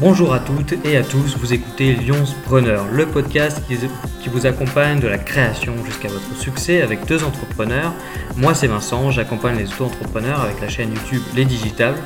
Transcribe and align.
Bonjour 0.00 0.32
à 0.32 0.38
toutes 0.38 0.72
et 0.86 0.96
à 0.96 1.02
tous, 1.02 1.36
vous 1.36 1.52
écoutez 1.52 1.94
Preneur, 2.46 2.86
le 2.90 3.04
podcast 3.04 3.60
qui, 3.68 3.76
vous 4.30 4.46
accompagne 4.46 4.98
de 4.98 5.06
la 5.06 5.18
création 5.18 5.74
jusqu'à 5.84 6.08
votre 6.08 6.34
succès 6.38 6.80
avec 6.80 7.04
deux 7.04 7.22
entrepreneurs. 7.22 7.92
Moi 8.34 8.54
c'est 8.54 8.66
Vincent, 8.66 9.10
j'accompagne 9.10 9.58
les 9.58 9.70
auto-entrepreneurs 9.70 10.40
avec 10.40 10.58
la 10.62 10.70
chaîne 10.70 10.90
YouTube 10.94 11.20
Les 11.36 11.44
Digitables. 11.44 11.98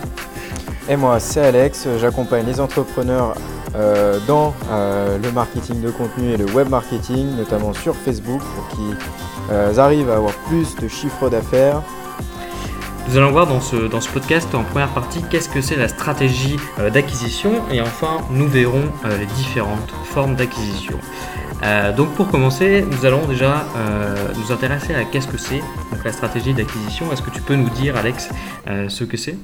Et 0.89 0.97
moi 0.97 1.21
c'est 1.21 1.41
Alex, 1.41 1.87
j'accompagne 2.01 2.45
les 2.45 2.59
entrepreneurs 2.59 3.37
euh, 3.77 4.19
dans 4.27 4.55
euh, 4.73 5.17
le 5.17 5.31
marketing 5.31 5.81
de 5.81 5.91
contenu 5.91 6.33
et 6.33 6.37
le 6.37 6.47
web 6.47 6.69
marketing, 6.69 7.37
notamment 7.37 7.73
sur 7.75 7.95
Facebook, 7.95 8.41
pour 8.41 8.69
qu'ils 8.71 8.97
euh, 9.53 9.79
arrivent 9.79 10.11
à 10.11 10.17
avoir 10.17 10.35
plus 10.49 10.75
de 10.83 10.89
chiffres 10.89 11.31
d'affaires 11.31 11.81
nous 13.09 13.19
allons 13.19 13.31
voir 13.31 13.47
dans 13.47 13.61
ce, 13.61 13.77
dans 13.77 14.01
ce 14.01 14.09
podcast 14.11 14.55
en 14.55 14.65
première 14.65 14.93
partie 14.93 15.23
qu'est-ce 15.31 15.49
que 15.49 15.61
c'est 15.61 15.77
la 15.77 15.89
stratégie 15.89 16.57
euh, 16.79 16.91
d'acquisition 16.91 17.63
et 17.71 17.81
enfin 17.81 18.19
nous 18.31 18.49
verrons 18.49 18.85
euh, 19.05 19.19
les 19.19 19.27
différentes 19.27 19.93
formes 20.05 20.37
d'acquisition. 20.37 20.99
Euh, 21.63 21.93
donc 21.93 22.15
pour 22.15 22.29
commencer, 22.29 22.83
nous 22.83 23.07
allons 23.07 23.27
déjà 23.27 23.65
nous 24.37 24.53
intéresser 24.53 24.95
à 24.95 25.05
qu'est-ce 25.05 25.29
que 25.29 25.39
c'est 25.39 25.63
la 26.05 26.13
stratégie 26.13 26.53
d'acquisition. 26.53 27.11
Est-ce 27.13 27.23
que 27.23 27.31
tu 27.31 27.41
peux 27.41 27.55
nous 27.55 27.71
dire 27.71 27.97
Alex 27.97 28.29
ce 28.67 29.05
que 29.05 29.17
c'est? 29.17 29.37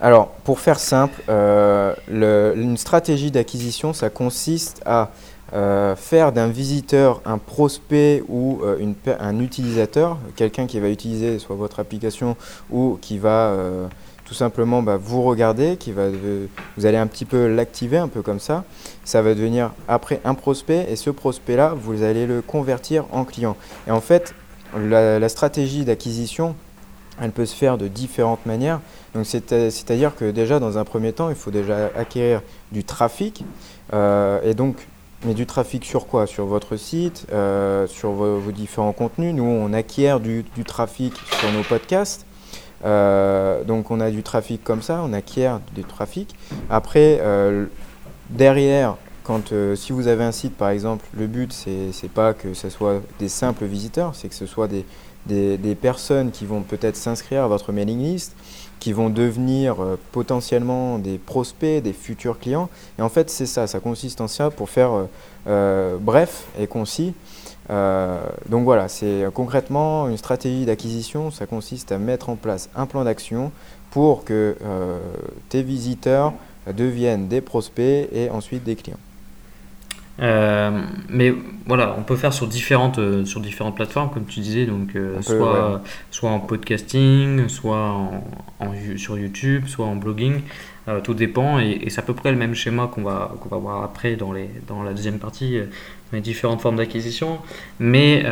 Alors 0.00 0.28
pour 0.44 0.58
faire 0.58 0.80
simple, 0.80 1.20
une 1.28 2.76
stratégie 2.76 3.30
d'acquisition 3.30 3.92
ça 3.92 4.10
consiste 4.10 4.82
à 4.84 5.10
euh, 5.54 5.94
faire 5.96 6.32
d'un 6.32 6.48
visiteur 6.48 7.20
un 7.26 7.36
prospect 7.36 8.22
ou 8.26 8.60
euh, 8.64 8.92
un 9.20 9.38
utilisateur, 9.38 10.16
quelqu'un 10.34 10.66
qui 10.66 10.80
va 10.80 10.88
utiliser 10.88 11.38
soit 11.38 11.56
votre 11.56 11.78
application 11.78 12.36
ou 12.70 12.98
qui 13.02 13.18
va 13.18 13.48
euh, 13.48 13.86
tout 14.24 14.32
simplement 14.32 14.82
bah, 14.82 14.96
vous 14.96 15.22
regarder, 15.22 15.76
qui 15.76 15.92
va, 15.92 16.04
vous 16.78 16.86
allez 16.86 16.96
un 16.96 17.06
petit 17.06 17.26
peu 17.26 17.48
l'activer, 17.48 17.98
un 17.98 18.08
peu 18.08 18.22
comme 18.22 18.40
ça. 18.40 18.64
Ça 19.04 19.20
va 19.20 19.34
devenir 19.34 19.72
après 19.88 20.22
un 20.24 20.32
prospect 20.32 20.86
et 20.90 20.96
ce 20.96 21.10
prospect-là, 21.10 21.74
vous 21.76 22.02
allez 22.02 22.26
le 22.26 22.40
convertir 22.40 23.04
en 23.12 23.26
client. 23.26 23.58
Et 23.86 23.90
en 23.90 24.00
fait, 24.00 24.34
la, 24.74 25.18
la 25.18 25.28
stratégie 25.28 25.84
d'acquisition, 25.84 26.54
elle 27.20 27.32
peut 27.32 27.44
se 27.44 27.54
faire 27.54 27.76
de 27.76 27.88
différentes 27.88 28.46
manières. 28.46 28.80
Donc 29.14 29.26
c'est-à-dire 29.26 30.16
que 30.16 30.30
déjà 30.30 30.58
dans 30.60 30.78
un 30.78 30.84
premier 30.84 31.12
temps, 31.12 31.28
il 31.28 31.36
faut 31.36 31.50
déjà 31.50 31.90
acquérir 31.94 32.40
du 32.70 32.84
trafic. 32.84 33.44
et 33.92 34.54
donc 34.54 34.76
mais 35.24 35.34
du 35.34 35.46
trafic 35.46 35.84
sur 35.84 36.06
quoi? 36.06 36.26
Sur 36.26 36.46
votre 36.46 36.76
site, 36.76 37.26
euh, 37.32 37.86
sur 37.86 38.10
vos, 38.12 38.40
différents 38.50 38.92
contenus. 38.92 39.34
Nous, 39.34 39.44
on 39.44 39.72
acquiert 39.72 40.20
du, 40.20 40.44
trafic 40.66 41.14
sur 41.38 41.52
nos 41.52 41.62
podcasts. 41.62 42.26
Euh, 42.84 43.62
donc 43.62 43.92
on 43.92 44.00
a 44.00 44.10
du 44.10 44.24
trafic 44.24 44.64
comme 44.64 44.82
ça, 44.82 45.02
on 45.04 45.12
acquiert 45.12 45.60
du 45.74 45.84
trafic. 45.84 46.34
Après, 46.68 47.20
euh, 47.20 47.66
derrière, 48.30 48.96
quand, 49.22 49.52
si 49.76 49.92
vous 49.92 50.08
avez 50.08 50.24
un 50.24 50.32
site 50.32 50.56
par 50.56 50.70
exemple, 50.70 51.04
le 51.16 51.28
but 51.28 51.52
c'est 51.52 52.10
pas 52.10 52.34
que 52.34 52.54
ce 52.54 52.68
soit 52.70 53.00
des 53.20 53.28
simples 53.28 53.66
visiteurs, 53.66 54.16
c'est 54.16 54.28
que 54.28 54.34
ce 54.34 54.46
soit 54.46 54.66
des, 54.66 54.84
des, 55.26 55.74
personnes 55.74 56.30
qui 56.30 56.44
vont 56.44 56.62
peut-être 56.62 56.96
s'inscrire 56.96 57.44
à 57.44 57.46
votre 57.46 57.72
mailing 57.72 58.00
list, 58.00 58.34
qui 58.82 58.92
vont 58.92 59.10
devenir 59.10 59.80
euh, 59.80 59.96
potentiellement 60.10 60.98
des 60.98 61.16
prospects, 61.16 61.80
des 61.80 61.92
futurs 61.92 62.40
clients. 62.40 62.68
Et 62.98 63.02
en 63.02 63.08
fait, 63.08 63.30
c'est 63.30 63.46
ça, 63.46 63.68
ça 63.68 63.78
consiste 63.78 64.20
en 64.20 64.26
ça 64.26 64.50
pour 64.50 64.70
faire 64.70 64.90
euh, 64.92 65.04
euh, 65.46 65.96
bref 66.00 66.46
et 66.58 66.66
concis. 66.66 67.14
donc 68.50 68.64
voilà, 68.64 68.88
c'est 68.88 69.24
concrètement 69.32 70.08
une 70.08 70.16
stratégie 70.16 70.64
d'acquisition, 70.66 71.30
ça 71.30 71.46
consiste 71.46 71.92
à 71.92 71.98
mettre 71.98 72.28
en 72.28 72.34
place 72.34 72.68
un 72.74 72.86
plan 72.86 73.04
d'action 73.04 73.52
pour 73.92 74.24
que 74.24 74.56
tes 75.48 75.62
visiteurs 75.62 76.34
deviennent 76.66 77.28
des 77.28 77.40
prospects 77.40 78.08
et 78.12 78.28
ensuite 78.30 78.64
des 78.64 78.76
clients. 78.76 79.04
Euh, 80.20 80.82
mais 81.08 81.34
voilà, 81.66 81.94
on 81.98 82.02
peut 82.02 82.16
faire 82.16 82.32
sur 82.32 82.46
différentes, 82.46 82.98
euh, 82.98 83.24
sur 83.24 83.40
différentes 83.40 83.76
plateformes, 83.76 84.10
comme 84.10 84.26
tu 84.26 84.40
disais, 84.40 84.66
donc 84.66 84.94
euh, 84.94 85.20
soit, 85.22 85.82
soit 86.10 86.30
en 86.30 86.40
podcasting, 86.40 87.48
soit 87.48 87.88
en, 87.88 88.24
sur 88.96 89.18
YouTube, 89.18 89.66
soit 89.66 89.86
en 89.86 89.96
blogging. 89.96 90.42
tout 91.04 91.14
dépend 91.14 91.58
et, 91.60 91.88
c'est 91.88 92.00
à 92.00 92.02
peu 92.02 92.14
près 92.14 92.30
le 92.30 92.38
même 92.38 92.54
schéma 92.54 92.90
qu'on 92.92 93.02
va, 93.02 93.34
qu'on 93.40 93.48
va 93.48 93.56
voir 93.56 93.82
après 93.82 94.16
dans, 94.16 94.32
les, 94.32 94.50
dans 94.66 94.82
la 94.82 94.92
deuxième 94.92 95.18
partie, 95.18 95.58
les 96.12 96.20
différentes 96.20 96.60
formes 96.60 96.76
d'acquisition. 96.76 97.38
Mais 97.78 98.22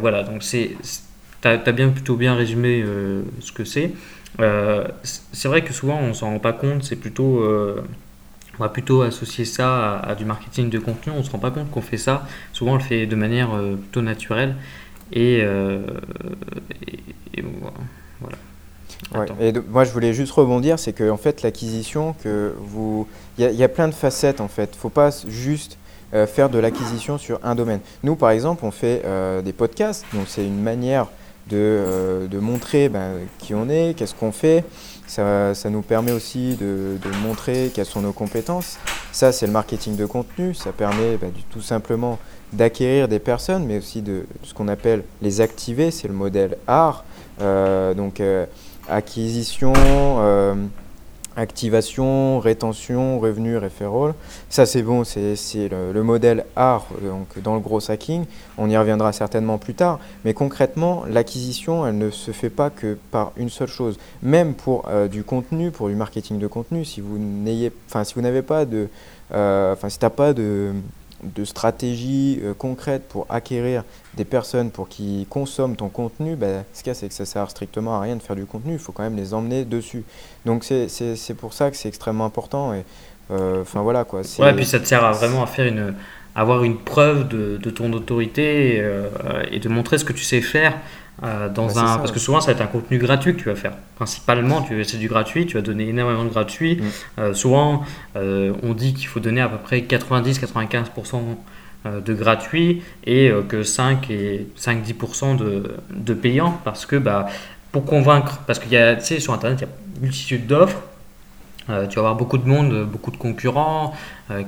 voilà, 0.00 0.22
donc 0.22 0.42
tu 0.42 0.68
as, 1.44 1.72
bien, 1.72 1.88
plutôt 1.88 2.16
bien 2.16 2.34
résumé 2.34 2.84
ce 3.40 3.52
que 3.52 3.64
c'est. 3.64 3.92
c'est 5.12 5.48
vrai 5.48 5.62
que 5.62 5.72
souvent 5.72 5.98
on 5.98 6.14
s'en 6.14 6.30
rend 6.30 6.38
pas 6.38 6.52
compte, 6.52 6.84
c'est 6.84 6.96
plutôt 6.96 7.42
on 8.58 8.62
va 8.62 8.68
plutôt 8.68 9.02
associer 9.02 9.44
ça 9.44 9.98
à, 9.98 10.14
du 10.14 10.24
marketing 10.24 10.70
de 10.70 10.78
contenu. 10.78 11.12
On 11.14 11.18
ne 11.18 11.22
se 11.22 11.30
rend 11.30 11.38
pas 11.38 11.50
compte 11.50 11.70
qu'on 11.70 11.82
fait 11.82 11.96
ça. 11.96 12.26
Souvent, 12.52 12.72
on 12.72 12.76
le 12.76 12.82
fait 12.82 13.06
de 13.06 13.16
manière 13.16 13.54
euh, 13.54 13.74
plutôt 13.74 14.02
naturelle. 14.02 14.56
Et, 15.12 15.40
euh, 15.42 15.82
voilà. 19.12 19.26
et 19.40 19.52
moi, 19.68 19.84
je 19.84 19.92
voulais 19.92 20.12
juste 20.12 20.32
rebondir, 20.32 20.78
c'est 20.78 20.92
que 20.92 21.10
en 21.10 21.16
fait, 21.16 21.42
l'acquisition, 21.42 22.14
que 22.22 22.54
vous, 22.58 23.06
il 23.38 23.44
y, 23.44 23.64
a 23.64 23.68
plein 23.68 23.88
de 23.88 23.94
facettes 23.94 24.40
en 24.40 24.48
fait. 24.48 24.74
Faut 24.74 24.88
pas 24.88 25.10
juste 25.28 25.78
euh, 26.14 26.26
faire 26.26 26.48
de 26.48 26.58
l'acquisition 26.58 27.18
sur 27.18 27.38
un 27.42 27.54
domaine. 27.54 27.80
Nous, 28.02 28.16
par 28.16 28.30
exemple, 28.30 28.64
on 28.64 28.70
fait 28.70 29.02
des 29.44 29.52
podcasts, 29.52 30.06
donc 30.14 30.24
c'est 30.26 30.44
une 30.44 30.62
manière 30.62 31.08
de, 31.50 32.26
de 32.30 32.38
montrer 32.38 32.88
ben, 32.88 33.18
qui 33.38 33.54
on 33.54 33.68
est, 33.68 33.94
qu'est-ce 33.96 34.14
qu'on 34.14 34.32
fait. 34.32 34.64
Ça, 35.06 35.52
nous 35.70 35.82
permet 35.82 36.12
aussi 36.12 36.56
de, 36.56 36.96
de 37.02 37.16
montrer 37.22 37.70
quelles 37.74 37.86
sont 37.86 38.00
nos 38.00 38.12
compétences. 38.12 38.78
Ça, 39.12 39.32
c'est 39.32 39.46
le 39.46 39.52
marketing 39.52 39.96
de 39.96 40.06
contenu. 40.06 40.54
Ça 40.54 40.72
permet 40.72 41.16
bah, 41.16 41.28
tout 41.50 41.60
simplement 41.60 42.18
d'acquérir 42.52 43.08
des 43.08 43.18
personnes, 43.18 43.64
mais 43.66 43.78
aussi 43.78 44.02
de, 44.02 44.26
ce 44.42 44.54
qu'on 44.54 44.68
appelle 44.68 45.04
les 45.22 45.40
activer. 45.40 45.90
C'est 45.90 46.08
le 46.08 46.14
modèle 46.14 46.56
art. 46.66 47.04
Euh, 47.40 47.94
donc, 47.94 48.20
euh, 48.20 48.46
acquisition, 48.88 49.72
euh, 49.76 50.54
activation, 51.36 52.38
rétention, 52.38 53.18
revenu, 53.18 53.56
referral. 53.56 54.14
Ça, 54.48 54.66
c'est 54.66 54.82
bon, 54.82 55.04
c'est 55.04 55.36
le, 55.68 56.02
modèle 56.02 56.44
art 56.56 56.86
donc 57.02 57.42
dans 57.42 57.54
le 57.54 57.60
gros 57.60 57.90
hacking. 57.90 58.24
On 58.58 58.68
y 58.70 58.76
reviendra 58.76 59.12
certainement 59.12 59.58
plus 59.58 59.74
tard. 59.74 59.98
Mais 60.24 60.34
concrètement, 60.34 61.04
l'acquisition, 61.08 61.86
elle 61.86 61.98
ne 61.98 62.10
se 62.10 62.30
fait 62.30 62.50
pas 62.50 62.70
que 62.70 62.96
par 63.10 63.32
une 63.36 63.50
seule 63.50 63.68
chose. 63.68 63.98
Même 64.22 64.54
pour 64.54 64.88
euh, 64.88 65.08
du 65.08 65.24
contenu, 65.24 65.70
pour 65.70 65.88
du 65.88 65.94
marketing 65.94 66.38
de 66.38 66.46
contenu, 66.46 66.84
si 66.84 67.00
vous 67.00 67.18
n'ayez, 67.18 67.72
si 68.04 68.14
vous 68.14 68.20
n'avez 68.20 68.42
pas 68.42 68.64
de, 68.64 68.88
euh, 69.32 69.72
enfin, 69.72 69.88
si 69.88 69.98
t'as 69.98 70.10
pas 70.10 70.32
de 70.32 70.72
de 71.34 71.44
stratégie 71.44 72.40
euh, 72.42 72.54
concrète 72.54 73.02
pour 73.08 73.26
acquérir 73.28 73.84
des 74.14 74.24
personnes 74.24 74.70
pour 74.70 74.88
qu'ils 74.88 75.26
consomment 75.26 75.76
ton 75.76 75.88
contenu, 75.88 76.36
bah, 76.36 76.64
ce 76.72 76.82
qu'il 76.82 76.88
y 76.88 76.90
a, 76.90 76.94
c'est 76.94 77.08
que 77.08 77.14
ça 77.14 77.24
sert 77.24 77.50
strictement 77.50 77.96
à 77.96 78.00
rien 78.00 78.16
de 78.16 78.22
faire 78.22 78.36
du 78.36 78.46
contenu. 78.46 78.74
Il 78.74 78.78
faut 78.78 78.92
quand 78.92 79.02
même 79.02 79.16
les 79.16 79.34
emmener 79.34 79.64
dessus. 79.64 80.04
Donc 80.44 80.64
c'est 80.64 81.34
pour 81.36 81.52
ça 81.52 81.70
que 81.70 81.76
c'est 81.76 81.88
extrêmement 81.88 82.24
important. 82.24 82.74
Et 82.74 82.84
euh, 83.30 83.62
enfin 83.62 83.82
voilà 83.82 84.04
quoi. 84.04 84.20
Ouais, 84.38 84.50
et 84.50 84.54
puis 84.54 84.66
ça 84.66 84.78
te 84.78 84.86
sert 84.86 85.10
vraiment 85.14 85.42
à 85.42 85.46
faire 85.46 85.66
une, 85.66 85.94
avoir 86.34 86.64
une 86.64 86.78
preuve 86.78 87.28
de, 87.28 87.56
de 87.56 87.70
ton 87.70 87.92
autorité 87.92 88.76
euh, 88.78 89.08
et 89.50 89.60
de 89.60 89.68
montrer 89.68 89.98
ce 89.98 90.04
que 90.04 90.12
tu 90.12 90.24
sais 90.24 90.40
faire 90.40 90.74
euh, 91.22 91.48
dans 91.48 91.66
bah, 91.66 91.92
un, 91.92 91.98
parce 91.98 92.10
que 92.10 92.18
souvent 92.18 92.40
ça 92.40 92.48
va 92.48 92.52
être 92.52 92.60
un 92.60 92.66
contenu 92.66 92.98
gratuit 92.98 93.34
que 93.34 93.40
tu 93.40 93.48
vas 93.48 93.54
faire. 93.54 93.72
Principalement, 93.96 94.62
tu 94.62 94.82
c'est 94.84 94.96
du 94.96 95.08
gratuit, 95.08 95.46
tu 95.46 95.56
vas 95.56 95.62
donner 95.62 95.88
énormément 95.88 96.24
de 96.24 96.28
gratuit. 96.30 96.76
Mm. 96.76 97.20
Euh, 97.20 97.34
souvent, 97.34 97.84
euh, 98.16 98.52
on 98.62 98.74
dit 98.74 98.94
qu'il 98.94 99.06
faut 99.06 99.20
donner 99.20 99.40
à 99.40 99.48
peu 99.48 99.58
près 99.58 99.80
90-95% 99.80 101.20
de 101.84 102.14
gratuit 102.14 102.82
et 103.06 103.30
que 103.46 103.62
5 103.62 104.10
et 104.10 104.46
5-10% 104.58 105.36
de, 105.36 105.76
de 105.90 106.14
payant 106.14 106.58
parce 106.64 106.86
que 106.86 106.96
bah, 106.96 107.26
pour 107.72 107.84
convaincre, 107.84 108.40
parce 108.46 108.58
qu'il 108.58 108.72
y 108.72 108.78
a, 108.78 108.96
tu 108.96 109.04
sais, 109.04 109.20
sur 109.20 109.34
internet, 109.34 109.58
il 109.60 109.64
y 109.64 109.66
a 109.66 109.68
une 109.96 110.02
multitude 110.02 110.46
d'offres. 110.46 110.80
tu 111.66 111.72
vas 111.72 111.98
avoir 111.98 112.14
beaucoup 112.14 112.38
de 112.38 112.48
monde, 112.48 112.86
beaucoup 112.90 113.10
de 113.10 113.18
concurrents 113.18 113.92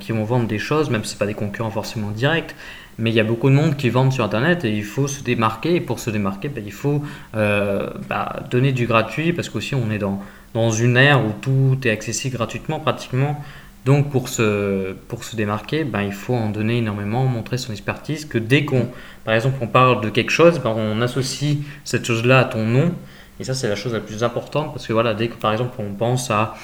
qui 0.01 0.13
vont 0.13 0.25
vendre 0.25 0.47
des 0.47 0.59
choses, 0.59 0.89
même 0.89 1.05
si 1.05 1.13
ce 1.13 1.19
pas 1.19 1.27
des 1.27 1.35
concurrents 1.35 1.71
forcément 1.71 2.09
directs. 2.11 2.55
Mais 2.99 3.11
il 3.11 3.17
y 3.17 3.21
a 3.21 3.25
beaucoup 3.25 3.51
de 3.51 3.55
monde 3.55 3.77
qui 3.77 3.91
vendent 3.91 4.13
sur 4.13 4.25
Internet 4.25 4.65
et 4.65 4.75
il 4.75 4.85
faut 4.85 5.07
se 5.07 5.23
démarquer. 5.23 5.75
Et 5.77 5.81
pour 5.81 5.99
se 5.99 6.11
démarquer, 6.11 6.49
ben, 6.49 6.63
il 6.65 6.73
faut 6.73 7.03
euh, 7.35 7.91
bah, 8.09 8.41
donner 8.51 8.73
du 8.73 8.87
gratuit 8.87 9.33
parce 9.33 9.49
qu'aussi 9.49 9.75
on 9.75 9.91
est 9.91 9.99
dans, 9.99 10.23
dans 10.55 10.71
une 10.71 10.97
ère 10.97 11.25
où 11.25 11.33
tout 11.41 11.79
est 11.85 11.91
accessible 11.91 12.37
gratuitement 12.37 12.81
pratiquement. 12.81 13.43
Donc 13.85 14.11
pour 14.11 14.29
se, 14.29 14.95
pour 15.09 15.23
se 15.23 15.37
démarquer, 15.37 15.85
ben, 15.85 16.03
il 16.03 16.13
faut 16.13 16.35
en 16.35 16.51
donner 16.51 16.79
énormément, 16.79 17.25
montrer 17.27 17.57
son 17.57 17.73
expertise, 17.73 18.25
que 18.25 18.39
dès 18.39 18.65
qu'on, 18.65 18.89
par 19.25 19.35
exemple, 19.35 19.59
on 19.61 19.69
parle 19.69 20.01
de 20.01 20.09
quelque 20.11 20.33
chose, 20.33 20.59
ben, 20.59 20.75
on 20.77 21.01
associe 21.03 21.59
cette 21.85 22.05
chose-là 22.05 22.41
à 22.41 22.45
ton 22.45 22.65
nom. 22.65 22.93
Et 23.39 23.45
ça, 23.45 23.55
c'est 23.55 23.69
la 23.69 23.77
chose 23.77 23.93
la 23.93 24.01
plus 24.01 24.25
importante 24.25 24.73
parce 24.73 24.87
que 24.87 24.93
voilà, 24.93 25.15
dès 25.15 25.29
que 25.29 25.37
par 25.37 25.53
exemple 25.53 25.77
on 25.79 25.93
pense 25.93 26.31
à 26.31 26.55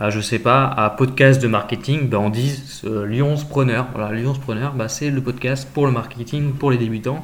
à, 0.00 0.08
je 0.08 0.20
sais 0.20 0.38
pas, 0.38 0.64
à 0.64 0.88
podcast 0.88 1.42
de 1.42 1.46
marketing, 1.46 2.08
ben 2.08 2.16
on 2.16 2.30
dit 2.30 2.58
euh, 2.84 3.04
Lyonspreneur. 3.04 3.86
Voilà, 3.94 4.18
Lyonspreneur, 4.18 4.72
ben 4.72 4.88
c'est 4.88 5.10
le 5.10 5.20
podcast 5.20 5.68
pour 5.72 5.84
le 5.84 5.92
marketing, 5.92 6.54
pour 6.54 6.70
les 6.70 6.78
débutants. 6.78 7.22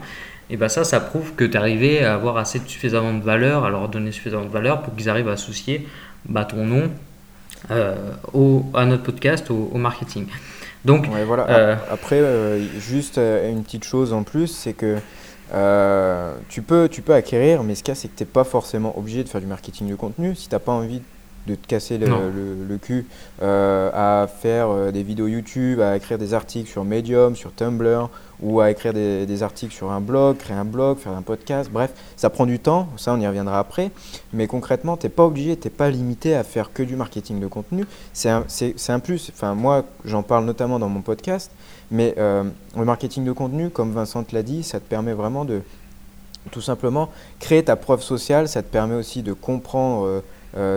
Et 0.50 0.58
ben 0.58 0.68
ça, 0.68 0.84
ça 0.84 1.00
prouve 1.00 1.32
que 1.34 1.44
tu 1.44 1.52
es 1.52 1.56
arrivé 1.56 2.04
à 2.04 2.14
avoir 2.14 2.36
assez 2.36 2.58
de 2.58 2.68
suffisamment 2.68 3.14
de 3.14 3.22
valeur, 3.24 3.64
à 3.64 3.70
leur 3.70 3.88
donner 3.88 4.12
suffisamment 4.12 4.44
de 4.44 4.50
valeur 4.50 4.82
pour 4.82 4.94
qu'ils 4.94 5.08
arrivent 5.08 5.28
à 5.28 5.32
associer 5.32 5.88
bah, 6.28 6.44
ton 6.44 6.64
nom 6.66 6.90
au, 8.32 8.64
à 8.74 8.84
notre 8.84 9.02
podcast, 9.02 9.50
au, 9.50 9.76
marketing. 9.76 10.26
Donc, 10.84 11.08
voilà. 11.26 11.80
Après, 11.90 12.22
juste 12.78 13.18
une 13.18 13.64
petite 13.64 13.82
chose 13.82 14.12
en 14.12 14.22
plus, 14.22 14.46
c'est 14.46 14.74
que 14.74 14.98
tu, 16.48 16.62
peux, 16.62 16.88
tu 16.88 17.02
peux 17.02 17.14
acquérir, 17.14 17.64
mais 17.64 17.74
ce 17.74 17.82
cas, 17.82 17.96
c'est 17.96 18.06
que 18.06 18.16
tu 18.16 18.22
n'es 18.22 18.28
pas 18.28 18.44
forcément 18.44 18.96
obligé 18.96 19.24
de 19.24 19.28
faire 19.28 19.40
du 19.40 19.48
marketing 19.48 19.88
de 19.88 19.96
contenu. 19.96 20.36
Si 20.36 20.48
tu 20.48 20.54
n'as 20.54 20.60
pas 20.60 20.72
envie 20.72 21.02
de 21.46 21.54
te 21.54 21.66
casser 21.66 21.98
le, 21.98 22.06
le, 22.68 22.78
cul 22.78 23.06
euh, 23.42 23.90
à 23.94 24.26
faire 24.26 24.68
euh, 24.70 24.90
des 24.90 25.02
vidéos 25.02 25.26
YouTube, 25.26 25.80
à 25.80 25.96
écrire 25.96 26.18
des 26.18 26.34
articles 26.34 26.68
sur 26.68 26.84
Medium, 26.84 27.36
sur 27.36 27.52
Tumblr, 27.52 28.08
ou 28.40 28.60
à 28.60 28.70
écrire 28.70 28.92
des, 28.92 29.26
des, 29.26 29.42
articles 29.42 29.74
sur 29.74 29.90
un 29.90 30.00
blog, 30.00 30.36
créer 30.36 30.56
un 30.56 30.64
blog, 30.64 30.98
faire 30.98 31.12
un 31.12 31.22
podcast. 31.22 31.70
Bref, 31.72 31.92
ça 32.16 32.28
prend 32.30 32.46
du 32.46 32.58
temps, 32.58 32.88
ça 32.96 33.12
on 33.12 33.20
y 33.20 33.26
reviendra 33.26 33.58
après. 33.58 33.90
Mais 34.32 34.46
concrètement, 34.46 34.96
tu 34.96 35.06
n'es 35.06 35.10
pas 35.10 35.24
obligé, 35.24 35.56
tu 35.56 35.68
n'es 35.68 35.70
pas 35.70 35.90
limité 35.90 36.34
à 36.34 36.44
faire 36.44 36.72
que 36.72 36.82
du 36.82 36.96
marketing 36.96 37.40
de 37.40 37.46
contenu. 37.46 37.84
C'est 38.12 38.28
un, 38.28 38.44
un, 38.88 38.98
plus. 39.00 39.30
Enfin, 39.32 39.54
moi, 39.54 39.84
j'en 40.04 40.22
parle 40.22 40.44
notamment 40.44 40.78
dans 40.78 40.88
mon 40.88 41.00
podcast. 41.00 41.50
Mais 41.90 42.14
euh, 42.18 42.42
le 42.76 42.84
marketing 42.84 43.24
de 43.24 43.32
contenu, 43.32 43.70
comme 43.70 43.92
Vincent 43.92 44.24
l'a 44.32 44.42
dit, 44.42 44.62
ça 44.62 44.80
te 44.80 44.88
permet 44.88 45.12
vraiment 45.12 45.44
de 45.44 45.62
tout 46.50 46.60
simplement 46.60 47.10
créer 47.38 47.64
ta 47.64 47.76
preuve 47.76 48.02
sociale. 48.02 48.48
Ça 48.48 48.62
te 48.62 48.70
permet 48.70 48.94
aussi 48.94 49.22
de 49.22 49.32
comprendre 49.32 50.06
euh, 50.06 50.20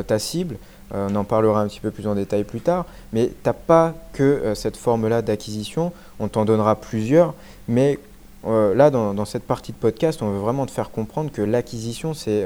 ta 0.08 0.20
cible. 0.20 0.58
Euh, 0.94 1.08
on 1.10 1.16
en 1.16 1.24
parlera 1.24 1.62
un 1.62 1.68
petit 1.68 1.80
peu 1.80 1.92
plus 1.92 2.08
en 2.08 2.16
détail 2.16 2.44
plus 2.44 2.62
tard, 2.62 2.86
mais 3.14 3.28
tu 3.28 3.34
n'as 3.46 3.54
pas 3.54 3.94
que 4.14 4.24
euh, 4.24 4.56
cette 4.56 4.78
forme-là 4.78 5.22
d'acquisition, 5.22 5.92
on 6.20 6.28
t'en 6.28 6.46
donnera 6.46 6.76
plusieurs, 6.76 7.34
mais 7.68 8.00
là, 8.46 8.90
dans, 8.90 9.26
cette 9.26 9.44
partie 9.44 9.74
de 9.74 9.78
podcast, 9.78 10.22
on 10.22 10.32
veut 10.32 10.40
vraiment 10.40 10.66
te 10.66 10.72
faire 10.72 10.92
comprendre 10.92 11.30
que 11.30 11.42
l'acquisition, 11.42 12.14
c'est 12.14 12.46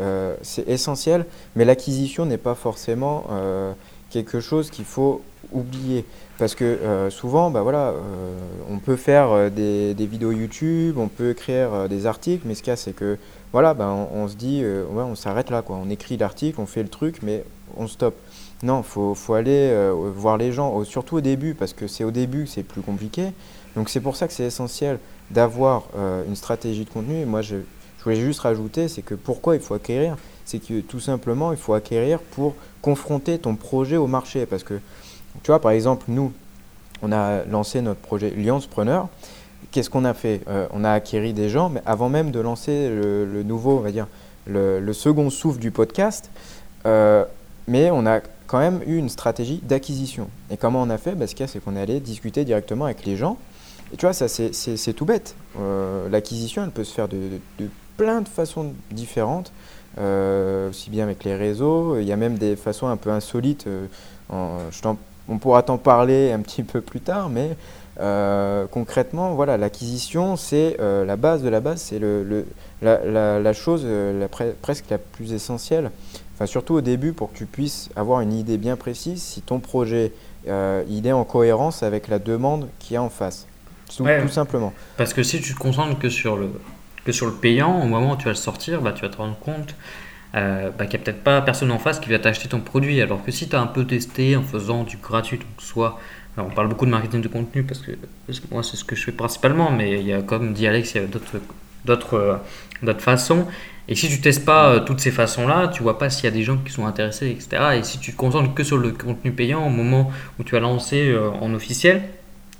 essentiel, 0.65 1.23
mais 1.55 1.65
l'acquisition 1.65 2.25
n'est 2.25 2.39
pas 2.39 2.55
forcément 2.55 3.25
quelque 4.13 4.39
chose 4.39 4.69
qu'il 4.69 4.85
faut 4.85 5.21
oublier. 5.51 6.05
Parce 6.37 6.55
que 6.55 7.09
souvent, 7.09 7.51
bah 7.51 7.61
voilà, 7.61 7.93
on 8.69 8.79
peut 8.79 8.95
faire 8.95 9.51
des, 9.51 9.93
vidéos 9.99 10.31
YouTube, 10.31 10.97
on 10.97 11.07
peut 11.07 11.31
écrire 11.31 11.87
des 11.89 12.05
articles, 12.05 12.43
mais 12.47 12.55
ce 12.55 12.63
cas, 12.63 12.75
c'est 12.75 12.93
que 12.93 13.17
voilà, 13.53 13.75
ben, 13.75 14.07
on, 14.11 14.27
se 14.27 14.35
dit, 14.35 14.61
euh, 14.63 14.83
on 14.89 15.13
s'arrête 15.13 15.51
là, 15.51 15.61
quoi. 15.61 15.75
On 15.75 15.87
écrit 15.91 16.17
l'article, 16.17 16.59
on 16.59 16.65
fait 16.65 16.81
le 16.81 16.89
truc, 16.89 17.19
mais 17.21 17.45
on 17.77 17.87
stoppe. 17.87 18.15
Non, 18.63 18.79
il 18.79 18.83
faut, 18.83 19.13
faut, 19.13 19.35
aller 19.35 19.69
euh, 19.71 19.93
voir 19.93 20.37
les 20.37 20.51
gens, 20.51 20.83
surtout 20.83 21.17
au 21.17 21.21
début, 21.21 21.53
parce 21.53 21.73
que 21.73 21.85
c'est 21.85 22.03
au 22.03 22.09
début 22.09 22.45
que 22.45 22.49
c'est 22.49 22.63
plus 22.63 22.81
compliqué. 22.81 23.27
Donc 23.75 23.89
c'est 23.89 23.99
pour 23.99 24.15
ça 24.15 24.27
que 24.27 24.33
c'est 24.33 24.45
essentiel 24.45 24.97
d'avoir 25.29 25.83
euh, 25.95 26.23
une 26.27 26.35
stratégie 26.35 26.83
de 26.83 26.89
contenu. 26.89 27.19
Et 27.19 27.25
moi, 27.25 27.43
je 27.43 27.57
voulais 28.03 28.15
juste 28.15 28.39
rajouter, 28.39 28.87
c'est 28.87 29.03
que 29.03 29.13
pourquoi 29.13 29.53
il 29.53 29.61
faut 29.61 29.75
acquérir 29.75 30.17
C'est 30.45 30.59
que 30.59 30.81
tout 30.81 30.99
simplement, 30.99 31.51
il 31.51 31.57
faut 31.57 31.73
acquérir 31.73 32.19
pour 32.19 32.55
confronter 32.81 33.39
ton 33.39 33.55
projet 33.55 33.97
au 33.97 34.07
marché. 34.07 34.45
Parce 34.45 34.63
que, 34.63 34.75
tu 35.41 35.47
vois, 35.47 35.59
par 35.59 35.71
exemple, 35.71 36.05
nous, 36.07 36.31
on 37.01 37.11
a 37.11 37.43
lancé 37.45 37.81
notre 37.81 37.99
projet 37.99 38.33
Preneur 38.69 39.09
qu'est-ce 39.73 39.89
qu'on 39.89 40.05
a 40.05 40.13
fait? 40.13 40.41
Euh, 40.47 40.67
On 40.71 40.85
a 40.85 40.91
acquéri 40.91 41.33
des 41.33 41.49
gens, 41.49 41.69
mais 41.69 41.81
avant 41.85 42.07
même 42.07 42.31
de 42.31 42.39
lancer 42.39 42.89
le, 42.89 43.43
nouveau, 43.43 43.77
on 43.77 43.81
va 43.81 43.91
dire, 43.91 44.07
le, 44.47 44.93
second 44.93 45.29
souffle 45.29 45.59
du 45.59 45.71
podcast, 45.71 46.29
euh, 46.85 47.25
mais 47.67 47.89
on 47.91 48.05
a 48.05 48.21
quand 48.47 48.59
même 48.59 48.81
eu 48.85 48.97
une 48.97 49.09
stratégie 49.09 49.59
d'acquisition. 49.63 50.29
Et 50.51 50.57
comment 50.57 50.81
on 50.81 50.89
a 50.89 50.97
fait? 50.97 51.15
Bah, 51.15 51.27
Ce 51.27 51.33
qu'il 51.33 51.41
y 51.41 51.49
a, 51.49 51.51
c'est 51.51 51.59
qu'on 51.59 51.75
est 51.75 51.81
allé 51.81 51.99
discuter 51.99 52.45
directement 52.45 52.85
avec 52.85 53.05
les 53.05 53.17
gens. 53.17 53.37
Et 53.91 53.97
tu 53.97 54.05
vois, 54.05 54.13
ça, 54.13 54.27
c'est 54.27 54.93
tout 54.93 55.05
bête. 55.05 55.35
Euh, 55.59 56.07
l'acquisition, 56.09 56.63
elle 56.63 56.71
peut 56.71 56.83
se 56.83 56.93
faire 56.93 57.07
de, 57.07 57.39
plein 57.97 58.21
de 58.21 58.27
façons 58.27 58.73
différentes, 58.91 59.51
aussi 59.97 60.89
bien 60.89 61.03
avec 61.03 61.23
les 61.23 61.35
réseaux. 61.35 61.97
Il 61.99 62.05
y 62.05 62.11
a 62.11 62.17
même 62.17 62.37
des 62.37 62.55
façons 62.55 62.87
un 62.87 62.97
peu 62.97 63.09
insolites. 63.09 63.67
on 64.29 65.37
pourra 65.39 65.63
t'en 65.63 65.77
parler 65.77 66.31
un 66.31 66.39
petit 66.39 66.63
peu 66.63 66.81
plus 66.81 67.01
tard, 67.01 67.29
mais 67.29 67.55
euh, 67.99 68.65
concrètement, 68.71 69.35
voilà, 69.35 69.57
l'acquisition, 69.57 70.35
c'est 70.35 70.77
euh, 70.79 71.05
la 71.05 71.15
base 71.15 71.43
de 71.43 71.49
la 71.49 71.59
base, 71.59 71.81
c'est 71.81 71.99
le, 71.99 72.45
la, 72.81 73.53
chose 73.53 73.83
euh, 73.85 74.27
presque 74.61 74.85
la 74.89 74.97
plus 74.97 75.33
essentielle. 75.33 75.91
Enfin, 76.33 76.47
surtout 76.47 76.73
au 76.73 76.81
début, 76.81 77.13
pour 77.13 77.31
que 77.31 77.37
tu 77.37 77.45
puisses 77.45 77.89
avoir 77.95 78.21
une 78.21 78.33
idée 78.33 78.57
bien 78.57 78.75
précise 78.75 79.21
si 79.21 79.41
ton 79.41 79.59
projet 79.59 80.11
il 80.45 81.07
est 81.07 81.13
en 81.13 81.23
cohérence 81.23 81.83
avec 81.83 82.09
la 82.09 82.19
demande 82.19 82.67
qu'il 82.79 82.95
y 82.95 82.97
a 82.97 83.03
en 83.03 83.09
face. 83.09 83.47
Tout, 83.95 84.05
simplement. 84.27 84.73
Parce 84.97 85.13
que 85.13 85.21
si 85.21 85.39
tu 85.39 85.53
te 85.53 85.59
concentres 85.59 85.99
que 85.99 86.09
sur 86.09 86.35
le, 86.35 86.49
que 87.05 87.11
sur 87.11 87.25
le 87.25 87.33
payant, 87.33 87.81
au 87.81 87.85
moment 87.85 88.13
où 88.13 88.17
tu 88.17 88.25
vas 88.25 88.31
le 88.31 88.35
sortir, 88.35 88.81
bah, 88.81 88.91
tu 88.93 89.01
vas 89.01 89.09
te 89.09 89.17
rendre 89.17 89.37
compte 89.39 89.75
bah, 90.33 90.71
qu'il 90.79 90.89
n'y 90.89 90.95
a 90.95 90.99
peut-être 91.05 91.23
pas 91.23 91.41
personne 91.41 91.71
en 91.71 91.77
face 91.77 91.99
qui 91.99 92.09
va 92.09 92.17
t'acheter 92.17 92.49
ton 92.49 92.59
produit. 92.59 93.01
Alors 93.01 93.23
que 93.23 93.31
si 93.31 93.47
tu 93.47 93.55
as 93.55 93.61
un 93.61 93.67
peu 93.67 93.85
testé 93.85 94.35
en 94.35 94.41
faisant 94.41 94.83
du 94.83 94.97
gratuit, 94.97 95.37
donc 95.37 95.47
soit 95.59 95.99
on 96.37 96.49
parle 96.49 96.67
beaucoup 96.67 96.85
de 96.85 96.91
marketing 96.91 97.21
de 97.21 97.27
contenu 97.27 97.63
parce 97.63 97.79
que, 97.81 97.91
moi 98.51 98.63
c'est 98.63 98.77
ce 98.77 98.83
que 98.83 98.95
je 98.95 99.03
fais 99.03 99.11
principalement, 99.11 99.71
mais 99.71 99.99
il 99.99 100.07
y 100.07 100.13
a 100.13 100.21
comme 100.21 100.53
dit 100.53 100.67
Alex, 100.67 100.95
il 100.95 101.01
y 101.01 101.03
a 101.03 101.07
d'autres, 101.07 101.39
d'autres, 101.85 102.15
euh, 102.15 102.93
façons. 102.97 103.45
Et 103.87 103.95
si 103.95 104.07
tu 104.07 104.21
testes 104.21 104.45
pas 104.45 104.69
euh, 104.69 104.79
toutes 104.79 104.99
ces 104.99 105.11
façons-là, 105.11 105.67
tu 105.67 105.83
vois 105.83 105.99
pas 105.99 106.09
s'il 106.09 106.25
y 106.25 106.27
a 106.27 106.31
des 106.31 106.43
gens 106.43 106.57
qui 106.57 106.71
sont 106.71 106.85
intéressés, 106.85 107.29
etc. 107.29 107.77
Et 107.77 107.83
si 107.83 107.99
tu 107.99 108.13
te 108.13 108.17
concentres 108.17 108.53
que 108.53 108.63
sur 108.63 108.77
le 108.77 108.91
contenu 108.91 109.31
payant 109.31 109.65
au 109.65 109.69
moment 109.69 110.11
où 110.39 110.43
tu 110.43 110.53
vas 110.53 110.61
lancer 110.61 111.09
euh, 111.09 111.29
en 111.29 111.53
officiel, 111.53 112.01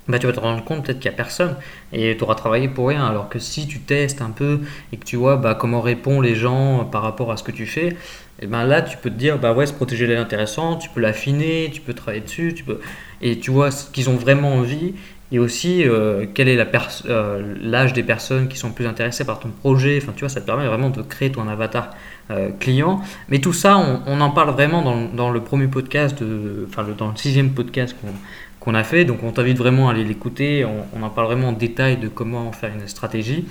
bah, 0.08 0.20
tu 0.20 0.28
vas 0.28 0.34
te 0.34 0.40
rendre 0.40 0.64
compte 0.64 0.86
peut-être 0.86 1.00
qu'il 1.00 1.10
n'y 1.10 1.16
a 1.16 1.18
personne 1.18 1.56
et 1.92 2.16
tu 2.18 2.24
auras 2.24 2.36
travaillé 2.36 2.68
pour 2.68 2.88
rien. 2.88 3.06
Alors 3.06 3.30
que 3.30 3.40
si 3.40 3.68
tu 3.68 3.80
testes 3.80 4.22
un 4.22 4.32
peu 4.32 4.60
et 4.92 4.98
que 4.98 5.06
tu 5.06 5.16
vois 5.16 5.38
bah, 5.38 5.56
comment 5.56 5.82
répondent 5.82 6.24
les 6.24 6.36
gens 6.36 6.86
par 6.86 7.02
rapport 7.02 7.32
à 7.32 7.38
ce 7.38 7.44
que 7.44 7.52
tu 7.52 7.66
fais, 7.66 7.88
et 8.40 8.46
eh 8.46 8.48
ben 8.48 8.66
là 8.66 8.82
tu 8.82 8.98
peux 8.98 9.12
te 9.12 9.16
dire 9.16 9.38
bah 9.38 9.54
ouais 9.54 9.68
se 9.68 9.74
protéger 9.74 10.12
est 10.12 10.16
intéressant, 10.16 10.78
tu 10.78 10.90
peux 10.90 11.00
l'affiner, 11.00 11.70
tu 11.72 11.82
peux 11.82 11.94
travailler 11.94 12.24
dessus, 12.24 12.54
tu 12.56 12.64
peux 12.64 12.80
et 13.22 13.40
tu 13.40 13.52
vois 13.52 13.72
ce 13.72 13.90
qu'ils 13.92 14.10
ont 14.10 14.16
vraiment 14.16 14.54
envie 14.56 14.96
et 15.32 15.40
aussi 15.40 15.84
euh, 15.84 16.26
quel 16.34 16.48
est 16.48 16.58
euh, 17.06 17.56
l'âge 17.62 17.94
des 17.94 18.04
personnes 18.04 18.48
qui 18.48 18.58
sont 18.58 18.72
plus 18.72 18.86
intéressées 18.86 19.26
par 19.26 19.40
ton 19.40 19.50
projet. 19.50 20.00
Enfin 20.02 20.14
tu 20.16 20.22
vois 20.22 20.30
ça 20.30 20.42
te 20.42 20.46
permet 20.46 20.68
vraiment 20.68 20.90
de 20.90 21.02
créer 21.02 21.32
ton 21.32 21.48
avatar 21.48 21.90
euh, 22.32 22.50
client. 22.60 23.02
Mais 23.30 23.40
tout 23.40 23.52
ça 23.52 23.78
on, 23.78 24.02
on 24.06 24.22
en 24.22 24.30
parle 24.30 24.52
vraiment 24.52 24.82
dans, 24.82 25.06
dans, 25.06 25.32
le 25.32 25.42
premier 25.42 25.68
podcast, 25.68 26.24
enfin 26.68 26.86
dans 26.98 27.10
le 27.10 27.18
sixième 27.18 27.52
podcast 27.52 27.96
qu'on 28.63 28.75
a 28.75 28.83
fait. 28.83 29.04
Donc 29.06 29.24
on 29.24 29.31
t'invite 29.31 29.57
vraiment 29.57 29.89
à 29.89 29.92
aller 29.92 30.04
l'écouter. 30.04 30.65
On, 30.65 31.04
en 31.04 31.10
parle 31.10 31.27
vraiment 31.27 31.50
en 31.50 31.54
détail 31.54 31.98
de 31.98 32.07
comment 32.07 32.51
faire 32.51 32.71
une 32.74 32.88
stratégie. 32.88 33.45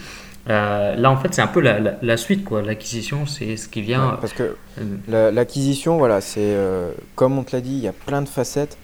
Euh, 0.50 0.96
là, 0.96 1.10
en 1.10 1.16
fait, 1.16 1.34
c'est 1.34 1.42
un 1.42 1.46
peu 1.46 1.60
la, 1.60 2.16
suite, 2.16 2.44
quoi. 2.44 2.62
L'acquisition, 2.62 3.26
c'est 3.26 3.56
ce 3.56 3.68
qui 3.68 3.82
vient. 3.82 4.16
parce 4.20 4.32
que 4.32 4.56
euh, 4.80 5.30
l'acquisition, 5.30 5.98
voilà, 5.98 6.20
c'est 6.20 6.40
euh, 6.40 6.90
comme 7.14 7.38
on 7.38 7.44
te 7.44 7.54
l'a 7.54 7.60
dit, 7.60 7.72
il 7.72 7.78
y 7.80 7.88
a 7.88 7.92
plein 7.92 8.22
de 8.22 8.28
facettes, 8.28 8.76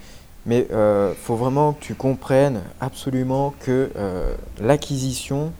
mais 0.46 0.68
il 0.70 1.16
faut 1.20 1.34
vraiment 1.34 1.72
que 1.72 1.82
tu 1.82 1.94
comprennes 1.94 2.60
absolument 2.80 3.54
que 3.60 3.90
l'acquisition, 4.60 5.52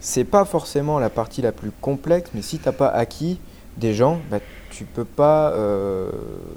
c'est 0.00 0.24
pas 0.24 0.44
forcément 0.44 0.98
la 0.98 1.10
partie 1.10 1.42
la 1.42 1.52
plus 1.52 1.70
complexe, 1.70 2.30
mais 2.34 2.42
si 2.42 2.58
tu 2.58 2.66
n'as 2.66 2.72
pas 2.72 2.88
acquis 2.88 3.38
des 3.76 3.94
gens, 3.94 4.20
bah, 4.30 4.38
tu 4.70 4.84
peux 4.84 5.04
pas, 5.04 5.54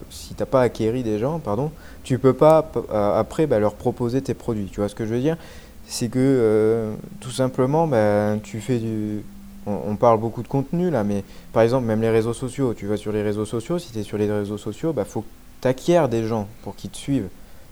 si 0.10 0.34
tu 0.34 0.42
n'as 0.42 0.48
pas 0.48 0.62
acquéri 0.62 1.04
des 1.04 1.20
gens, 1.20 1.40
pardon, 1.40 1.72
tu 2.04 2.18
peux 2.18 2.34
pas 2.34 2.72
euh, 2.76 3.20
après 3.20 3.48
bah, 3.48 3.60
leur 3.60 3.76
proposer 3.76 4.22
tes 4.22 4.34
produits. 4.34 4.70
Tu 4.72 4.80
vois 4.80 4.90
ce 4.90 4.96
que 4.96 5.06
je 5.06 5.14
veux 5.14 5.20
dire? 5.20 5.38
C'est 5.88 6.08
que 6.08 6.20
euh, 6.20 6.94
tout 7.20 7.32
simplement, 7.32 7.88
bah, 7.88 8.36
tu 8.44 8.60
fais 8.60 8.80
du. 8.80 9.24
On, 9.68 9.96
parle 9.96 10.20
beaucoup 10.20 10.42
de 10.42 10.48
contenu 10.48 10.90
là, 10.90 11.04
mais 11.04 11.24
par 11.54 11.62
exemple, 11.62 11.86
même 11.86 12.02
les 12.02 12.10
réseaux 12.10 12.34
sociaux. 12.34 12.74
Tu 12.74 12.88
vas 12.88 12.98
sur 12.98 13.12
les 13.12 13.22
réseaux 13.22 13.46
sociaux, 13.46 13.78
si 13.78 13.92
tu 13.92 14.00
es 14.00 14.04
sur 14.04 14.18
les 14.18 14.32
réseaux 14.32 14.58
sociaux, 14.58 14.90
il 14.92 14.96
bah, 14.96 15.06
faut 15.06 15.22
que 15.22 15.28
tu 15.62 15.68
acquières 15.68 16.10
des 16.10 16.24
gens 16.24 16.48
pour 16.64 16.76
qu'ils 16.76 16.90
te 16.90 16.98
suivent. 16.98 17.30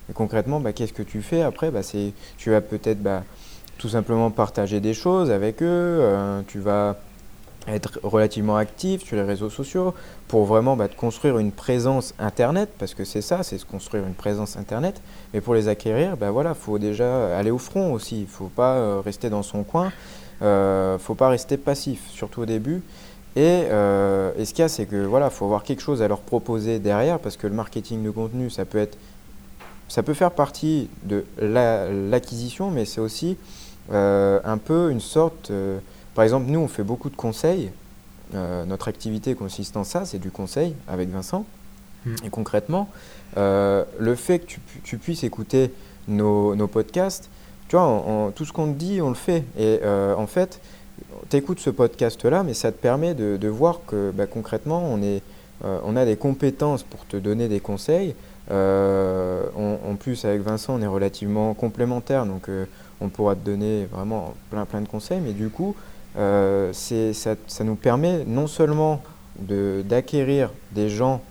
Et 0.09 0.13
concrètement, 0.13 0.59
bah, 0.59 0.71
qu'est-ce 0.71 0.93
que 0.93 1.01
tu 1.01 1.21
fais 1.23 1.41
après? 1.41 1.71
Tu 2.37 2.51
vas 2.51 2.61
peut-être 2.61 2.99
tout 3.79 3.89
simplement 3.89 4.29
partager 4.29 4.79
des 4.81 4.93
choses 4.93 5.31
avec 5.31 5.63
eux, 5.63 5.65
euh, 5.65 6.41
tu 6.47 6.59
vas 6.59 6.97
être 7.73 7.99
relativement 8.03 8.55
actif 8.55 9.03
sur 9.03 9.15
les 9.15 9.23
réseaux 9.23 9.49
sociaux 9.49 9.93
pour 10.27 10.45
vraiment 10.45 10.75
bah, 10.75 10.87
construire 10.87 11.37
une 11.37 11.51
présence 11.51 12.13
internet 12.19 12.69
parce 12.77 12.93
que 12.93 13.05
c'est 13.05 13.21
ça 13.21 13.43
c'est 13.43 13.57
se 13.57 13.65
construire 13.65 14.05
une 14.05 14.13
présence 14.13 14.57
internet. 14.57 15.01
Mais 15.33 15.41
pour 15.41 15.53
les 15.53 15.67
acquérir 15.67 16.17
bah 16.17 16.31
voilà 16.31 16.53
faut 16.53 16.79
déjà 16.79 17.37
aller 17.37 17.51
au 17.51 17.57
front 17.57 17.93
aussi. 17.93 18.21
Il 18.21 18.27
faut 18.27 18.51
pas 18.53 18.75
euh, 18.75 19.01
rester 19.03 19.29
dans 19.29 19.43
son 19.43 19.63
coin. 19.63 19.91
Euh, 20.41 20.97
faut 20.97 21.15
pas 21.15 21.29
rester 21.29 21.57
passif 21.57 22.07
surtout 22.09 22.41
au 22.41 22.45
début. 22.45 22.81
Et, 23.35 23.65
euh, 23.69 24.31
et 24.37 24.45
ce 24.45 24.53
qu'il 24.53 24.63
y 24.63 24.65
a 24.65 24.69
c'est 24.69 24.85
que 24.85 25.05
voilà 25.05 25.29
faut 25.29 25.45
avoir 25.45 25.63
quelque 25.63 25.81
chose 25.81 26.01
à 26.01 26.07
leur 26.07 26.21
proposer 26.21 26.79
derrière 26.79 27.19
parce 27.19 27.37
que 27.37 27.45
le 27.45 27.53
marketing 27.53 28.03
de 28.03 28.09
contenu 28.09 28.49
ça 28.49 28.65
peut 28.65 28.79
être 28.79 28.97
ça 29.87 30.01
peut 30.01 30.15
faire 30.15 30.31
partie 30.31 30.89
de 31.03 31.25
l'acquisition 31.39 32.71
mais 32.71 32.85
c'est 32.85 33.01
aussi 33.01 33.37
euh, 33.91 34.39
un 34.43 34.57
peu 34.57 34.91
une 34.91 34.99
sorte 34.99 35.51
par 36.19 36.25
exemple, 36.25 36.51
nous, 36.51 36.59
on 36.59 36.67
fait 36.67 36.83
beaucoup 36.83 37.09
de 37.09 37.15
conseils. 37.15 37.71
Euh, 38.35 38.65
notre 38.65 38.89
activité 38.89 39.35
consiste 39.35 39.77
en 39.77 39.85
ça, 39.85 40.03
c'est 40.03 40.19
du 40.19 40.31
conseil 40.31 40.75
avec 40.85 41.07
Vincent. 41.07 41.45
Hmm. 42.05 42.15
Et 42.25 42.29
concrètement, 42.29 42.89
euh, 43.37 43.85
le 43.97 44.15
fait 44.15 44.39
que 44.39 44.55
tu, 44.83 44.97
puisses 44.97 45.23
écouter 45.23 45.71
nos, 46.09 46.67
podcasts, 46.67 47.29
tu 47.69 47.77
vois, 47.77 48.33
tout 48.35 48.43
ce 48.43 48.51
qu'on 48.51 48.73
te 48.73 48.77
dit, 48.77 49.01
on 49.01 49.07
le 49.07 49.15
fait. 49.15 49.45
Et 49.57 49.79
euh, 49.81 50.13
en 50.13 50.27
fait, 50.27 50.59
tu 51.29 51.37
écoutes 51.37 51.61
ce 51.61 51.69
podcast-là, 51.69 52.43
mais 52.43 52.53
ça 52.53 52.73
te 52.73 52.81
permet 52.81 53.13
de, 53.13 53.47
voir 53.47 53.79
que 53.87 54.11
bah, 54.11 54.27
concrètement, 54.27 54.83
on, 54.91 55.01
est, 55.01 55.23
on 55.63 55.95
a 55.95 56.03
des 56.03 56.17
compétences 56.17 56.83
pour 56.83 57.05
te 57.05 57.15
donner 57.15 57.47
des 57.47 57.61
conseils. 57.61 58.13
en 58.49 59.95
plus, 59.97 60.25
avec 60.25 60.41
Vincent, 60.41 60.75
on 60.75 60.81
est 60.81 60.87
relativement 60.87 61.53
complémentaires, 61.53 62.25
donc 62.25 62.49
on 62.99 63.07
pourra 63.07 63.35
te 63.35 63.45
donner 63.45 63.85
vraiment 63.85 64.33
plein, 64.49 64.65
plein 64.65 64.81
de 64.81 64.89
conseils. 64.89 65.21
Mais 65.21 65.31
du 65.31 65.47
coup, 65.47 65.77
ça, 66.19 67.35
ça, 67.47 67.63
nous 67.63 67.75
permet 67.75 68.25
non 68.25 68.47
seulement 68.47 69.01
d'acquérir 69.39 70.51
des 70.71 70.89
gens 70.89 71.21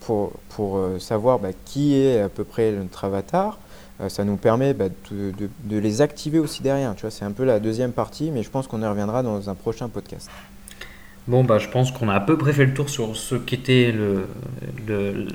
pour, 0.00 0.32
pour 0.48 0.80
savoir 0.98 1.38
bah, 1.38 1.50
qui 1.64 1.96
est 1.96 2.20
à 2.20 2.28
peu 2.28 2.44
près 2.44 2.72
notre 2.72 3.04
avatar, 3.04 3.58
euh, 4.00 4.08
ça 4.08 4.24
nous 4.24 4.36
permet 4.36 4.74
bah, 4.74 4.88
de, 5.10 5.32
de, 5.64 5.78
les 5.78 6.02
activer 6.02 6.38
aussi 6.38 6.62
derrière. 6.62 6.94
Tu 6.94 7.02
vois, 7.02 7.10
c'est 7.10 7.24
un 7.24 7.32
peu 7.32 7.44
la 7.44 7.58
deuxième 7.58 7.92
partie, 7.92 8.30
mais 8.30 8.42
je 8.42 8.50
pense 8.50 8.66
qu'on 8.66 8.82
y 8.82 8.86
reviendra 8.86 9.22
dans 9.22 9.50
un 9.50 9.54
prochain 9.54 9.88
podcast. 9.88 10.30
Bon, 11.26 11.44
bah, 11.44 11.58
je 11.58 11.68
pense 11.68 11.90
qu'on 11.90 12.08
a 12.08 12.14
à 12.14 12.20
peu 12.20 12.38
près 12.38 12.52
fait 12.52 12.64
le 12.64 12.74
tour 12.74 12.88
sur 12.88 13.16
ce 13.16 13.34
qu'était 13.34 13.92
le, 13.92 14.26
le, 14.86 15.26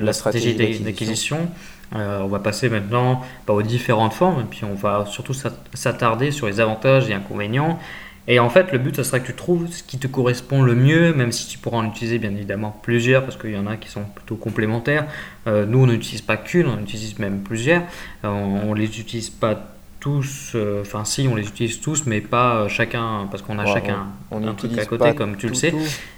la, 0.00 0.12
stratégie, 0.12 0.54
d'acquisition. 0.80 1.48
Euh, 1.94 2.20
on 2.22 2.28
va 2.28 2.38
passer 2.38 2.70
maintenant 2.70 3.20
bah, 3.46 3.52
aux 3.52 3.62
différentes 3.62 4.14
formes, 4.14 4.40
et 4.40 4.44
puis 4.44 4.64
on 4.64 4.74
va 4.74 5.06
surtout 5.06 5.34
s'attarder 5.74 6.30
sur 6.30 6.46
les 6.46 6.60
avantages 6.60 7.10
et 7.10 7.14
inconvénients. 7.14 7.78
Et 8.26 8.38
en 8.38 8.48
fait, 8.48 8.72
le 8.72 8.78
but, 8.78 8.96
ce 8.96 9.02
sera 9.02 9.20
que 9.20 9.26
tu 9.26 9.34
trouves 9.34 9.70
ce 9.70 9.82
qui 9.82 9.98
te 9.98 10.06
correspond 10.06 10.62
le 10.62 10.74
mieux, 10.74 11.12
même 11.12 11.30
si 11.30 11.46
tu 11.46 11.58
pourras 11.58 11.78
en 11.78 11.86
utiliser 11.86 12.18
bien 12.18 12.30
évidemment 12.30 12.78
plusieurs, 12.82 13.22
parce 13.22 13.36
qu'il 13.36 13.50
y 13.50 13.58
en 13.58 13.66
a 13.66 13.76
qui 13.76 13.90
sont 13.90 14.04
plutôt 14.04 14.36
complémentaires. 14.36 15.06
Euh, 15.46 15.66
nous, 15.66 15.80
on 15.80 15.86
n'utilise 15.86 16.22
pas 16.22 16.38
qu'une, 16.38 16.66
on 16.66 16.80
utilise 16.80 17.18
même 17.18 17.40
plusieurs. 17.40 17.82
Euh, 18.24 18.28
on 18.28 18.74
ne 18.74 18.78
les 18.78 18.98
utilise 18.98 19.28
pas 19.28 19.70
tous, 20.00 20.52
euh, 20.54 20.82
enfin 20.82 21.04
si, 21.04 21.28
on 21.30 21.34
les 21.34 21.46
utilise 21.46 21.80
tous, 21.80 22.04
mais 22.06 22.22
pas 22.22 22.66
chacun, 22.68 23.28
parce 23.30 23.42
qu'on 23.42 23.58
a 23.58 23.66
chacun 23.66 24.06
on, 24.30 24.46
un 24.46 24.54
truc 24.54 24.76
à 24.78 24.86
côté, 24.86 25.14
comme 25.14 25.36
tu 25.36 25.48
le 25.48 25.54
sais. 25.54 25.74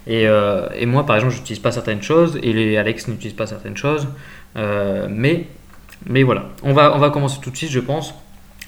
Et, 0.06 0.22
et, 0.24 0.86
moi, 0.86 1.04
par 1.06 1.16
exemple, 1.16 1.34
je 1.34 1.38
n'utilise 1.40 1.60
pas 1.60 1.72
certaines 1.72 2.02
choses, 2.02 2.38
et 2.40 2.52
les 2.52 2.76
Alex 2.76 3.08
n'utilise 3.08 3.34
pas 3.34 3.48
certaines 3.48 3.76
choses. 3.76 4.06
mais, 4.54 5.46
mais 6.08 6.22
voilà, 6.22 6.50
on 6.62 6.72
va, 6.72 6.94
on 6.94 6.98
va 6.98 7.10
commencer 7.10 7.38
tout 7.42 7.50
de 7.50 7.56
suite, 7.56 7.70
je 7.70 7.80
pense. 7.80 8.14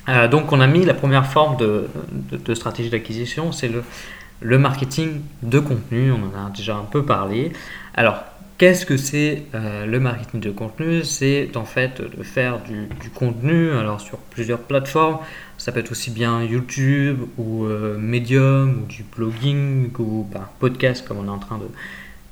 Euh, 0.09 0.29
donc 0.29 0.53
on 0.53 0.61
a 0.61 0.67
mis 0.67 0.85
la 0.85 0.95
première 0.95 1.27
forme 1.27 1.57
de, 1.57 2.55
stratégie 2.55 2.91
d'acquisition, 2.91 3.53
c'est 3.53 3.71
le, 4.41 4.59
marketing 4.59 5.21
de 5.43 5.59
contenu, 5.59 6.13
on 6.13 6.17
en 6.17 6.47
a 6.47 6.51
déjà 6.51 6.77
un 6.77 6.85
peu 6.85 7.05
parlé. 7.05 7.53
Alors 7.95 8.25
qu'est-ce 8.57 8.87
que 8.87 8.97
c'est 8.97 9.45
euh, 9.55 9.85
le 9.85 10.01
marketing 10.01 10.41
de 10.41 10.51
contenu? 10.51 11.05
C'est 11.05 11.57
en 11.57 11.65
fait 11.65 12.01
de 12.01 12.23
faire 12.23 12.61
du, 12.61 13.11
contenu 13.11 13.71
sur 13.99 14.19
plusieurs 14.19 14.61
plateformes, 14.61 15.19
ça 15.59 15.73
peut 15.73 15.81
être 15.81 15.91
aussi 15.91 16.11
bien 16.11 16.43
YouTube 16.43 17.21
ou 17.37 17.67
euh, 17.67 17.99
Medium 17.99 18.83
ou 18.83 18.87
du 18.87 19.05
blogging 19.05 19.91
ou 19.99 20.27
bah, 20.33 20.51
podcast 20.59 21.07
comme 21.07 21.19
on 21.19 21.27
est 21.27 21.35
en 21.35 21.39
train 21.39 21.61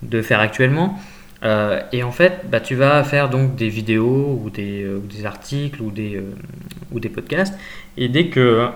de 0.02 0.22
faire 0.22 0.40
actuellement. 0.40 0.98
Euh, 1.46 1.80
et 1.92 2.02
en 2.02 2.10
fait, 2.10 2.40
bah, 2.50 2.58
tu 2.58 2.74
vas 2.74 3.04
faire 3.04 3.30
donc 3.30 3.54
des 3.54 3.68
vidéos 3.68 4.40
ou 4.42 4.50
des, 4.50 4.82
euh, 4.82 5.00
articles 5.24 5.80
ou 5.80 5.92
des, 5.92 6.16
euh, 6.16 6.34
ou 6.90 6.98
des 6.98 7.08
podcasts. 7.08 7.54
Et 7.96 8.08
dès 8.08 8.26
que 8.28 8.68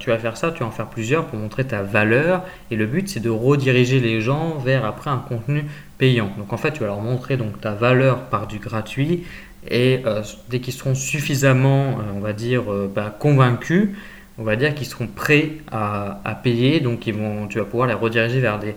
tu 0.00 0.10
vas 0.10 0.18
faire 0.18 0.36
ça, 0.36 0.50
tu 0.50 0.60
vas 0.60 0.66
en 0.66 0.72
faire 0.72 0.88
plusieurs 0.88 1.26
pour 1.26 1.38
montrer 1.38 1.64
ta 1.64 1.82
valeur. 1.82 2.42
Et 2.72 2.76
le 2.76 2.86
but, 2.86 3.08
c'est 3.08 3.20
de 3.20 3.30
rediriger 3.30 4.00
les 4.00 4.20
gens 4.20 4.58
vers 4.58 4.84
après 4.84 5.10
un 5.10 5.18
contenu 5.18 5.66
payant. 5.98 6.32
Donc 6.38 6.52
en 6.52 6.56
fait, 6.56 6.72
tu 6.72 6.80
vas 6.80 6.86
leur 6.86 7.00
montrer 7.00 7.36
donc 7.36 7.60
ta 7.60 7.72
valeur 7.72 8.22
par 8.30 8.48
du 8.48 8.58
gratuit. 8.58 9.24
Et 9.70 10.02
dès 10.50 10.58
qu'ils 10.58 10.74
seront 10.74 10.96
suffisamment, 10.96 11.98
on 12.16 12.18
va 12.18 12.32
dire, 12.32 12.64
bah, 12.92 13.14
convaincus, 13.16 13.90
on 14.38 14.42
va 14.42 14.56
dire 14.56 14.74
qu'ils 14.74 14.88
seront 14.88 15.06
prêts 15.06 15.52
à, 15.70 16.20
à 16.24 16.34
payer. 16.34 16.80
Donc 16.80 17.06
ils 17.06 17.14
vont, 17.14 17.46
tu 17.46 17.58
vas 17.58 17.64
pouvoir 17.64 17.86
les 17.86 17.94
rediriger 17.94 18.40
vers 18.40 18.58
des 18.58 18.74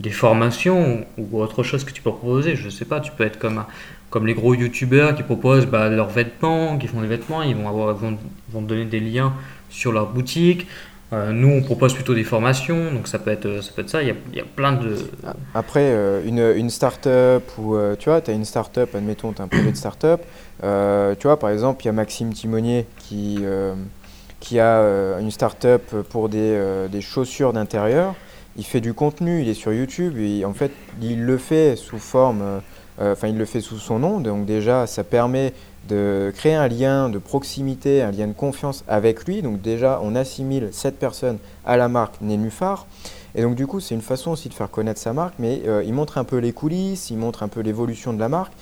des 0.00 0.10
formations 0.10 1.04
ou 1.18 1.40
autre 1.40 1.62
chose 1.62 1.84
que 1.84 1.92
tu 1.92 2.02
peux 2.02 2.10
proposer. 2.10 2.56
Je 2.56 2.68
sais 2.70 2.86
pas, 2.86 3.00
tu 3.00 3.12
peux 3.12 3.24
être 3.24 3.38
comme, 3.38 3.64
comme 4.08 4.26
les 4.26 4.34
gros 4.34 4.54
youtubeurs 4.54 5.14
qui 5.14 5.22
proposent 5.22 5.66
bah, 5.66 5.88
leurs 5.88 6.08
vêtements, 6.08 6.78
qui 6.78 6.88
font 6.88 7.02
des 7.02 7.06
vêtements, 7.06 7.42
ils 7.42 7.54
vont, 7.54 7.68
avoir, 7.68 7.94
vont, 7.94 8.16
vont 8.50 8.62
donner 8.62 8.86
des 8.86 9.00
liens 9.00 9.34
sur 9.68 9.92
leur 9.92 10.06
boutique. 10.10 10.66
Euh, 11.12 11.32
nous, 11.32 11.48
on 11.48 11.60
propose 11.60 11.92
plutôt 11.92 12.14
des 12.14 12.22
formations, 12.22 12.92
donc 12.92 13.08
ça 13.08 13.18
peut 13.18 13.32
être 13.32 13.62
ça. 13.62 13.72
Peut 13.74 13.82
être 13.82 13.90
ça. 13.90 14.00
Il, 14.00 14.08
y 14.08 14.12
a, 14.12 14.14
il 14.32 14.38
y 14.38 14.40
a 14.40 14.44
plein 14.44 14.72
de. 14.72 14.96
Après, 15.54 15.82
euh, 15.82 16.22
une, 16.24 16.38
une 16.56 16.70
start-up, 16.70 17.42
ou 17.58 17.74
euh, 17.74 17.96
tu 17.98 18.08
vois, 18.08 18.20
tu 18.20 18.30
as 18.30 18.34
une 18.34 18.44
start-up, 18.44 18.94
admettons, 18.94 19.32
tu 19.32 19.42
as 19.42 19.44
un 19.44 19.48
projet 19.48 19.72
de 19.72 19.76
start-up. 19.76 20.20
tu 20.60 21.26
vois, 21.26 21.38
par 21.38 21.50
exemple, 21.50 21.82
il 21.82 21.86
y 21.86 21.88
a 21.88 21.92
Maxime 21.92 22.32
Timonier 22.32 22.86
qui, 22.98 23.40
qui 24.38 24.60
a 24.60 25.18
une 25.18 25.32
start-up 25.32 25.82
pour 26.10 26.28
des, 26.28 26.86
des 26.90 27.00
chaussures 27.00 27.52
d'intérieur 27.52 28.14
il 28.56 28.64
fait 28.64 28.80
du 28.80 28.94
contenu, 28.94 29.42
il 29.42 29.48
est 29.48 29.54
sur 29.54 29.72
YouTube, 29.72 30.16
en 30.44 30.52
fait, 30.52 30.72
il 31.00 31.24
le 31.24 31.38
fait 31.38 31.76
sous 31.76 31.98
forme, 31.98 32.42
euh, 32.42 32.58
euh, 33.00 33.12
enfin, 33.12 33.28
il 33.28 33.38
le 33.38 33.44
fait 33.44 33.60
sous 33.60 33.78
son 33.78 33.98
nom, 33.98 34.20
donc 34.20 34.44
déjà, 34.44 34.86
ça 34.86 35.04
permet 35.04 35.52
de 35.88 36.32
créer 36.36 36.54
un 36.54 36.68
lien 36.68 37.08
de 37.08 37.18
proximité, 37.18 38.02
un 38.02 38.10
lien 38.10 38.26
de 38.26 38.32
confiance 38.32 38.84
avec 38.86 39.24
lui. 39.24 39.40
Donc 39.40 39.62
déjà, 39.62 39.98
on 40.02 40.14
assimile 40.14 40.68
cette 40.72 40.98
personne 40.98 41.38
à 41.64 41.76
la 41.76 41.88
marque 41.88 42.20
Nénuphar. 42.20 42.86
Et 43.34 43.42
donc 43.42 43.54
du 43.54 43.66
coup, 43.66 43.80
c'est 43.80 43.94
une 43.94 44.02
façon 44.02 44.32
aussi 44.32 44.48
de 44.48 44.54
faire 44.54 44.70
connaître 44.70 45.00
sa 45.00 45.12
marque, 45.12 45.34
mais 45.38 45.62
euh, 45.66 45.82
il 45.84 45.94
montre 45.94 46.18
un 46.18 46.24
peu 46.24 46.36
les 46.36 46.52
coulisses, 46.52 47.10
il 47.10 47.16
montre 47.16 47.42
un 47.42 47.48
peu 47.48 47.60
l'évolution 47.60 48.12
de 48.12 48.20
la 48.20 48.28
marque. 48.28 48.52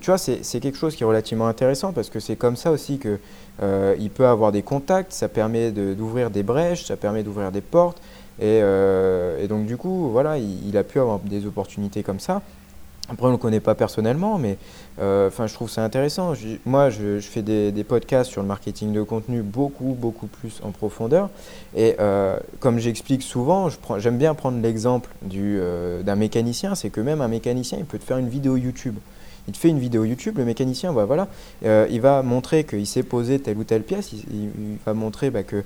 Tu 0.00 0.06
vois, 0.06 0.18
c'est 0.18 0.60
quelque 0.60 0.78
chose 0.78 0.94
qui 0.94 1.02
est 1.02 1.06
relativement 1.06 1.48
intéressant 1.48 1.92
parce 1.92 2.10
que 2.10 2.20
c'est 2.20 2.36
comme 2.36 2.54
ça 2.54 2.70
aussi 2.70 3.00
qu'il 3.00 3.18
il 3.98 4.10
peut 4.10 4.26
avoir 4.28 4.52
des 4.52 4.62
contacts, 4.62 5.10
ça 5.12 5.28
permet 5.28 5.72
d'ouvrir 5.72 6.30
des 6.30 6.44
brèches, 6.44 6.84
ça 6.84 6.96
permet 6.96 7.24
d'ouvrir 7.24 7.50
des 7.50 7.60
portes. 7.60 8.00
Euh, 8.42 9.42
et, 9.42 9.48
donc 9.48 9.66
du 9.66 9.76
coup, 9.76 10.08
voilà, 10.10 10.38
il, 10.38 10.76
a 10.76 10.84
pu 10.84 10.98
avoir 10.98 11.18
des 11.20 11.46
opportunités 11.46 12.02
comme 12.02 12.20
ça. 12.20 12.42
Après, 13.08 13.26
on 13.26 13.30
ne 13.30 13.34
le 13.34 13.38
connaît 13.38 13.60
pas 13.60 13.74
personnellement, 13.74 14.38
mais 14.38 14.56
euh, 15.00 15.26
enfin, 15.26 15.48
je 15.48 15.54
trouve 15.54 15.68
ça 15.68 15.82
intéressant. 15.82 16.34
moi, 16.64 16.90
je, 16.90 17.18
fais 17.18 17.42
des, 17.42 17.84
podcasts 17.84 18.30
sur 18.30 18.40
le 18.40 18.46
marketing 18.46 18.92
de 18.92 19.02
contenu 19.02 19.42
beaucoup, 19.42 19.96
beaucoup 19.98 20.28
plus 20.28 20.60
en 20.62 20.70
profondeur. 20.70 21.28
Et 21.74 21.96
euh, 21.98 22.38
comme 22.60 22.78
j'explique 22.78 23.22
souvent, 23.22 23.68
j'aime 23.98 24.16
bien 24.16 24.34
prendre 24.34 24.60
l'exemple 24.62 25.10
d'un 25.22 26.16
mécanicien. 26.16 26.76
C'est 26.76 26.90
que 26.90 27.00
même 27.00 27.20
un 27.20 27.28
mécanicien, 27.28 27.78
il 27.78 27.84
peut 27.84 27.98
te 27.98 28.04
faire 28.04 28.18
une 28.18 28.28
vidéo 28.28 28.56
YouTube. 28.56 28.96
Il 29.48 29.54
te 29.54 29.58
fait 29.58 29.70
une 29.70 29.80
vidéo 29.80 30.04
YouTube, 30.04 30.38
le 30.38 30.44
mécanicien, 30.44 30.92
bah, 30.92 31.06
voilà, 31.06 31.26
il 31.64 32.00
va 32.00 32.22
montrer 32.22 32.62
qu'il 32.62 32.86
sait 32.86 33.02
poser 33.02 33.40
telle 33.40 33.58
ou 33.58 33.64
telle 33.64 33.82
pièce. 33.82 34.12
Il, 34.12 34.50
va 34.86 34.94
montrer 34.94 35.30
bah, 35.30 35.42
que 35.42 35.64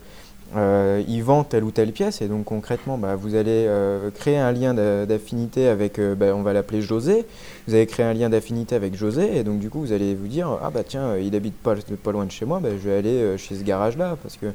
euh, 0.56 1.02
il 1.08 1.24
vend 1.24 1.42
telle 1.42 1.64
ou 1.64 1.72
telle 1.72 1.90
pièce 1.90 2.22
et 2.22 2.28
donc 2.28 2.44
concrètement 2.44 2.96
bah, 2.96 3.16
vous 3.16 3.34
allez 3.34 3.64
euh, 3.66 4.10
créer 4.10 4.38
un 4.38 4.52
lien 4.52 4.72
d'affinité 4.72 5.66
avec, 5.66 5.98
euh, 5.98 6.14
bah, 6.14 6.26
on 6.34 6.42
va 6.42 6.52
l'appeler 6.52 6.80
José, 6.80 7.26
vous 7.66 7.74
allez 7.74 7.86
créer 7.86 8.06
un 8.06 8.12
lien 8.12 8.28
d'affinité 8.28 8.76
avec 8.76 8.94
José 8.94 9.36
et 9.36 9.42
donc 9.42 9.58
du 9.58 9.68
coup 9.68 9.80
vous 9.80 9.92
allez 9.92 10.14
vous 10.14 10.28
dire 10.28 10.56
ah 10.62 10.70
bah 10.70 10.82
tiens 10.86 11.16
il 11.16 11.34
habite 11.34 11.56
pas, 11.56 11.74
loin 12.12 12.24
de 12.24 12.30
chez 12.30 12.44
moi, 12.44 12.60
bah, 12.62 12.68
je 12.70 12.88
vais 12.88 12.96
aller 12.96 13.36
chez 13.36 13.56
ce 13.56 13.64
garage 13.64 13.96
là 13.96 14.16
parce 14.22 14.36
que 14.36 14.46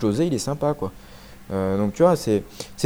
José 0.00 0.26
il 0.26 0.34
est 0.34 0.38
sympa 0.38 0.74
quoi. 0.74 0.90
donc 1.50 1.92
tu 1.92 2.02
vois 2.02 2.16
c'est 2.16 2.42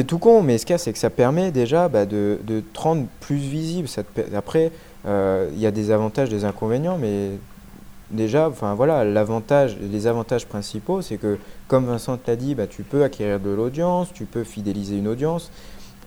tout 0.06 0.18
con 0.18 0.42
mais 0.42 0.58
ce 0.58 0.66
qu'il 0.66 0.74
y 0.74 0.76
a 0.76 0.78
c'est 0.78 0.92
que 0.92 0.98
ça 0.98 1.10
permet 1.10 1.52
déjà 1.52 1.88
de, 1.88 2.38
de, 2.44 2.60
te 2.60 2.80
rendre 2.80 3.06
plus 3.20 3.36
visible. 3.36 3.88
Après 4.36 4.72
il 5.06 5.58
y 5.58 5.66
a 5.66 5.70
des 5.70 5.90
avantages, 5.90 6.28
des 6.28 6.44
inconvénients 6.44 6.98
mais 7.00 7.30
déjà, 8.10 8.48
voilà, 8.48 9.04
l'avantage, 9.04 9.76
les 9.80 10.06
avantages 10.06 10.46
principaux, 10.46 11.02
c'est 11.02 11.16
que, 11.16 11.38
comme 11.68 11.86
Vincent 11.86 12.18
l'a 12.26 12.36
dit, 12.36 12.54
bah, 12.54 12.66
tu 12.66 12.82
peux 12.82 13.04
acquérir 13.04 13.40
de 13.40 13.50
l'audience, 13.50 14.12
tu 14.12 14.24
peux 14.24 14.44
fidéliser 14.44 14.96
une 14.96 15.08
audience, 15.08 15.50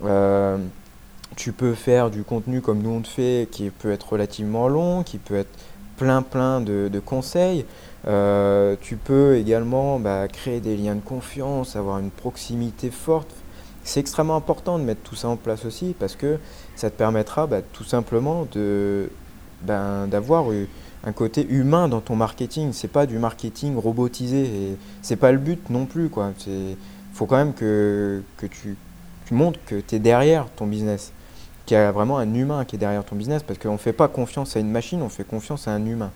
euh, 0.03 0.57
tu 1.35 1.51
peux 1.51 1.73
faire 1.73 2.09
du 2.09 2.23
contenu 2.23 2.61
comme 2.61 2.81
nous 2.81 2.91
on 2.91 2.99
le 2.99 3.05
fait, 3.05 3.47
qui 3.51 3.69
peut 3.69 3.91
être 3.91 4.13
relativement 4.13 4.67
long, 4.67 5.03
qui 5.03 5.17
peut 5.17 5.35
être 5.35 5.57
plein 5.97 6.21
plein 6.21 6.61
de, 6.61 7.01
conseils. 7.03 7.65
Euh, 8.05 8.75
tu 8.81 8.97
peux 8.97 9.37
également 9.37 9.99
bah, 9.99 10.27
créer 10.27 10.59
des 10.59 10.75
liens 10.75 10.95
de 10.95 11.01
confiance, 11.01 11.75
avoir 11.75 11.99
une 11.99 12.11
proximité 12.11 12.91
forte. 12.91 13.29
C'est 13.83 13.99
extrêmement 13.99 14.35
important 14.35 14.79
de 14.79 14.83
mettre 14.83 15.01
tout 15.01 15.15
ça 15.15 15.27
en 15.27 15.35
place 15.35 15.65
aussi 15.65 15.95
parce 15.97 16.15
que 16.15 16.39
ça 16.75 16.89
te 16.89 16.97
permettra 16.97 17.47
bah, 17.47 17.61
tout 17.61 17.83
simplement 17.83 18.47
ben, 19.61 20.07
d'avoir 20.07 20.45
un 21.03 21.11
côté 21.11 21.45
humain 21.49 21.87
dans 21.87 22.01
ton 22.01 22.15
marketing. 22.15 22.71
C'est 22.73 22.87
pas 22.87 23.05
du 23.05 23.17
marketing 23.17 23.77
robotisé 23.77 24.43
et 24.43 24.77
c'est 25.01 25.15
pas 25.15 25.31
le 25.31 25.37
but 25.37 25.69
non 25.69 25.85
plus. 25.85 26.09
Il 26.47 26.75
faut 27.13 27.25
quand 27.25 27.37
même 27.37 27.53
que, 27.53 28.23
que 28.37 28.45
tu, 28.45 28.75
tu 29.25 29.33
montres 29.33 29.59
que 29.65 29.79
tu 29.79 29.95
es 29.95 29.99
derrière 29.99 30.47
ton 30.55 30.67
business, 30.67 31.11
qu'il 31.65 31.75
y 31.75 31.79
a 31.79 31.91
vraiment 31.91 32.17
un 32.17 32.33
humain 32.33 32.65
qui 32.65 32.75
est 32.75 32.79
derrière 32.79 33.03
ton 33.03 33.15
business 33.15 33.43
parce 33.43 33.59
qu'on 33.59 33.73
ne 33.73 33.77
fait 33.77 33.93
pas 33.93 34.07
confiance 34.07 34.55
à 34.55 34.59
une 34.59 34.71
machine, 34.71 35.01
on 35.01 35.09
fait 35.09 35.23
confiance 35.23 35.67
à 35.67 35.71
un 35.71 35.85
humain. 35.85 36.11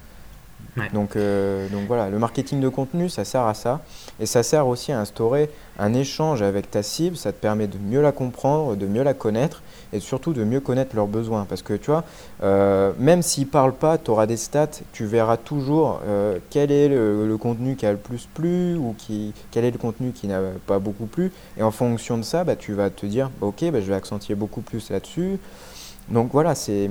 Donc, 0.93 1.15
euh, 1.15 1.67
donc 1.69 1.87
voilà, 1.87 2.09
le 2.09 2.19
marketing 2.19 2.59
de 2.59 2.69
contenu, 2.69 3.09
ça 3.09 3.25
sert 3.25 3.41
à 3.41 3.53
ça. 3.53 3.81
Et 4.19 4.25
ça 4.25 4.43
sert 4.43 4.67
aussi 4.67 4.91
à 4.91 4.99
instaurer 4.99 5.49
un 5.79 5.93
échange 5.93 6.41
avec 6.41 6.69
ta 6.69 6.83
cible. 6.83 7.17
Ça 7.17 7.31
te 7.31 7.37
permet 7.37 7.67
de 7.67 7.77
mieux 7.77 8.01
la 8.01 8.11
comprendre, 8.11 8.75
de 8.75 8.85
mieux 8.85 9.03
la 9.03 9.13
connaître 9.13 9.63
et 9.93 9.99
surtout 9.99 10.33
de 10.33 10.43
mieux 10.43 10.59
connaître 10.59 10.95
leurs 10.95 11.07
besoins. 11.07 11.45
Parce 11.45 11.61
que 11.61 11.73
tu 11.73 11.91
vois, 11.91 12.03
euh, 12.43 12.91
même 12.99 13.21
s'ils 13.21 13.45
ne 13.45 13.49
parlent 13.49 13.75
pas, 13.75 13.97
tu 13.97 14.11
auras 14.11 14.25
des 14.25 14.37
stats, 14.37 14.81
tu 14.93 15.05
verras 15.05 15.37
toujours 15.37 16.01
euh, 16.07 16.39
quel 16.49 16.71
est 16.71 16.89
le, 16.89 17.37
contenu 17.37 17.75
qui 17.75 17.85
a 17.85 17.91
le 17.91 17.97
plus 17.97 18.27
plu 18.33 18.75
ou 18.75 18.95
qui, 18.97 19.33
quel 19.51 19.65
est 19.65 19.71
le 19.71 19.77
contenu 19.77 20.11
qui 20.11 20.27
n'a 20.27 20.39
pas 20.65 20.79
beaucoup 20.79 21.05
plu. 21.05 21.31
Et 21.57 21.63
en 21.63 21.71
fonction 21.71 22.17
de 22.17 22.23
ça, 22.23 22.43
bah, 22.43 22.55
tu 22.55 22.73
vas 22.73 22.89
te 22.89 23.05
dire, 23.05 23.29
ok, 23.41 23.71
bah, 23.71 23.79
je 23.79 23.85
vais 23.85 23.95
accentuer 23.95 24.35
beaucoup 24.35 24.61
plus 24.61 24.89
là-dessus. 24.89 25.37
Donc 26.09 26.31
voilà, 26.31 26.55
c'est 26.55 26.89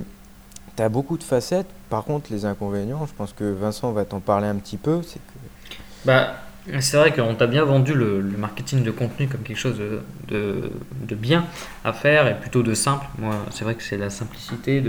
tu 0.76 0.83
as 0.83 0.88
beaucoup 0.88 1.17
de 1.17 1.25
facettes. 1.25 1.67
Par 1.88 2.05
contre, 2.05 2.31
les 2.31 2.45
inconvénients, 2.45 3.07
je 3.07 3.15
pense 3.15 3.33
que 3.33 3.45
Vincent 3.45 3.93
va 3.93 4.05
t'en 4.05 4.21
parler 4.21 4.47
un 4.47 4.57
petit 4.57 4.76
peu. 4.76 5.00
C'est 5.03 5.19
que... 5.19 5.76
Bah, 6.05 6.35
c'est 6.81 6.97
vrai 6.97 7.13
qu'on 7.13 7.35
t'a 7.35 7.47
bien 7.47 7.65
vendu 7.65 7.95
le, 7.95 8.23
marketing 8.37 8.83
de 8.83 8.91
contenu 8.91 9.29
comme 9.29 9.43
quelque 9.43 9.59
chose 9.59 9.81
de, 10.29 10.71
bien 11.15 11.45
à 11.85 11.93
faire 11.93 12.27
et 12.27 12.39
plutôt 12.39 12.63
de 12.63 12.75
simple. 12.75 13.07
Moi, 13.19 13.35
c'est 13.51 13.65
vrai 13.65 13.75
que 13.75 13.83
c'est 13.83 13.97
la 13.97 14.11
simplicité. 14.11 14.83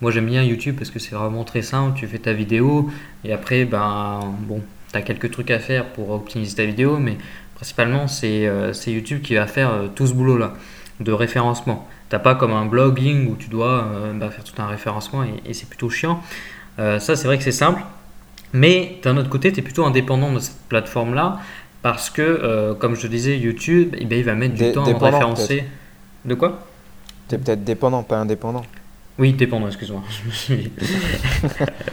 Moi, 0.00 0.10
j'aime 0.10 0.26
bien 0.26 0.42
YouTube 0.42 0.76
parce 0.78 0.90
que 0.90 0.98
c'est 0.98 1.14
vraiment 1.14 1.44
très 1.44 1.62
simple. 1.62 1.98
Tu 1.98 2.06
fais 2.06 2.18
ta 2.18 2.32
vidéo 2.32 2.90
et 3.24 3.32
après, 3.32 3.64
ben, 3.64 4.20
bon, 4.40 4.60
tu 4.92 4.98
as 4.98 5.02
quelques 5.02 5.30
trucs 5.30 5.50
à 5.50 5.58
faire 5.58 5.86
pour 5.86 6.10
optimiser 6.10 6.56
ta 6.56 6.64
vidéo, 6.64 6.98
mais 6.98 7.16
principalement, 7.54 8.06
c'est 8.06 8.46
euh, 8.46 8.72
YouTube 8.86 9.22
qui 9.22 9.34
va 9.34 9.46
faire 9.46 9.70
euh, 9.70 9.88
tout 9.94 10.06
ce 10.06 10.12
boulot-là 10.12 10.54
de 11.00 11.12
référencement. 11.12 11.88
T'as 12.08 12.18
pas 12.18 12.34
comme 12.34 12.52
un 12.52 12.66
blogging 12.66 13.30
où 13.30 13.36
tu 13.36 13.48
dois 13.48 13.84
euh, 13.84 14.12
bah, 14.12 14.30
faire 14.30 14.44
tout 14.44 14.60
un 14.60 14.66
référencement 14.66 15.24
et, 15.24 15.54
c'est 15.54 15.68
plutôt 15.68 15.90
chiant. 15.90 16.22
ça, 16.76 17.00
c'est 17.00 17.24
vrai 17.24 17.38
que 17.38 17.44
c'est 17.44 17.52
simple. 17.52 17.82
Mais 18.54 18.98
d'un 19.02 19.16
autre 19.16 19.28
côté, 19.28 19.52
tu 19.52 19.58
es 19.58 19.62
plutôt 19.62 19.84
indépendant 19.84 20.32
de 20.32 20.38
cette 20.38 20.60
plateforme-là 20.68 21.40
parce 21.82 22.08
que, 22.08 22.22
euh, 22.22 22.72
comme 22.72 22.94
je 22.94 23.02
te 23.02 23.06
disais, 23.08 23.36
YouTube, 23.36 23.96
eh 23.98 24.04
ben, 24.06 24.16
il 24.16 24.24
va 24.24 24.34
mettre 24.36 24.54
du 24.54 24.72
temps 24.72 24.84
à 24.84 25.10
référencer. 25.10 25.64
De 26.24 26.34
quoi? 26.34 26.64
Tu 27.28 27.34
es 27.34 27.38
peut-être 27.38 27.64
dépendant, 27.64 28.04
pas 28.04 28.16
indépendant. 28.16 28.62
Oui, 29.18 29.32
dépendant, 29.32 29.66
excuse-moi. 29.66 30.02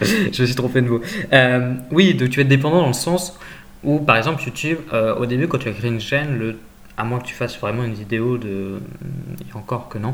je, 0.01 0.41
me 0.41 0.45
suis 0.45 0.55
trompé 0.55 0.81
de 0.81 0.87
mot. 0.87 1.01
Euh, 1.33 1.73
oui, 1.91 2.13
donc 2.13 2.29
tu 2.29 2.37
vas 2.37 2.43
être 2.43 2.47
dépendant 2.47 2.81
dans 2.81 2.87
le 2.87 2.93
sens 2.93 3.39
où, 3.83 3.97
par 3.97 4.17
exemple, 4.17 4.43
YouTube, 4.43 4.77
euh, 4.93 5.15
au 5.15 5.25
début, 5.25 5.47
quand 5.47 5.57
tu 5.57 5.67
as 5.67 5.73
créé 5.73 5.89
une 5.89 5.99
chaîne, 5.99 6.37
le, 6.37 6.59
à 6.95 7.03
moins 7.03 7.17
que 7.17 7.25
tu 7.25 7.33
fasses 7.33 7.59
vraiment 7.59 7.83
une 7.83 7.95
vidéo 7.95 8.37
de. 8.37 8.79
Et 9.49 9.57
encore 9.57 9.89
que 9.89 9.97
non, 9.97 10.13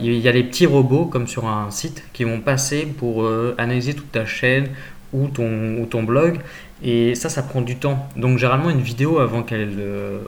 il 0.00 0.14
y 0.14 0.26
a 0.26 0.32
les 0.32 0.44
petits 0.44 0.66
robots, 0.66 1.04
comme 1.04 1.28
sur 1.28 1.46
un 1.46 1.70
site, 1.70 2.02
qui 2.14 2.24
vont 2.24 2.40
passer 2.40 2.86
pour 2.86 3.28
analyser 3.58 3.92
toute 3.92 4.10
ta 4.10 4.24
chaîne, 4.24 4.68
ou 5.12 5.28
ton, 5.28 5.80
ou 5.80 5.86
ton 5.86 6.02
blog. 6.02 6.38
Et 6.82 7.14
ça, 7.14 7.28
ça 7.28 7.42
prend 7.42 7.60
du 7.60 7.76
temps. 7.76 8.08
Donc 8.16 8.38
généralement, 8.38 8.70
une 8.70 8.80
vidéo, 8.80 9.18
avant 9.18 9.42
qu'elle... 9.42 9.76
Euh, 9.78 10.20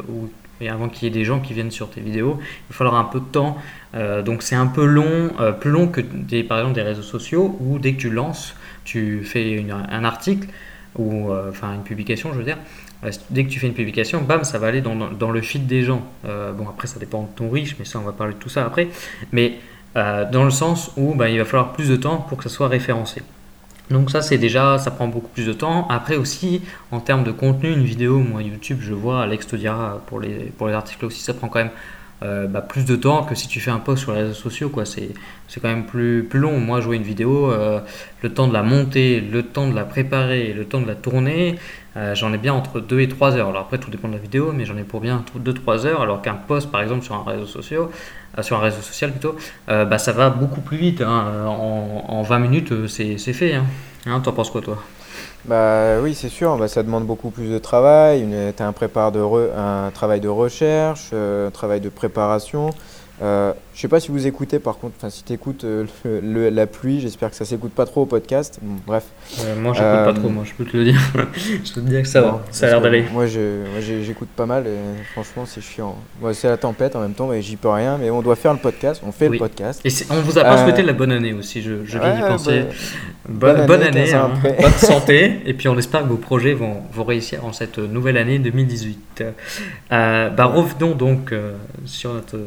et 0.60 0.68
avant 0.68 0.88
qu'il 0.88 1.08
y 1.08 1.10
ait 1.10 1.14
des 1.14 1.24
gens 1.24 1.40
qui 1.40 1.54
viennent 1.54 1.72
sur 1.72 1.90
tes 1.90 2.00
vidéos, 2.00 2.38
il 2.38 2.72
va 2.72 2.76
falloir 2.76 2.94
un 2.94 3.04
peu 3.04 3.18
de 3.18 3.24
temps. 3.24 3.56
Euh, 3.96 4.22
donc 4.22 4.42
c'est 4.42 4.54
un 4.54 4.68
peu 4.68 4.84
long, 4.84 5.32
euh, 5.40 5.50
plus 5.50 5.72
long 5.72 5.88
que 5.88 6.00
par 6.42 6.58
exemple 6.58 6.74
des 6.74 6.82
réseaux 6.82 7.02
sociaux, 7.02 7.56
où 7.58 7.80
dès 7.80 7.94
que 7.94 8.00
tu 8.00 8.10
lances, 8.10 8.54
tu 8.84 9.24
fais 9.24 9.64
un 9.68 10.04
article, 10.04 10.46
ou 10.96 11.32
enfin 11.48 11.74
une 11.74 11.82
publication, 11.82 12.30
je 12.32 12.38
veux 12.38 12.44
dire, 12.44 12.58
dès 13.30 13.44
que 13.44 13.48
tu 13.48 13.58
fais 13.58 13.66
une 13.66 13.74
publication, 13.74 14.22
bam, 14.22 14.44
ça 14.44 14.60
va 14.60 14.68
aller 14.68 14.82
dans, 14.82 14.94
dans, 14.94 15.30
le 15.32 15.40
feed 15.40 15.66
des 15.66 15.82
gens. 15.82 16.04
bon, 16.24 16.68
après, 16.68 16.86
ça 16.86 17.00
dépend 17.00 17.22
de 17.22 17.28
ton 17.34 17.50
riche, 17.50 17.74
mais 17.80 17.84
ça, 17.84 17.98
on 17.98 18.02
va 18.02 18.12
parler 18.12 18.34
de 18.34 18.38
tout 18.38 18.48
ça 18.48 18.64
après. 18.64 18.88
Mais 19.32 19.54
dans 19.96 20.44
le 20.44 20.50
sens 20.50 20.92
où 20.96 21.14
bah, 21.14 21.28
il 21.28 21.38
va 21.38 21.44
falloir 21.44 21.72
plus 21.72 21.88
de 21.88 21.96
temps 21.96 22.18
pour 22.18 22.38
que 22.38 22.44
ça 22.44 22.50
soit 22.50 22.68
référencé. 22.68 23.22
Donc 23.90 24.10
ça 24.10 24.22
c'est 24.22 24.38
déjà, 24.38 24.78
ça 24.78 24.90
prend 24.90 25.08
beaucoup 25.08 25.28
plus 25.28 25.46
de 25.46 25.52
temps. 25.52 25.86
Après 25.88 26.16
aussi, 26.16 26.62
en 26.90 27.00
termes 27.00 27.24
de 27.24 27.32
contenu, 27.32 27.72
une 27.72 27.84
vidéo, 27.84 28.18
moi 28.18 28.42
YouTube, 28.42 28.78
je 28.80 28.94
vois, 28.94 29.22
Alex 29.22 29.46
te 29.46 29.56
dira 29.56 30.02
pour 30.06 30.20
les, 30.20 30.52
pour 30.56 30.68
les 30.68 30.74
articles 30.74 31.04
aussi, 31.04 31.20
ça 31.20 31.34
prend 31.34 31.48
quand 31.48 31.58
même 31.58 31.72
euh, 32.22 32.46
bah, 32.46 32.60
plus 32.60 32.84
de 32.84 32.94
temps 32.94 33.24
que 33.24 33.34
si 33.34 33.48
tu 33.48 33.60
fais 33.60 33.70
un 33.70 33.78
post 33.78 34.02
sur 34.02 34.12
les 34.12 34.22
réseaux 34.22 34.34
sociaux. 34.34 34.68
Quoi. 34.68 34.84
C'est, 34.84 35.10
c'est 35.48 35.60
quand 35.60 35.68
même 35.68 35.86
plus, 35.86 36.24
plus 36.24 36.38
long. 36.38 36.58
Moi, 36.58 36.80
jouer 36.80 36.96
une 36.96 37.02
vidéo, 37.02 37.50
euh, 37.50 37.80
le 38.22 38.32
temps 38.32 38.48
de 38.48 38.52
la 38.52 38.62
monter, 38.62 39.20
le 39.20 39.42
temps 39.42 39.68
de 39.68 39.74
la 39.74 39.84
préparer, 39.84 40.52
le 40.52 40.64
temps 40.64 40.80
de 40.80 40.86
la 40.86 40.94
tourner, 40.94 41.58
euh, 41.96 42.14
j'en 42.14 42.32
ai 42.32 42.38
bien 42.38 42.54
entre 42.54 42.80
2 42.80 43.00
et 43.00 43.08
3 43.08 43.36
heures. 43.36 43.48
Alors 43.48 43.62
après, 43.62 43.78
tout 43.78 43.90
dépend 43.90 44.08
de 44.08 44.14
la 44.14 44.20
vidéo, 44.20 44.52
mais 44.52 44.64
j'en 44.64 44.76
ai 44.76 44.84
pour 44.84 45.00
bien 45.00 45.24
2-3 45.38 45.86
heures. 45.86 46.02
Alors 46.02 46.22
qu'un 46.22 46.34
post, 46.34 46.70
par 46.70 46.80
exemple, 46.80 47.04
sur 47.04 47.14
un 47.14 47.24
réseau 47.24 47.46
social, 47.46 47.88
sur 48.40 48.56
un 48.56 48.60
réseau 48.60 48.80
social 48.80 49.10
plutôt, 49.10 49.36
bah, 49.66 49.98
ça 49.98 50.12
va 50.12 50.30
beaucoup 50.30 50.60
plus 50.60 50.76
vite. 50.76 51.02
Hein. 51.02 51.44
En, 51.46 52.04
en, 52.08 52.22
20 52.22 52.38
minutes, 52.38 52.86
c'est, 52.86 53.18
c'est 53.18 53.32
fait. 53.32 53.54
Hein. 53.54 53.64
Hein, 54.06 54.20
T'en 54.20 54.32
penses 54.32 54.50
quoi, 54.50 54.60
toi? 54.62 54.78
Bah 55.44 56.00
oui, 56.00 56.14
c'est 56.14 56.28
sûr, 56.28 56.56
bah, 56.56 56.68
ça 56.68 56.82
demande 56.82 57.04
beaucoup 57.04 57.30
plus 57.30 57.48
de 57.50 57.58
travail. 57.58 58.26
Tu 58.56 58.62
as 58.62 58.66
un, 58.66 58.72
de 59.12 59.20
un 59.56 59.90
travail 59.90 60.20
de 60.20 60.28
recherche, 60.28 61.12
un 61.12 61.50
travail 61.50 61.80
de 61.80 61.88
préparation. 61.88 62.70
Euh, 63.22 63.52
je 63.74 63.80
sais 63.80 63.88
pas 63.88 64.00
si 64.00 64.10
vous 64.10 64.26
écoutez 64.26 64.58
par 64.58 64.78
contre, 64.78 64.94
enfin 64.98 65.08
si 65.08 65.22
tu 65.22 65.32
écoutes 65.32 65.64
euh, 65.64 65.86
la 66.50 66.66
pluie, 66.66 67.00
j'espère 67.00 67.30
que 67.30 67.36
ça 67.36 67.44
s'écoute 67.44 67.72
pas 67.72 67.86
trop 67.86 68.02
au 68.02 68.06
podcast. 68.06 68.58
bref. 68.86 69.04
Euh, 69.40 69.54
moi 69.60 69.72
j'écoute 69.74 70.04
pas 70.04 70.12
trop, 70.12 70.28
moi 70.28 70.44
je 70.44 70.52
peux 70.54 70.68
te 70.68 70.76
le 70.76 70.84
dire. 70.84 71.00
je 71.34 71.72
peux 71.72 71.80
te 71.80 71.86
dire 71.88 72.02
que 72.02 72.08
ça 72.08 72.20
va, 72.20 72.42
ça 72.50 72.66
a 72.66 72.70
l'air 72.70 72.80
d'aller. 72.80 73.04
Moi 73.12 73.26
j'écoute 73.26 74.28
pas 74.34 74.46
mal 74.46 74.66
et 74.66 75.02
franchement 75.12 75.44
c'est 75.46 75.60
chiant. 75.60 75.96
c'est 76.32 76.48
la 76.48 76.56
tempête 76.56 76.96
en 76.96 77.00
même 77.00 77.14
temps, 77.14 77.28
mais 77.28 77.42
j'y 77.42 77.56
peux 77.56 77.68
rien. 77.68 77.96
Mais 77.96 78.10
on 78.10 78.22
doit 78.22 78.36
faire 78.36 78.54
le 78.54 78.58
podcast, 78.58 79.00
on 79.06 79.12
fait 79.12 79.28
le 79.28 79.38
podcast. 79.38 79.80
Et 79.84 79.90
on 80.10 80.20
vous 80.20 80.38
a 80.38 80.42
pas 80.42 80.64
souhaité 80.64 80.82
la 80.82 80.92
bonne 80.92 81.12
année 81.12 81.32
aussi, 81.32 81.62
je, 81.62 81.84
je 81.84 81.98
viens 81.98 82.16
d'y 82.16 82.22
penser. 82.22 82.64
bonne, 83.28 83.66
bonne, 83.66 83.82
année, 83.82 84.12
hein. 84.12 84.32
bonne 84.42 84.72
santé, 84.72 85.40
et 85.46 85.54
puis 85.54 85.68
on 85.68 85.78
espère 85.78 86.02
que 86.02 86.08
vos 86.08 86.16
projets 86.16 86.54
vont, 86.54 86.78
vont 86.92 87.04
réussir 87.04 87.44
en 87.44 87.52
cette 87.52 87.78
nouvelle 87.78 88.16
année 88.16 88.40
2018. 88.40 89.11
Bah, 89.90 90.44
revenons 90.44 90.94
donc 90.94 91.34
sur, 91.84 92.14
notre, 92.14 92.38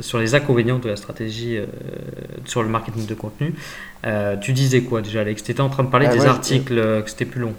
sur 0.00 0.18
les 0.18 0.34
inconvénients 0.34 0.78
de 0.78 0.88
la 0.88 0.96
stratégie 0.96 1.58
euh, 1.58 1.66
sur 2.44 2.62
le 2.62 2.68
marketing 2.68 3.06
de 3.06 3.14
contenu. 3.14 3.54
Euh, 4.06 4.36
tu 4.36 4.52
disais 4.52 4.82
quoi 4.82 5.02
déjà, 5.02 5.20
Alex? 5.20 5.42
Tu 5.42 5.52
étais 5.52 5.60
en 5.60 5.68
train 5.68 5.84
de 5.84 5.88
parler 5.88 6.06
ah, 6.08 6.14
des 6.14 6.26
articles, 6.26 6.78
euh, 6.78 7.02
que 7.02 7.10
c'était 7.10 7.24
plus 7.24 7.40
long. 7.40 7.54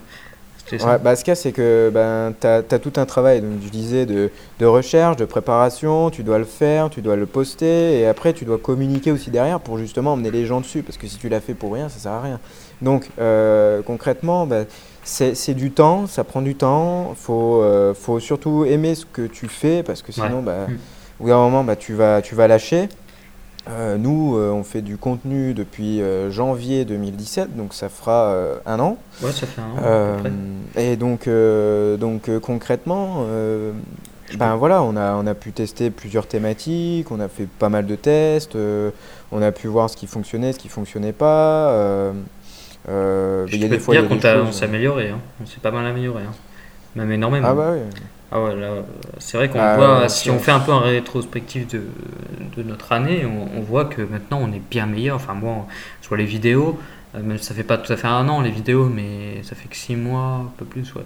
Ouais, 0.72 1.00
bah, 1.04 1.16
ce 1.16 1.26
cas, 1.26 1.34
c'est 1.34 1.52
que 1.52 1.90
ben, 1.92 2.34
tu 2.40 2.46
as, 2.46 2.80
tout 2.80 2.94
un 2.98 3.06
travail, 3.08 3.42
donc, 3.42 3.60
je 3.66 3.70
disais, 3.70 4.06
de, 4.06 4.30
de, 4.60 4.66
recherche, 4.68 5.16
de 5.16 5.26
préparation, 5.26 6.12
tu 6.12 6.22
dois 6.22 6.38
le 6.38 6.46
faire, 6.46 6.92
tu 6.92 7.02
dois 7.02 7.16
le 7.16 7.26
poster, 7.26 8.00
et 8.00 8.06
après, 8.06 8.34
tu 8.34 8.46
dois 8.46 8.60
communiquer 8.60 9.12
aussi 9.12 9.32
derrière 9.32 9.60
pour 9.60 9.80
justement 9.80 10.14
emmener 10.14 10.30
les 10.30 10.46
gens 10.46 10.62
dessus, 10.62 10.84
parce 10.84 11.00
que 11.00 11.08
si 11.08 11.18
tu 11.18 11.28
l'as 11.28 11.42
fait 11.42 11.56
pour 11.56 11.74
rien, 11.74 11.90
ça 11.90 11.98
sert 11.98 12.12
à 12.12 12.22
rien. 12.22 12.40
Donc, 12.84 13.10
concrètement, 13.88 14.46
bah, 14.46 14.66
c'est 15.10 15.54
du 15.54 15.72
temps, 15.72 16.08
ça 16.08 16.24
prend 16.24 16.42
du 16.42 16.56
temps, 16.56 17.10
il 17.12 17.18
faut, 17.18 17.64
faut 17.96 18.20
surtout 18.20 18.66
aimer 18.66 18.96
ce 18.96 19.06
que 19.06 19.28
tu 19.28 19.48
fais, 19.48 19.84
parce 19.84 20.02
que 20.02 20.12
sinon, 20.12 20.42
bah, 20.42 20.68
mm. 20.68 20.74
au 21.20 21.24
bout 21.24 21.30
d'un 21.30 21.38
moment, 21.38 21.64
bah, 21.64 21.76
tu, 21.76 21.94
vas, 21.94 22.22
tu 22.22 22.36
vas 22.36 22.48
lâcher. 22.48 22.90
Euh, 23.70 23.98
nous, 23.98 24.36
euh, 24.38 24.52
on 24.52 24.64
fait 24.64 24.82
du 24.82 24.98
contenu 24.98 25.54
depuis 25.54 26.02
euh, 26.02 26.32
janvier 26.32 26.86
2017, 26.86 27.56
donc 27.56 27.74
ça 27.74 27.90
fera 27.90 28.36
un 28.66 28.80
an. 28.80 28.98
Ouais, 29.22 29.32
ça 29.32 29.46
fait 29.46 29.62
un 29.62 29.84
an. 29.84 30.24
et 30.76 30.96
donc, 30.96 31.30
donc 32.00 32.30
concrètement, 32.40 33.26
ben 34.38 34.56
voilà, 34.56 34.84
on 34.84 34.96
a, 34.96 35.14
on 35.14 35.26
a 35.26 35.34
pu 35.34 35.52
tester 35.52 35.90
plusieurs 35.90 36.28
thématiques, 36.28 37.12
on 37.12 37.20
a 37.20 37.28
fait 37.28 37.48
pas 37.48 37.70
mal 37.70 37.86
de 37.86 37.96
tests, 37.96 38.58
on 39.32 39.42
a 39.42 39.52
pu 39.52 39.68
voir 39.68 39.90
ce 39.90 39.98
qui 39.98 40.08
fonctionnait, 40.08 40.54
ce 40.54 40.60
qui 40.60 40.70
fonctionnait 40.70 41.14
pas. 41.14 42.14
Il 42.88 43.62
y 43.62 43.66
a 43.66 43.68
des 43.68 43.80
fois, 43.80 43.96
qu'on 44.04 44.52
s'est 44.52 44.66
amélioré, 44.66 45.10
hein. 45.10 45.20
on 45.42 45.46
s'est 45.46 45.60
pas 45.62 45.72
mal 45.72 45.86
amélioré, 45.86 46.24
hein. 46.24 46.34
même 46.96 47.12
énormément. 47.12 47.48
Ah 47.50 47.54
bah 47.54 47.72
oui. 47.74 47.82
Ah 48.32 48.44
ouais, 48.44 48.54
c'est 49.18 49.38
vrai 49.38 49.50
qu'on 49.50 49.60
ah 49.60 49.76
voit, 49.76 50.10
si 50.10 50.30
on 50.30 50.38
fait 50.38 50.52
un 50.52 50.60
peu 50.60 50.72
un 50.72 50.82
rétrospectif 50.82 51.68
de, 51.68 51.82
de 52.56 52.62
notre 52.62 52.92
année, 52.92 53.26
on, 53.26 53.62
voit 53.62 53.86
que 53.86 54.04
maintenant 54.04 54.40
on 54.44 54.54
est 54.54 54.62
bien 54.70 54.86
meilleur. 54.86 55.16
Enfin, 55.16 55.34
moi, 55.34 55.66
sur 56.02 56.16
les 56.16 56.26
vidéos, 56.26 56.78
euh, 56.78 56.99
ça 57.14 57.54
fait 57.56 57.64
pas 57.64 57.78
tout 57.78 57.92
à 57.92 57.98
fait 57.98 58.08
un 58.08 58.28
an 58.30 58.42
les 58.42 58.52
vidéos, 58.52 58.86
mais 58.86 59.42
ça 59.44 59.56
fait 59.56 59.68
que 59.68 59.76
six 59.76 59.96
mois, 59.96 60.44
un 60.46 60.52
peu 60.58 60.66
plus, 60.66 60.94
ouais. 60.94 61.04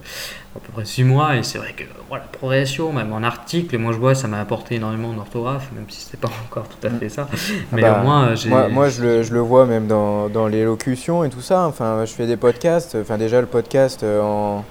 à 0.55 0.59
peu 0.59 0.71
près 0.73 0.85
six 0.85 1.03
mois. 1.03 1.37
Et 1.37 1.43
c'est 1.43 1.57
vrai 1.57 1.73
que 1.73 1.83
voilà, 2.09 2.25
la 2.25 2.37
progression, 2.37 2.91
même 2.91 3.13
en 3.13 3.23
article, 3.23 3.77
moi 3.77 3.93
je 3.93 3.97
vois, 3.97 4.13
ça 4.13 4.27
m'a 4.27 4.41
apporté 4.41 4.75
énormément 4.75 5.13
d'orthographe, 5.13 5.69
même 5.73 5.85
si 5.87 6.01
c'était 6.01 6.17
pas 6.17 6.29
encore 6.49 6.67
tout 6.67 6.87
à 6.87 6.89
fait 6.89 7.09
ça. 7.09 7.27
Ah 7.31 7.35
mais 7.71 7.81
bah, 7.81 7.99
au 8.01 8.03
moins, 8.03 8.33
moi, 8.47 8.67
moi 8.67 8.89
je, 8.89 9.01
le, 9.01 9.23
je, 9.23 9.33
le, 9.33 9.39
vois 9.39 9.65
même 9.65 9.87
dans, 9.87 10.29
dans 10.29 10.47
l'élocution 10.47 11.23
et 11.23 11.29
tout 11.29 11.41
ça. 11.41 11.65
Enfin, 11.65 12.03
je 12.05 12.11
fais 12.11 12.27
des 12.27 12.37
podcasts. 12.37 12.97
Enfin, 12.99 13.17
déjà 13.17 13.39
le 13.39 13.47
podcast 13.47 14.03
euh, 14.03 14.21
en, 14.21 14.65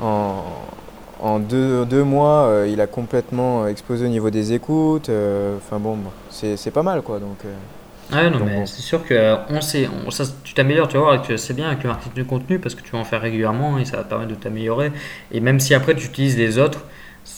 en 0.00 0.44
en 1.22 1.38
deux, 1.38 1.84
deux 1.84 2.02
mois, 2.02 2.46
euh, 2.46 2.68
il 2.70 2.80
a 2.80 2.86
complètement 2.86 3.66
explosé 3.66 4.06
au 4.06 4.08
niveau 4.08 4.30
des 4.30 4.52
écoutes. 4.52 5.08
Euh, 5.08 5.56
enfin 5.58 5.78
bon, 5.78 5.98
c'est 6.30 6.70
pas 6.70 6.82
mal 6.82 7.02
quoi. 7.02 7.18
Donc, 7.18 7.44
euh, 8.12 8.16
ah 8.26 8.30
non, 8.30 8.44
mais 8.44 8.66
c'est 8.66 8.82
sûr 8.82 9.04
que 9.04 9.36
on 9.48 9.60
sait, 9.60 9.88
ça, 10.10 10.24
tu 10.44 10.54
t'améliores, 10.54 10.88
tu 10.88 10.96
vas 10.96 11.02
voir, 11.02 11.26
c'est 11.36 11.54
bien 11.54 11.68
avec 11.68 11.82
le 11.82 11.88
marketing 11.88 12.22
de 12.22 12.28
contenu 12.28 12.58
parce 12.58 12.74
que 12.74 12.82
tu 12.82 12.92
vas 12.92 12.98
en 12.98 13.04
faire 13.04 13.20
régulièrement 13.20 13.78
et 13.78 13.84
ça 13.84 13.96
va 13.96 14.04
te 14.04 14.08
permettre 14.08 14.30
de 14.30 14.36
t'améliorer. 14.36 14.92
Et 15.32 15.40
même 15.40 15.60
si 15.60 15.74
après 15.74 15.94
tu 15.94 16.06
utilises 16.06 16.36
les 16.36 16.58
autres, 16.58 16.84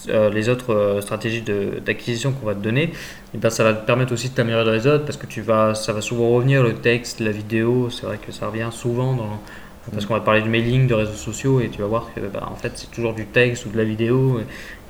les 0.09 0.49
autres 0.49 0.99
stratégies 1.03 1.43
d'acquisition 1.85 2.33
qu'on 2.33 2.47
va 2.47 2.55
te 2.55 2.61
donner, 2.63 2.85
et 2.85 2.91
eh 3.35 3.39
ben 3.39 3.51
ça 3.51 3.65
va 3.65 3.75
te 3.75 3.87
permettre 3.87 4.13
aussi 4.13 4.31
de 4.31 4.35
t'améliorer 4.35 4.65
dans 4.65 4.73
les 4.73 4.87
autres 4.87 5.05
parce 5.05 5.17
que 5.17 5.27
tu 5.27 5.43
vas, 5.43 5.75
ça 5.75 5.93
va 5.93 6.01
souvent 6.01 6.31
revenir 6.31 6.63
le 6.63 6.75
texte, 6.75 7.21
la 7.21 7.33
vidéo. 7.33 7.89
C'est 7.91 8.07
vrai 8.07 8.19
que 8.19 8.33
ça 8.33 8.47
revient 8.47 8.69
souvent 8.71 9.15
dans 9.15 9.41
parce 9.91 10.07
qu'on 10.07 10.15
va 10.15 10.21
parler 10.21 10.43
du 10.43 10.49
mailing, 10.49 10.87
de 10.87 10.95
réseaux 10.95 11.13
sociaux, 11.13 11.61
et 11.61 11.69
tu 11.69 11.81
vas 11.81 11.89
voir 11.89 12.11
que 12.15 12.21
bah, 12.21 12.49
en 12.51 12.55
fait, 12.55 12.73
c'est 12.77 12.91
toujours 12.91 13.15
du 13.15 13.27
texte 13.27 13.67
ou 13.67 13.71
de 13.71 13.77
la 13.77 13.85
vidéo. 13.85 14.41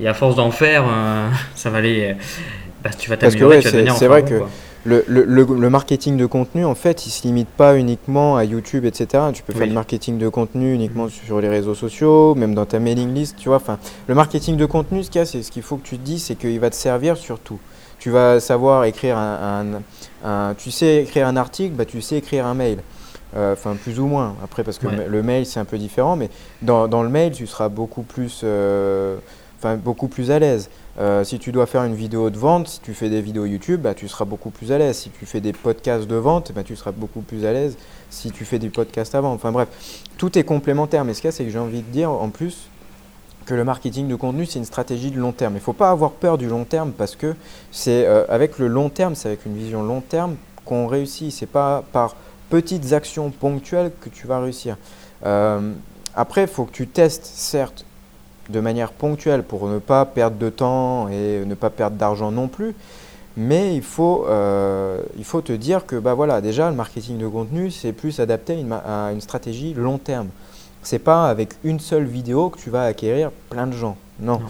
Et 0.01 0.07
à 0.07 0.15
force 0.15 0.37
d'en 0.37 0.51
faire, 0.51 0.85
euh, 0.87 1.29
ça 1.55 1.71
va 1.71 1.79
aller. 1.79 2.15
Bah, 2.85 2.91
tu 2.99 3.09
vas 3.09 3.17
t'améliorer, 3.17 3.61
tu 3.61 3.69
vas 3.69 3.95
C'est 3.95 4.09
vrai 4.09 4.25
que 4.25 4.43
le, 4.85 5.05
le, 5.07 5.25
le, 5.25 5.71
marketing 5.71 6.17
de 6.17 6.27
contenu, 6.27 6.65
en 6.65 6.75
fait, 6.75 7.07
il 7.07 7.11
se 7.11 7.23
limite 7.23 7.49
pas 7.49 7.77
uniquement 7.77 8.37
à 8.37 8.45
YouTube, 8.45 8.85
etc. 8.85 9.25
Tu 9.33 9.43
peux 9.43 9.53
faire 9.53 9.67
le 9.67 9.73
marketing 9.73 10.19
de 10.19 10.29
contenu 10.29 10.75
uniquement 10.75 11.07
mm. 11.07 11.11
sur 11.11 11.41
les 11.41 11.49
réseaux 11.49 11.75
sociaux, 11.75 12.35
même 12.35 12.55
dans 12.55 12.67
ta 12.67 12.81
mailing 12.81 13.15
list, 13.15 13.37
tu 13.39 13.49
vois. 13.49 13.57
Enfin, 13.57 13.79
le 14.09 14.15
marketing 14.15 14.57
de 14.57 14.67
contenu, 14.67 15.05
ce 15.05 15.11
qu'il 15.11 15.25
c'est 15.25 15.43
ce 15.43 15.53
qu'il 15.53 15.63
faut 15.63 15.77
que 15.77 15.87
tu 15.87 15.99
te 15.99 16.05
dises, 16.05 16.25
c'est 16.25 16.35
qu'il 16.35 16.59
va 16.59 16.69
te 16.71 16.75
servir 16.75 17.17
surtout 17.17 17.61
Tu 18.01 18.11
vas 18.11 18.41
savoir 18.41 18.85
écrire 18.85 19.17
un, 19.17 20.55
tu 20.59 20.71
sais 20.71 21.03
écrire 21.03 21.29
un 21.29 21.37
article, 21.37 21.75
bah, 21.77 21.85
tu 21.85 22.01
sais 22.01 22.17
écrire 22.17 22.47
un 22.47 22.55
mail. 22.55 22.79
Euh, 23.35 23.55
enfin, 23.55 23.77
plus 23.77 23.99
ou 23.99 24.07
moins. 24.07 24.35
Après, 24.45 24.63
parce 24.63 24.79
que 24.79 24.89
le 24.89 25.23
mail, 25.23 25.47
c'est 25.47 25.61
un 25.61 25.65
peu 25.65 25.79
différent, 25.79 26.17
mais 26.17 26.29
dans, 26.61 26.87
dans, 26.87 27.03
le 27.03 27.09
mail, 27.09 27.33
tu 27.33 27.47
seras 27.47 27.69
beaucoup 27.69 28.03
plus, 28.03 28.43
euh, 28.45 29.17
beaucoup 29.79 30.09
plus 30.09 30.31
à 30.31 30.39
l'aise. 30.39 30.69
Euh, 30.99 31.25
si 31.25 31.39
tu 31.39 31.53
dois 31.53 31.67
faire 31.67 31.85
une 31.85 31.95
vidéo 31.95 32.29
de 32.31 32.37
vente, 32.37 32.69
si 32.69 32.81
tu 32.81 32.93
fais 32.93 33.09
des 33.09 33.23
vidéos 33.23 33.47
YouTube, 33.47 33.81
bah, 33.81 33.95
tu 33.95 34.09
seras 34.09 34.25
beaucoup 34.25 34.51
plus 34.51 34.73
à 34.73 34.79
l'aise. 34.79 34.97
Si 34.97 35.11
tu 35.11 35.25
fais 35.25 35.41
des 35.41 35.53
podcasts 35.53 36.07
de 36.07 36.17
vente, 36.17 36.53
bah, 36.53 36.63
tu 36.63 36.77
seras 36.77 36.93
beaucoup 36.93 37.23
plus 37.23 37.45
à 37.45 37.53
l'aise 37.53 37.77
si 38.11 38.31
tu 38.31 38.45
fais 38.45 38.59
du 38.59 38.71
podcast 38.71 39.15
avant. 39.15 39.33
Enfin 39.33 39.53
bref, 39.53 39.69
tout 40.19 40.39
est 40.39 40.45
complémentaire. 40.45 41.05
Mais 41.05 41.15
ce 41.15 41.21
qu'il 41.21 41.29
y 41.29 41.33
a, 41.33 41.33
c'est 41.33 41.45
que 41.45 41.51
j'ai 41.51 41.59
envie 41.59 41.83
de 41.83 41.91
dire 41.91 42.11
en 42.11 42.29
plus 42.29 42.69
que 43.47 43.55
le 43.55 43.65
marketing 43.65 44.07
de 44.07 44.15
contenu, 44.15 44.47
c'est 44.47 44.59
une 44.59 44.65
stratégie 44.65 45.11
de 45.11 45.19
long 45.19 45.33
terme. 45.33 45.55
Il 45.55 45.57
ne 45.57 45.61
faut 45.61 45.73
pas 45.73 45.91
avoir 45.91 46.13
peur 46.13 46.39
du 46.39 46.47
long 46.47 46.65
terme 46.65 46.93
parce 46.93 47.17
que 47.17 47.35
c'est 47.73 48.07
avec 48.07 48.59
le 48.59 48.69
long 48.69 48.89
terme, 48.89 49.15
c'est 49.15 49.29
avec 49.29 49.47
une 49.47 49.57
vision 49.57 49.83
long 49.83 50.01
terme 50.01 50.37
qu'on 50.65 50.87
réussit. 50.87 51.33
C'est 51.33 51.47
pas 51.47 51.83
par 51.93 52.15
petites 52.53 52.93
actions 52.93 53.31
ponctuelles 53.31 53.93
que 54.03 54.11
tu 54.11 54.27
vas 54.27 54.39
réussir. 54.39 54.77
Euh, 55.25 55.73
après, 56.15 56.43
il 56.43 56.49
faut 56.49 56.67
que 56.67 56.73
tu 56.73 56.87
testes, 56.87 57.25
certes, 57.25 57.87
de 58.49 58.61
manière 58.61 58.93
ponctuelle 58.93 59.43
pour 59.43 59.69
ne 59.69 59.79
pas 59.79 60.05
perdre 60.05 60.37
de 60.37 60.49
temps 60.49 61.09
et 61.09 61.45
ne 61.45 61.55
pas 61.55 61.71
perdre 61.71 61.97
d'argent 61.97 62.31
non 62.31 62.49
plus. 62.49 62.75
Mais 63.37 63.75
il 63.75 63.83
faut, 63.83 64.27
euh, 64.29 65.01
il 65.17 65.25
faut 65.25 65.41
te 65.41 65.53
dire 65.53 65.87
que 65.87 65.97
bah 65.97 66.15
voilà, 66.15 66.41
déjà, 66.41 66.69
le 66.69 66.77
marketing 66.77 67.19
de 67.19 67.27
contenu, 67.27 67.71
c'est 67.71 67.93
plus 67.93 68.21
adapté 68.21 68.65
à 68.87 69.11
une, 69.13 69.21
stratégie 69.23 69.73
long 69.73 69.99
terme. 69.99 70.29
C'est 70.83 70.99
pas 70.99 71.29
avec 71.29 71.55
une 71.65 71.81
seule 71.81 72.05
vidéo 72.05 72.51
que 72.51 72.59
tu 72.59 72.69
vas 72.69 72.85
acquérir 72.85 73.31
plein 73.49 73.67
de 73.67 73.73
gens. 73.73 73.97
Non. 74.21 74.41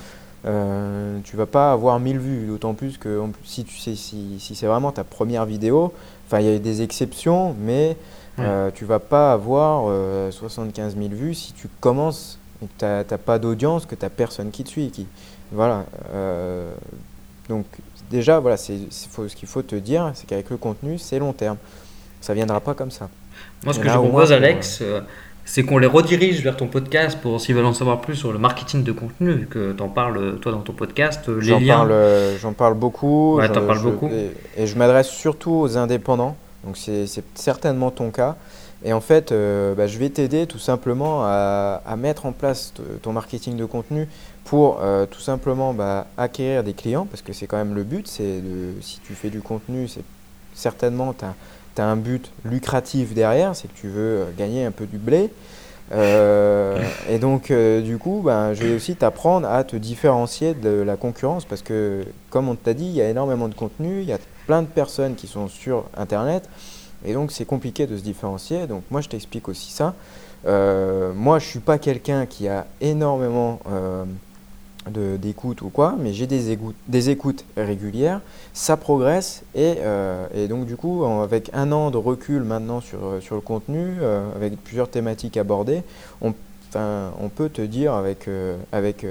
Euh, 0.45 1.19
tu 1.23 1.37
vas 1.37 1.47
pas 1.47 1.71
avoir 1.71 2.01
1000 2.01 2.19
vues, 2.19 2.47
d'autant 2.47 2.75
plus 2.75 2.99
que 2.99 3.23
si, 3.45 3.63
tu 3.63 3.77
sais, 3.77 3.95
si, 3.95 4.41
si 4.41 4.57
c'est 4.57 4.67
vraiment 4.67 4.91
ta 4.91 5.05
première 5.05 5.45
vidéo, 5.45 5.93
Enfin, 6.33 6.41
il 6.41 6.51
y 6.51 6.55
a 6.55 6.59
des 6.59 6.81
exceptions, 6.81 7.55
mais 7.61 7.95
euh, 8.39 8.71
tu 8.73 8.87
vas 8.87 9.01
pas 9.01 9.35
avoir 9.35 9.85
75 10.33 10.95
euh, 10.97 11.09
000 11.09 11.15
vues 11.15 11.35
si 11.35 11.53
tu 11.53 11.69
commences 11.81 12.39
et 12.63 12.67
que 12.67 13.03
tu 13.03 13.11
n'as 13.11 13.19
pas 13.19 13.39
d'audience, 13.39 13.87
que 13.87 13.95
tu 13.95 14.05
n'as 14.05 14.11
personne 14.11 14.51
qui 14.51 14.65
te 14.65 14.69
suit. 14.69 14.91
Qui, 14.91 15.07
voilà. 15.51 15.85
Euh, 16.15 16.73
donc, 17.49 17.67
déjà, 18.11 18.41
voilà, 18.41 18.57
c'est, 18.57 18.79
ce 18.91 19.35
qu'il 19.35 19.49
faut 19.49 19.63
te 19.63 19.77
dire, 19.77 20.13
c'est 20.15 20.27
qu'avec 20.27 20.51
le 20.51 20.57
contenu, 20.57 20.99
c'est 20.99 21.19
long 21.19 21.33
terme. 21.33 21.57
Ça 22.21 22.35
viendra 22.35 22.61
pas 22.61 22.75
comme 22.75 22.91
ça. 22.91 23.09
Moi, 23.65 23.75
ce 23.75 23.81
que 23.81 23.89
je 23.89 23.95
propose, 23.95 24.33
Alex, 24.33 24.83
c'est 25.45 25.65
qu'on 25.65 25.79
les 25.79 25.87
redirige 25.87 26.43
vers 26.43 26.57
ton 26.57 26.69
podcast 26.69 27.19
pour 27.21 27.41
s'ils 27.41 27.55
veulent 27.55 27.65
en 27.65 27.75
savoir 27.75 28.01
plus 28.01 28.15
sur 28.15 28.33
le 28.33 28.39
marketing 28.39 28.85
de 28.85 28.93
contenu, 28.93 29.33
vu 29.33 29.47
que 29.47 29.73
tu 29.73 29.83
en 29.83 29.89
parles 29.89 30.39
toi 30.41 30.53
dans 30.53 30.61
ton 30.61 30.73
podcast. 30.73 31.29
Les 31.29 31.43
j'en, 31.43 31.59
liens... 31.59 31.77
parle, 31.77 31.95
j'en 32.41 32.53
parle 32.53 32.75
beaucoup. 32.75 33.39
Ouais, 33.39 33.49
t'en 33.49 33.67
parles 33.67 33.83
beaucoup. 33.83 34.09
Et, 34.57 34.67
je 34.67 34.77
m'adresse 34.77 35.09
surtout 35.09 35.53
aux 35.53 35.77
indépendants, 35.77 36.37
donc 36.65 36.77
c'est, 36.77 37.07
certainement 37.35 37.91
ton 37.91 38.11
cas. 38.11 38.37
Et 38.85 38.93
en 38.93 39.01
fait, 39.01 39.31
euh, 39.31 39.75
bah, 39.75 39.87
je 39.87 39.99
vais 39.99 40.11
t'aider 40.11 40.47
tout 40.47 40.59
simplement 40.59 41.23
à, 41.25 41.81
mettre 41.97 42.27
en 42.27 42.33
place 42.33 42.73
ton 43.03 43.13
marketing 43.13 43.57
de 43.57 43.65
contenu 43.65 44.09
pour 44.45 44.81
euh, 44.83 45.07
tout 45.07 45.21
simplement 45.21 45.73
bah, 45.73 46.07
acquérir 46.17 46.65
des 46.65 46.73
clients, 46.73 47.07
parce 47.07 47.23
que 47.23 47.33
c'est 47.33 47.47
quand 47.47 47.57
même 47.57 47.75
le 47.75 47.85
but. 47.85 48.09
C'est 48.09 48.43
si 48.81 49.01
tu 49.01 49.15
fais 49.15 49.31
du 49.31 49.41
contenu, 49.41 49.87
c'est 49.87 50.05
certainement 50.55 51.15
tu 51.15 51.25
as 51.81 51.85
un 51.85 51.97
but 51.97 52.31
lucratif 52.45 53.15
derrière, 53.15 53.55
c'est 53.55 53.69
que 53.69 53.79
tu 53.79 53.89
veux 53.89 54.21
euh, 54.21 54.25
gagner 54.37 54.65
un 54.65 54.73
peu 54.73 54.87
du 54.87 54.99
blé. 54.99 55.31
Et 55.95 57.19
donc, 57.19 57.53
du 57.53 57.99
coup, 57.99 58.23
ben, 58.25 58.55
je 58.55 58.65
vais 58.65 58.75
aussi 58.75 58.97
t'apprendre 58.97 59.47
à 59.47 59.63
te 59.63 59.77
différencier 59.77 60.55
de 60.55 60.71
la 60.71 60.97
concurrence 60.97 61.45
parce 61.45 61.61
que, 61.61 62.07
comme 62.31 62.49
on 62.49 62.55
t'a 62.55 62.73
dit, 62.73 62.87
il 62.87 62.95
y 62.95 63.03
a 63.03 63.11
énormément 63.11 63.47
de 63.47 63.55
contenu, 63.55 64.01
il 64.01 64.09
y 64.09 64.13
a 64.15 64.19
plein 64.47 64.63
de 64.63 64.69
personnes 64.69 65.17
qui 65.17 65.27
sont 65.27 65.49
sur 65.49 65.85
Internet 65.95 66.49
et 67.05 67.13
donc 67.15 67.33
c'est 67.33 67.45
compliqué 67.45 67.87
de 67.87 67.97
se 67.97 68.03
différencier. 68.03 68.67
Donc, 68.67 68.83
moi, 68.91 69.01
je 69.01 69.09
t'explique 69.09 69.49
aussi 69.49 69.73
ça. 69.73 69.95
moi, 70.45 71.39
je 71.39 71.47
suis 71.47 71.61
pas 71.61 71.79
quelqu'un 71.79 72.27
qui 72.27 72.49
a 72.49 72.67
énormément 72.81 73.61
d'écoute 74.91 75.63
ou 75.63 75.69
quoi, 75.69 75.95
mais 75.99 76.13
j'ai 76.13 76.27
des, 76.27 77.11
écoutes 77.11 77.45
régulières, 77.57 78.21
ça 78.53 78.77
progresse 78.77 79.43
et, 79.55 79.77
euh, 79.79 80.27
et, 80.35 80.49
donc 80.49 80.67
du 80.67 80.77
coup 80.77 81.05
avec 81.05 81.51
un 81.53 81.71
an 81.71 81.91
de 81.91 81.99
recul 81.99 82.43
maintenant 82.43 82.81
sur, 82.81 82.99
euh, 83.05 83.21
sur 83.21 83.37
le 83.37 83.41
contenu, 83.41 83.97
euh, 84.01 84.29
avec 84.35 84.57
plusieurs 84.63 84.89
thématiques 84.89 85.37
abordées, 85.37 85.83
on, 86.21 86.35
on 86.75 87.29
peut 87.29 87.49
te 87.49 87.63
dire 87.63 87.95
avec, 87.95 88.29
avec, 88.73 89.07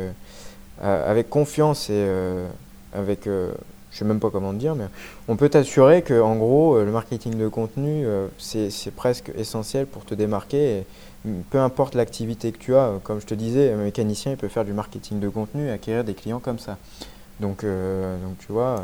avec 0.82 1.30
confiance 1.30 1.91
et 1.91 2.08
avec, 2.91 3.30
je 3.91 3.97
sais 3.97 4.06
même 4.06 4.19
pas 4.19 4.30
comment 4.30 4.54
dire, 4.54 4.75
mais 4.75 4.86
on 5.27 5.36
peut 5.36 5.49
t'assurer 5.49 6.01
que 6.01 6.19
en 6.21 6.36
gros 6.36 6.80
le 6.80 6.91
marketing 6.91 7.38
de 7.38 7.47
contenu 7.47 8.06
c'est 8.38 8.95
presque 8.95 9.32
essentiel 9.38 9.86
pour 9.86 10.06
te 10.06 10.15
démarquer. 10.15 10.86
Peu 11.51 11.60
importe 11.60 11.93
l'activité 11.93 12.51
que 12.51 12.58
tu 12.58 12.75
as, 12.75 12.93
comme 13.04 13.21
je 13.21 13.27
te 13.27 13.36
disais, 13.36 13.71
un 13.73 13.84
mécanicien 13.84 14.32
il 14.32 14.38
peut 14.38 14.47
faire 14.47 14.65
du 14.65 14.73
marketing 14.73 15.19
de 15.19 15.30
contenu 15.30 15.67
et 15.67 15.71
acquérir 15.71 16.04
des 16.04 16.15
clients 16.15 16.39
comme 16.39 16.58
ça. 16.58 16.77
Donc, 17.41 17.63
euh, 17.63 18.17
donc 18.23 18.38
tu 18.39 18.51
vois, 18.51 18.84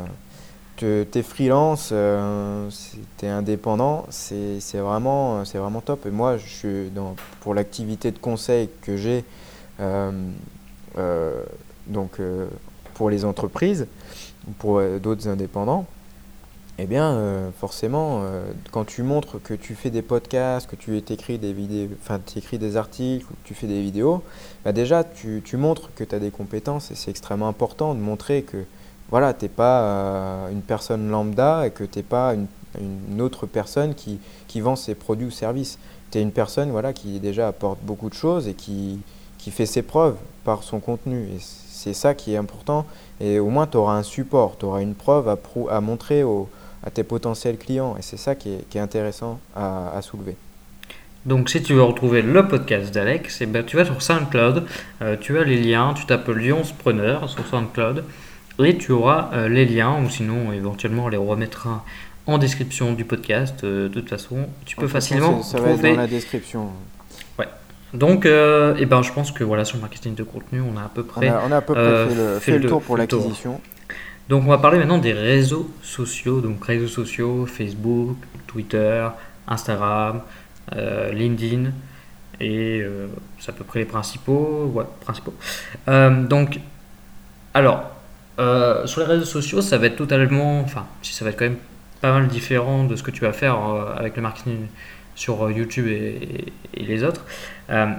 tu 0.76 0.86
es 0.86 1.22
freelance, 1.22 1.90
euh, 1.92 2.68
tu 3.16 3.26
es 3.26 3.28
indépendant, 3.28 4.06
c'est 4.10 4.58
vraiment, 4.74 5.42
vraiment 5.42 5.80
top. 5.80 6.06
Et 6.06 6.10
moi, 6.10 6.36
je 6.36 6.46
suis 6.46 6.90
dans, 6.90 7.16
pour 7.40 7.54
l'activité 7.54 8.10
de 8.10 8.18
conseil 8.18 8.68
que 8.82 8.96
j'ai 8.96 9.24
euh, 9.80 10.12
pour 12.94 13.10
les 13.10 13.24
entreprises, 13.24 13.86
pour 14.58 14.80
d'autres 15.00 15.28
indépendants, 15.28 15.86
eh 16.80 16.86
bien, 16.86 17.10
euh, 17.10 17.50
forcément, 17.58 18.22
euh, 18.22 18.52
quand 18.70 18.84
tu 18.84 19.02
montres 19.02 19.42
que 19.42 19.52
tu 19.52 19.74
fais 19.74 19.90
des 19.90 20.02
podcasts, 20.02 20.70
que 20.70 20.76
tu 20.76 20.96
écris 20.96 21.36
des 21.38 21.52
vidéos, 21.52 21.88
enfin, 22.00 22.20
écris 22.36 22.56
des 22.56 22.76
articles, 22.76 23.26
que 23.26 23.48
tu 23.48 23.54
fais 23.54 23.66
des 23.66 23.82
vidéos, 23.82 24.22
bah 24.64 24.70
déjà, 24.70 25.02
tu, 25.02 25.42
tu 25.44 25.56
montres 25.56 25.90
que 25.96 26.04
tu 26.04 26.14
as 26.14 26.20
des 26.20 26.30
compétences 26.30 26.92
et 26.92 26.94
c'est 26.94 27.10
extrêmement 27.10 27.48
important 27.48 27.96
de 27.96 28.00
montrer 28.00 28.42
que 28.42 28.58
voilà, 29.10 29.34
tu 29.34 29.44
n'es 29.44 29.48
pas 29.48 29.82
euh, 29.82 30.50
une 30.50 30.62
personne 30.62 31.10
lambda 31.10 31.66
et 31.66 31.72
que 31.72 31.82
tu 31.82 31.98
n'es 31.98 32.02
pas 32.04 32.34
une, 32.34 32.46
une, 32.80 33.20
autre 33.22 33.46
personne 33.46 33.94
qui, 33.96 34.20
qui 34.46 34.60
vend 34.60 34.76
ses 34.76 34.94
produits 34.94 35.26
ou 35.26 35.30
services. 35.32 35.80
Tu 36.12 36.18
es 36.18 36.22
une 36.22 36.30
personne 36.30 36.70
voilà, 36.70 36.92
qui 36.92 37.18
déjà 37.18 37.48
apporte 37.48 37.80
beaucoup 37.82 38.08
de 38.08 38.14
choses 38.14 38.46
et 38.46 38.54
qui, 38.54 39.00
qui 39.38 39.50
fait 39.50 39.66
ses 39.66 39.82
preuves 39.82 40.16
par 40.44 40.62
son 40.62 40.78
contenu. 40.78 41.24
Et 41.24 41.38
c'est 41.40 41.94
ça 41.94 42.14
qui 42.14 42.34
est 42.34 42.36
important. 42.36 42.86
Et 43.20 43.38
au 43.38 43.48
moins, 43.48 43.66
tu 43.66 43.76
auras 43.76 43.94
un 43.94 44.02
support, 44.02 44.56
tu 44.58 44.66
auras 44.66 44.80
une 44.80 44.94
preuve 44.94 45.28
à, 45.28 45.36
à 45.70 45.80
montrer 45.80 46.22
aux 46.22 46.48
à 46.84 46.90
tes 46.90 47.04
potentiels 47.04 47.58
clients. 47.58 47.96
Et 47.98 48.02
c'est 48.02 48.16
ça 48.16 48.34
qui 48.34 48.50
est, 48.50 48.68
qui 48.68 48.78
est 48.78 48.80
intéressant 48.80 49.40
à, 49.54 50.00
soulever. 50.02 50.36
Donc 51.26 51.50
si 51.50 51.62
tu 51.62 51.74
veux 51.74 51.82
retrouver 51.82 52.22
le 52.22 52.46
podcast 52.46 52.94
d'Alex, 52.94 53.40
eh 53.40 53.46
ben, 53.46 53.64
tu 53.64 53.76
vas 53.76 53.84
sur 53.84 54.00
SoundCloud, 54.00 54.64
euh, 55.02 55.16
tu 55.20 55.36
as 55.38 55.44
les 55.44 55.60
liens, 55.60 55.92
tu 55.94 56.06
tapes 56.06 56.28
Lyon 56.28 56.62
Preneur 56.78 57.28
sur 57.28 57.46
SoundCloud 57.46 58.04
et 58.60 58.76
tu 58.78 58.92
auras 58.92 59.30
euh, 59.32 59.48
les 59.48 59.66
liens, 59.66 60.02
ou 60.02 60.08
sinon 60.08 60.52
éventuellement 60.52 61.04
on 61.04 61.08
les 61.08 61.16
remettra 61.16 61.84
en 62.26 62.38
description 62.38 62.92
du 62.92 63.04
podcast. 63.04 63.62
Euh, 63.64 63.88
de 63.88 63.94
toute 63.94 64.08
façon, 64.08 64.48
tu 64.64 64.76
peux 64.76 64.88
facilement 64.88 65.42
ça, 65.42 65.60
va 65.60 65.70
être 65.70 65.82
dans 65.82 65.96
la 65.96 66.06
description. 66.06 66.68
Donc, 67.94 68.26
eh 68.26 68.86
ben, 68.86 69.02
je 69.02 69.12
pense 69.12 69.32
que 69.32 69.44
voilà, 69.44 69.64
sur 69.64 69.76
le 69.76 69.82
marketing 69.82 70.14
de 70.14 70.22
contenu, 70.22 70.60
on 70.60 70.76
a 70.76 70.84
à 70.84 70.90
peu 70.94 71.02
près, 71.02 71.30
on 71.30 71.52
a, 71.52 71.56
à 71.56 71.60
peu 71.60 71.74
près 71.74 72.40
fait, 72.40 72.58
le, 72.58 72.68
tour 72.68 72.82
pour 72.82 72.96
l'acquisition. 72.96 73.60
Donc 74.28 74.44
on 74.44 74.48
va 74.48 74.58
parler 74.58 74.78
maintenant 74.78 74.98
des 74.98 75.14
réseaux 75.14 75.70
sociaux, 75.82 76.40
donc 76.40 76.62
réseaux 76.62 76.88
sociaux, 76.88 77.46
Facebook, 77.46 78.16
Twitter, 78.46 79.08
Instagram, 79.46 80.20
euh, 80.76 81.12
LinkedIn, 81.12 81.70
et 82.40 82.80
euh, 82.82 83.06
c'est 83.38 83.50
à 83.50 83.54
peu 83.54 83.64
près 83.64 83.78
les 83.78 83.86
principaux. 83.86 84.70
Ouais, 84.74 84.84
principaux. 85.00 85.32
Euh, 85.88 86.24
donc, 86.24 86.60
alors, 87.54 87.90
sur 88.84 89.00
les 89.00 89.06
réseaux 89.06 89.24
sociaux, 89.24 89.62
ça 89.62 89.78
va 89.78 89.86
être 89.86 89.96
totalement, 89.96 90.60
enfin, 90.60 90.86
si 91.00 91.14
ça 91.14 91.24
va 91.24 91.30
être 91.30 91.38
quand 91.38 91.46
même 91.46 91.56
pas 92.02 92.12
mal 92.12 92.28
différent 92.28 92.84
de 92.84 92.94
ce 92.96 93.02
que 93.02 93.10
tu 93.10 93.22
vas 93.22 93.32
faire 93.32 93.56
avec 93.96 94.14
le 94.14 94.22
marketing 94.22 94.66
sur 95.14 95.50
YouTube 95.50 95.86
et, 95.88 96.52
et 96.74 96.84
les 96.84 97.02
autres. 97.02 97.24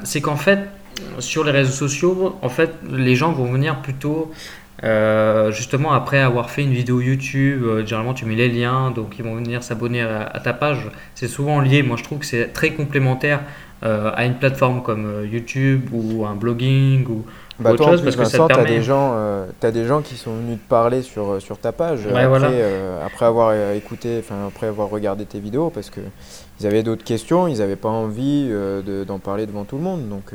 C'est 0.04 0.22
qu'en 0.22 0.36
fait, 0.36 0.60
sur 1.20 1.44
les 1.44 1.52
réseaux 1.52 1.72
sociaux, 1.72 2.38
en 2.42 2.50
fait, 2.50 2.72
les 2.90 3.16
gens 3.16 3.32
vont 3.32 3.52
venir 3.52 3.82
plutôt 3.82 4.32
euh, 4.84 5.52
justement, 5.52 5.92
après 5.92 6.20
avoir 6.20 6.50
fait 6.50 6.64
une 6.64 6.72
vidéo 6.72 7.02
YouTube, 7.02 7.64
euh, 7.64 7.86
généralement 7.86 8.14
tu 8.14 8.26
mets 8.26 8.36
les 8.36 8.48
liens, 8.48 8.92
donc 8.92 9.16
ils 9.20 9.26
vont 9.26 9.36
venir 9.36 9.64
s'abonner 9.64 10.02
à, 10.02 10.40
ta 10.44 10.54
page. 10.54 10.90
C'est 11.16 11.28
souvent 11.28 11.60
lié, 11.60 11.84
moi 11.84 11.98
je 11.98 12.04
trouve 12.04 12.20
que 12.20 12.26
c'est 12.26 12.54
très 12.54 12.72
complémentaire 12.72 13.42
euh, 13.84 14.12
à 14.16 14.26
une 14.26 14.36
plateforme 14.36 14.82
comme 14.82 15.28
YouTube 15.30 15.90
ou 15.92 16.26
un 16.26 16.36
blogging 16.36 17.06
bah, 17.60 17.72
autre 17.72 17.86
chose. 17.86 18.02
parce 18.04 18.16
que 18.16 18.26
ça 18.26 18.38
permet... 18.48 18.54
tu 18.54 18.60
as, 18.60 18.76
des 18.76 18.82
gens, 18.82 19.16
as 19.62 19.72
des 19.72 19.86
gens 19.86 20.02
qui 20.02 20.16
sont 20.16 20.34
venus 20.34 20.58
te 20.58 20.70
parler 20.70 21.02
sur, 21.02 21.42
sur 21.42 21.58
ta 21.58 21.72
page 21.72 22.08
après, 22.08 22.64
après, 23.06 23.26
avoir 23.26 23.54
écouté, 23.74 24.22
après 24.48 24.68
avoir 24.68 24.90
regardé 24.90 25.26
tes 25.26 25.40
vidéos 25.40 25.70
parce 25.70 25.90
qu'ils 25.90 26.68
avaient 26.68 26.84
d'autres 26.84 27.04
questions, 27.04 27.48
ils 27.48 27.60
n'avaient 27.60 27.76
pas 27.76 27.90
envie 27.90 28.50
d'en 29.08 29.20
parler 29.20 29.46
devant 29.46 29.66
tout 29.66 29.78
le 29.78 29.84
monde. 29.84 30.10
Donc, 30.10 30.34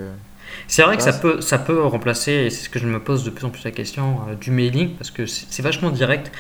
c'est 0.66 0.82
vrai 0.82 0.96
que 0.96 1.02
ça 1.02 1.12
peut, 1.12 1.40
ça 1.40 1.58
peut 1.58 1.84
remplacer, 1.84 2.32
et 2.32 2.50
c'est 2.50 2.64
ce 2.64 2.68
que 2.68 2.78
je 2.78 2.86
me 2.86 3.00
pose 3.00 3.24
de 3.24 3.30
plus 3.30 3.44
en 3.44 3.50
plus 3.50 3.64
la 3.64 3.70
question, 3.70 4.18
euh, 4.28 4.34
du 4.34 4.50
mailing, 4.50 4.90
parce 4.96 5.10
que 5.10 5.26
c'est 5.26 5.62
vachement 5.62 5.90
direct. 5.90 6.30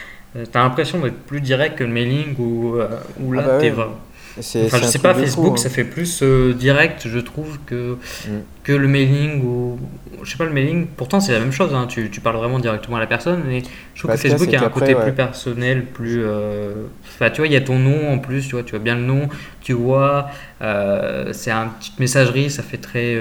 T'as 0.50 0.64
l'impression 0.64 0.98
d'être 0.98 1.18
plus 1.18 1.40
direct 1.40 1.78
que 1.78 1.84
le 1.84 1.92
mailing 1.92 2.34
ou, 2.40 2.76
ou 3.20 3.32
là, 3.32 3.42
ah 3.44 3.48
bah 3.48 3.58
t'es 3.60 3.70
vraiment 3.70 4.00
Enfin, 4.36 4.78
je 4.78 4.86
sais 4.86 4.98
pas, 4.98 5.14
Facebook, 5.14 5.58
ça 5.60 5.68
hein. 5.68 5.70
fait 5.70 5.84
plus 5.84 6.20
euh, 6.22 6.52
direct, 6.54 7.06
je 7.06 7.20
trouve, 7.20 7.58
que, 7.66 7.96
mm. 8.26 8.30
Que 8.64 8.72
le 8.72 8.88
mailing 8.88 9.42
ou. 9.44 9.78
Je 10.22 10.30
sais 10.30 10.38
pas, 10.38 10.46
le 10.46 10.52
mailing, 10.52 10.86
pourtant 10.86 11.20
c'est 11.20 11.32
la 11.32 11.38
même 11.38 11.52
chose, 11.52 11.74
hein, 11.74 11.86
tu, 11.86 12.08
tu, 12.08 12.22
parles 12.22 12.36
vraiment 12.36 12.58
directement 12.58 12.96
à 12.96 13.00
la 13.00 13.06
personne, 13.06 13.42
mais 13.46 13.62
je 13.94 14.00
trouve 14.00 14.12
que 14.12 14.16
Facebook 14.16 14.54
a 14.54 14.64
un 14.64 14.68
côté 14.70 14.94
plus 14.94 15.12
personnel, 15.12 15.84
plus. 15.84 16.22
Euh, 16.24 16.86
enfin, 17.04 17.28
tu 17.28 17.42
vois, 17.42 17.46
il 17.46 17.52
y 17.52 17.56
a 17.56 17.60
ton 17.60 17.78
nom 17.78 18.10
en 18.10 18.18
plus, 18.18 18.48
tu 18.48 18.52
vois, 18.54 18.62
tu 18.62 18.70
vois 18.70 18.78
bien 18.78 18.94
le 18.94 19.02
nom, 19.02 19.28
tu 19.60 19.74
vois, 19.74 20.30
euh, 20.62 21.32
c'est 21.32 21.50
un 21.50 21.68
petite 21.68 22.00
messagerie, 22.00 22.50
ça 22.50 22.62
fait 22.62 22.78
très, 22.78 23.18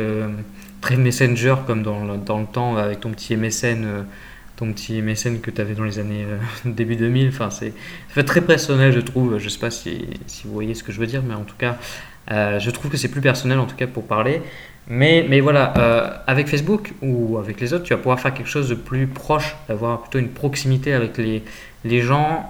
très 0.79 0.95
messenger 0.95 1.55
comme 1.67 1.83
dans, 1.83 2.15
dans, 2.15 2.39
le 2.39 2.45
temps 2.45 2.77
avec 2.77 3.01
ton 3.01 3.11
petit 3.11 3.35
MSN 3.35 4.05
ton 4.55 4.71
petit 4.71 5.01
mécène 5.01 5.39
que 5.39 5.49
tu 5.51 5.61
avais 5.61 5.73
dans 5.73 5.83
les 5.83 5.99
années 5.99 6.25
euh, 6.27 6.37
début 6.65 6.95
2000. 6.95 7.29
Enfin, 7.29 7.49
c'est 7.49 7.73
fait 8.09 8.23
très 8.23 8.41
personnel, 8.41 8.91
je 8.91 8.99
trouve. 8.99 9.37
Je 9.37 9.49
sais 9.49 9.59
pas 9.59 9.71
si, 9.71 10.05
si, 10.27 10.47
vous 10.47 10.53
voyez 10.53 10.73
ce 10.73 10.83
que 10.83 10.91
je 10.91 10.99
veux 10.99 11.07
dire, 11.07 11.23
mais 11.23 11.33
en 11.33 11.43
tout 11.43 11.55
cas, 11.57 11.77
euh, 12.31 12.59
je 12.59 12.69
trouve 12.71 12.91
que 12.91 12.97
c'est 12.97 13.09
plus 13.09 13.21
personnel 13.21 13.59
en 13.59 13.65
tout 13.65 13.75
cas 13.75 13.87
pour 13.87 14.05
parler. 14.05 14.41
Mais, 14.89 15.25
mais 15.29 15.39
voilà, 15.39 15.73
euh, 15.77 16.09
avec 16.27 16.47
Facebook 16.47 16.93
ou 17.01 17.37
avec 17.37 17.61
les 17.61 17.73
autres, 17.73 17.83
tu 17.83 17.93
vas 17.93 17.97
pouvoir 17.97 18.19
faire 18.19 18.33
quelque 18.33 18.49
chose 18.49 18.69
de 18.69 18.75
plus 18.75 19.07
proche, 19.07 19.55
d'avoir 19.67 20.01
plutôt 20.01 20.19
une 20.19 20.29
proximité 20.29 20.93
avec 20.93 21.17
les, 21.17 21.43
les 21.85 22.01
gens 22.01 22.47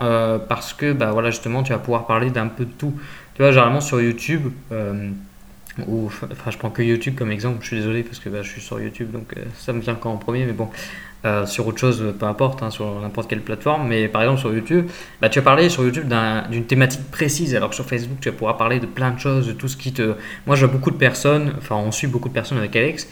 parce 0.50 0.74
que 0.74 0.94
bah, 0.94 1.12
voilà, 1.12 1.30
justement, 1.30 1.64
tu 1.64 1.74
vas 1.74 1.80
pouvoir 1.80 2.08
parler 2.08 2.32
d'un 2.32 2.48
peu 2.48 2.66
de 2.66 2.72
tout. 2.72 2.94
Tu 3.36 3.42
vois, 3.42 3.52
généralement 3.52 3.82
sur 3.82 4.02
YouTube, 4.02 4.52
ou, 5.88 6.08
enfin, 6.08 6.52
je 6.52 6.58
prends 6.58 6.70
que 6.70 6.82
YouTube 6.82 7.16
comme 7.16 7.32
exemple, 7.32 7.60
je 7.62 7.68
suis 7.68 7.78
désolé 7.78 8.04
parce 8.04 8.20
que 8.20 8.30
bah, 8.30 8.42
je 8.42 8.50
suis 8.50 8.62
sur 8.62 8.80
YouTube, 8.80 9.12
donc 9.12 9.34
ça 9.58 9.74
me 9.74 9.80
vient 9.80 9.96
quand 9.96 10.12
en 10.12 10.18
premier, 10.18 10.46
mais 10.46 10.54
bon, 10.54 10.70
euh, 11.26 11.46
sur 11.46 11.68
autre 11.68 11.78
chose, 11.80 12.14
peu 12.20 12.26
importe, 12.26 12.64
hein, 12.64 12.70
sur 12.70 13.00
n'importe 13.00 13.30
quelle 13.30 13.42
plateforme, 13.42 13.88
mais 13.88 14.10
par 14.10 14.24
exemple 14.24 14.42
sur 14.42 14.54
YouTube, 14.54 14.90
bah, 15.22 15.30
tu 15.30 15.40
vas 15.40 15.46
parler 15.46 15.70
sur 15.70 15.84
YouTube 15.84 16.12
d'une 16.52 16.66
thématique 16.66 17.10
précise, 17.12 17.56
alors 17.56 17.70
que 17.70 17.76
sur 17.76 17.86
Facebook, 17.86 18.18
tu 18.20 18.30
vas 18.30 18.36
pouvoir 18.36 18.58
parler 18.58 18.80
de 18.80 18.86
plein 18.86 19.12
de 19.12 19.20
choses, 19.20 19.48
de 19.48 19.54
tout 19.54 19.70
ce 19.70 19.78
qui 19.78 19.94
te... 19.94 20.16
Moi, 20.46 20.58
je 20.58 20.66
vois 20.66 20.74
beaucoup 20.74 20.92
de 20.92 20.98
personnes, 20.98 21.54
enfin, 21.58 21.76
on 21.76 21.92
suit 21.92 22.08
beaucoup 22.08 22.28
de 22.28 22.34
personnes 22.34 22.58
avec 22.58 22.76
Alex, 22.76 23.08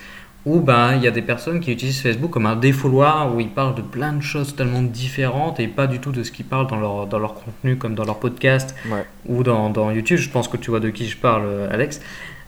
où 0.46 0.60
bah, 0.60 0.96
il 0.96 1.04
y 1.04 1.08
a 1.08 1.12
des 1.12 1.22
personnes 1.22 1.62
qui 1.62 1.72
utilisent 1.72 2.02
Facebook 2.02 2.32
comme 2.32 2.48
un 2.48 2.58
défouloir, 2.58 3.34
où 3.34 3.40
ils 3.40 3.50
parlent 3.50 3.76
de 3.76 3.82
plein 3.82 4.12
de 4.12 4.22
choses 4.22 4.56
tellement 4.56 4.82
différentes 4.82 5.62
et 5.62 5.68
pas 5.68 5.88
du 5.88 6.00
tout 6.00 6.12
de 6.12 6.24
ce 6.24 6.32
qu'ils 6.32 6.46
parlent 6.46 6.68
dans 6.68 6.80
leur, 6.80 7.08
dans 7.08 7.20
leur 7.20 7.36
contenu, 7.36 7.78
comme 7.78 7.96
dans 7.96 8.06
leur 8.06 8.20
podcast 8.20 8.76
ou 9.26 9.44
dans, 9.44 9.70
dans 9.70 9.90
YouTube. 9.90 10.18
Je 10.18 10.30
pense 10.30 10.50
que 10.50 10.58
tu 10.58 10.70
vois 10.70 10.80
de 10.82 10.90
qui 10.90 11.08
je 11.08 11.16
parle, 11.16 11.70
Alex. 11.72 12.02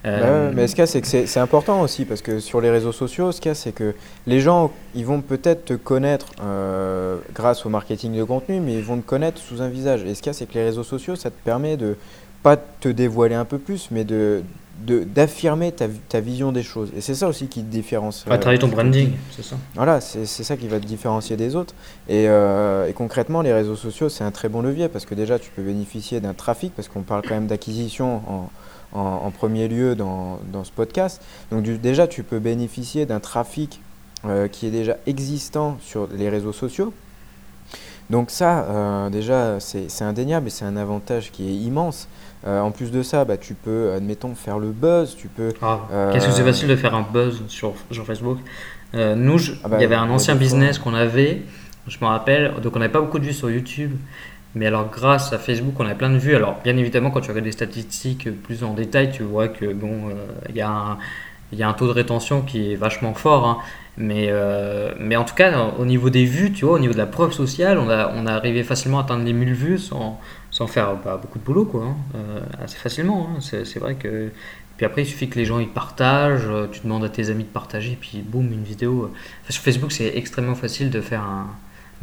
Euh, 0.06 0.52
mais 0.54 0.68
ce 0.68 0.76
cas, 0.76 0.86
c'est 0.86 1.02
que 1.02 1.08
c'est 1.08 1.40
important 1.40 1.82
aussi, 1.82 2.06
parce 2.06 2.22
que 2.22 2.40
sur 2.40 2.60
les 2.60 2.70
réseaux 2.70 2.92
sociaux, 2.92 3.32
ce 3.32 3.40
cas, 3.40 3.54
c'est 3.54 3.72
que 3.72 3.96
les 4.28 4.40
gens, 4.40 4.72
ils 4.96 5.06
vont 5.06 5.22
peut-être 5.22 5.66
te 5.66 5.74
connaître 5.74 6.28
euh, 6.42 7.18
grâce 7.34 7.66
au 7.66 7.70
marketing 7.70 8.18
de 8.18 8.24
contenu, 8.24 8.60
mais 8.60 8.74
ils 8.74 8.84
vont 8.84 8.98
te 8.98 9.06
connaître 9.06 9.40
sous 9.40 9.62
un 9.62 9.70
visage. 9.70 10.04
Et 10.04 10.14
ce 10.16 10.22
cas, 10.22 10.34
c'est 10.34 10.46
que 10.46 10.56
les 10.56 10.66
réseaux 10.66 10.84
sociaux, 10.84 11.16
ça 11.16 11.30
te 11.30 11.44
permet 11.44 11.78
de 11.78 11.96
pas 12.42 12.58
te 12.58 12.90
dévoiler 12.90 13.36
un 13.36 13.46
peu 13.46 13.58
plus, 13.58 13.90
mais 13.92 14.04
de 14.04 14.44
d'affirmer 14.82 15.72
ta, 15.72 15.86
ta, 16.10 16.20
vision 16.20 16.52
des 16.52 16.64
choses. 16.64 16.90
Et 16.98 17.00
c'est 17.00 17.14
ça 17.14 17.28
aussi 17.28 17.48
qui 17.48 17.62
te 17.62 17.72
différencie. 17.72 18.28
Ouais, 18.28 18.38
travailler 18.40 18.60
ton 18.60 18.68
branding, 18.68 19.12
c'est 19.32 19.46
ça. 19.46 19.56
Voilà, 19.76 20.02
c'est 20.02 20.26
ça 20.26 20.58
qui 20.58 20.68
va 20.68 20.80
te 20.80 20.86
différencier 20.86 21.38
des 21.38 21.56
autres. 21.56 21.74
Et, 22.10 22.28
euh, 22.28 22.90
et 22.90 22.94
concrètement, 22.94 23.42
les 23.42 23.54
réseaux 23.54 23.76
sociaux, 23.76 24.10
c'est 24.10 24.24
un 24.24 24.32
très 24.32 24.50
bon 24.50 24.62
levier 24.62 24.90
parce 24.90 25.06
que 25.06 25.16
déjà, 25.16 25.40
tu 25.40 25.52
peux 25.52 25.62
bénéficier 25.62 26.20
d'un 26.20 26.34
trafic, 26.34 26.74
parce 26.76 26.88
qu'on 26.88 27.04
parle 27.04 27.22
quand 27.22 27.36
même 27.36 27.48
d'acquisition 27.48 28.22
en, 28.28 28.50
en, 28.94 29.32
premier 29.32 29.68
lieu 29.68 29.96
dans, 29.96 30.40
dans, 30.52 30.64
ce 30.64 30.72
podcast. 30.72 31.22
Donc 31.52 31.64
déjà, 31.64 32.08
tu 32.08 32.24
peux 32.24 32.40
bénéficier 32.40 33.06
d'un 33.06 33.20
trafic 33.20 33.82
euh, 34.26 34.48
qui 34.48 34.68
est 34.68 34.72
déjà 34.72 34.98
existant 35.06 35.78
sur 35.82 36.08
les 36.16 36.30
réseaux 36.30 36.54
sociaux. 36.54 36.94
Donc 38.10 38.30
ça, 38.30 38.66
euh, 38.66 39.10
déjà, 39.10 39.60
c'est 39.60 40.02
indéniable 40.02 40.48
et 40.48 40.50
c'est 40.50 40.66
un 40.66 40.78
avantage 40.78 41.32
qui 41.32 41.50
est 41.50 41.56
immense. 41.56 42.08
Euh, 42.46 42.62
en 42.62 42.72
plus 42.72 42.92
de 42.92 43.02
ça, 43.02 43.26
bah, 43.26 43.38
tu 43.38 43.54
peux, 43.54 43.94
admettons, 43.94 44.36
faire 44.36 44.60
le 44.60 44.72
buzz. 44.72 45.16
Tu 45.18 45.28
peux. 45.28 45.54
Ah, 45.62 45.80
Qu'est-ce 46.12 46.28
que 46.28 46.34
c'est 46.34 46.44
facile 46.44 46.68
de 46.68 46.76
faire 46.76 46.94
un 46.94 47.02
buzz 47.02 47.42
sur, 47.48 47.74
sur 47.92 48.06
Facebook? 48.06 48.40
Nous, 48.94 49.40
ah 49.64 49.68
bah, 49.68 49.78
il 49.80 49.82
y 49.82 49.86
avait 49.86 49.96
un 49.96 50.10
ancien 50.10 50.36
business 50.36 50.78
qu'on 50.78 50.94
avait, 50.94 51.42
je 51.88 51.98
me 52.00 52.06
rappelle, 52.06 52.54
donc 52.62 52.76
on 52.76 52.80
n'avait 52.80 52.92
pas 52.92 53.02
beaucoup 53.02 53.18
de 53.18 53.26
vues 53.26 53.34
sur 53.34 53.50
YouTube. 53.50 53.92
Mais 54.56 54.68
alors, 54.68 54.90
grâce 54.90 55.34
à 55.34 55.40
Facebook, 55.40 55.74
on 55.80 55.88
a 55.88 55.96
plein 55.96 56.12
de 56.12 56.18
vues. 56.18 56.36
Alors, 56.36 56.60
bien 56.64 56.78
évidemment, 56.78 57.10
quand 57.10 57.22
tu 57.22 57.30
regardes 57.30 57.46
les 57.46 57.52
statistiques 57.52 58.30
plus 58.44 58.64
en 58.64 58.74
détail, 58.74 59.12
tu 59.12 59.24
vois 59.24 59.48
que 59.48 59.74
bon, 59.74 60.10
euh, 60.10 60.14
il 60.50 60.56
y, 60.56 60.62
a 60.62 60.70
un, 60.70 60.98
y, 61.52 61.64
a 61.64 61.68
un 61.68 61.74
taux 61.74 61.88
de 61.88 61.92
rétention 61.92 62.42
qui 62.42 62.72
est 62.72 62.76
vachement 62.76 63.16
fort. 63.16 63.48
Hein. 63.48 63.58
Mais, 63.98 64.28
euh, 64.30 64.94
mais 65.00 65.16
en 65.16 65.24
tout 65.24 65.34
cas, 65.34 65.72
au 65.80 65.86
niveau 65.86 66.10
des 66.12 66.26
vues, 66.26 66.52
tu 66.52 66.66
vois, 66.66 66.76
au 66.76 66.80
niveau 66.80 66.94
de 66.94 67.00
la 67.00 67.08
preuve 67.08 67.32
sociale, 67.32 67.80
on 67.80 67.90
a, 67.90 68.12
on 68.16 68.28
a 68.28 68.34
arrivé 68.34 68.64
facilement 68.64 69.00
à 69.00 69.04
atteindre 69.04 69.24
les 69.24 69.34
1000 69.34 69.54
vues 69.54 69.80
sans, 69.80 70.20
sans 70.52 70.68
faire 70.68 70.96
bah, 71.04 71.20
beaucoup 71.20 71.40
de 71.40 71.44
boulot, 71.44 71.66
quoi. 71.66 71.86
Hein. 71.86 71.96
Euh, 72.16 72.40
assez 72.64 72.78
facilement. 72.78 73.30
Hein. 73.32 73.40
C'est 73.42 73.80
vrai 73.80 73.96
que. 73.96 74.30
Puis 74.78 74.86
après, 74.88 75.04
il 75.04 75.06
suffit 75.06 75.30
que 75.30 75.38
les 75.38 75.46
gens 75.46 75.60
ils 75.60 75.70
partagent, 75.70 76.50
tu 76.72 76.82
demandes 76.82 77.04
à 77.04 77.10
tes 77.10 77.30
amis 77.30 77.44
de 77.44 77.50
partager, 77.50 77.96
puis 78.00 78.24
boum, 78.26 78.52
une 78.52 78.64
vidéo. 78.64 79.12
sur 79.48 79.62
Facebook, 79.62 79.92
c'est 79.92 80.18
extrêmement 80.18 80.56
facile 80.56 80.90
de 80.90 81.00
faire 81.00 81.22
un 81.22 81.48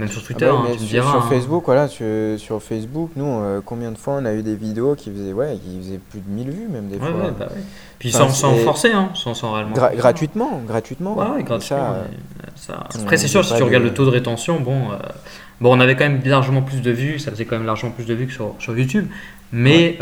même 0.01 0.09
sur 0.09 0.23
Twitter, 0.23 0.49
ah 0.49 0.55
bah 0.55 0.69
hein, 0.71 0.77
tu 0.79 0.87
sur, 0.87 1.05
Sur 1.05 1.15
hein. 1.17 1.27
Facebook, 1.29 1.65
voilà, 1.67 1.87
sur, 1.87 2.63
Facebook, 2.63 3.11
nous, 3.17 3.27
euh, 3.27 3.61
combien 3.65 3.93
de 3.93 3.99
fois 3.99 4.15
on 4.15 4.25
a 4.25 4.33
eu 4.33 4.43
des 4.43 4.57
vidéos 4.57 4.95
qui 4.95 5.11
faisaient, 5.11 5.33
ouais, 5.33 5.59
qui 5.63 5.79
faisaient 5.79 6.01
plus 6.11 6.21
de 6.21 6.29
1000 6.29 6.51
vues, 6.51 6.69
même 6.69 6.89
des 6.89 6.99
fois. 6.99 7.11
Ouais, 7.11 7.31
bah 7.39 7.49
Puis 7.99 8.11
sans, 8.11 8.31
sans 8.31 8.55
forcer, 8.57 8.93
hein, 8.93 9.11
sans, 9.15 9.35
sans 9.35 9.53
réellement. 9.53 9.77
gratuitement, 9.77 10.63
gratuitement. 10.67 11.17
Ouais, 11.17 11.43
gratuitement. 11.43 11.95
Euh, 11.95 12.05
ça, 12.57 12.87
Après, 13.01 13.17
c'est 13.17 13.29
sûr, 13.29 13.45
si 13.45 13.55
tu 13.55 13.63
regardes 13.63 13.85
le 13.85 13.95
taux 13.95 14.07
de 14.07 14.11
rétention, 14.11 14.59
bon, 14.59 14.91
euh, 14.91 14.97
bon, 15.61 15.77
on 15.77 15.81
avait 15.81 15.95
quand 15.95 16.09
même 16.09 16.21
largement 16.25 16.63
plus 16.63 16.81
de 16.81 16.91
vues, 16.91 17.19
ça 17.19 17.31
faisait 17.31 17.45
quand 17.45 17.57
même 17.57 17.67
largement 17.67 17.93
plus 17.93 18.07
de 18.07 18.15
vues 18.15 18.27
que 18.27 18.33
sur, 18.33 18.55
sur 18.59 18.77
YouTube. 18.77 19.07
Mais, 19.53 19.99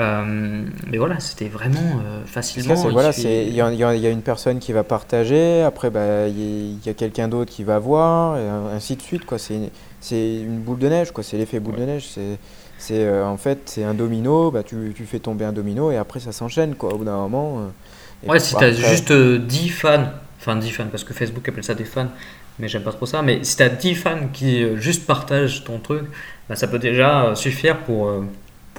mais 0.86 0.98
voilà, 0.98 1.18
c'était 1.20 1.48
vraiment 1.48 2.00
facilement. 2.26 2.74
voilà, 2.74 3.10
il 3.16 3.48
y, 3.48 3.56
y, 3.56 3.62
a 3.62 4.10
une 4.10 4.22
personne 4.22 4.58
qui 4.58 4.72
va 4.72 4.84
partager, 4.84 5.62
après 5.62 5.90
bah, 5.90 6.28
il 6.28 6.84
y, 6.84 6.88
a 6.88 6.94
quelqu'un 6.94 7.28
d'autre 7.28 7.50
qui 7.50 7.64
va 7.64 7.78
voir, 7.78 8.36
et 8.36 8.46
ainsi 8.74 8.94
de 8.96 9.02
suite. 9.02 9.24
Quoi. 9.24 9.38
C'est 9.38 9.70
c'est 10.00 10.36
une 10.36 10.60
boule 10.60 10.78
de 10.78 10.88
neige, 10.88 11.10
quoi. 11.10 11.24
C'est 11.24 11.36
l'effet 11.36 11.60
boule 11.60 11.76
de 11.76 11.84
neige. 11.84 12.06
C'est, 12.08 12.38
c'est 12.78 13.04
euh, 13.04 13.26
en 13.26 13.36
fait, 13.36 13.58
c'est 13.66 13.84
un 13.84 13.94
domino. 13.94 14.50
Bah, 14.50 14.62
tu, 14.62 14.92
tu, 14.94 15.04
fais 15.04 15.18
tomber 15.18 15.44
un 15.44 15.52
domino 15.52 15.90
et 15.90 15.96
après 15.96 16.20
ça 16.20 16.32
s'enchaîne, 16.32 16.74
quoi. 16.74 16.94
Au 16.94 16.98
bout 16.98 17.04
d'un 17.04 17.16
moment. 17.16 17.68
Euh, 18.24 18.28
ouais, 18.28 18.38
si 18.38 18.54
tu 18.54 18.64
as 18.64 18.72
juste 18.72 19.12
10 19.12 19.12
euh, 19.12 19.72
fans, 19.72 20.06
enfin 20.38 20.56
10 20.56 20.70
fans, 20.70 20.86
parce 20.90 21.04
que 21.04 21.12
Facebook 21.12 21.48
appelle 21.48 21.64
ça 21.64 21.74
des 21.74 21.84
fans, 21.84 22.08
mais 22.58 22.68
j'aime 22.68 22.82
pas 22.82 22.92
trop 22.92 23.06
ça. 23.06 23.22
Mais 23.22 23.42
si 23.42 23.56
tu 23.56 23.62
as 23.62 23.68
10 23.68 23.94
fans 23.94 24.28
qui 24.32 24.76
juste 24.76 25.06
partagent 25.06 25.64
ton 25.64 25.78
truc, 25.78 26.04
bah, 26.48 26.56
ça 26.56 26.68
peut 26.68 26.78
déjà 26.78 27.34
suffire 27.34 27.78
pour, 27.78 28.10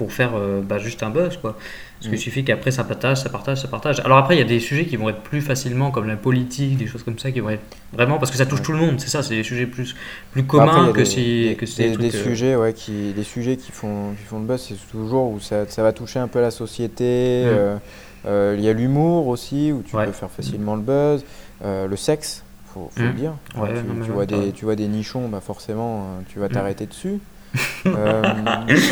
pour 0.00 0.14
faire 0.14 0.32
bah, 0.62 0.78
juste 0.78 1.02
un 1.02 1.10
buzz, 1.10 1.36
quoi. 1.36 1.58
Parce 2.00 2.08
qu'il 2.08 2.18
mm. 2.18 2.22
suffit 2.22 2.44
qu'après 2.44 2.70
ça 2.70 2.82
partage, 2.82 3.18
ça 3.18 3.28
partage, 3.28 3.60
ça 3.60 3.68
partage. 3.68 4.00
Alors 4.00 4.16
après, 4.16 4.34
il 4.34 4.38
y 4.38 4.42
a 4.42 4.46
des 4.46 4.58
sujets 4.58 4.86
qui 4.86 4.96
vont 4.96 5.10
être 5.10 5.20
plus 5.20 5.42
facilement, 5.42 5.90
comme 5.90 6.08
la 6.08 6.16
politique, 6.16 6.78
des 6.78 6.86
choses 6.86 7.02
comme 7.02 7.18
ça, 7.18 7.30
qui 7.30 7.40
vont 7.40 7.50
être 7.50 7.60
vraiment 7.92 8.16
parce 8.16 8.30
que 8.30 8.38
ça 8.38 8.46
touche 8.46 8.62
tout 8.62 8.72
le 8.72 8.78
monde. 8.78 8.98
C'est 8.98 9.10
ça, 9.10 9.22
c'est 9.22 9.36
des 9.36 9.42
sujets 9.42 9.66
plus, 9.66 9.94
plus 10.32 10.44
communs 10.44 10.92
que, 10.92 11.04
si, 11.04 11.54
que 11.58 11.66
des, 11.76 11.98
des, 11.98 12.16
euh, 12.16 12.22
sujets, 12.24 12.56
ouais, 12.56 12.72
qui, 12.72 13.12
des 13.12 13.22
sujets 13.22 13.58
qui 13.58 13.70
font, 13.70 14.14
qui 14.18 14.24
font 14.24 14.38
le 14.38 14.46
buzz, 14.46 14.62
c'est 14.66 14.90
toujours 14.90 15.30
où 15.30 15.40
ça, 15.40 15.66
ça, 15.68 15.82
va 15.82 15.92
toucher 15.92 16.20
un 16.20 16.28
peu 16.28 16.40
la 16.40 16.50
société. 16.50 17.42
Mm. 17.44 17.48
Euh, 17.48 17.76
euh, 18.24 18.54
il 18.56 18.64
y 18.64 18.68
a 18.70 18.72
l'humour 18.72 19.26
aussi, 19.28 19.70
où 19.70 19.82
tu 19.82 19.94
peux 19.94 20.12
faire 20.12 20.30
facilement 20.30 20.76
le 20.76 20.82
buzz. 20.82 21.22
le 21.62 21.96
sexe, 21.96 22.44
faut, 22.64 22.90
faut 22.96 23.02
le 23.02 23.10
mm. 23.10 23.14
dire. 23.14 23.32
tu, 23.52 24.10
vois 24.10 24.24
des, 24.24 24.52
tu 24.52 24.64
vois 24.64 24.74
des 24.74 24.88
nichons, 24.88 25.28
bah 25.28 25.42
forcément, 25.42 26.06
tu 26.30 26.38
vas 26.38 26.48
t'arrêter 26.48 26.86
dessus. 26.86 27.20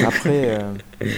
Après. 0.07 0.59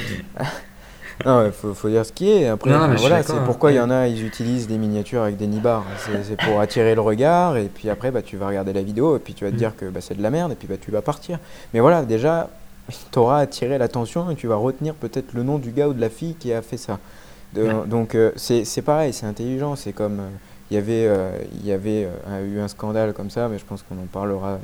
Non, 1.25 1.45
il 1.45 1.53
faut, 1.53 1.75
faut, 1.75 1.89
dire 1.89 2.07
ce 2.07 2.13
qui 2.13 2.31
est. 2.31 2.49
Après, 2.49 2.71
voilà, 2.97 3.23
c'est 3.23 3.45
pourquoi 3.45 3.73
il 3.73 3.77
y 3.77 3.81
en 3.81 3.91
a, 3.91 4.07
ils 4.07 4.25
utilisent 4.25 4.69
des 4.69 4.79
miniatures 4.79 5.23
avec 5.23 5.37
des 5.37 5.47
nibards. 5.47 5.85
C'est 6.23 6.41
pour 6.41 6.61
attirer 6.61 6.95
le 6.95 7.01
regard, 7.01 7.57
et 7.57 7.67
puis 7.67 7.91
après, 7.91 8.11
bah, 8.11 8.23
tu 8.23 8.37
vas 8.37 8.47
regarder 8.47 8.73
la 8.73 8.83
vidéo, 8.83 9.17
et 9.17 9.19
puis 9.19 9.35
tu 9.35 9.45
vas 9.45 9.51
te 9.51 9.57
mm. 9.57 9.59
dire 9.59 9.77
que 9.77 9.87
bah, 9.87 10.01
c'est 10.01 10.17
de 10.17 10.23
la 10.23 10.31
merde, 10.31 10.53
et 10.53 10.55
puis 10.55 10.67
bah, 10.67 10.77
tu 10.81 10.91
vas 10.91 11.03
partir. 11.03 11.39
Mais 11.75 11.81
voilà, 11.81 12.03
déjà, 12.03 12.49
tu 13.13 13.19
auras 13.19 13.41
attiré 13.41 13.77
l'attention, 13.79 14.31
et 14.31 14.35
tu 14.35 14.47
vas 14.47 14.57
retenir 14.57 14.95
peut-être 14.95 15.35
le 15.35 15.43
nom 15.43 15.59
du 15.59 15.73
gars 15.73 15.89
ou 15.89 15.93
de 15.93 16.01
la 16.01 16.11
fille 16.11 16.35
qui 16.35 16.53
a 16.53 16.63
fait 16.63 16.79
ça. 16.79 16.99
Donc, 17.53 18.15
euh, 18.15 18.31
c'est 18.37 18.83
pareil, 18.83 19.13
c'est 19.13 19.27
intelligent. 19.27 19.77
C'est 19.77 19.93
comme. 19.93 20.21
Euh, 20.21 20.29
il 20.71 20.75
y 20.75 20.79
avait, 20.79 21.07
euh, 21.09 21.33
il 21.53 21.67
y 21.67 21.73
avait 21.73 22.09
eu 22.45 22.61
un 22.61 22.69
scandale 22.69 23.13
comme 23.13 23.29
ça, 23.29 23.49
mais 23.49 23.59
je 23.59 23.65
pense 23.65 23.83
qu'on 23.83 23.97
en 23.97 24.07
parlera. 24.07 24.61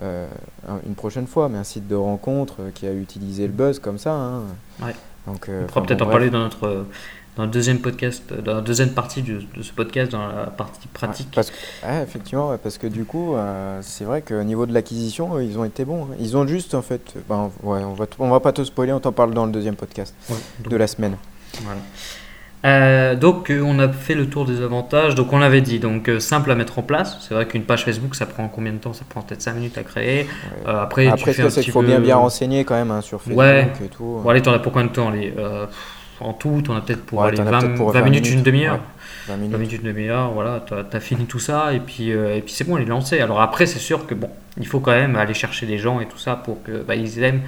Une 0.00 0.94
prochaine 0.94 1.26
fois, 1.26 1.48
mais 1.48 1.58
un 1.58 1.64
site 1.64 1.86
de 1.88 1.94
rencontre 1.94 2.56
qui 2.74 2.86
a 2.86 2.92
utilisé 2.92 3.46
le 3.46 3.52
buzz 3.52 3.78
comme 3.78 3.98
ça. 3.98 4.12
Hein. 4.12 4.42
Ouais. 4.82 4.94
Donc, 5.26 5.48
euh, 5.48 5.62
on 5.64 5.66
pourra 5.66 5.82
peut-être 5.82 6.02
en 6.02 6.06
parler 6.06 6.30
dans 6.30 6.40
notre 6.40 6.86
dans 7.36 7.44
le 7.44 7.50
deuxième 7.50 7.80
podcast, 7.80 8.32
dans 8.32 8.54
la 8.54 8.60
deuxième 8.60 8.90
partie 8.90 9.20
de, 9.22 9.40
ce 9.60 9.72
podcast, 9.72 10.12
dans 10.12 10.28
la 10.28 10.46
partie 10.46 10.86
pratique. 10.86 11.30
parce 11.34 11.50
que, 11.50 11.56
effectivement, 12.02 12.56
parce 12.58 12.78
que 12.78 12.86
du 12.86 13.04
coup, 13.04 13.34
euh, 13.34 13.80
c'est 13.82 14.04
vrai 14.04 14.22
qu'au 14.22 14.44
niveau 14.44 14.66
de 14.66 14.72
l'acquisition, 14.72 15.40
ils 15.40 15.58
ont 15.58 15.64
été 15.64 15.84
bons. 15.84 16.04
Hein. 16.04 16.16
Ils 16.20 16.36
ont 16.36 16.46
juste, 16.46 16.74
en 16.74 16.82
fait, 16.82 17.14
ben, 17.28 17.50
ouais, 17.64 17.82
on 17.82 17.94
va, 17.94 18.06
on 18.20 18.30
va 18.30 18.38
pas 18.38 18.52
te 18.52 18.62
spoiler, 18.62 18.92
on 18.92 19.00
t'en 19.00 19.10
parle 19.10 19.34
dans 19.34 19.46
le 19.46 19.52
deuxième 19.52 19.74
podcast 19.74 20.14
de 20.60 20.76
la 20.76 20.86
semaine. 20.86 21.16
Voilà. 21.62 21.80
Euh, 22.64 23.14
donc 23.14 23.52
on 23.62 23.78
a 23.78 23.88
fait 23.88 24.14
le 24.14 24.28
tour 24.28 24.46
des 24.46 24.62
avantages. 24.62 25.14
Donc 25.14 25.32
on 25.32 25.38
l'avait 25.38 25.60
dit, 25.60 25.78
donc 25.78 26.10
simple 26.18 26.50
à 26.50 26.54
mettre 26.54 26.78
en 26.78 26.82
place. 26.82 27.18
C'est 27.20 27.34
vrai 27.34 27.46
qu'une 27.46 27.64
page 27.64 27.84
Facebook, 27.84 28.14
ça 28.14 28.26
prend 28.26 28.48
combien 28.48 28.72
de 28.72 28.78
temps? 28.78 28.92
Ça 28.92 29.04
prend 29.08 29.22
peut-être 29.22 29.42
5 29.42 29.54
minutes 29.54 29.78
à 29.78 29.82
créer. 29.82 30.26
après, 30.66 31.06
après 31.06 31.34
tu 31.34 31.46
qu'il 31.60 31.72
faut 31.72 31.82
bien 31.82 32.00
bien 32.00 32.16
renseigner 32.16 32.64
quand 32.64 32.74
même 32.74 32.90
hein, 32.90 33.00
sur 33.00 33.20
Facebook 33.20 33.40
ouais. 33.40 33.70
et 33.84 33.88
tout. 33.88 34.20
Bon, 34.22 34.28
allez, 34.28 34.42
t'en 34.42 34.52
as 34.52 34.58
pour 34.58 34.72
combien 34.72 34.88
de 34.88 34.92
temps 34.92 35.12
En 36.20 36.32
tout, 36.32 36.62
t'en 36.62 36.76
as 36.76 36.80
peut-être 36.80 37.04
pour, 37.04 37.20
20, 37.22 38.02
minutes, 38.02 38.30
une 38.30 38.42
demi-heure. 38.42 38.80
20 39.28 39.36
minutes, 39.36 39.72
une 39.72 39.82
demi-heure, 39.82 40.32
voilà, 40.32 40.64
tu 40.66 40.74
as, 40.74 41.00
fini 41.00 41.26
tout 41.26 41.38
ça 41.38 41.72
et 41.72 41.80
puis, 41.80 42.10
et 42.10 42.42
puis 42.44 42.54
c'est 42.54 42.64
bon, 42.64 42.78
il 42.78 42.82
est 42.82 42.86
lancé. 42.86 43.20
Alors 43.20 43.40
après, 43.40 43.66
c'est 43.66 43.78
sûr 43.78 44.06
que 44.06 44.14
bon, 44.14 44.30
il 44.58 44.66
faut 44.66 44.80
quand 44.80 44.92
même 44.92 45.16
aller 45.16 45.34
chercher 45.34 45.66
des 45.66 45.78
gens 45.78 46.00
et 46.00 46.06
tout 46.06 46.18
ça 46.18 46.36
pour 46.36 46.62
que 46.62 46.82
bah, 46.82 46.94
ils 46.94 47.22
aiment. 47.22 47.42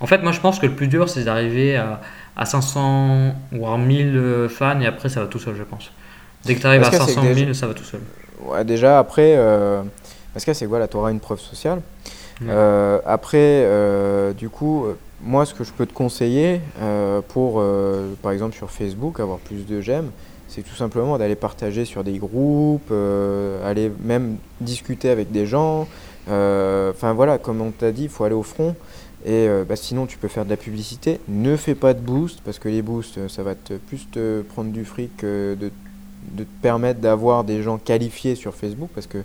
En 0.00 0.06
fait, 0.06 0.22
moi 0.22 0.32
je 0.32 0.40
pense 0.40 0.58
que 0.58 0.66
le 0.66 0.72
plus 0.72 0.88
dur, 0.88 1.08
c'est 1.08 1.24
d'arriver 1.24 1.76
à 1.76 2.00
à 2.36 2.44
500 2.44 3.34
voire 3.52 3.78
1000 3.78 4.16
euh, 4.16 4.48
fans 4.48 4.80
et 4.80 4.86
après 4.86 5.08
ça 5.08 5.20
va 5.20 5.26
tout 5.26 5.38
seul, 5.38 5.56
je 5.56 5.62
pense. 5.62 5.90
Dès 6.44 6.54
que 6.54 6.60
tu 6.60 6.66
arrives 6.66 6.82
à 6.82 6.92
500 6.92 7.22
000, 7.34 7.54
ça 7.54 7.66
va 7.66 7.74
tout 7.74 7.84
seul. 7.84 8.00
Ouais, 8.44 8.64
déjà 8.64 8.98
après, 8.98 9.34
euh, 9.36 9.82
parce 10.32 10.44
que 10.44 10.52
c'est 10.52 10.66
voilà, 10.66 10.88
tu 10.88 10.96
auras 10.96 11.10
une 11.10 11.20
preuve 11.20 11.40
sociale. 11.40 11.80
Euh, 12.42 13.00
après, 13.06 13.38
euh, 13.64 14.32
du 14.32 14.50
coup, 14.50 14.86
moi 15.22 15.46
ce 15.46 15.54
que 15.54 15.64
je 15.64 15.72
peux 15.72 15.86
te 15.86 15.94
conseiller 15.94 16.60
pour, 17.28 17.62
par 18.22 18.32
exemple 18.32 18.54
sur 18.54 18.70
Facebook, 18.70 19.20
avoir 19.20 19.38
plus 19.38 19.66
de 19.66 19.80
j'aime, 19.80 20.10
c'est 20.48 20.62
tout 20.62 20.76
simplement 20.76 21.18
d'aller 21.18 21.34
partager 21.34 21.84
sur 21.84 22.04
des 22.04 22.18
groupes, 22.18 22.92
aller 23.64 23.90
même 24.00 24.36
discuter 24.60 25.10
avec 25.10 25.32
des 25.32 25.46
gens. 25.46 25.88
Enfin 26.28 27.12
voilà, 27.14 27.38
comme 27.38 27.60
on 27.60 27.70
t'a 27.70 27.90
dit, 27.90 28.04
il 28.04 28.08
faut 28.08 28.24
aller 28.24 28.34
au 28.34 28.42
front. 28.42 28.76
Et 29.26 29.48
euh, 29.48 29.64
bah, 29.68 29.74
sinon, 29.74 30.06
tu 30.06 30.18
peux 30.18 30.28
faire 30.28 30.44
de 30.44 30.50
la 30.50 30.56
publicité. 30.56 31.18
Ne 31.26 31.56
fais 31.56 31.74
pas 31.74 31.94
de 31.94 31.98
boost, 31.98 32.40
parce 32.44 32.60
que 32.60 32.68
les 32.68 32.80
boosts, 32.80 33.18
euh, 33.18 33.28
ça 33.28 33.42
va 33.42 33.56
te, 33.56 33.74
plus 33.74 34.08
te 34.08 34.42
prendre 34.42 34.70
du 34.70 34.84
fric 34.84 35.16
que 35.16 35.56
de, 35.58 35.70
te 36.36 36.48
permettre 36.62 37.00
d'avoir 37.00 37.42
des 37.42 37.60
gens 37.60 37.76
qualifiés 37.76 38.36
sur 38.36 38.54
Facebook. 38.54 38.88
Parce 38.94 39.08
que 39.08 39.18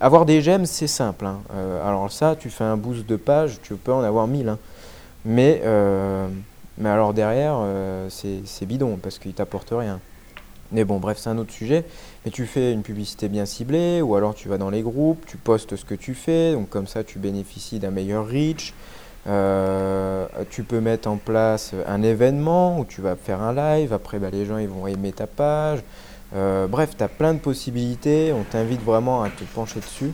avoir 0.00 0.24
des 0.24 0.40
j'aime, 0.40 0.64
c'est 0.64 0.86
simple. 0.86 1.26
Hein. 1.26 1.40
Euh, 1.54 1.86
alors 1.86 2.10
ça, 2.10 2.36
tu 2.36 2.48
fais 2.48 2.64
un 2.64 2.78
boost 2.78 3.06
de 3.06 3.16
page, 3.16 3.58
tu 3.62 3.74
peux 3.74 3.92
en 3.92 4.02
avoir 4.02 4.26
1000. 4.26 4.48
Hein. 4.48 4.58
Mais, 5.26 5.62
mais 6.78 6.88
alors 6.88 7.14
derrière, 7.14 7.60
c'est 8.08 8.66
bidon, 8.66 8.98
parce 9.00 9.20
qu'il 9.20 9.34
t'apporte 9.34 9.68
rien. 9.70 10.00
Mais 10.72 10.84
bon, 10.84 10.98
bref, 10.98 11.18
c'est 11.20 11.30
un 11.30 11.38
autre 11.38 11.52
sujet. 11.52 11.84
Mais 12.24 12.32
tu 12.32 12.44
fais 12.44 12.72
une 12.72 12.82
publicité 12.82 13.28
bien 13.28 13.46
ciblée, 13.46 14.02
ou 14.02 14.16
alors 14.16 14.34
tu 14.34 14.48
vas 14.48 14.58
dans 14.58 14.70
les 14.70 14.82
groupes, 14.82 15.24
tu 15.26 15.36
postes 15.36 15.76
ce 15.76 15.84
que 15.84 15.94
tu 15.94 16.14
fais, 16.14 16.54
donc 16.54 16.70
comme 16.70 16.88
ça 16.88 17.04
tu 17.04 17.20
bénéficies 17.20 17.78
d'un 17.78 17.92
meilleur 17.92 18.26
reach. 18.26 18.74
Euh, 19.28 20.26
tu 20.50 20.64
peux 20.64 20.80
mettre 20.80 21.08
en 21.08 21.16
place 21.16 21.74
un 21.86 22.02
événement 22.02 22.80
où 22.80 22.84
tu 22.84 23.00
vas 23.00 23.14
faire 23.14 23.40
un 23.40 23.54
live, 23.54 23.92
après 23.92 24.18
bah, 24.18 24.30
les 24.32 24.44
gens 24.44 24.58
ils 24.58 24.68
vont 24.68 24.86
aimer 24.86 25.12
ta 25.12 25.26
page. 25.26 25.80
Euh, 26.34 26.66
bref, 26.66 26.96
tu 26.96 27.04
as 27.04 27.08
plein 27.08 27.34
de 27.34 27.38
possibilités, 27.38 28.32
on 28.32 28.42
t'invite 28.42 28.82
vraiment 28.82 29.22
à 29.22 29.28
te 29.28 29.44
pencher 29.44 29.80
dessus. 29.80 30.12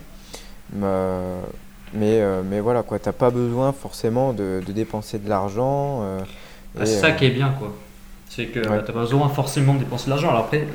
Euh, 0.83 1.41
mais, 1.95 2.21
mais 2.45 2.61
voilà, 2.61 2.83
tu 2.83 2.93
n'as 2.93 3.13
pas 3.13 3.31
besoin 3.31 3.73
forcément 3.73 4.35
de, 4.35 4.61
dépenser 4.69 5.19
de 5.19 5.29
l'argent. 5.29 6.03
Ah, 6.79 6.85
c'est 6.85 6.99
ça 6.99 7.13
qui 7.13 7.25
est 7.25 7.31
bien, 7.31 7.55
quoi. 7.59 7.75
C'est 8.29 8.47
que 8.47 8.61
tu 8.61 8.69
n'as 8.69 8.81
pas 8.81 8.93
besoin 8.93 9.29
forcément 9.31 9.73
de 9.73 9.79
dépenser 9.81 10.05
de 10.07 10.11
l'argent. 10.11 10.29
Alors 10.29 10.45
après, 10.45 10.67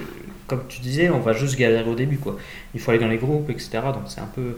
comme 0.48 0.64
tu 0.68 0.82
disais, 0.82 1.12
on 1.12 1.20
va 1.20 1.34
juste 1.34 1.56
galérer 1.56 1.88
au 1.88 1.94
début, 1.94 2.18
quoi. 2.18 2.38
Il 2.74 2.80
faut 2.80 2.90
aller 2.90 3.00
dans 3.00 3.08
les 3.08 3.18
groupes, 3.18 3.52
etc. 3.52 3.80
Donc 3.94 4.04
c'est 4.08 4.22
un 4.22 4.30
peu 4.34 4.58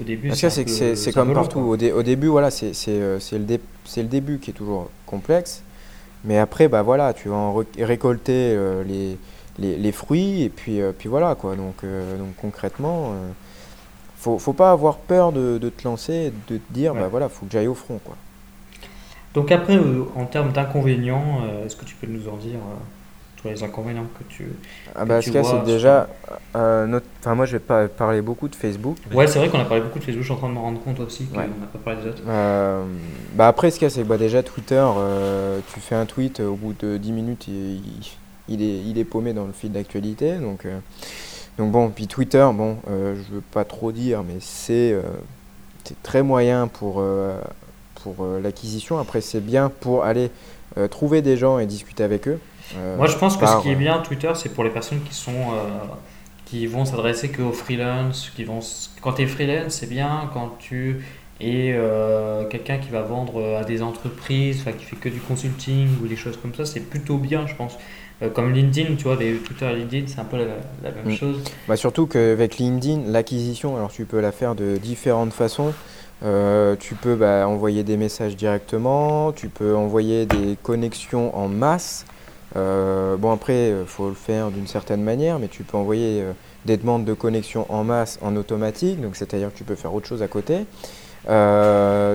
au 0.00 0.04
début, 0.04 0.30
c'est 0.34 1.12
comme 1.12 1.32
partout. 1.34 1.60
Au, 1.60 1.74
au, 1.74 2.02
début, 2.02 2.28
voilà, 2.28 2.50
c'est 2.50 2.72
euh, 2.88 3.18
le, 3.32 3.58
le 3.96 4.02
début 4.08 4.38
qui 4.38 4.50
est 4.50 4.54
toujours 4.54 4.90
complexe. 5.06 5.62
Mais 6.24 6.38
après, 6.38 6.68
bah 6.68 6.82
voilà, 6.82 7.12
tu 7.14 7.28
vas 7.28 7.36
en 7.36 7.64
récolter 7.78 8.54
euh, 8.54 8.84
les, 8.84 9.18
les, 9.58 9.76
les, 9.76 9.92
fruits 9.92 10.42
et 10.42 10.48
puis, 10.48 10.80
euh, 10.80 10.92
puis 10.96 11.08
voilà 11.08 11.34
quoi. 11.34 11.56
Donc, 11.56 11.82
donc 11.82 12.36
concrètement, 12.40 13.12
faut, 14.16 14.38
faut 14.38 14.52
pas 14.52 14.70
avoir 14.70 14.98
peur 14.98 15.32
de, 15.32 15.58
de, 15.58 15.68
te 15.68 15.82
lancer, 15.84 16.32
de 16.48 16.58
te 16.58 16.72
dire, 16.72 16.94
bah 16.94 17.08
voilà, 17.08 17.28
faut 17.28 17.46
que 17.46 17.52
j'aille 17.52 17.66
au 17.66 17.74
front 17.74 17.98
quoi. 18.04 18.16
Donc 19.34 19.50
après, 19.50 19.78
en 20.14 20.26
termes 20.26 20.52
d'inconvénients, 20.52 21.40
est-ce 21.64 21.74
que 21.74 21.84
tu 21.84 21.96
peux 21.96 22.06
nous 22.06 22.28
en 22.28 22.36
dire 22.36 22.58
les 23.44 23.62
inconvénients 23.62 24.06
que 24.18 24.24
tu. 24.32 24.48
Ah 24.94 25.04
bah, 25.04 25.20
ce 25.20 25.30
cas, 25.30 25.42
c'est 25.42 25.64
déjà. 25.64 26.08
Euh, 26.54 26.86
notre... 26.86 27.06
Enfin, 27.20 27.34
moi, 27.34 27.46
je 27.46 27.52
vais 27.52 27.58
pas 27.58 27.88
parler 27.88 28.22
beaucoup 28.22 28.48
de 28.48 28.54
Facebook. 28.54 28.96
Ouais, 29.12 29.26
c'est 29.26 29.38
vrai 29.38 29.48
qu'on 29.48 29.58
a 29.58 29.64
parlé 29.64 29.82
beaucoup 29.82 29.98
de 29.98 30.04
Facebook. 30.04 30.22
Je 30.22 30.26
suis 30.26 30.34
en 30.34 30.38
train 30.38 30.48
de 30.48 30.54
me 30.54 30.60
rendre 30.60 30.80
compte 30.80 31.00
aussi 31.00 31.26
qu'on 31.26 31.38
n'a 31.38 31.46
pas 31.72 31.78
parlé 31.78 32.02
des 32.02 32.08
autres. 32.08 32.22
Euh, 32.26 32.84
bah, 33.34 33.48
après, 33.48 33.70
ce 33.70 33.80
cas, 33.80 33.90
c'est 33.90 34.04
bah, 34.04 34.16
déjà 34.16 34.42
Twitter. 34.42 34.84
Euh, 34.84 35.58
tu 35.72 35.80
fais 35.80 35.94
un 35.94 36.06
tweet, 36.06 36.40
au 36.40 36.54
bout 36.54 36.74
de 36.78 36.96
10 36.96 37.12
minutes, 37.12 37.48
il, 37.48 37.82
il, 38.48 38.62
est, 38.62 38.80
il 38.84 38.98
est 38.98 39.04
paumé 39.04 39.32
dans 39.32 39.46
le 39.46 39.52
fil 39.52 39.72
d'actualité. 39.72 40.36
Donc, 40.36 40.66
donc, 41.58 41.72
bon, 41.72 41.88
puis 41.90 42.06
Twitter, 42.06 42.46
bon, 42.54 42.78
je 42.88 43.34
veux 43.34 43.42
pas 43.52 43.64
trop 43.64 43.92
dire, 43.92 44.22
mais 44.22 44.36
c'est 44.40 44.96
très 46.02 46.22
moyen 46.22 46.68
pour, 46.68 47.02
pour 48.02 48.26
l'acquisition. 48.42 48.98
Après, 48.98 49.20
c'est 49.20 49.44
bien 49.44 49.68
pour 49.68 50.04
aller 50.04 50.30
trouver 50.90 51.22
des 51.22 51.36
gens 51.36 51.58
et 51.58 51.66
discuter 51.66 52.04
avec 52.04 52.28
eux. 52.28 52.38
Euh, 52.76 52.96
Moi, 52.96 53.06
je 53.06 53.16
pense 53.16 53.36
que 53.36 53.46
ce 53.46 53.62
qui 53.62 53.70
est 53.70 53.76
bien 53.76 53.98
Twitter, 54.00 54.32
c'est 54.34 54.50
pour 54.50 54.64
les 54.64 54.70
personnes 54.70 55.02
qui 55.02 55.14
sont 55.14 55.32
euh, 55.32 55.68
qui 56.44 56.66
vont 56.66 56.84
s'adresser 56.84 57.30
qu'aux 57.30 57.52
freelance, 57.52 58.32
qui 58.34 58.44
vont 58.44 58.60
quand 59.00 59.14
tu 59.14 59.22
es 59.22 59.26
freelance, 59.26 59.74
c'est 59.74 59.88
bien 59.88 60.30
quand 60.32 60.56
tu 60.58 61.04
es 61.40 61.72
euh, 61.74 62.44
quelqu'un 62.44 62.78
qui 62.78 62.90
va 62.90 63.02
vendre 63.02 63.58
à 63.58 63.64
des 63.64 63.82
entreprises, 63.82 64.64
qui 64.78 64.84
fait 64.84 64.96
que 64.96 65.08
du 65.08 65.20
consulting 65.20 65.88
ou 66.02 66.06
des 66.06 66.16
choses 66.16 66.36
comme 66.36 66.54
ça, 66.54 66.64
c'est 66.64 66.80
plutôt 66.80 67.16
bien, 67.16 67.46
je 67.46 67.54
pense. 67.54 67.78
comme 68.34 68.52
LinkedIn, 68.52 68.94
tu 68.94 69.04
vois, 69.04 69.16
les 69.16 69.34
Twitter 69.36 69.66
et 69.66 69.74
LinkedIn, 69.74 70.06
c'est 70.06 70.20
un 70.20 70.24
peu 70.24 70.36
la, 70.36 70.90
même 70.90 71.12
mm. 71.12 71.16
chose. 71.16 71.42
Bah 71.68 71.76
surtout 71.76 72.06
qu'avec 72.06 72.58
LinkedIn, 72.58 73.10
l'acquisition, 73.10 73.76
alors 73.76 73.90
tu 73.90 74.04
peux 74.04 74.20
la 74.20 74.32
faire 74.32 74.54
de 74.54 74.76
différentes 74.76 75.32
façons. 75.32 75.72
tu 76.20 76.94
peux 76.94 77.16
bah, 77.16 77.48
envoyer 77.48 77.82
des 77.82 77.96
messages 77.96 78.36
directement, 78.36 79.32
tu 79.32 79.48
peux 79.48 79.74
envoyer 79.74 80.26
des 80.26 80.56
connexions 80.62 81.36
en 81.36 81.48
masse. 81.48 82.06
Euh, 82.56 83.16
bon, 83.16 83.32
après, 83.32 83.68
il 83.68 83.72
euh, 83.72 83.86
faut 83.86 84.08
le 84.08 84.14
faire 84.14 84.50
d'une 84.50 84.66
certaine 84.66 85.02
manière, 85.02 85.38
mais 85.38 85.48
tu 85.48 85.62
peux 85.62 85.76
envoyer 85.76 86.22
euh, 86.22 86.32
des 86.66 86.76
demandes 86.76 87.04
de 87.04 87.14
connexion 87.14 87.66
en 87.68 87.84
masse 87.84 88.18
en 88.22 88.36
automatique, 88.36 89.00
donc 89.00 89.16
c'est-à-dire 89.16 89.52
que 89.52 89.58
tu 89.58 89.64
peux 89.64 89.74
faire 89.74 89.94
autre 89.94 90.06
chose 90.06 90.22
à 90.22 90.28
côté. 90.28 90.66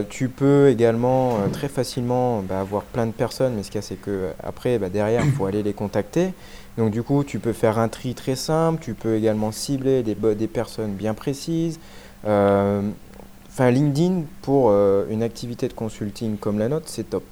tu 0.09 0.29
peux 0.29 0.69
également 0.69 1.37
très 1.51 1.69
facilement 1.69 2.41
bah, 2.41 2.59
avoir 2.59 2.83
plein 2.83 3.05
de 3.05 3.11
personnes, 3.11 3.53
mais 3.55 3.63
ce 3.63 3.71
qu'il 3.71 3.79
y 3.79 3.83
a, 3.83 3.87
c'est 3.87 3.95
que 3.95 4.29
après, 4.43 4.77
bah, 4.77 4.89
derrière, 4.89 5.25
il 5.25 5.31
faut 5.31 5.45
aller 5.45 5.63
les 5.63 5.73
contacter. 5.73 6.33
Donc 6.77 6.91
du 6.91 7.01
coup, 7.01 7.23
tu 7.23 7.39
peux 7.39 7.53
faire 7.53 7.79
un 7.79 7.87
tri 7.87 8.13
très 8.13 8.35
simple, 8.35 8.81
tu 8.81 8.93
peux 8.93 9.15
également 9.15 9.51
cibler 9.51 10.03
des, 10.03 10.15
des 10.15 10.47
personnes 10.47 10.93
bien 10.93 11.13
précises. 11.13 11.79
Enfin, 12.23 13.71
LinkedIn, 13.71 14.23
pour 14.43 14.71
une 14.71 15.23
activité 15.23 15.67
de 15.67 15.73
consulting 15.73 16.37
comme 16.37 16.59
la 16.59 16.69
nôtre, 16.69 16.85
c'est 16.87 17.09
top. 17.09 17.23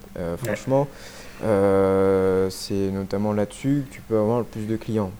Franchement, 0.43 0.87
euh, 1.45 2.49
c'est 2.49 2.91
notamment 2.91 3.33
là-dessus 3.33 3.85
que 3.87 3.95
tu 3.95 4.01
peux 4.01 4.17
avoir 4.17 4.39
le 4.39 4.45
plus 4.45 4.65
de 4.65 4.75
clients. 4.77 5.11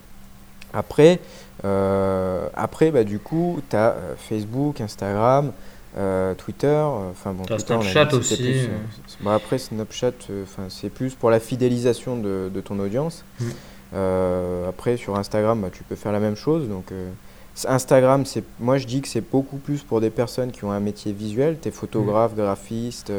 Après, 0.74 1.20
euh, 1.64 2.48
après 2.56 2.92
bah, 2.92 3.04
du 3.04 3.20
coup, 3.20 3.62
tu 3.70 3.76
as 3.76 3.92
euh, 3.92 4.16
Facebook, 4.18 4.82
Instagram, 4.82 5.52
Twitter. 6.38 6.84
Enfin, 7.12 7.34
bon, 7.34 7.44
Snapchat 7.58 8.14
aussi. 8.14 8.68
Bah, 9.22 9.36
après, 9.36 9.58
Snapchat, 9.58 10.12
c'est 10.70 10.90
plus 10.90 11.14
pour 11.16 11.30
la 11.30 11.40
fidélisation 11.40 12.18
de, 12.18 12.50
de 12.54 12.62
ton 12.62 12.80
audience. 12.80 13.24
Mm. 13.40 13.46
après, 14.68 14.98
sur 14.98 15.16
Instagram, 15.18 15.62
bah, 15.62 15.70
tu 15.72 15.84
peux 15.84 15.96
faire 15.96 16.12
la 16.12 16.20
même 16.20 16.36
chose. 16.36 16.68
Donc, 16.68 16.92
Instagram, 17.66 18.26
moi 18.60 18.78
je 18.78 18.86
dis 18.86 19.02
que 19.02 19.08
c'est 19.08 19.22
beaucoup 19.22 19.56
plus 19.56 19.84
pour 19.84 20.02
des 20.02 20.10
personnes 20.10 20.52
qui 20.52 20.66
ont 20.66 20.72
un 20.72 20.82
métier 20.82 21.14
visuel. 21.14 21.58
Tu 21.62 21.70
es 21.70 21.72
photographe, 21.72 22.36
graphiste. 22.36 23.12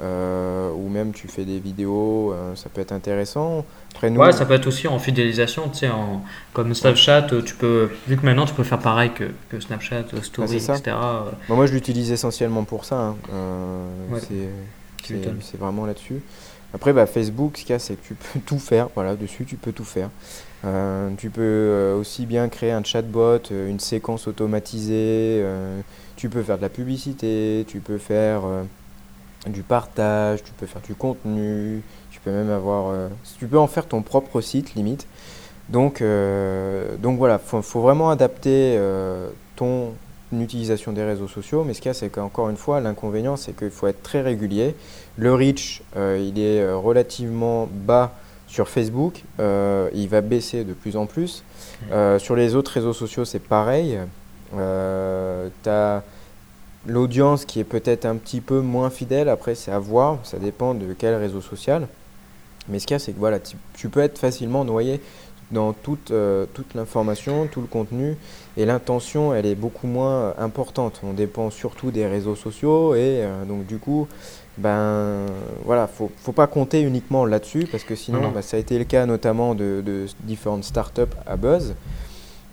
Euh, 0.00 0.70
ou 0.72 0.88
même 0.88 1.12
tu 1.12 1.28
fais 1.28 1.44
des 1.44 1.58
vidéos, 1.58 2.32
euh, 2.32 2.54
ça 2.56 2.70
peut 2.70 2.80
être 2.80 2.92
intéressant. 2.92 3.66
Après, 3.90 4.08
nous, 4.08 4.18
ouais, 4.18 4.32
ça 4.32 4.46
peut 4.46 4.54
être 4.54 4.66
aussi 4.66 4.88
en 4.88 4.98
fidélisation, 4.98 5.68
tu 5.68 5.80
sais, 5.80 5.88
en, 5.90 6.22
comme 6.54 6.72
Snapchat, 6.74 7.28
tu 7.44 7.54
peux, 7.54 7.90
vu 8.06 8.16
que 8.16 8.24
maintenant 8.24 8.46
tu 8.46 8.54
peux 8.54 8.62
faire 8.62 8.78
pareil 8.78 9.10
que, 9.10 9.24
que 9.50 9.60
Snapchat, 9.60 10.04
Story, 10.22 10.56
etc. 10.56 10.80
Bah, 10.86 11.32
moi 11.48 11.66
je 11.66 11.74
l'utilise 11.74 12.12
essentiellement 12.12 12.64
pour 12.64 12.86
ça, 12.86 12.96
hein. 12.96 13.16
euh, 13.32 13.86
c'est 15.02 15.58
vraiment 15.58 15.84
là-dessus. 15.84 16.22
Après, 16.72 16.94
bah, 16.94 17.04
Facebook, 17.04 17.58
ce 17.58 17.62
qu'il 17.62 17.70
y 17.70 17.74
a, 17.74 17.78
c'est 17.78 17.96
que 17.96 18.06
tu 18.06 18.14
peux 18.14 18.40
tout 18.46 18.58
faire, 18.58 18.88
voilà, 18.94 19.16
dessus 19.16 19.44
tu 19.44 19.56
peux 19.56 19.72
tout 19.72 19.84
faire. 19.84 20.08
tu 21.18 21.28
peux 21.28 21.94
aussi 21.98 22.24
bien 22.24 22.48
créer 22.48 22.72
un 22.72 22.84
chatbot, 22.84 23.42
une 23.50 23.80
séquence 23.80 24.28
automatisée, 24.28 25.44
tu 26.16 26.30
peux 26.30 26.42
faire 26.42 26.56
de 26.56 26.62
la 26.62 26.70
publicité, 26.70 27.66
tu 27.68 27.80
peux 27.80 27.98
faire 27.98 28.42
du 29.46 29.62
partage, 29.62 30.42
tu 30.42 30.52
peux 30.52 30.66
faire 30.66 30.82
du 30.82 30.94
contenu, 30.94 31.82
tu 32.10 32.20
peux 32.20 32.30
même 32.30 32.50
avoir, 32.50 32.90
euh, 32.90 33.08
tu 33.38 33.46
peux 33.46 33.58
en 33.58 33.66
faire 33.66 33.86
ton 33.86 34.02
propre 34.02 34.40
site 34.40 34.74
limite. 34.74 35.06
Donc, 35.68 36.02
euh, 36.02 36.96
donc 36.96 37.18
voilà, 37.18 37.38
faut, 37.38 37.62
faut 37.62 37.80
vraiment 37.80 38.10
adapter 38.10 38.76
euh, 38.76 39.30
ton 39.56 39.92
utilisation 40.32 40.92
des 40.92 41.04
réseaux 41.04 41.28
sociaux. 41.28 41.64
Mais 41.64 41.74
ce 41.74 41.80
qu'il 41.80 41.88
y 41.88 41.90
a, 41.90 41.94
c'est 41.94 42.10
qu'encore 42.10 42.50
une 42.50 42.56
fois, 42.56 42.80
l'inconvénient, 42.80 43.36
c'est 43.36 43.56
qu'il 43.56 43.70
faut 43.70 43.86
être 43.86 44.02
très 44.02 44.20
régulier. 44.20 44.74
Le 45.16 45.34
reach, 45.34 45.82
il 45.96 46.38
est 46.38 46.72
relativement 46.72 47.68
bas 47.70 48.12
sur 48.46 48.68
Facebook, 48.68 49.24
il 49.38 50.08
va 50.08 50.20
baisser 50.20 50.64
de 50.64 50.72
plus 50.72 50.96
en 50.96 51.06
plus. 51.06 51.42
sur 52.18 52.36
les 52.36 52.54
autres 52.54 52.70
réseaux 52.70 52.92
sociaux, 52.92 53.24
c'est 53.24 53.40
pareil. 53.40 53.98
tu 54.52 55.68
as 55.68 56.04
l'audience 56.86 57.44
qui 57.44 57.60
est 57.60 57.64
peut-être 57.64 58.04
un 58.06 58.16
petit 58.16 58.40
peu 58.40 58.60
moins 58.60 58.90
fidèle. 58.90 59.28
Après, 59.28 59.54
c'est 59.54 59.72
à 59.72 59.78
voir. 59.78 60.18
Ça 60.24 60.38
dépend 60.38 60.74
de 60.74 60.94
quel 60.96 61.14
réseau 61.14 61.40
social. 61.40 61.88
Mais 62.68 62.78
ce 62.78 62.86
qu'il 62.86 62.94
y 62.94 62.96
a, 62.96 62.98
c'est 62.98 63.12
que 63.12 63.18
voilà, 63.18 63.38
tu, 63.40 63.88
peux 63.88 64.00
être 64.00 64.18
facilement 64.18 64.64
noyé 64.64 65.00
dans 65.50 65.72
toute, 65.72 66.12
euh, 66.12 66.46
toute 66.54 66.74
l'information, 66.74 67.48
tout 67.50 67.60
le 67.60 67.66
contenu, 67.66 68.16
et 68.56 68.64
l'intention, 68.64 69.34
elle 69.34 69.46
est 69.46 69.56
beaucoup 69.56 69.88
moins 69.88 70.34
importante. 70.38 71.00
On 71.02 71.12
dépend 71.12 71.50
surtout 71.50 71.90
des 71.90 72.06
réseaux 72.06 72.36
sociaux, 72.36 72.94
et 72.94 73.22
euh, 73.24 73.44
donc 73.44 73.66
du 73.66 73.78
coup, 73.78 74.06
ben 74.58 75.26
voilà, 75.64 75.88
faut, 75.88 76.10
faut 76.18 76.32
pas 76.32 76.46
compter 76.46 76.82
uniquement 76.82 77.24
là-dessus, 77.24 77.66
parce 77.68 77.82
que 77.82 77.96
sinon, 77.96 78.30
ben, 78.30 78.42
ça 78.42 78.58
a 78.58 78.60
été 78.60 78.78
le 78.78 78.84
cas 78.84 79.06
notamment 79.06 79.56
de, 79.56 79.82
de 79.84 80.06
différentes 80.22 80.64
startups 80.64 81.16
à 81.26 81.36
buzz 81.36 81.74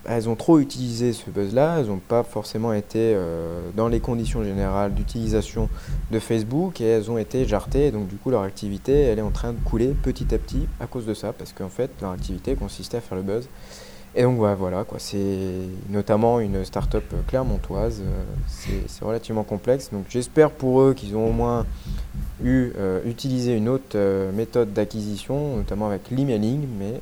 elles 0.07 0.29
ont 0.29 0.35
trop 0.35 0.59
utilisé 0.59 1.11
ce 1.11 1.29
buzz-là, 1.29 1.77
elles 1.79 1.87
n'ont 1.87 1.97
pas 1.97 2.23
forcément 2.23 2.73
été 2.73 2.99
euh, 2.99 3.59
dans 3.75 3.89
les 3.89 3.99
conditions 3.99 4.43
générales 4.43 4.93
d'utilisation 4.93 5.69
de 6.11 6.19
Facebook 6.19 6.79
et 6.79 6.85
elles 6.85 7.11
ont 7.11 7.17
été 7.17 7.45
jartées. 7.45 7.91
Donc 7.91 8.07
du 8.07 8.15
coup, 8.15 8.29
leur 8.29 8.43
activité, 8.43 8.93
elle 8.93 9.19
est 9.19 9.23
en 9.23 9.31
train 9.31 9.51
de 9.51 9.59
couler 9.59 9.89
petit 9.89 10.33
à 10.33 10.37
petit 10.37 10.67
à 10.79 10.87
cause 10.87 11.05
de 11.05 11.13
ça, 11.13 11.33
parce 11.33 11.51
qu'en 11.51 11.69
fait, 11.69 11.91
leur 12.01 12.11
activité 12.11 12.55
consistait 12.55 12.97
à 12.97 13.01
faire 13.01 13.17
le 13.17 13.23
buzz. 13.23 13.49
Et 14.15 14.23
donc 14.23 14.37
voilà, 14.37 14.85
c'est 14.97 15.59
notamment 15.89 16.39
une 16.39 16.65
start-up 16.65 17.03
clermontoise, 17.27 18.01
euh, 18.01 18.79
c'est 18.87 19.05
relativement 19.05 19.43
complexe. 19.43 19.89
Donc 19.91 20.05
j'espère 20.09 20.49
pour 20.49 20.81
eux 20.81 20.93
qu'ils 20.95 21.15
ont 21.15 21.27
au 21.27 21.33
moins 21.33 21.65
eu 22.41 22.71
euh, 22.77 23.01
utilisé 23.05 23.55
une 23.55 23.69
autre 23.69 23.97
méthode 24.31 24.73
d'acquisition, 24.73 25.57
notamment 25.57 25.87
avec 25.87 26.09
l'emailing, 26.09 26.65
mais 26.79 26.99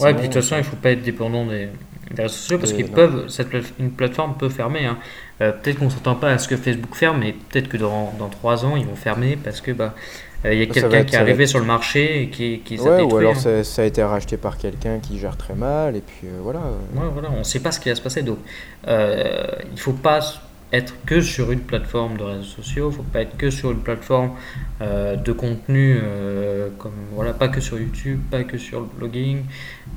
Ouais, 0.00 0.12
puis 0.14 0.28
de 0.28 0.32
toute 0.32 0.42
façon, 0.42 0.56
il 0.56 0.58
ne 0.58 0.64
faut 0.64 0.76
pas 0.76 0.90
être 0.90 1.02
dépendant 1.02 1.46
des, 1.46 1.68
réseaux 2.16 2.28
sociaux 2.28 2.58
parce 2.58 2.72
qu'ils 2.72 2.90
peuvent, 2.90 3.28
cette 3.28 3.48
une 3.78 3.90
plateforme 3.90 4.34
peut 4.38 4.48
fermer. 4.48 4.86
Hein. 4.86 4.98
Euh, 5.40 5.52
peut-être 5.52 5.78
qu'on 5.78 5.86
ne 5.86 5.90
s'attend 5.90 6.14
pas 6.14 6.30
à 6.30 6.38
ce 6.38 6.48
que 6.48 6.56
Facebook 6.56 6.94
ferme, 6.94 7.18
mais 7.20 7.32
peut-être 7.32 7.68
que 7.68 7.76
dans, 7.76 8.12
dans 8.18 8.28
3 8.28 8.64
ans, 8.64 8.76
ils 8.76 8.86
vont 8.86 8.96
fermer 8.96 9.36
parce 9.36 9.60
que 9.60 9.70
bah, 9.70 9.94
euh, 10.44 10.54
il 10.54 10.60
y 10.60 10.62
a 10.62 10.66
quelqu'un 10.66 11.04
qui 11.04 11.14
est 11.14 11.18
arrivé 11.18 11.46
sur 11.46 11.58
le 11.58 11.66
marché 11.66 12.22
et 12.22 12.30
qui, 12.30 12.60
qui 12.60 12.78
ouais, 12.78 13.02
Ou 13.02 13.16
alors 13.16 13.34
hein. 13.46 13.62
ça, 13.62 13.82
a 13.82 13.84
été 13.84 14.02
racheté 14.02 14.36
par 14.36 14.56
quelqu'un 14.56 14.98
qui 14.98 15.18
gère 15.18 15.36
très 15.36 15.54
mal 15.54 15.96
et 15.96 16.00
puis 16.00 16.26
euh, 16.28 16.38
voilà. 16.42 16.60
Ouais, 16.94 17.08
voilà, 17.12 17.30
on 17.34 17.40
ne 17.40 17.44
sait 17.44 17.60
pas 17.60 17.72
ce 17.72 17.80
qui 17.80 17.88
va 17.88 17.94
se 17.94 18.02
passer. 18.02 18.22
Donc, 18.22 18.38
il 18.86 18.92
ne 18.92 19.78
faut 19.78 19.92
pas 19.92 20.20
être 20.72 20.94
que 21.04 21.20
sur 21.20 21.52
une 21.52 21.60
plateforme 21.60 22.16
de 22.16 22.24
réseaux 22.24 22.42
sociaux, 22.42 22.90
faut 22.90 23.02
pas 23.02 23.22
être 23.22 23.36
que 23.36 23.50
sur 23.50 23.70
une 23.70 23.80
plateforme 23.80 24.32
euh, 24.80 25.16
de 25.16 25.32
contenu, 25.32 25.98
euh, 26.02 26.70
comme 26.78 26.92
voilà, 27.12 27.32
pas 27.32 27.48
que 27.48 27.60
sur 27.60 27.78
YouTube, 27.78 28.20
pas 28.30 28.44
que 28.44 28.58
sur 28.58 28.80
le 28.80 28.86
blogging. 28.86 29.44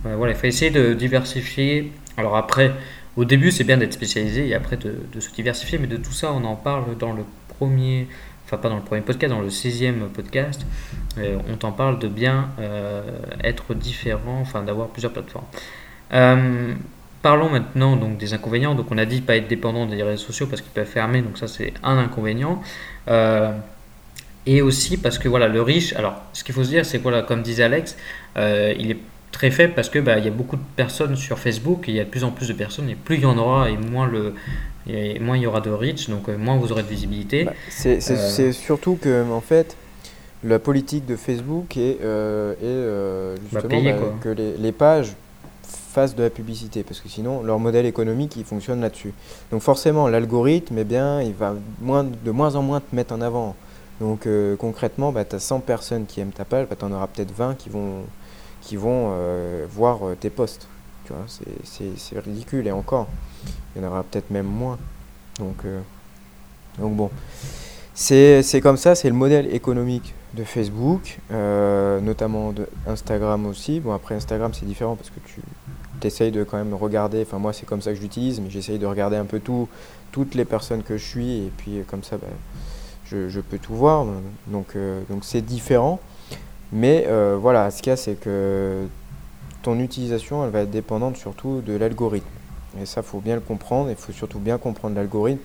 Euh, 0.05 0.15
voilà, 0.15 0.33
il 0.33 0.37
faut 0.37 0.47
essayer 0.47 0.71
de 0.71 0.93
diversifier. 0.93 1.91
Alors 2.17 2.37
après, 2.37 2.71
au 3.17 3.25
début, 3.25 3.51
c'est 3.51 3.63
bien 3.63 3.77
d'être 3.77 3.93
spécialisé 3.93 4.47
et 4.47 4.53
après 4.53 4.77
de, 4.77 5.19
se 5.19 5.33
diversifier, 5.33 5.79
mais 5.79 5.87
de 5.87 5.97
tout 5.97 6.13
ça, 6.13 6.31
on 6.31 6.43
en 6.45 6.55
parle 6.55 6.97
dans 6.97 7.13
le 7.13 7.23
premier, 7.57 8.07
enfin 8.45 8.57
pas 8.57 8.69
dans 8.69 8.77
le 8.77 8.83
premier 8.83 9.01
podcast, 9.01 9.33
dans 9.33 9.41
le 9.41 9.49
sixième 9.49 10.07
podcast. 10.09 10.65
on 11.17 11.55
t'en 11.57 11.71
parle 11.71 11.99
de 11.99 12.07
bien 12.07 12.49
être 13.43 13.73
différent, 13.73 14.39
enfin 14.41 14.63
d'avoir 14.63 14.87
plusieurs 14.89 15.11
plateformes. 15.11 15.45
Parlons 17.21 17.49
maintenant 17.49 17.97
donc 17.97 18.17
des 18.17 18.33
inconvénients. 18.33 18.75
Donc 18.75 18.87
on 18.91 18.97
a 18.97 19.05
dit 19.05 19.19
pas 19.19 19.35
être 19.35 19.47
dépendant 19.47 19.85
des 19.85 20.01
réseaux 20.01 20.23
sociaux 20.23 20.47
parce 20.47 20.61
qu'ils 20.61 20.71
peuvent 20.71 20.85
fermer, 20.87 21.21
donc 21.21 21.37
ça 21.37 21.47
c'est 21.47 21.73
un 21.83 21.97
inconvénient. 21.97 22.61
Euh, 23.09 23.51
et 24.45 24.61
aussi 24.61 24.95
parce 24.95 25.19
que 25.19 25.27
voilà 25.27 25.49
le 25.49 25.61
riche. 25.61 25.93
Alors 25.93 26.21
ce 26.31 26.43
qu'il 26.43 26.55
faut 26.55 26.63
se 26.63 26.69
dire 26.69 26.85
c'est 26.85 26.99
que 26.99 27.03
voilà 27.03 27.21
comme 27.21 27.41
disait 27.41 27.63
Alex, 27.63 27.97
euh, 28.37 28.73
il 28.79 28.91
est 28.91 28.97
très 29.33 29.51
faible 29.51 29.73
parce 29.73 29.89
que 29.89 29.99
bah, 29.99 30.17
il 30.17 30.23
y 30.23 30.27
a 30.29 30.31
beaucoup 30.31 30.55
de 30.55 30.61
personnes 30.75 31.15
sur 31.17 31.39
Facebook, 31.39 31.89
et 31.89 31.91
il 31.91 31.97
y 31.97 31.99
a 31.99 32.05
de 32.05 32.09
plus 32.09 32.23
en 32.23 32.31
plus 32.31 32.47
de 32.47 32.53
personnes 32.53 32.89
et 32.89 32.95
plus 32.95 33.17
il 33.17 33.21
y 33.21 33.25
en 33.25 33.37
aura 33.37 33.69
et 33.69 33.77
moins 33.77 34.07
le 34.07 34.33
et 34.87 35.19
moins 35.19 35.35
il 35.35 35.43
y 35.43 35.45
aura 35.45 35.59
de 35.59 35.69
reach, 35.69 36.09
donc 36.09 36.29
euh, 36.29 36.37
moins 36.37 36.55
vous 36.55 36.71
aurez 36.71 36.83
de 36.83 36.87
visibilité. 36.87 37.43
Bah, 37.43 37.53
c'est 37.69 38.53
surtout 38.53 38.97
que 38.99 39.29
en 39.29 39.41
fait 39.41 39.75
la 40.43 40.57
politique 40.57 41.05
de 41.05 41.17
Facebook 41.17 41.75
est, 41.75 41.97
est 41.99 43.35
justement 43.51 43.83
bah, 43.83 44.17
que 44.21 44.29
les, 44.29 44.55
les 44.57 44.71
pages 44.71 45.17
fassent 45.89 46.15
de 46.15 46.23
la 46.23 46.29
publicité, 46.29 46.83
parce 46.83 46.99
que 46.99 47.09
sinon 47.09 47.41
leur 47.43 47.59
modèle 47.59 47.85
économique 47.85 48.35
il 48.35 48.45
fonctionne 48.45 48.81
là-dessus. 48.81 49.13
Donc 49.51 49.61
forcément 49.61 50.07
l'algorithme, 50.07 50.77
eh 50.77 50.83
bien, 50.83 51.21
il 51.21 51.33
va 51.33 51.55
moins, 51.81 52.03
de 52.03 52.31
moins 52.31 52.55
en 52.55 52.61
moins 52.61 52.79
te 52.79 52.95
mettre 52.95 53.13
en 53.13 53.21
avant. 53.21 53.55
Donc 53.99 54.27
euh, 54.27 54.55
concrètement, 54.55 55.11
bah, 55.11 55.25
tu 55.25 55.35
as 55.35 55.39
100 55.39 55.61
personnes 55.61 56.05
qui 56.05 56.21
aiment 56.21 56.31
ta 56.31 56.45
page, 56.45 56.67
bah, 56.69 56.75
tu 56.77 56.85
en 56.85 56.91
auras 56.91 57.07
peut-être 57.07 57.33
20 57.35 57.55
qui 57.55 57.69
vont, 57.69 58.03
qui 58.61 58.75
vont 58.75 59.11
euh, 59.11 59.65
voir 59.69 60.07
euh, 60.07 60.15
tes 60.15 60.29
posts. 60.29 60.67
Tu 61.05 61.13
vois, 61.13 61.25
c'est 61.63 62.19
ridicule 62.19 62.67
et 62.67 62.71
encore, 62.71 63.07
il 63.75 63.81
y 63.81 63.85
en 63.85 63.87
aura 63.89 64.03
peut-être 64.03 64.29
même 64.29 64.45
moins. 64.45 64.77
Donc, 65.39 65.65
donc 66.77 66.95
bon, 66.95 67.09
c'est 67.95 68.61
comme 68.61 68.77
ça, 68.77 68.93
c'est 68.93 69.09
le 69.09 69.15
modèle 69.15 69.51
économique 69.55 70.13
de 70.35 70.43
Facebook, 70.43 71.17
notamment 71.31 72.51
de 72.51 72.67
Instagram 72.85 73.47
aussi. 73.47 73.79
Bon 73.79 73.93
après 73.93 74.13
Instagram 74.13 74.51
c'est 74.53 74.67
différent 74.67 74.95
parce 74.95 75.09
que 75.09 75.19
tu 75.25 75.41
tu 75.99 76.31
de 76.31 76.43
quand 76.43 76.57
même 76.57 76.73
regarder, 76.73 77.21
enfin 77.21 77.39
moi 77.39 77.53
c'est 77.53 77.65
comme 77.65 77.81
ça 77.81 77.91
que 77.91 77.97
je 77.97 78.01
l'utilise, 78.01 78.39
mais 78.39 78.49
j'essaye 78.49 78.79
de 78.79 78.85
regarder 78.85 79.17
un 79.17 79.25
peu 79.25 79.39
tout, 79.39 79.67
toutes 80.11 80.35
les 80.35 80.45
personnes 80.45 80.83
que 80.83 80.97
je 80.97 81.05
suis, 81.05 81.37
et 81.37 81.51
puis 81.57 81.83
comme 81.87 82.03
ça 82.03 82.17
ben, 82.17 82.29
je, 83.05 83.39
peux 83.39 83.57
tout 83.57 83.73
voir, 83.73 84.05
donc 84.47 84.75
euh, 84.75 85.01
donc 85.09 85.23
c'est 85.23 85.41
différent. 85.41 85.99
Mais 86.71 87.05
euh, 87.07 87.37
voilà, 87.39 87.71
ce 87.71 87.81
qu'il 87.81 87.89
y 87.89 87.93
a 87.93 87.97
c'est 87.97 88.15
que 88.15 88.85
ton 89.63 89.79
utilisation 89.79 90.43
elle 90.45 90.51
va 90.51 90.61
être 90.61 90.71
dépendante 90.71 91.17
surtout 91.17 91.61
de 91.61 91.73
l'algorithme. 91.73 92.27
Et 92.81 92.85
ça 92.85 93.01
faut 93.01 93.19
bien 93.19 93.35
le 93.35 93.41
comprendre, 93.41 93.89
il 93.89 93.95
faut 93.95 94.11
surtout 94.11 94.39
bien 94.39 94.57
comprendre 94.57 94.95
l'algorithme 94.95 95.41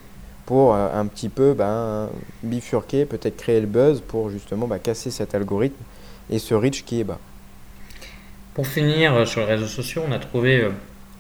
pour 0.47 0.75
euh, 0.75 0.89
un 0.95 1.07
petit 1.07 1.29
peu 1.29 1.55
ben, 1.55 2.11
bifurquer, 2.43 3.07
peut-être 3.07 3.37
créer 3.37 3.61
le 3.61 3.67
buzz 3.67 4.03
pour 4.07 4.31
justement 4.31 4.67
ben, 4.67 4.79
casser 4.79 5.11
cet 5.11 5.35
algorithme 5.35 5.83
et 6.31 6.39
ce 6.39 6.55
reach 6.55 6.85
qui 6.85 7.01
est 7.01 7.05
bas. 7.05 7.19
Pour 8.55 8.69
finir, 8.69 9.15
euh, 9.15 9.27
sur 9.27 9.41
les 9.41 9.47
réseaux 9.47 9.67
sociaux, 9.67 10.05
on 10.09 10.13
a 10.13 10.21
trouvé 10.21 10.61
euh, 10.61 10.71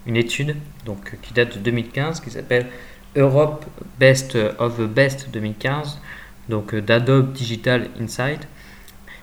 une 0.06 0.16
étude 0.16 0.56
donc, 0.86 1.18
qui 1.20 1.34
date 1.34 1.58
de 1.58 1.58
2015 1.58 2.20
qui 2.20 2.30
s'appelle 2.30 2.68
Europe 3.16 3.64
Best 3.98 4.38
of 4.60 4.76
the 4.76 4.82
Best 4.82 5.30
2015, 5.32 6.00
donc 6.48 6.74
euh, 6.74 6.80
d'Adobe 6.80 7.32
Digital 7.32 7.88
Insight, 8.00 8.46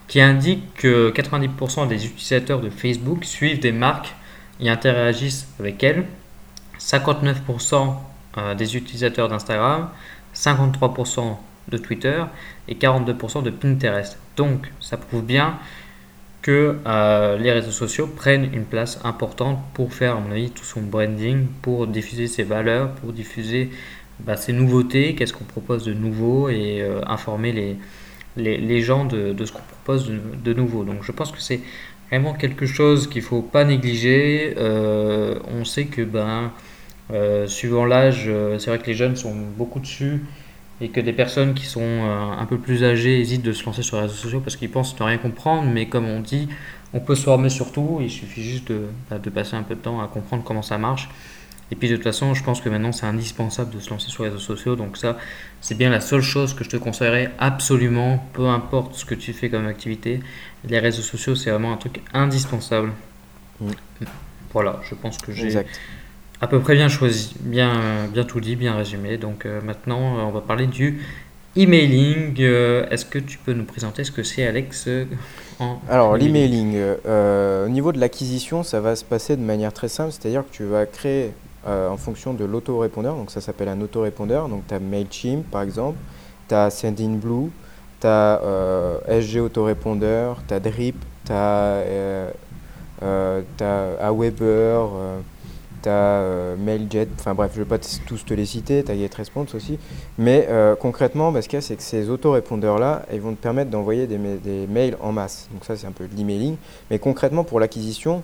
qui 0.09 0.19
indique 0.19 0.73
que 0.73 1.09
90% 1.11 1.87
des 1.87 2.05
utilisateurs 2.05 2.59
de 2.59 2.69
Facebook 2.69 3.23
suivent 3.23 3.61
des 3.61 3.71
marques 3.71 4.13
et 4.59 4.69
interagissent 4.69 5.47
avec 5.57 5.81
elles, 5.81 6.03
59% 6.79 7.95
des 8.57 8.75
utilisateurs 8.75 9.29
d'Instagram, 9.29 9.89
53% 10.35 11.37
de 11.69 11.77
Twitter 11.77 12.23
et 12.67 12.75
42% 12.75 13.43
de 13.43 13.49
Pinterest. 13.49 14.17
Donc 14.35 14.69
ça 14.81 14.97
prouve 14.97 15.23
bien 15.23 15.57
que 16.41 16.77
euh, 16.85 17.37
les 17.37 17.51
réseaux 17.51 17.71
sociaux 17.71 18.07
prennent 18.07 18.49
une 18.53 18.65
place 18.65 18.99
importante 19.03 19.59
pour 19.73 19.93
faire, 19.93 20.17
à 20.17 20.19
mon 20.19 20.31
avis, 20.31 20.49
tout 20.49 20.63
son 20.63 20.81
branding, 20.81 21.45
pour 21.61 21.87
diffuser 21.87 22.27
ses 22.27 22.43
valeurs, 22.43 22.91
pour 22.95 23.13
diffuser 23.13 23.69
bah, 24.19 24.37
ses 24.37 24.53
nouveautés, 24.53 25.15
qu'est-ce 25.15 25.33
qu'on 25.33 25.43
propose 25.45 25.85
de 25.85 25.93
nouveau 25.93 26.49
et 26.49 26.81
euh, 26.81 27.01
informer 27.05 27.51
les, 27.51 27.77
les, 28.57 28.81
gens 28.81 29.05
de, 29.05 29.33
de 29.33 29.45
ce 29.45 29.51
qu'on 29.51 29.61
propose 29.61 30.07
de, 30.07 30.19
de, 30.43 30.53
nouveau. 30.53 30.83
Donc 30.83 31.03
je 31.03 31.11
pense 31.11 31.31
que 31.31 31.41
c'est 31.41 31.59
vraiment 32.09 32.33
quelque 32.33 32.65
chose 32.65 33.07
qu'il 33.07 33.21
ne 33.21 33.27
faut 33.27 33.41
pas 33.41 33.63
négliger. 33.63 34.55
Euh, 34.57 35.39
on 35.47 35.63
sait 35.63 35.85
que, 35.85 36.01
ben, 36.01 36.51
suivant 37.45 37.85
l'âge, 37.85 38.29
c'est 38.57 38.69
vrai 38.69 38.79
que 38.79 38.87
les 38.87 38.93
jeunes 38.93 39.17
sont 39.17 39.35
beaucoup 39.57 39.79
dessus 39.79 40.21
et 40.81 40.89
que 40.89 40.99
des 40.99 41.13
personnes 41.13 41.53
qui 41.53 41.65
sont 41.65 41.81
euh, 41.81 42.31
un 42.37 42.45
peu 42.45 42.57
plus 42.57 42.83
âgées 42.83 43.19
hésitent 43.19 43.43
de 43.43 43.53
se 43.53 43.63
lancer 43.65 43.83
sur 43.83 43.97
les 43.97 44.03
réseaux 44.03 44.15
sociaux 44.15 44.39
parce 44.39 44.55
qu'ils 44.55 44.71
pensent 44.71 44.99
ne 44.99 45.05
rien 45.05 45.19
comprendre, 45.19 45.69
mais 45.71 45.87
comme 45.87 46.07
on 46.07 46.19
dit, 46.19 46.49
on 46.93 46.99
peut 46.99 47.15
se 47.15 47.23
former 47.23 47.49
sur 47.49 47.71
tout, 47.71 47.99
il 48.01 48.09
suffit 48.09 48.43
juste 48.43 48.67
de, 48.69 48.87
bah, 49.09 49.19
de, 49.19 49.29
passer 49.29 49.55
un 49.55 49.63
peu 49.63 49.75
de 49.75 49.79
temps 49.79 50.01
à 50.01 50.07
comprendre 50.07 50.43
comment 50.43 50.63
ça 50.63 50.79
marche. 50.79 51.07
Et 51.69 51.75
puis 51.75 51.87
de 51.87 51.95
toute 51.95 52.03
façon, 52.03 52.33
je 52.33 52.43
pense 52.43 52.59
que 52.59 52.67
maintenant 52.67 52.91
c'est 52.91 53.05
indispensable 53.05 53.73
de 53.73 53.79
se 53.79 53.91
lancer 53.91 54.09
sur 54.09 54.23
les 54.23 54.29
réseaux 54.29 54.41
sociaux, 54.41 54.75
donc 54.75 54.97
ça 54.97 55.17
c'est 55.61 55.77
bien 55.77 55.89
la 55.89 56.01
seule 56.01 56.21
chose 56.21 56.53
que 56.53 56.65
je 56.65 56.69
te 56.69 56.77
conseillerais 56.77 57.31
absolument, 57.39 58.25
peu 58.33 58.47
importe 58.47 58.95
ce 58.95 59.05
que 59.05 59.15
tu 59.15 59.31
fais 59.31 59.49
comme 59.49 59.67
activité, 59.67 60.19
les 60.67 60.79
réseaux 60.79 61.03
sociaux 61.03 61.35
c'est 61.35 61.51
vraiment 61.51 61.71
un 61.71 61.77
truc 61.77 62.01
indispensable. 62.13 62.91
Mm. 63.61 63.71
Voilà, 64.51 64.81
je 64.89 64.95
pense 64.95 65.17
que 65.17 65.31
j'ai 65.31 65.63
à 66.41 66.47
peu 66.47 66.59
près 66.59 66.73
bien 66.73 66.89
choisi, 66.89 67.35
bien, 67.39 68.07
bien 68.11 68.23
tout 68.23 68.41
dit, 68.41 68.55
bien 68.55 68.75
résumé. 68.75 69.17
Donc 69.17 69.45
euh, 69.45 69.61
maintenant, 69.61 70.17
euh, 70.17 70.21
on 70.23 70.31
va 70.31 70.41
parler 70.41 70.65
du 70.65 70.99
emailing. 71.55 72.35
Euh, 72.39 72.89
est-ce 72.89 73.05
que 73.05 73.19
tu 73.19 73.37
peux 73.37 73.53
nous 73.53 73.63
présenter 73.63 74.03
ce 74.03 74.11
que 74.11 74.23
c'est, 74.23 74.45
Alex 74.45 74.89
Alors, 75.87 76.17
l'emailing, 76.17 76.75
au 77.05 77.69
niveau 77.69 77.91
de 77.91 77.99
l'acquisition, 77.99 78.63
ça 78.63 78.81
va 78.81 78.95
se 78.95 79.05
passer 79.05 79.37
de 79.37 79.43
manière 79.43 79.71
très 79.71 79.87
simple, 79.87 80.11
c'est-à-dire 80.11 80.43
que 80.43 80.51
tu 80.51 80.63
vas 80.63 80.85
créer 80.87 81.31
en 81.67 81.97
fonction 81.97 82.33
de 82.33 82.43
l'autorépondeur, 82.43 83.15
donc 83.15 83.29
ça 83.29 83.39
s'appelle 83.39 83.67
un 83.67 83.79
autorépondeur, 83.81 84.49
donc 84.49 84.63
tu 84.67 84.73
as 84.73 84.79
MailChimp 84.79 85.43
par 85.51 85.61
exemple, 85.61 85.97
tu 86.49 86.55
as 86.55 86.71
Sendinblue, 86.71 87.51
tu 87.99 88.07
as 88.07 88.41
SG 89.07 89.39
autorépondeur, 89.39 90.41
tu 90.47 90.55
as 90.55 90.59
Drip, 90.59 90.95
tu 91.25 91.31
as, 91.31 91.83
euh, 93.03 93.97
Aweber, 93.99 94.89
tu 95.81 95.89
as 95.89 96.55
MailJet, 96.57 97.07
enfin 97.19 97.33
bref, 97.33 97.51
je 97.53 97.59
ne 97.59 97.65
vais 97.65 97.69
pas 97.69 97.83
tous 98.05 98.25
te 98.25 98.33
les 98.33 98.45
citer, 98.45 98.83
tu 98.83 98.91
as 98.91 98.95
GetResponse 98.95 99.55
aussi. 99.55 99.79
Mais 100.17 100.47
concrètement, 100.79 101.31
bah, 101.31 101.41
ce 101.41 101.49
qu'il 101.49 101.57
y 101.57 101.59
a, 101.59 101.61
c'est 101.61 101.75
que 101.75 101.83
ces 101.83 102.09
autorépondeurs-là, 102.09 103.05
ils 103.13 103.21
vont 103.21 103.33
te 103.33 103.41
permettre 103.41 103.69
d'envoyer 103.69 104.07
des, 104.07 104.17
des, 104.17 104.67
mails 104.67 104.97
en 105.01 105.11
masse. 105.11 105.47
Donc 105.51 105.65
ça, 105.65 105.75
c'est 105.75 105.87
un 105.87 105.91
peu 105.91 106.07
de 106.07 106.15
l'emailing. 106.15 106.55
Mais 106.89 106.99
concrètement, 106.99 107.43
pour 107.43 107.59
l'acquisition, 107.59 108.23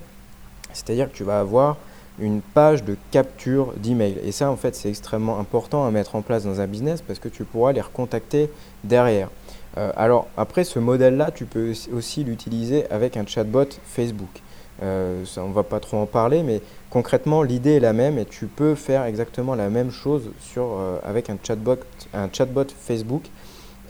c'est-à-dire 0.74 1.12
que 1.12 1.16
tu 1.16 1.24
vas 1.24 1.39
avoir 1.39 1.78
une 2.20 2.41
page 2.41 2.84
de 2.84 2.97
capture 3.12 3.74
d'email. 3.78 4.18
Et 4.24 4.32
ça, 4.32 4.49
en 4.49 4.55
fait, 4.55 4.76
c'est 4.76 4.89
extrêmement 4.89 5.39
important 5.39 5.86
à 5.86 5.91
mettre 5.91 6.16
en 6.16 6.22
place 6.22 6.43
dans 6.43 6.62
un 6.62 6.68
business 6.68 7.01
parce 7.01 7.20
que 7.20 7.30
tu 7.30 7.43
pourras 7.43 7.72
les 7.72 7.82
recontacter 7.82 8.49
derrière. 8.84 9.30
Euh, 9.78 9.91
alors, 9.95 10.28
après, 10.36 10.64
ce 10.64 10.80
modèle-là, 10.80 11.32
tu 11.32 11.45
peux 11.45 11.74
aussi 11.93 12.24
l'utiliser 12.24 12.89
avec 12.89 13.18
un 13.18 13.26
chatbot 13.26 13.68
Facebook. 13.86 14.41
Euh, 14.84 15.26
on 15.38 15.50
ne 15.50 15.54
va 15.54 15.64
pas 15.64 15.80
trop 15.80 15.98
en 15.98 16.06
parler, 16.06 16.44
mais 16.44 16.62
concrètement, 16.90 17.42
l'idée 17.44 17.76
est 17.76 17.80
la 17.80 17.94
même 17.94 18.18
et 18.20 18.26
tu 18.26 18.46
peux 18.46 18.76
faire 18.76 19.06
exactement 19.06 19.56
la 19.56 19.70
même 19.70 19.92
chose 19.92 20.30
sur, 20.40 20.78
euh, 20.78 21.00
avec 21.04 21.30
un 21.30 21.38
chatbot, 21.42 21.78
un 22.14 22.30
chatbot 22.32 22.68
Facebook. 22.80 23.24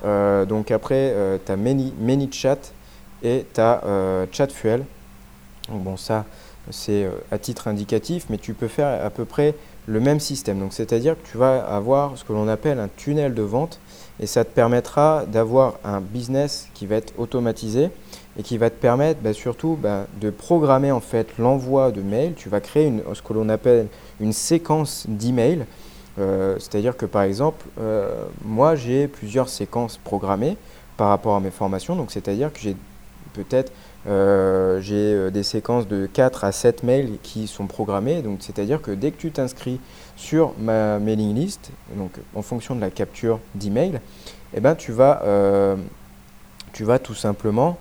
donc 0.04 0.72
après, 0.72 1.14
tu 1.46 1.52
as 1.52 1.58
ManyChat 1.58 2.72
et 3.24 3.46
tu 3.54 3.62
as 3.62 3.82
ChatFuel. 4.32 4.86
Donc 5.70 5.84
bon, 5.84 5.98
ça, 5.98 6.26
c'est 6.72 7.04
euh, 7.04 7.12
à 7.32 7.38
titre 7.38 7.68
indicatif, 7.68 8.26
mais 8.30 8.38
tu 8.38 8.54
peux 8.54 8.68
faire 8.68 9.04
à 9.06 9.10
peu 9.10 9.26
près 9.26 9.56
le 9.86 10.00
même 10.00 10.20
système. 10.20 10.60
Donc, 10.60 10.74
c'est-à-dire 10.74 11.16
que 11.22 11.28
tu 11.28 11.38
vas 11.38 11.60
avoir 11.66 12.18
ce 12.18 12.24
que 12.24 12.34
l'on 12.34 12.48
appelle 12.48 12.80
un 12.80 12.90
tunnel 12.96 13.34
de 13.34 13.42
vente 13.42 13.80
et 14.20 14.28
ça 14.28 14.44
te 14.44 14.50
permettra 14.50 15.26
d'avoir 15.26 15.76
un 15.84 16.02
business 16.02 16.68
qui 16.74 16.88
va 16.88 16.96
être 16.96 17.14
automatisé 17.18 17.90
et 18.38 18.44
qui 18.44 18.58
va 18.58 18.70
te 18.70 18.76
permettre 18.76 19.20
bah, 19.22 19.34
surtout 19.34 19.78
bah, 19.82 20.06
de 20.22 20.30
programmer 20.30 20.92
en 20.92 21.00
fait 21.00 21.28
l'envoi 21.40 21.92
de 21.92 22.02
mails. 22.02 22.34
Tu 22.36 22.50
vas 22.50 22.62
créer 22.62 22.94
ce 23.14 23.22
que 23.22 23.34
l'on 23.34 23.50
appelle 23.50 23.88
une 24.20 24.34
séquence 24.34 25.06
d'emails. 25.08 25.66
Euh, 26.20 26.56
c'est-à-dire 26.60 26.96
que 26.96 27.06
par 27.06 27.24
exemple, 27.24 27.66
euh, 27.80 28.26
moi 28.44 28.76
j'ai 28.76 29.08
plusieurs 29.08 29.50
séquences 29.50 29.98
programmées 29.98 30.58
par 30.98 31.10
rapport 31.10 31.36
à 31.36 31.40
mes 31.40 31.52
formations. 31.52 31.96
Donc 31.96 32.12
c'est-à-dire 32.12 32.54
que 32.54 32.60
j'ai 32.60 32.76
peut-être 33.34 33.72
euh, 34.08 35.30
des 35.32 35.44
séquences 35.44 35.88
de 35.88 36.06
4 36.06 36.44
à 36.44 36.52
7 36.52 36.84
mails 36.84 37.18
qui 37.24 37.48
sont 37.48 37.66
programmés. 37.66 38.22
Donc, 38.22 38.40
c'est-à-dire 38.42 38.82
que 38.82 38.92
dès 38.92 39.12
que 39.12 39.18
tu 39.18 39.32
t'inscris 39.32 39.80
sur 40.16 40.54
ma 40.60 40.98
mailing 40.98 41.36
list, 41.36 41.72
donc 41.96 42.12
en 42.34 42.42
fonction 42.42 42.74
de 42.76 42.82
la 42.82 42.90
capture 42.90 43.40
d'email, 43.54 44.00
eh 44.56 44.62
ben, 44.62 44.76
tu, 44.76 44.94
tu 46.74 46.84
vas 46.84 47.00
tout 47.00 47.14
simplement 47.14 47.78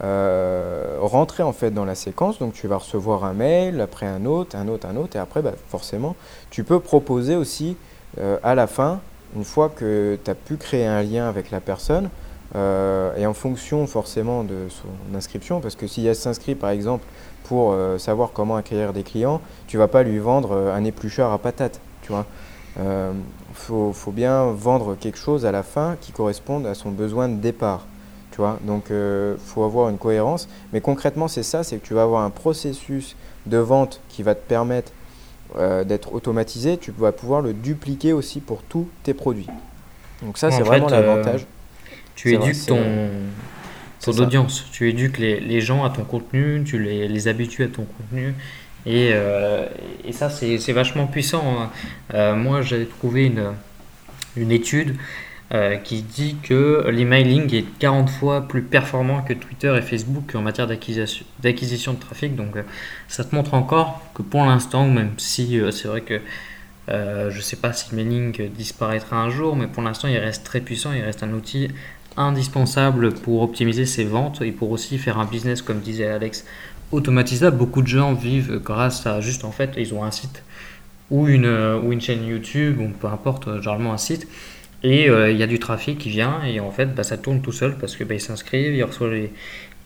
rentrer 0.00 1.42
en 1.42 1.52
fait 1.52 1.70
dans 1.70 1.84
la 1.84 1.94
séquence. 1.94 2.38
Donc, 2.38 2.52
tu 2.52 2.66
vas 2.68 2.78
recevoir 2.78 3.24
un 3.24 3.32
mail, 3.32 3.80
après 3.80 4.06
un 4.06 4.24
autre, 4.26 4.56
un 4.56 4.68
autre, 4.68 4.86
un 4.86 4.96
autre. 4.96 5.16
Et 5.16 5.18
après, 5.18 5.42
bah, 5.42 5.52
forcément, 5.68 6.16
tu 6.50 6.64
peux 6.64 6.80
proposer 6.80 7.36
aussi 7.36 7.76
à 8.42 8.54
la 8.54 8.66
fin, 8.66 9.00
une 9.36 9.44
fois 9.44 9.68
que 9.68 10.18
tu 10.24 10.30
as 10.30 10.34
pu 10.34 10.56
créer 10.56 10.86
un 10.86 11.02
lien 11.02 11.28
avec 11.28 11.50
la 11.50 11.60
personne, 11.60 12.08
euh, 12.54 13.14
et 13.16 13.26
en 13.26 13.34
fonction 13.34 13.86
forcément 13.86 14.44
de 14.44 14.68
son 14.68 15.16
inscription, 15.16 15.60
parce 15.60 15.74
que 15.74 15.86
si 15.86 16.06
elle 16.06 16.14
s'inscrit 16.14 16.54
par 16.54 16.70
exemple 16.70 17.04
pour 17.44 17.72
euh, 17.72 17.98
savoir 17.98 18.30
comment 18.32 18.56
acquérir 18.56 18.92
des 18.92 19.02
clients, 19.02 19.40
tu 19.66 19.78
vas 19.78 19.88
pas 19.88 20.02
lui 20.02 20.18
vendre 20.18 20.52
euh, 20.52 20.74
un 20.74 20.84
éplucheur 20.84 21.32
à 21.32 21.38
patates, 21.38 21.80
tu 22.02 22.12
vois. 22.12 22.24
faut, 23.54 23.92
faut, 23.92 24.12
bien 24.12 24.52
vendre 24.52 24.96
quelque 24.96 25.18
chose 25.18 25.44
à 25.44 25.52
la 25.52 25.62
fin 25.62 25.96
qui 26.00 26.12
corresponde 26.12 26.66
à 26.66 26.74
son 26.74 26.90
besoin 26.90 27.28
de 27.28 27.36
départ, 27.36 27.86
tu 28.36 28.42
vois. 28.42 28.60
Donc 28.62 28.84
il 28.90 29.36
faut 29.38 29.64
avoir 29.64 29.88
une 29.88 29.98
cohérence, 29.98 30.48
mais 30.72 30.80
concrètement 30.80 31.26
c'est 31.26 31.42
ça, 31.42 31.64
c'est 31.64 31.78
que 31.78 31.86
tu 31.86 31.94
vas 31.94 32.02
avoir 32.02 32.22
un 32.22 32.30
processus 32.30 33.16
de 33.46 33.56
vente 33.56 34.00
qui 34.08 34.22
va 34.22 34.34
te 34.34 34.46
permettre 34.46 34.92
d'être 35.86 36.12
automatisé, 36.12 36.76
tu 36.76 36.92
vas 36.98 37.12
pouvoir 37.12 37.40
le 37.40 37.54
dupliquer 37.54 38.12
aussi 38.12 38.40
pour 38.40 38.62
tous 38.62 38.88
tes 39.04 39.14
produits. 39.14 39.46
Donc 40.22 40.36
ça 40.36 40.50
c'est 40.50 40.62
vraiment 40.62 40.88
l'avantage. 40.88 41.46
Tu 42.14 42.34
éduques 42.34 42.66
ton, 42.66 42.82
ton 44.00 44.12
audience, 44.12 44.66
tu 44.70 44.88
éduques 44.88 45.18
les, 45.18 45.40
les, 45.40 45.60
gens 45.60 45.84
à 45.84 45.90
ton 45.90 46.04
contenu, 46.04 46.62
tu 46.64 46.78
les, 46.78 47.08
les 47.08 47.28
habitues 47.28 47.64
à 47.64 47.68
ton 47.68 47.84
contenu. 47.84 48.34
Et, 48.86 49.10
euh, 49.12 49.66
et 50.04 50.12
ça, 50.12 50.30
c'est 50.30 50.72
vachement 50.72 51.08
puissant. 51.08 51.42
Hein. 51.44 51.70
Euh, 52.14 52.36
moi, 52.36 52.62
j'avais 52.62 52.86
trouvé 52.86 53.26
une, 53.26 53.52
une 54.36 54.52
étude 54.52 54.96
euh, 55.52 55.76
qui 55.76 56.02
dit 56.02 56.36
que 56.42 56.86
l'emailing 56.88 57.54
est 57.54 57.66
40 57.78 58.10
fois 58.10 58.48
plus 58.48 58.62
performant 58.62 59.22
que 59.22 59.32
Twitter 59.32 59.74
et 59.76 59.82
Facebook 59.82 60.34
en 60.34 60.42
matière 60.42 60.66
d'acquisition 60.66 61.92
de 61.92 61.98
trafic. 61.98 62.34
Donc, 62.34 62.56
ça 63.08 63.24
te 63.24 63.34
montre 63.34 63.54
encore 63.54 64.02
que 64.14 64.22
pour 64.22 64.44
l'instant, 64.44 64.86
même 64.88 65.12
si 65.18 65.60
c'est 65.70 65.88
vrai 65.88 66.00
que 66.00 66.20
je 66.88 67.36
ne 67.36 67.42
sais 67.42 67.56
pas 67.56 67.72
si 67.72 67.94
l'emailing 67.94 68.48
disparaîtra 68.50 69.16
un 69.16 69.30
jour, 69.30 69.56
mais 69.56 69.66
pour 69.66 69.82
l'instant, 69.82 70.08
il 70.08 70.18
reste 70.18 70.44
très 70.44 70.60
puissant, 70.60 70.92
il 70.92 71.02
reste 71.02 71.22
un 71.22 71.32
outil 71.32 71.68
indispensable 72.16 73.12
pour 73.12 73.42
optimiser 73.42 73.86
ses 73.86 74.04
ventes 74.04 74.42
et 74.42 74.52
pour 74.52 74.70
aussi 74.70 74.98
faire 74.98 75.18
un 75.18 75.26
business, 75.26 75.62
comme 75.62 75.80
disait 75.80 76.06
Alex, 76.06 76.44
automatisable. 76.92 77.56
Beaucoup 77.56 77.82
de 77.82 77.88
gens 77.88 78.14
vivent 78.14 78.60
grâce 78.64 79.06
à 79.06 79.20
juste 79.20 79.44
en 79.44 79.52
fait, 79.52 79.74
ils 79.76 79.94
ont 79.94 80.04
un 80.04 80.10
site 80.10 80.42
ou 81.10 81.28
une, 81.28 81.46
ou 81.46 81.92
une 81.92 82.00
chaîne 82.00 82.24
YouTube, 82.26 82.80
ou 82.80 82.88
peu 82.88 83.06
importe, 83.06 83.46
généralement 83.56 83.92
un 83.92 83.98
site, 83.98 84.26
et 84.82 85.08
euh, 85.08 85.30
il 85.30 85.38
y 85.38 85.42
a 85.42 85.46
du 85.46 85.58
trafic 85.58 85.98
qui 85.98 86.10
vient 86.10 86.42
et 86.44 86.60
en 86.60 86.70
fait 86.70 86.94
bah, 86.94 87.02
ça 87.02 87.16
tourne 87.16 87.40
tout 87.40 87.52
seul 87.52 87.76
parce 87.78 87.96
que 87.96 88.04
bah, 88.04 88.14
ils 88.14 88.20
s'inscrivent, 88.20 88.74
ils 88.74 88.84
reçoivent 88.84 89.28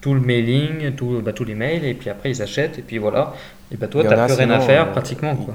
tout 0.01 0.15
le 0.15 0.21
mailing, 0.21 0.93
tout, 0.95 1.21
bah, 1.23 1.33
tous 1.33 1.45
les 1.45 1.55
mails 1.55 1.85
et 1.85 1.95
puis 1.95 2.11
après 2.11 2.31
ils 2.31 2.43
achètent 2.43 2.79
et 2.79 2.83
puis 2.83 2.99
voilà. 2.99 3.35
Et 3.73 3.77
bah 3.77 3.87
toi, 3.87 4.03
tu 4.03 4.09
n'as 4.09 4.27
plus 4.27 4.35
rien 4.35 4.51
à 4.51 4.61
faire 4.61 4.89
euh, 4.89 4.93
pratiquement. 4.93 5.37
Quoi. 5.37 5.55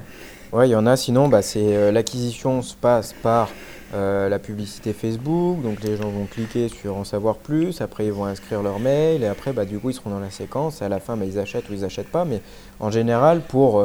Ouais, 0.53 0.69
il 0.69 0.71
y 0.71 0.75
en 0.75 0.85
a 0.85 0.95
sinon, 0.95 1.27
bah, 1.27 1.41
c'est 1.41 1.75
euh, 1.75 1.91
l'acquisition 1.91 2.61
se 2.61 2.75
passe 2.75 3.13
par 3.13 3.49
euh, 3.93 4.29
la 4.29 4.39
publicité 4.39 4.93
Facebook, 4.93 5.61
donc 5.61 5.81
les 5.83 5.97
gens 5.97 6.09
vont 6.09 6.25
cliquer 6.25 6.69
sur 6.69 6.95
en 6.95 7.03
savoir 7.03 7.35
plus, 7.35 7.81
après 7.81 8.05
ils 8.05 8.11
vont 8.11 8.25
inscrire 8.25 8.61
leur 8.61 8.79
mail, 8.79 9.23
et 9.23 9.27
après 9.27 9.51
bah, 9.51 9.65
du 9.65 9.79
coup 9.79 9.89
ils 9.89 9.93
seront 9.93 10.11
dans 10.11 10.19
la 10.19 10.31
séquence, 10.31 10.81
et 10.81 10.85
à 10.85 10.89
la 10.89 10.99
fin 10.99 11.17
bah, 11.17 11.25
ils 11.25 11.39
achètent 11.39 11.69
ou 11.69 11.73
ils 11.73 11.81
n'achètent 11.81 12.11
pas, 12.11 12.25
mais 12.25 12.41
en 12.79 12.89
général, 12.89 13.41
pour, 13.41 13.83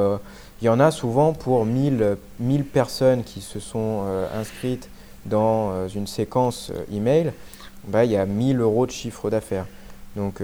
il 0.62 0.64
y 0.64 0.68
en 0.68 0.80
a 0.80 0.90
souvent 0.90 1.32
pour 1.32 1.64
1000, 1.64 2.16
1000 2.38 2.64
personnes 2.64 3.24
qui 3.24 3.40
se 3.40 3.60
sont 3.60 4.04
inscrites 4.38 4.88
dans 5.26 5.88
une 5.88 6.06
séquence 6.06 6.72
email, 6.92 7.32
bah, 7.86 8.04
il 8.04 8.10
y 8.10 8.16
a 8.16 8.26
1000 8.26 8.60
euros 8.60 8.86
de 8.86 8.90
chiffre 8.90 9.30
d'affaires. 9.30 9.66
Donc, 10.16 10.42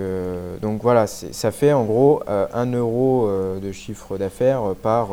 donc 0.62 0.82
voilà, 0.82 1.06
ça 1.06 1.50
fait 1.50 1.72
en 1.72 1.84
gros 1.84 2.22
1 2.28 2.72
euro 2.72 3.28
de 3.60 3.72
chiffre 3.72 4.16
d'affaires 4.16 4.74
par, 4.82 5.08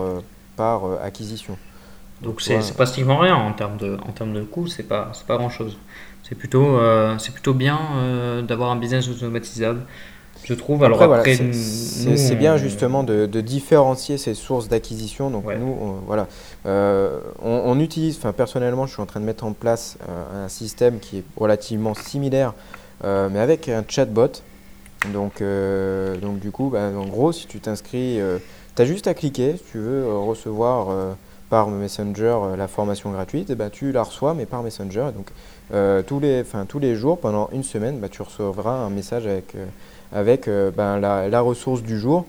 par 0.55 0.84
acquisition. 1.01 1.57
Donc 2.24 2.41
c'est 2.41 2.57
ouais. 2.57 2.74
pratiquement 2.74 3.18
rien 3.18 3.36
en 3.36 3.51
termes 3.51 3.78
de, 3.78 3.97
en 4.07 4.11
termes 4.11 4.34
de 4.34 4.43
coûts, 4.43 4.68
c'est 4.68 4.88
pas, 4.88 5.11
pas 5.28 5.38
grand 5.38 5.49
chose. 5.49 5.78
C'est 6.24 6.36
plutôt, 6.36 6.78
euh, 6.78 7.18
c'est 7.20 7.34
plutôt 7.34 7.53
bien 7.53 7.80
euh, 7.97 8.41
d'avoir 8.41 8.72
un 8.72 8.78
business 8.78 9.09
automatisable, 9.09 9.82
je 10.44 10.54
trouve. 10.54 10.84
Alors 10.84 11.02
après, 11.02 11.36
c'est 11.54 12.36
bien 12.36 12.58
justement 12.58 13.04
de, 13.04 13.26
de, 13.26 13.41
différencier 13.41 14.18
ces 14.18 14.34
sources 14.34 14.68
d'acquisition. 14.68 15.30
Donc 15.30 15.46
nous, 15.46 15.78
on, 15.82 15.91
voilà, 16.06 16.28
euh, 16.66 17.20
on, 17.41 17.80
utilise, 17.80 18.18
enfin 18.18 18.34
personnellement, 18.34 18.86
je 18.86 18.94
suis 18.94 19.02
en 19.02 19.06
train 19.06 19.20
de 19.20 19.26
mettre 19.26 19.44
en 19.44 19.54
place 19.54 19.98
un 20.36 20.50
système 20.50 21.00
qui 21.00 21.20
est 21.20 21.24
relativement 21.38 21.94
similaire, 21.94 22.54
mais 23.04 23.39
avec 23.39 23.70
un 23.70 23.84
chatbot. 23.88 24.41
Donc, 25.12 25.44
donc 26.22 26.39
du 26.39 26.52
coup, 26.52 26.70
bah, 26.70 26.89
en 26.98 27.08
gros, 27.08 27.32
si 27.32 27.48
tu 27.48 27.60
t'inscris, 27.60 28.20
tu 28.76 28.82
as 28.82 28.86
juste 28.86 29.08
à 29.08 29.14
cliquer 29.14 29.58
si 29.58 29.64
tu 29.72 29.80
veux 29.80 30.08
recevoir 30.18 31.16
par 31.54 31.68
Messenger 31.68 32.36
euh, 32.41 32.56
la 32.56 32.68
formation 32.68 33.12
gratuite, 33.12 33.52
et 33.52 33.56
ben, 33.56 33.70
tu 33.70 33.91
la 33.91 34.02
reçois, 34.02 34.34
mais 34.34 34.48
par 34.48 34.64
Messenger. 34.64 35.10
donc, 35.16 35.28
euh, 35.72 36.02
tous, 36.02 36.20
les, 36.20 36.44
tous 36.68 36.80
les 36.80 36.96
jours, 36.96 37.20
pendant 37.20 37.48
une 37.54 37.62
semaine, 37.62 38.00
bah, 38.00 38.10
tu 38.10 38.24
recevras 38.24 38.74
un 38.74 38.89
message 38.89 39.28
avec, 39.28 39.54
euh, 39.54 39.68
avec 40.14 40.47
ben, 40.47 40.99
la, 40.99 41.41
ressource 41.41 41.82
du 41.82 41.99
jour 41.99 42.26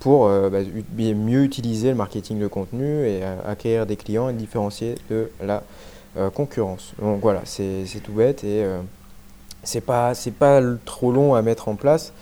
pour 0.00 0.28
bah, 0.28 0.58
mieux 0.98 1.44
utiliser 1.44 1.90
le 1.90 1.94
marketing 1.94 2.38
de 2.38 2.46
contenu 2.46 3.06
et 3.06 3.22
acquérir 3.46 3.86
des 3.86 3.96
clients 3.96 4.28
et 4.28 4.32
différencier 4.32 4.96
de 5.10 5.30
la 5.42 5.62
concurrence. 6.34 6.94
Donc 7.00 7.20
voilà, 7.20 7.42
c'est 7.44 7.84
tout 8.02 8.12
bête 8.12 8.42
et 8.42 8.64
c'est 9.62 9.80
pas, 9.80 10.12
pas 10.38 10.60
trop 10.84 11.12
long 11.12 11.34
à 11.34 11.42
mettre 11.42 11.68
en 11.68 11.76
place. 11.76 12.12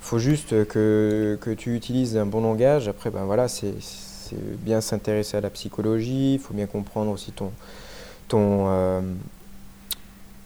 Faut 0.00 0.18
juste 0.18 0.66
que, 0.66 1.38
que, 1.40 1.50
tu 1.50 1.76
utilises 1.76 2.16
un 2.16 2.26
bon 2.26 2.40
langage. 2.40 2.88
Après, 2.88 3.10
ben 3.10 3.24
voilà, 3.24 3.48
c'est 3.48 3.74
bien 4.58 4.80
s'intéresser 4.80 5.36
à 5.36 5.40
la 5.40 5.50
psychologie, 5.50 6.34
il 6.34 6.38
faut 6.40 6.54
bien 6.54 6.66
comprendre 6.66 7.10
aussi 7.10 7.32
ton, 7.32 7.52
euh, 8.34 9.00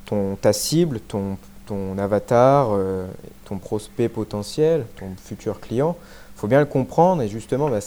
ton, 0.04 0.36
ta 0.36 0.52
cible, 0.52 1.00
ton, 1.00 1.38
ton 1.66 1.98
avatar, 1.98 2.68
euh, 2.72 3.06
ton 3.44 3.58
prospect 3.58 4.08
potentiel, 4.08 4.86
ton 4.98 5.08
futur 5.22 5.60
client. 5.60 5.96
Il 6.36 6.40
faut 6.40 6.48
bien 6.48 6.60
le 6.60 6.66
comprendre 6.66 7.22
et 7.22 7.28
justement, 7.28 7.68
bah, 7.68 7.80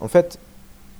en 0.00 0.08
fait, 0.08 0.38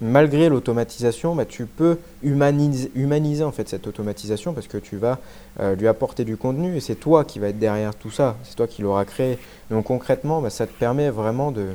malgré 0.01 0.49
l'automatisation, 0.49 1.35
bah, 1.35 1.45
tu 1.45 1.67
peux 1.67 1.99
humaniser, 2.23 3.45
en 3.45 3.53
fait 3.53 3.69
cette 3.69 3.87
automatisation 3.87 4.53
parce 4.53 4.67
que 4.67 4.79
tu 4.79 4.97
vas 4.97 5.19
euh, 5.61 5.75
lui 5.75 5.89
apporter 5.89 6.25
du 6.25 6.37
contenu 6.37 6.77
et 6.77 6.81
c'est 6.81 6.97
toi 6.97 7.25
qui 7.25 7.39
va 7.39 7.49
être 7.49 7.59
derrière 7.59 7.95
tout 7.95 8.11
ça, 8.11 8.37
c'est 8.45 8.57
toi 8.57 8.67
qui 8.67 8.83
l'auras 8.83 9.05
créé. 9.05 9.39
Donc 9.71 9.87
concrètement, 9.87 10.41
bah, 10.41 10.51
ça 10.51 10.67
te 10.67 10.73
permet 10.73 11.11
vraiment 11.11 11.51
de, 11.53 11.69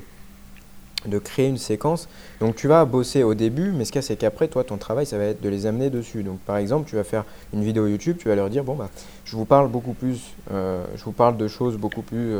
de 1.05 1.19
créer 1.19 1.47
une 1.47 1.57
séquence. 1.57 2.07
Donc 2.39 2.55
tu 2.55 2.67
vas 2.67 2.83
bosser 2.85 3.23
au 3.23 3.33
début, 3.33 3.71
mais 3.71 3.85
ce 3.85 3.91
qu'il 3.91 3.99
y 3.99 4.03
a, 4.03 4.07
c'est 4.07 4.15
qu'après, 4.15 4.47
toi, 4.47 4.63
ton 4.63 4.77
travail, 4.77 5.05
ça 5.05 5.17
va 5.17 5.25
être 5.25 5.41
de 5.41 5.49
les 5.49 5.65
amener 5.65 5.89
dessus. 5.89 6.23
Donc 6.23 6.39
par 6.39 6.57
exemple, 6.57 6.89
tu 6.89 6.95
vas 6.95 7.03
faire 7.03 7.23
une 7.53 7.63
vidéo 7.63 7.87
YouTube, 7.87 8.17
tu 8.19 8.27
vas 8.27 8.35
leur 8.35 8.49
dire, 8.49 8.63
bon, 8.63 8.75
bah, 8.75 8.89
je 9.25 9.35
vous 9.35 9.45
parle 9.45 9.69
beaucoup 9.69 9.93
plus, 9.93 10.33
euh, 10.51 10.83
je 10.95 11.03
vous 11.03 11.11
parle 11.11 11.37
de 11.37 11.47
choses 11.47 11.77
beaucoup 11.77 12.01
plus, 12.01 12.33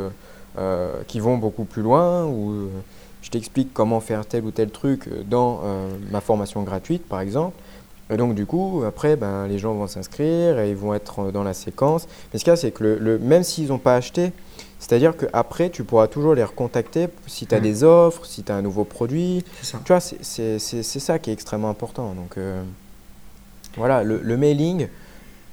euh, 0.58 0.92
qui 1.06 1.20
vont 1.20 1.38
beaucoup 1.38 1.64
plus 1.64 1.82
loin, 1.82 2.24
ou 2.26 2.68
je 3.22 3.30
t'explique 3.30 3.72
comment 3.72 4.00
faire 4.00 4.26
tel 4.26 4.44
ou 4.44 4.50
tel 4.50 4.70
truc 4.70 5.08
dans 5.28 5.60
euh, 5.64 5.88
ma 6.10 6.20
formation 6.20 6.62
gratuite, 6.62 7.06
par 7.06 7.20
exemple. 7.20 7.56
Et 8.10 8.16
donc, 8.16 8.34
du 8.34 8.46
coup, 8.46 8.82
après, 8.86 9.16
ben, 9.16 9.46
les 9.46 9.58
gens 9.58 9.74
vont 9.74 9.86
s'inscrire 9.86 10.58
et 10.58 10.70
ils 10.70 10.76
vont 10.76 10.94
être 10.94 11.30
dans 11.30 11.42
la 11.42 11.52
séquence. 11.52 12.08
Mais 12.32 12.38
ce 12.38 12.44
qu'il 12.44 12.52
y 12.52 12.54
a, 12.54 12.56
c'est 12.56 12.70
que 12.70 12.84
le, 12.84 13.18
même 13.18 13.42
s'ils 13.42 13.68
n'ont 13.68 13.78
pas 13.78 13.96
acheté, 13.96 14.32
c'est-à-dire 14.78 15.16
qu'après, 15.16 15.70
tu 15.70 15.82
pourras 15.82 16.06
toujours 16.06 16.34
les 16.34 16.44
recontacter 16.44 17.08
si 17.26 17.46
tu 17.46 17.54
as 17.54 17.58
mmh. 17.58 17.62
des 17.62 17.84
offres, 17.84 18.24
si 18.24 18.44
tu 18.44 18.52
as 18.52 18.54
un 18.54 18.62
nouveau 18.62 18.84
produit. 18.84 19.44
Tu 19.62 19.76
vois, 19.88 20.00
c'est 20.00 20.82
ça 20.82 21.18
qui 21.18 21.30
est 21.30 21.32
extrêmement 21.32 21.70
important. 21.70 22.14
Donc, 22.14 22.38
euh, 22.38 22.62
voilà, 23.76 24.04
le, 24.04 24.36
mailing, 24.36 24.88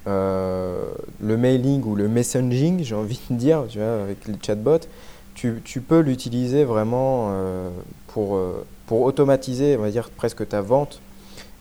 euh, 0.07 0.85
le 1.21 1.37
mailing 1.37 1.83
ou 1.83 1.95
le 1.95 2.07
messaging, 2.07 2.83
j'ai 2.83 2.95
envie 2.95 3.19
de 3.29 3.35
dire, 3.35 3.65
tu 3.67 3.79
vois, 3.79 4.03
avec 4.03 4.27
les 4.27 4.35
chatbots, 4.41 4.87
tu, 5.33 5.61
tu 5.65 5.81
peux 5.81 5.99
l'utiliser 5.99 6.63
vraiment 6.63 7.29
euh, 7.31 7.69
pour, 8.07 8.39
pour 8.85 9.01
automatiser, 9.01 9.75
on 9.77 9.81
va 9.81 9.89
dire, 9.89 10.11
presque 10.11 10.47
ta 10.47 10.61
vente 10.61 11.01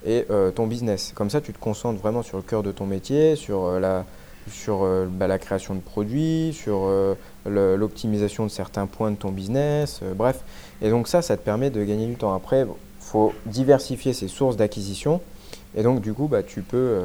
et 0.07 0.27
ton 0.55 0.67
business. 0.67 1.13
Comme 1.15 1.31
ça, 1.31 1.41
tu 1.41 1.55
te 1.55 1.59
concentres 1.59 1.99
vraiment 1.99 2.23
sur 2.23 2.37
le 2.37 2.43
cœur 2.43 2.63
de 2.63 2.73
ton 2.73 2.85
métier, 2.85 3.37
sur 3.37 3.81
la, 3.81 4.05
sur 4.51 4.87
bah, 5.09 5.27
la 5.27 5.39
création 5.39 5.75
de 5.75 5.81
produits, 5.81 6.53
sur 6.53 6.91
l'optimisation 7.47 8.45
de 8.45 8.51
certains 8.51 8.87
points 8.87 9.11
de 9.11 9.17
ton 9.17 9.31
business, 9.31 10.01
bref. 10.17 10.41
Et 10.83 10.91
donc 10.91 11.09
ça, 11.09 11.23
ça 11.23 11.37
te 11.37 11.43
permet 11.43 11.71
de 11.71 11.83
gagner 11.85 12.07
du 12.07 12.15
temps. 12.15 12.35
Après, 12.35 12.63
il 12.63 12.67
faut 13.01 13.33
diversifier 13.47 14.13
ses 14.13 14.29
sources 14.29 14.57
d'acquisition. 14.57 15.21
Et 15.77 15.83
donc, 15.83 16.01
du 16.01 16.13
coup, 16.13 16.29
bah, 16.29 16.43
tu, 16.43 16.63
peux, 16.63 17.03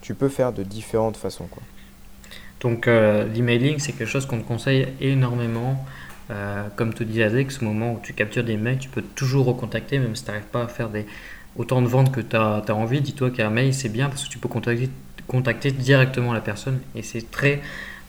tu 0.00 0.14
peux 0.14 0.28
faire 0.28 0.52
de 0.52 0.62
différentes 0.62 1.16
façons. 1.16 1.48
Donc 2.64 2.88
euh, 2.88 3.26
l'emailing, 3.26 3.78
c'est 3.78 3.92
quelque 3.92 4.08
chose 4.08 4.24
qu'on 4.24 4.40
te 4.40 4.48
conseille 4.48 4.88
énormément. 5.00 5.84
Euh, 6.30 6.66
comme 6.76 6.94
te 6.94 7.04
disait 7.04 7.24
Alex, 7.24 7.60
au 7.60 7.66
moment 7.66 7.92
où 7.92 8.00
tu 8.02 8.14
captures 8.14 8.42
des 8.42 8.56
mails, 8.56 8.78
tu 8.78 8.88
peux 8.88 9.02
toujours 9.02 9.44
recontacter, 9.44 9.98
même 9.98 10.16
si 10.16 10.24
tu 10.24 10.30
n'arrives 10.30 10.46
pas 10.46 10.62
à 10.62 10.68
faire 10.68 10.88
autant 11.56 11.82
de 11.82 11.86
ventes 11.86 12.10
que 12.10 12.22
tu 12.22 12.34
as, 12.34 12.64
envie. 12.74 13.02
Dis-toi 13.02 13.30
qu'un 13.30 13.50
mail, 13.50 13.74
c'est 13.74 13.90
bien 13.90 14.08
parce 14.08 14.24
que 14.24 14.30
tu 14.30 14.38
peux 14.38 14.48
contacter 14.48 15.70
directement 15.72 16.32
la 16.32 16.40
personne. 16.40 16.80
Et 16.94 17.02
c'est 17.02 17.30
très, 17.30 17.60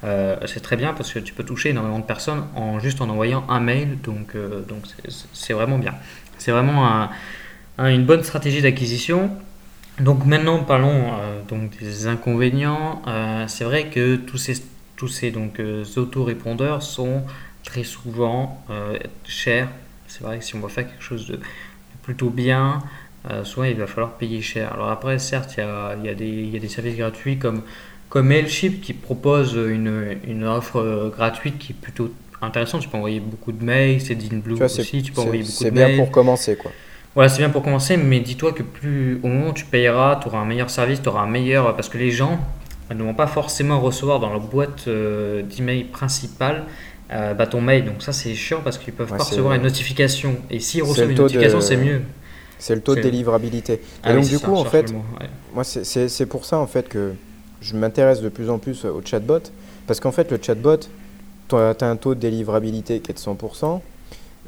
euh, 0.06 0.38
c'est 0.46 0.62
très 0.62 0.78
bien 0.78 0.94
parce 0.94 1.12
que 1.12 1.20
tu 1.20 1.34
peux 1.34 1.44
toucher 1.44 1.70
énormément 1.70 2.00
de 2.00 2.06
personnes 2.06 2.46
en 2.56 2.80
juste 2.80 3.02
en 3.02 3.10
envoyant 3.10 3.44
un 3.50 3.60
mail. 3.60 4.00
Donc 4.02 4.38
donc 4.68 4.84
c'est 5.34 5.54
vraiment 5.54 5.78
bien. 5.78 5.96
C'est 6.38 6.52
vraiment 6.52 7.10
une 7.80 8.06
bonne 8.06 8.24
stratégie 8.24 8.62
d'acquisition. 8.62 9.32
Donc 10.00 10.26
maintenant 10.26 10.62
parlons 10.64 11.14
euh, 11.14 11.42
donc 11.48 11.78
des 11.80 12.08
inconvénients. 12.08 13.02
Euh, 13.08 13.46
c'est 13.48 13.64
vrai 13.64 13.90
que 13.90 14.18
tous 14.18 14.38
ces, 14.38 14.62
tous 14.98 15.08
ces 15.08 15.32
donc, 15.32 15.60
euh, 15.60 15.86
autorépondeurs 15.96 16.84
sont 16.84 17.24
très 17.64 17.84
souvent 17.84 18.64
chers. 19.26 19.70
C'est 20.08 20.24
vrai 20.24 20.40
que 20.40 20.44
si 20.44 20.56
on 20.56 20.60
veut 20.60 20.70
faire 20.70 20.88
quelque 20.88 21.04
chose 21.04 21.28
de 21.28 21.40
plutôt 22.04 22.30
bien, 22.30 22.84
soit 23.44 23.70
il 23.70 23.78
va 23.78 23.88
falloir 23.88 24.12
payer 24.14 24.40
cher. 24.44 24.72
Alors 24.72 24.92
après, 24.92 25.18
certes, 25.18 25.56
il 25.58 25.62
y 25.62 25.64
a, 25.64 25.96
y 25.96 26.10
a, 26.10 26.12
y 26.12 26.56
a 26.56 26.60
des 26.60 26.68
services 26.68 26.96
gratuits 26.96 27.40
comme, 27.40 27.64
comme 28.16 28.28
Mailchimp 28.28 28.80
qui 28.80 28.94
propose 28.94 29.56
une, 29.56 30.16
une 30.26 30.46
offre 30.46 31.12
gratuite 31.14 31.58
qui 31.58 31.74
est 31.74 31.76
plutôt 31.76 32.14
intéressante. 32.42 32.80
Tu 32.80 32.88
peux 32.88 32.96
envoyer 32.96 33.20
beaucoup 33.20 33.52
de 33.52 33.62
mails, 33.62 34.00
c'est 34.00 34.16
Blue 34.16 34.54
aussi, 34.64 35.04
tu 35.04 35.12
peux 35.12 35.20
envoyer 35.20 35.44
beaucoup 35.44 35.64
de 35.66 35.70
mails. 35.72 35.84
C'est 35.84 35.88
bien 35.88 35.98
pour 35.98 36.12
commencer 36.12 36.56
quoi. 36.56 36.72
Voilà, 37.14 37.28
c'est 37.28 37.40
bien 37.40 37.50
pour 37.50 37.62
commencer, 37.62 37.98
mais 37.98 38.22
dis-toi 38.22 38.54
que 38.54 38.64
plus 38.64 39.20
au 39.22 39.28
moment 39.28 39.50
où 39.50 39.54
tu 39.54 39.66
payeras, 39.66 40.22
tu 40.22 40.30
auras 40.30 40.38
un 40.38 40.46
meilleur 40.46 40.70
service, 40.70 41.02
tu 41.02 41.10
auras 41.10 41.24
un 41.24 41.30
meilleur. 41.30 41.76
Parce 41.76 41.90
que 41.90 41.98
les 41.98 42.10
gens 42.10 42.40
ne 42.90 43.04
vont 43.04 43.14
pas 43.14 43.28
forcément 43.28 43.82
recevoir 43.82 44.22
dans 44.22 44.30
leur 44.30 44.40
boîte 44.40 44.88
euh, 44.88 45.42
d'email 45.42 45.84
principale 45.84 46.64
euh, 47.12 47.34
bah, 47.34 47.48
ton 47.48 47.60
mail. 47.60 47.84
Donc 47.84 48.02
ça, 48.02 48.14
c'est 48.14 48.34
chiant 48.34 48.62
parce 48.64 48.78
qu'ils 48.78 48.94
peuvent 48.94 49.10
pas 49.10 49.26
recevoir 49.26 49.56
une 49.56 49.64
notification. 49.64 50.38
Et 50.50 50.62
s'ils 50.62 50.84
reçoivent 50.84 51.12
une 51.12 51.18
notification, 51.18 51.60
c'est 51.60 51.76
mieux. 51.76 52.02
C'est 52.60 52.76
le 52.76 52.82
taux 52.82 52.96
de 52.96 53.02
délivrabilité. 53.02 53.82
Ah 54.04 54.14
et 54.14 54.16
donc, 54.16 54.26
du 54.26 54.40
coup, 54.40 54.56
en 54.56 54.64
fait, 54.64 54.94
moi, 55.54 55.66
c'est 55.66 56.26
pour 56.28 56.46
ça 56.46 56.60
en 56.60 56.68
fait 56.68 56.88
que 56.88 57.14
je 57.66 57.76
m'intéresse 57.76 58.22
de 58.22 58.30
plus 58.30 58.50
en 58.50 58.60
plus 58.60 58.86
au 58.86 59.02
chatbot. 59.04 59.42
Parce 59.88 60.00
qu'en 60.00 60.12
fait, 60.12 60.32
le 60.32 60.40
chatbot, 60.42 60.78
tu 61.50 61.56
as 61.56 61.76
un 61.82 61.96
taux 61.96 62.16
de 62.16 62.20
délivrabilité 62.20 63.00
qui 63.00 63.12
est 63.12 63.16
de 63.16 63.20
100%. 63.20 63.82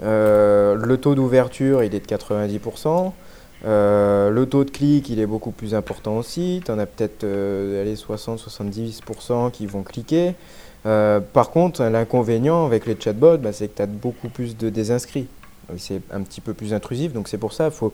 Euh, 0.04 0.76
le 0.76 0.98
taux 0.98 1.16
d'ouverture, 1.16 1.84
il 1.84 1.96
est 1.96 2.00
de 2.00 2.06
90%. 2.06 3.12
Euh, 3.66 4.30
le 4.30 4.46
taux 4.46 4.64
de 4.64 4.70
clic, 4.70 5.10
il 5.10 5.20
est 5.20 5.26
beaucoup 5.26 5.52
plus 5.52 5.74
important 5.74 6.18
aussi. 6.18 6.62
Tu 6.64 6.72
en 6.72 6.78
as 6.78 6.86
peut-être 6.86 7.26
60-70% 7.26 9.48
euh, 9.48 9.50
qui 9.50 9.66
vont 9.66 9.84
cliquer. 9.84 10.36
par 10.84 11.50
contre, 11.50 11.84
l'inconvénient 11.84 12.66
avec 12.66 12.86
les 12.86 12.96
chatbots, 13.00 13.38
bah, 13.38 13.52
c'est 13.52 13.68
que 13.68 13.78
tu 13.78 13.82
as 13.82 13.88
beaucoup 13.88 14.30
plus 14.30 14.58
de 14.58 14.70
désinscrits. 14.70 15.28
C'est 15.78 16.02
un 16.12 16.22
petit 16.22 16.40
peu 16.40 16.54
plus 16.54 16.74
intrusif, 16.74 17.12
donc 17.12 17.28
c'est 17.28 17.38
pour 17.38 17.52
ça 17.52 17.66
qu'il 17.66 17.74
faut, 17.74 17.94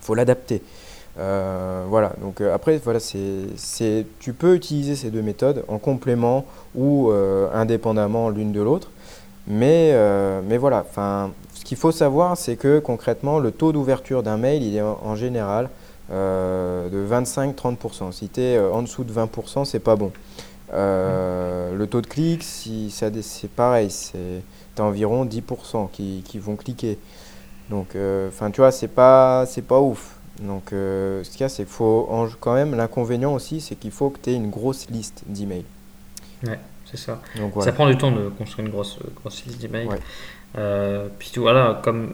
faut 0.00 0.14
l'adapter. 0.14 0.60
Voilà, 1.16 2.12
donc 2.20 2.40
après, 2.40 2.78
voilà, 2.78 3.00
c'est, 3.00 4.06
tu 4.18 4.32
peux 4.32 4.54
utiliser 4.54 4.96
ces 4.96 5.10
deux 5.10 5.22
méthodes 5.22 5.64
en 5.68 5.78
complément 5.78 6.44
ou 6.74 7.10
indépendamment 7.52 8.30
l'une 8.30 8.52
de 8.52 8.60
l'autre. 8.60 8.88
Mais, 9.46 9.90
euh, 9.92 10.40
mais 10.46 10.56
voilà, 10.56 10.84
ce 11.54 11.64
qu'il 11.64 11.76
faut 11.76 11.92
savoir, 11.92 12.36
c'est 12.36 12.56
que 12.56 12.78
concrètement, 12.78 13.38
le 13.38 13.50
taux 13.50 13.72
d'ouverture 13.72 14.22
d'un 14.22 14.36
mail, 14.36 14.62
il 14.62 14.76
est 14.76 14.82
en, 14.82 15.16
général 15.16 15.68
euh, 16.12 16.88
de 16.88 17.04
25-30%. 17.12 18.12
Si 18.12 18.28
tu 18.28 18.40
es 18.40 18.56
euh, 18.56 18.72
en 18.72 18.82
dessous 18.82 19.04
de 19.04 19.12
20%, 19.12 19.64
c'est 19.64 19.80
pas 19.80 19.96
bon. 19.96 20.12
Le 20.72 21.84
taux 21.86 22.00
de 22.00 22.06
clic, 22.06 22.42
si 22.42 22.90
c'est 22.90 23.50
pareil, 23.50 23.90
c'est 23.90 24.42
environ 24.78 25.24
10% 25.26 25.90
qui, 25.90 26.22
qui, 26.24 26.38
vont 26.38 26.56
cliquer. 26.56 26.98
Donc, 27.68 27.96
enfin, 28.28 28.50
tu 28.50 28.60
vois, 28.60 28.70
c'est 28.70 28.88
pas, 28.88 29.44
pas 29.68 29.80
ouf. 29.80 30.16
Donc, 30.42 30.70
ce 30.70 31.28
qu'il 31.30 31.40
y 31.40 31.44
a, 31.44 31.48
c'est 31.48 31.64
qu'il 31.64 31.72
faut 31.72 32.08
quand 32.40 32.54
même, 32.54 32.74
l'inconvénient 32.74 33.32
aussi, 33.32 33.60
c'est 33.60 33.76
qu'il 33.76 33.90
faut 33.90 34.10
que 34.10 34.18
tu 34.22 34.30
aies 34.30 34.34
une 34.34 34.50
grosse 34.50 34.88
liste 34.90 35.22
d'emails. 35.26 35.64
Ouais 36.46 36.58
c'est 36.92 36.98
ça. 36.98 37.20
Ça 37.60 37.72
prend 37.72 37.88
du 37.88 37.96
temps 37.96 38.12
de 38.12 38.28
construire 38.28 38.66
une 38.66 38.72
grosse, 38.72 38.98
grosse 39.20 39.44
liste 39.46 39.60
d'emails. 39.60 39.88
Euh, 40.58 41.08
puis 41.18 41.32
voilà, 41.36 41.80
comme 41.82 42.12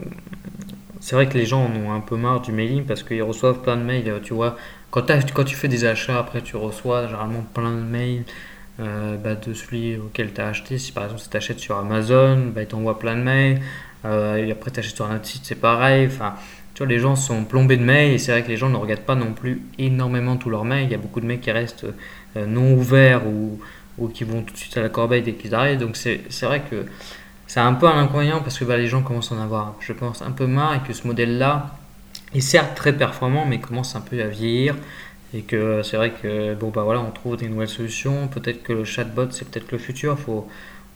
c'est 1.01 1.15
vrai 1.15 1.27
que 1.27 1.37
les 1.37 1.45
gens 1.45 1.65
en 1.65 1.75
ont 1.75 1.91
un 1.91 1.99
peu 1.99 2.15
marre 2.15 2.41
du 2.41 2.51
mailing 2.51 2.85
parce 2.85 3.03
qu'ils 3.03 3.23
reçoivent 3.23 3.59
plein 3.59 3.75
de 3.75 3.83
mails. 3.83 4.21
Tu 4.23 4.33
vois, 4.33 4.55
quand, 4.91 5.11
quand 5.33 5.43
tu 5.43 5.55
fais 5.55 5.67
des 5.67 5.83
achats, 5.85 6.17
après 6.17 6.41
tu 6.41 6.55
reçois 6.55 7.07
généralement 7.07 7.43
plein 7.53 7.71
de 7.71 7.81
mails 7.81 8.23
euh, 8.79 9.17
bah, 9.17 9.35
de 9.35 9.53
celui 9.53 9.97
auquel 9.97 10.33
tu 10.33 10.39
as 10.39 10.47
acheté. 10.47 10.77
Si 10.77 10.93
par 10.93 11.03
exemple 11.05 11.21
tu 11.29 11.35
achètes 11.35 11.59
sur 11.59 11.77
Amazon, 11.77 12.37
bah, 12.55 12.61
ils 12.61 12.67
t'envoient 12.67 12.99
plein 12.99 13.17
de 13.17 13.23
mails. 13.23 13.61
Euh, 14.05 14.37
et 14.37 14.49
après 14.49 14.71
tu 14.71 14.79
achètes 14.79 14.95
sur 14.95 15.05
un 15.05 15.17
autre 15.17 15.25
site, 15.25 15.41
c'est 15.43 15.55
pareil. 15.55 16.07
Enfin, 16.07 16.35
les 16.85 16.99
gens 16.99 17.15
sont 17.15 17.43
plombés 17.43 17.77
de 17.77 17.83
mails 17.83 18.13
et 18.13 18.17
c'est 18.17 18.31
vrai 18.31 18.43
que 18.43 18.49
les 18.49 18.57
gens 18.57 18.69
ne 18.69 18.77
regardent 18.77 19.01
pas 19.01 19.15
non 19.15 19.33
plus 19.33 19.61
énormément 19.77 20.37
tous 20.37 20.49
leurs 20.49 20.65
mails. 20.65 20.85
Il 20.85 20.91
y 20.91 20.95
a 20.95 20.97
beaucoup 20.97 21.21
de 21.21 21.25
mails 21.25 21.39
qui 21.39 21.51
restent 21.51 21.85
non 22.35 22.73
ouverts 22.73 23.27
ou 23.27 23.59
ou 23.99 24.07
qui 24.07 24.23
vont 24.23 24.41
tout 24.41 24.53
de 24.53 24.57
suite 24.57 24.77
à 24.77 24.81
la 24.81 24.89
corbeille 24.89 25.21
dès 25.21 25.33
qu'ils 25.33 25.53
arrivent. 25.53 25.79
Donc 25.79 25.95
c'est 25.95 26.41
vrai 26.43 26.61
que 26.69 26.85
c'est 27.47 27.59
un 27.59 27.73
peu 27.73 27.87
un 27.87 27.97
inconvénient 27.97 28.41
parce 28.41 28.57
que 28.57 28.65
bah, 28.65 28.77
les 28.77 28.87
gens 28.87 29.01
commencent 29.01 29.31
à 29.31 29.35
en 29.35 29.41
avoir, 29.41 29.75
je 29.79 29.93
pense, 29.93 30.21
un 30.21 30.31
peu 30.31 30.47
marre 30.47 30.75
et 30.75 30.87
que 30.87 30.93
ce 30.93 31.05
modèle-là 31.07 31.75
est 32.33 32.41
certes 32.41 32.75
très 32.75 32.93
performant 32.93 33.45
mais 33.45 33.59
commence 33.59 33.95
un 33.95 34.01
peu 34.01 34.21
à 34.21 34.27
vieillir 34.27 34.75
et 35.33 35.41
que 35.41 35.83
c'est 35.83 35.97
vrai 35.97 36.11
que 36.11 36.55
bon 36.55 36.69
bah 36.69 36.81
voilà 36.83 37.01
on 37.01 37.11
trouve 37.11 37.37
des 37.37 37.47
nouvelles 37.47 37.67
solutions. 37.67 38.27
Peut-être 38.27 38.63
que 38.63 38.73
le 38.73 38.83
chatbot 38.83 39.31
c'est 39.31 39.49
peut-être 39.49 39.71
le 39.71 39.77
futur. 39.77 40.17
Faut 40.17 40.47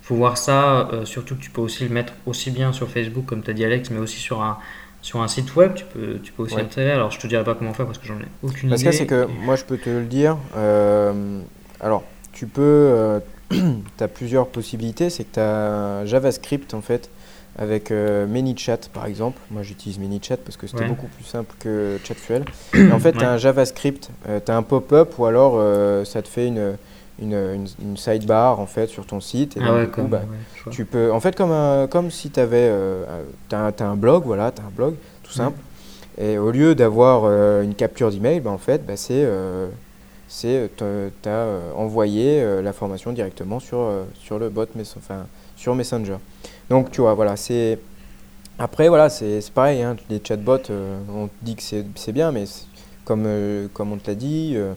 faut 0.01 0.15
voir 0.15 0.37
ça. 0.37 0.89
Euh, 0.91 1.05
surtout 1.05 1.35
que 1.35 1.41
tu 1.41 1.49
peux 1.49 1.61
aussi 1.61 1.83
le 1.83 1.89
mettre 1.89 2.13
aussi 2.25 2.51
bien 2.51 2.71
sur 2.71 2.89
Facebook 2.89 3.25
comme 3.25 3.43
tu 3.43 3.51
as 3.51 3.53
dit 3.53 3.65
Alex, 3.65 3.89
mais 3.91 3.99
aussi 3.99 4.19
sur 4.19 4.41
un 4.41 4.57
sur 5.03 5.21
un 5.21 5.27
site 5.27 5.55
web, 5.55 5.75
tu 5.75 5.83
peux, 5.83 6.17
tu 6.23 6.31
peux 6.31 6.43
aussi 6.43 6.55
ouais. 6.55 6.89
Alors, 6.89 7.11
je 7.11 7.19
te 7.19 7.27
dirai 7.27 7.43
pas 7.43 7.53
comment 7.53 7.73
faire 7.73 7.85
parce 7.85 7.97
que 7.99 8.07
j'en 8.07 8.15
ai 8.15 8.25
aucune 8.41 8.69
parce 8.69 8.81
idée. 8.81 8.89
Parce 8.89 8.97
que 8.97 9.03
c'est 9.03 9.05
que 9.05 9.25
moi, 9.25 9.55
je 9.57 9.65
peux 9.65 9.77
te 9.77 9.89
le 9.89 10.05
dire. 10.05 10.37
Euh, 10.55 11.41
alors, 11.81 12.05
tu 12.31 12.47
peux, 12.47 12.61
euh, 12.61 13.19
tu 13.49 14.03
as 14.03 14.07
plusieurs 14.07 14.47
possibilités. 14.47 15.09
C'est 15.09 15.25
que 15.25 15.33
tu 15.33 15.39
as 15.41 16.05
JavaScript 16.05 16.73
en 16.73 16.81
fait 16.81 17.09
avec 17.57 17.91
euh, 17.91 18.25
ManyChat 18.25 18.79
par 18.93 19.05
exemple. 19.05 19.39
Moi 19.51 19.61
j'utilise 19.61 19.99
ManyChat 19.99 20.37
parce 20.37 20.57
que 20.57 20.65
c'était 20.65 20.85
beaucoup 20.85 21.07
plus 21.07 21.25
simple 21.25 21.53
que 21.59 21.99
Chatfuel. 22.03 22.45
en 22.91 22.99
fait, 22.99 23.11
tu 23.11 23.23
as 23.23 23.31
un 23.31 23.37
JavaScript, 23.37 24.09
euh, 24.27 24.39
tu 24.43 24.51
as 24.51 24.57
un 24.57 24.63
pop-up 24.63 25.19
ou 25.19 25.25
alors 25.25 25.61
ça 26.05 26.21
te 26.21 26.27
fait 26.27 26.47
une, 26.47 26.77
une, 27.21 27.67
une, 27.81 27.97
sidebar 27.97 28.59
en 28.59 28.65
fait 28.65 28.87
sur 28.87 29.05
ton 29.05 29.19
site. 29.19 29.57
Et 29.57 29.61
ah 29.63 29.85
coup, 29.85 30.03
bah, 30.03 30.23
tu 30.71 30.85
peux, 30.85 31.11
en 31.11 31.19
fait, 31.19 31.35
comme, 31.35 31.87
comme 31.89 32.11
si 32.11 32.29
tu 32.29 32.39
avais. 32.39 32.71
tu 33.49 33.55
as, 33.55 33.73
un 33.81 33.95
blog, 33.95 34.23
voilà, 34.25 34.51
tu 34.51 34.61
as 34.61 34.65
un 34.65 34.71
blog 34.75 34.95
tout 35.23 35.31
simple. 35.31 35.57
Et 36.17 36.37
au 36.37 36.51
lieu 36.51 36.75
d'avoir 36.75 37.25
une 37.61 37.75
capture 37.75 38.11
d'email, 38.11 38.39
ben, 38.39 38.51
en 38.51 38.57
fait, 38.57 38.85
ben, 38.85 38.97
c'est 38.97 39.27
c'est 40.27 40.69
tu 40.77 41.29
as 41.29 41.47
envoyé 41.75 42.61
l'information 42.61 43.11
directement 43.11 43.59
sur, 43.59 43.89
sur 44.15 44.39
le 44.39 44.49
bot, 44.49 44.67
enfin, 44.97 45.27
sur 45.55 45.75
Messenger. 45.75 46.17
Donc 46.69 46.91
tu 46.91 47.01
vois, 47.01 47.13
voilà, 47.13 47.35
c'est 47.35 47.79
après, 48.59 48.87
voilà, 48.87 49.09
c'est 49.09 49.41
pareil, 49.51 49.81
hein, 49.81 49.95
les 50.09 50.21
chatbots, 50.23 50.69
euh, 50.69 50.99
on 51.13 51.27
te 51.27 51.33
dit 51.41 51.55
que 51.55 51.63
c'est 51.63 52.11
bien, 52.11 52.31
mais 52.31 52.45
comme, 53.03 53.23
euh, 53.25 53.67
comme 53.73 53.91
on 53.91 53.97
te 53.97 54.07
l'a 54.07 54.15
dit, 54.15 54.53
euh, 54.55 54.73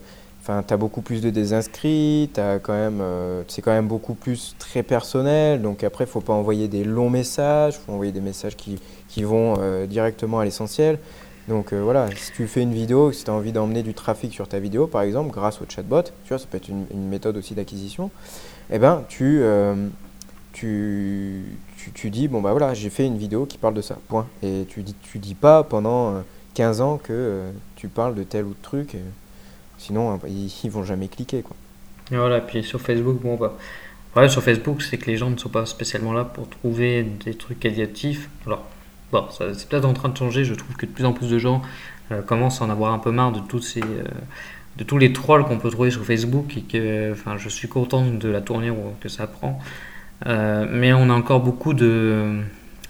enfin, 0.49 0.62
tu 0.66 0.72
as 0.72 0.76
beaucoup 0.76 1.03
plus 1.03 1.20
de 1.20 1.30
désinscrits, 1.30 2.30
même, 2.68 3.03
c'est 3.49 3.62
quand 3.62 3.72
même 3.72 3.88
beaucoup 3.88 4.14
plus 4.14 4.55
très 4.59 4.82
personnel. 4.82 5.62
Donc 5.62 5.84
après, 5.84 6.05
il 6.05 6.09
ne 6.09 6.12
faut 6.12 6.20
pas 6.20 6.32
envoyer 6.32 6.68
des 6.68 6.84
longs 6.84 7.11
messages, 7.11 7.74
il 7.74 7.84
faut 7.84 7.92
envoyer 7.92 8.12
des 8.12 8.20
messages 8.20 8.57
qui, 8.57 8.80
qui 9.09 9.22
vont 9.22 9.57
directement 9.86 10.40
à 10.40 10.44
l'essentiel. 10.44 10.99
Donc 11.49 11.72
voilà, 11.72 12.09
si 12.16 12.32
tu 12.32 12.47
fais 12.47 12.62
une 12.62 12.72
vidéo, 12.74 13.12
si 13.12 13.24
tu 13.24 13.30
as 13.30 13.34
envie 13.34 13.53
d'emmener 13.53 13.82
du 13.82 13.94
trafic 13.94 14.32
sur 14.32 14.49
ta 14.49 14.59
vidéo, 14.59 14.86
par 14.86 15.03
exemple, 15.03 15.30
grâce 15.30 15.61
au 15.61 15.64
chatbot, 15.68 16.03
tu 16.03 16.28
vois, 16.28 16.38
ça 16.38 16.47
peut 16.51 16.57
être 16.57 16.68
une, 16.68 17.09
méthode 17.09 17.36
aussi 17.36 17.55
d'acquisition, 17.55 18.11
eh 18.70 18.78
ben, 18.78 19.05
tu, 19.09 19.42
tu, 20.57 21.42
tu, 21.92 22.11
dis, 22.11 22.28
bon 22.28 22.40
bah 22.40 22.53
voilà, 22.53 22.72
j'ai 22.72 22.88
fait 22.88 23.07
une 23.07 23.18
vidéo 23.18 23.44
qui 23.44 23.59
parle 23.59 23.74
de 23.74 23.82
ça, 23.82 23.99
point. 24.09 24.26
Et 24.42 24.64
tu 24.68 24.82
dis, 24.82 24.94
tu 25.03 25.18
dis 25.18 25.34
pas 25.34 25.62
pendant 25.62 26.22
15 26.55 26.80
euh, 26.80 26.84
ans 26.84 26.97
que 26.97 27.12
euh, 27.12 27.51
tu 27.74 27.88
parles 27.88 28.14
de 28.14 28.22
tel 28.22 28.47
ou 28.47 28.51
de 28.51 28.62
truc, 28.62 28.97
sinon 29.79 30.14
euh, 30.14 30.29
ils, 30.29 30.53
ils, 30.64 30.70
vont 30.70 30.85
jamais 30.85 31.09
cliquer. 31.09 31.43
Quoi. 31.43 31.57
Voilà, 32.11 32.41
puis 32.41 32.62
sur 32.62 32.81
Facebook, 32.81 33.20
bon 33.20 33.37
bah. 33.37 33.57
Ouais, 34.14 34.29
sur 34.29 34.43
Facebook, 34.43 34.81
c'est 34.81 34.97
que 34.97 35.11
les 35.11 35.18
gens 35.18 35.29
ne 35.29 35.37
sont 35.37 35.51
pas 35.51 35.66
spécialement 35.66 36.12
là 36.12 36.24
pour 36.24 36.49
trouver 36.49 37.03
des 37.03 37.35
trucs 37.35 37.61
qualitatifs. 37.61 38.31
Alors, 38.47 38.64
bon, 39.12 39.27
c'est 39.31 39.68
peut-être 39.68 39.85
en 39.85 39.93
train 39.93 40.09
de 40.09 40.16
changer. 40.16 40.43
Je 40.45 40.55
trouve 40.55 40.74
que 40.77 40.87
de 40.87 40.91
plus 40.91 41.05
en 41.05 41.12
plus 41.12 41.29
de 41.29 41.39
gens 41.39 41.61
commencent 42.24 42.62
à 42.62 42.64
en 42.64 42.70
avoir 42.70 42.95
un 42.95 42.99
peu 42.99 43.11
marre 43.11 43.33
de 43.33 43.41
tous 43.41 43.61
ces, 43.61 43.83
de 44.79 44.85
tous 44.85 44.99
les 44.99 45.12
trolls 45.12 45.45
qu'on 45.45 45.59
peut 45.59 45.70
trouver 45.70 45.91
sur 45.91 46.05
Facebook 46.05 46.57
et 46.57 46.62
que, 46.62 47.12
enfin, 47.12 47.37
je 47.37 47.49
suis 47.49 47.68
content 47.68 48.07
de 48.07 48.29
la 48.29 48.41
tournure 48.41 48.77
que 49.01 49.09
ça 49.09 49.27
prend. 49.27 49.59
Euh, 50.27 50.66
mais 50.70 50.93
on 50.93 51.11
a 51.11 51.12
encore 51.12 51.41
beaucoup 51.41 51.74
de, 51.74 52.41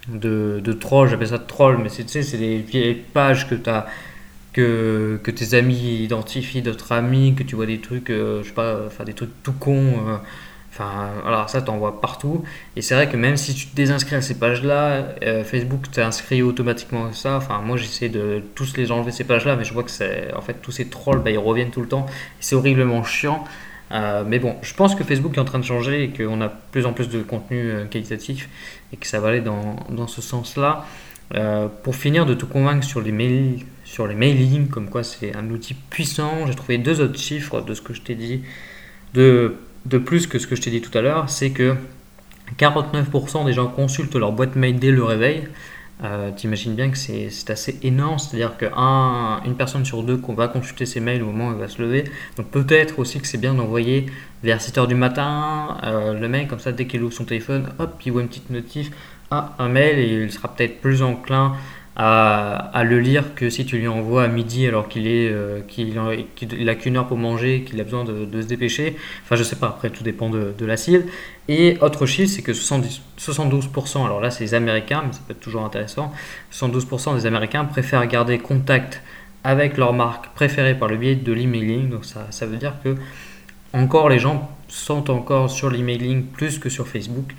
de, 0.09 0.73
trolls, 0.73 1.09
j'appelle 1.09 1.29
ça 1.29 1.39
de 1.39 1.47
trolls, 1.47 1.79
mais 1.79 1.89
c'est 1.89 2.37
des 2.37 2.59
vieilles 2.59 2.95
pages 2.95 3.49
que, 3.49 3.55
as, 3.69 3.87
que, 4.57 5.31
tes 5.31 5.55
amis 5.55 6.03
identifient 6.03 6.63
d'autres 6.63 6.93
amis, 6.93 7.35
que 7.35 7.43
tu 7.43 7.57
vois 7.57 7.67
des 7.67 7.81
trucs, 7.81 8.11
euh, 8.11 8.43
je 8.43 8.49
sais 8.49 8.55
pas, 8.55 8.87
enfin 8.87 9.05
des 9.05 9.13
trucs 9.13 9.31
tout 9.43 9.53
cons. 9.53 9.95
Euh, 10.09 10.17
enfin, 10.73 11.11
alors 11.27 11.49
ça, 11.49 11.63
t'en 11.63 11.77
vois 11.79 12.01
partout. 12.01 12.45
Et 12.77 12.83
c'est 12.83 12.95
vrai 12.95 13.09
que 13.09 13.17
même 13.17 13.37
si 13.37 13.55
tu 13.55 13.67
te 13.67 13.77
désinscris 13.77 14.17
à 14.17 14.23
ces 14.23 14.39
pages-là, 14.39 15.15
Facebook 15.45 15.91
t'inscrit 15.91 16.43
automatiquement 16.43 17.07
à 17.07 17.13
ça. 17.13 17.37
Enfin, 17.37 17.61
moi, 17.61 17.77
j'essaie 17.77 18.09
de 18.09 18.43
tous 18.55 18.77
les 18.77 18.91
enlever 18.91 19.13
ces 19.13 19.25
pages-là, 19.25 19.57
mais 19.57 19.65
je 19.65 19.73
vois 19.73 19.83
que 19.85 19.91
c'est, 19.91 20.33
en 20.35 20.41
fait, 20.43 20.55
tous 20.63 20.73
ces 20.73 20.89
trolls, 20.89 21.23
bah, 21.23 21.31
ils 21.31 21.39
reviennent 21.39 21.71
tout 21.71 21.83
le 21.83 21.89
temps. 21.89 22.07
C'est 22.41 22.57
horriblement 22.57 23.05
chiant. 23.05 23.45
Euh, 23.93 24.25
mais 24.27 24.39
bon, 24.39 24.57
je 24.63 24.75
pense 24.75 24.95
que 24.95 25.05
Facebook 25.05 25.37
est 25.37 25.41
en 25.41 25.45
train 25.45 25.61
de 25.61 25.65
changer 25.65 26.05
et 26.05 26.11
qu'on 26.11 26.41
a 26.41 26.49
de 26.49 26.53
plus 26.73 26.87
en 26.87 26.93
plus 26.93 27.09
de 27.09 27.23
contenu 27.23 27.71
euh, 27.71 27.85
qualitatif 27.85 28.49
et 28.93 28.97
que 28.97 29.07
ça 29.07 29.21
va 29.21 29.29
aller 29.29 29.41
dans, 29.41 29.77
dans 29.91 30.09
ce 30.09 30.21
sens-là. 30.21 30.85
Euh, 31.35 31.67
pour 31.83 31.97
finir 31.97 32.25
de 32.25 32.35
te 32.35 32.45
convaincre 32.45 32.85
sur 32.85 33.01
les, 33.01 33.11
mails, 33.11 33.59
sur 33.97 34.07
les 34.07 34.15
mailings, 34.15 34.69
comme 34.69 34.91
quoi 34.91 35.03
c'est 35.03 35.35
un 35.35 35.49
outil 35.49 35.73
puissant, 35.73 36.47
j'ai 36.47 36.55
trouvé 36.55 36.77
deux 36.77 37.01
autres 37.01 37.19
chiffres 37.19 37.63
de 37.63 37.73
ce 37.73 37.81
que 37.81 37.95
je 37.95 38.03
t'ai 38.03 38.15
dit, 38.15 38.43
de, 39.15 39.57
plus 40.05 40.27
que 40.27 40.39
ce 40.39 40.47
que 40.47 40.55
je 40.55 40.61
t'ai 40.61 40.71
dit 40.71 40.83
tout 40.83 40.97
à 40.99 41.01
l'heure, 41.01 41.31
c'est 41.31 41.49
que 41.49 41.75
49% 42.59 43.47
des 43.47 43.55
gens 43.55 43.69
consultent 43.69 44.15
leur 44.15 44.33
boîte 44.33 44.55
mail 44.55 44.79
dès 44.79 44.91
le 44.91 45.03
réveil. 45.03 45.49
Euh, 46.05 46.31
T'imagines 46.37 46.75
bien 46.75 46.91
que 46.91 46.99
c'est 46.99 47.49
assez 47.49 47.79
énorme, 47.83 48.19
c'est-à-dire 48.19 48.59
qu'une 48.59 49.55
personne 49.57 49.87
sur 49.87 50.03
deux 50.03 50.19
qu'on 50.19 50.35
va 50.35 50.49
consulter 50.49 50.85
ses 50.85 51.01
mails 51.01 51.23
au 51.23 51.27
moment 51.33 51.49
où 51.49 51.53
il 51.53 51.59
va 51.59 51.69
se 51.69 51.81
lever. 51.81 52.05
Donc 52.37 52.51
peut-être 52.51 52.99
aussi 52.99 53.19
que 53.19 53.27
c'est 53.27 53.41
bien 53.41 53.55
d'envoyer 53.55 54.05
vers 54.43 54.59
7h 54.59 54.89
du 54.89 54.95
matin 54.95 55.79
euh, 55.85 56.13
le 56.13 56.29
mail, 56.29 56.49
comme 56.49 56.61
ça 56.61 56.71
dès 56.71 56.87
qu'il 56.87 57.03
ouvre 57.03 57.15
son 57.15 57.25
téléphone, 57.25 57.71
hop, 57.79 57.99
il 58.05 58.13
voit 58.13 58.21
une 58.21 58.29
petite 58.29 58.51
notif, 58.51 58.91
ah, 59.31 59.55
un 59.59 59.71
mail, 59.71 59.99
et 59.99 60.25
il 60.25 60.31
sera 60.31 60.55
peut-être 60.55 60.83
plus 60.83 61.03
enclin 61.03 61.57
à, 61.99 62.83
le 62.85 63.01
lire 63.01 63.35
que 63.35 63.49
si 63.49 63.65
tu 63.65 63.79
lui 63.79 63.89
envoies 63.89 64.25
à 64.25 64.29
midi 64.29 64.67
alors 64.67 64.87
qu'il 64.87 65.07
est 65.07 65.31
euh, 65.31 65.61
qu'il 65.67 66.69
a 66.69 66.75
qu'une 66.75 66.97
heure 66.99 67.07
pour 67.07 67.17
manger, 67.17 67.65
qu'il 67.67 67.81
a 67.81 67.85
besoin 67.85 68.05
de, 68.05 68.43
se 68.43 68.47
dépêcher. 68.47 68.97
Enfin, 69.25 69.37
je 69.37 69.43
sais 69.43 69.57
pas. 69.57 69.69
Après, 69.69 69.89
tout 69.89 70.05
dépend 70.05 70.29
de, 70.29 70.55
la 70.61 70.77
cible. 70.77 71.05
Et 71.49 71.79
autre 71.81 72.05
chiffre, 72.05 72.31
c'est 72.31 72.43
que 72.43 72.53
72%, 72.53 74.05
alors 74.05 74.21
là, 74.21 74.31
c'est 74.31 74.45
les 74.45 74.55
Américains, 74.55 75.05
mais 75.07 75.13
ça 75.13 75.21
peut 75.27 75.33
être 75.33 75.41
toujours 75.41 75.65
intéressant. 75.65 76.13
72% 76.53 77.15
des 77.15 77.25
Américains 77.25 77.65
préfèrent 77.65 78.07
garder 78.07 78.39
contact 78.39 79.01
avec 79.43 79.79
leur 79.79 79.93
marque 79.93 80.35
préférée 80.35 80.75
par 80.75 80.89
le 80.89 80.97
biais 80.97 81.15
de 81.15 81.33
l'emailing. 81.33 81.89
Donc 81.89 82.05
ça, 82.05 82.27
ça 82.31 82.45
veut 82.45 82.57
dire 82.59 82.75
que 82.85 82.97
encore 83.73 84.09
les 84.09 84.19
gens 84.19 84.51
sont 84.69 85.11
encore 85.11 85.49
sur 85.51 85.71
l'emailing 85.71 86.25
plus 86.25 86.59
que 86.59 86.69
sur 86.69 86.89
Facebook, 86.89 87.33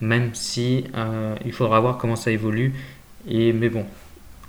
même 0.00 0.34
si 0.34 0.84
euh, 0.94 1.34
il 1.44 1.52
faudra 1.52 1.80
voir 1.80 1.98
comment 1.98 2.16
ça 2.16 2.30
évolue. 2.30 2.74
Et 3.26 3.52
mais 3.52 3.70
bon, 3.70 3.86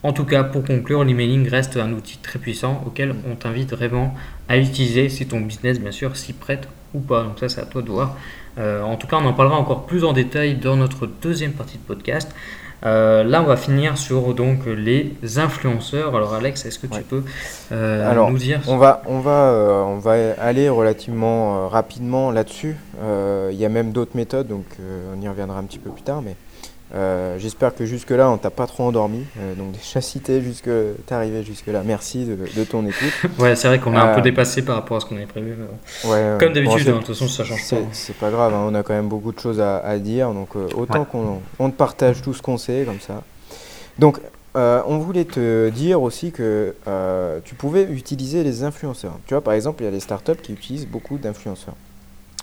en 0.05 0.13
tout 0.13 0.23
cas, 0.23 0.43
pour 0.43 0.63
conclure, 0.63 1.03
l'emailing 1.03 1.49
reste 1.49 1.77
un 1.77 1.91
outil 1.91 2.19
très 2.19 2.37
puissant 2.37 2.83
auquel 2.85 3.15
on 3.27 3.33
t'invite 3.33 3.71
vraiment 3.71 4.13
à 4.47 4.55
utiliser 4.55 5.09
si 5.09 5.27
ton 5.27 5.41
business, 5.41 5.79
bien 5.79 5.91
sûr, 5.91 6.15
s'y 6.15 6.31
prête 6.31 6.67
ou 6.93 6.99
pas. 6.99 7.23
Donc 7.23 7.39
ça, 7.39 7.49
c'est 7.49 7.61
à 7.61 7.65
toi 7.65 7.81
de 7.81 7.89
voir. 7.89 8.15
Euh, 8.59 8.83
en 8.83 8.97
tout 8.97 9.07
cas, 9.07 9.17
on 9.19 9.25
en 9.25 9.33
parlera 9.33 9.57
encore 9.57 9.87
plus 9.87 10.03
en 10.03 10.13
détail 10.13 10.57
dans 10.57 10.75
notre 10.75 11.07
deuxième 11.07 11.53
partie 11.53 11.79
de 11.79 11.83
podcast. 11.83 12.35
Euh, 12.85 13.23
là, 13.23 13.41
on 13.41 13.45
va 13.45 13.57
finir 13.57 13.97
sur 13.97 14.35
donc 14.35 14.67
les 14.67 15.15
influenceurs. 15.37 16.15
Alors, 16.15 16.35
Alex, 16.35 16.67
est-ce 16.67 16.77
que 16.77 16.85
tu 16.85 17.01
peux 17.01 17.23
euh, 17.71 18.29
nous 18.29 18.37
dire 18.37 18.61
On 18.67 18.77
va, 18.77 19.01
on 19.07 19.21
va, 19.21 19.85
on 19.87 19.97
va 19.97 20.13
aller 20.39 20.69
relativement 20.69 21.67
rapidement 21.67 22.29
là-dessus. 22.29 22.75
Il 23.01 23.57
y 23.57 23.65
a 23.65 23.69
même 23.69 23.91
d'autres 23.91 24.15
méthodes, 24.15 24.49
donc 24.49 24.65
on 25.11 25.19
y 25.19 25.27
reviendra 25.27 25.57
un 25.57 25.63
petit 25.63 25.79
peu 25.79 25.89
plus 25.89 26.03
tard, 26.03 26.21
mais 26.21 26.35
euh, 26.93 27.39
j'espère 27.39 27.73
que 27.73 27.85
jusque-là, 27.85 28.29
on 28.29 28.37
t'a 28.37 28.51
pas 28.51 28.67
trop 28.67 28.83
endormi. 28.83 29.25
Euh, 29.39 29.55
donc, 29.55 29.71
déjà 29.71 30.01
cité 30.01 30.41
jusque, 30.41 30.69
t'es 31.05 31.15
arrivé 31.15 31.43
jusque-là. 31.43 31.81
Merci 31.83 32.25
de, 32.25 32.63
ton 32.63 32.85
écoute. 32.85 33.13
ouais, 33.39 33.55
c'est 33.55 33.67
vrai 33.67 33.79
qu'on 33.79 33.95
a 33.95 34.01
un 34.01 34.13
peu 34.13 34.19
euh, 34.19 34.23
dépassé 34.23 34.63
par 34.63 34.75
rapport 34.75 34.97
à 34.97 34.99
ce 34.99 35.05
qu'on 35.05 35.15
avait 35.15 35.25
prévu. 35.25 35.55
Comme 36.03 36.53
d'habitude, 36.53 36.89
hein, 36.89 36.91
de 36.93 36.97
toute 36.97 37.07
façon, 37.07 37.27
ça 37.27 37.43
change 37.43 37.69
pas. 37.69 37.77
C'est 37.91 38.15
pas 38.15 38.29
grave, 38.29 38.53
hein, 38.53 38.65
on 38.67 38.75
a 38.75 38.83
quand 38.83 38.93
même 38.93 39.09
beaucoup 39.09 39.31
de 39.31 39.39
choses 39.39 39.59
à, 39.59 39.97
dire. 39.99 40.31
Donc, 40.31 40.55
autant 40.75 41.05
qu'on 41.05 41.41
on 41.59 41.69
te 41.69 41.75
partage 41.75 42.21
tout 42.21 42.33
ce 42.33 42.41
qu'on 42.41 42.57
sait, 42.57 42.83
comme 42.85 42.99
ça. 42.99 43.23
Donc, 43.97 44.19
on 44.53 44.97
voulait 44.99 45.25
te 45.25 45.69
dire 45.69 46.01
aussi 46.01 46.31
que 46.31 46.75
tu 47.43 47.55
pouvais 47.55 47.83
utiliser 47.83 48.43
les 48.43 48.63
influenceurs. 48.63 49.17
Tu 49.25 49.33
vois, 49.33 49.43
par 49.43 49.53
exemple, 49.53 49.81
il 49.81 49.85
y 49.85 49.89
a 49.89 49.91
les 49.91 49.99
startups 49.99 50.41
qui 50.41 50.53
utilisent 50.53 50.87
beaucoup 50.87 51.17
d'influenceurs 51.17 51.75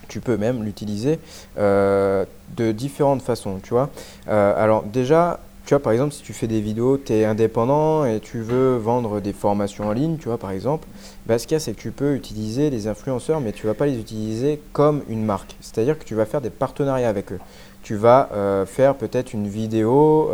tu 0.08 0.20
peux 0.20 0.36
même 0.36 0.62
l'utiliser 0.62 1.18
euh, 1.58 2.24
de 2.56 2.72
différentes 2.72 3.22
façons, 3.22 3.60
tu 3.62 3.70
vois. 3.70 3.90
Euh, 4.28 4.54
alors 4.62 4.82
déjà, 4.84 5.40
tu 5.64 5.74
vois, 5.74 5.82
par 5.82 5.92
exemple, 5.92 6.12
si 6.12 6.22
tu 6.22 6.32
fais 6.32 6.46
des 6.46 6.60
vidéos, 6.60 6.98
tu 6.98 7.12
es 7.12 7.24
indépendant 7.24 8.04
et 8.04 8.20
tu 8.20 8.40
veux 8.40 8.76
vendre 8.76 9.20
des 9.20 9.32
formations 9.32 9.86
en 9.86 9.92
ligne, 9.92 10.16
tu 10.18 10.28
vois, 10.28 10.38
par 10.38 10.50
exemple, 10.50 10.86
bah, 11.26 11.38
ce 11.38 11.46
qu'il 11.46 11.54
y 11.54 11.56
a, 11.56 11.60
c'est 11.60 11.72
que 11.72 11.80
tu 11.80 11.92
peux 11.92 12.14
utiliser 12.14 12.70
les 12.70 12.88
influenceurs, 12.88 13.40
mais 13.40 13.52
tu 13.52 13.66
vas 13.66 13.74
pas 13.74 13.86
les 13.86 13.98
utiliser 13.98 14.60
comme 14.72 15.02
une 15.08 15.24
marque. 15.24 15.56
C'est-à-dire 15.60 15.98
que 15.98 16.04
tu 16.04 16.14
vas 16.14 16.26
faire 16.26 16.40
des 16.40 16.50
partenariats 16.50 17.08
avec 17.08 17.32
eux. 17.32 17.38
Tu 17.82 17.96
vas 17.96 18.28
euh, 18.32 18.66
faire 18.66 18.94
peut-être 18.94 19.32
une 19.32 19.48
vidéo 19.48 20.30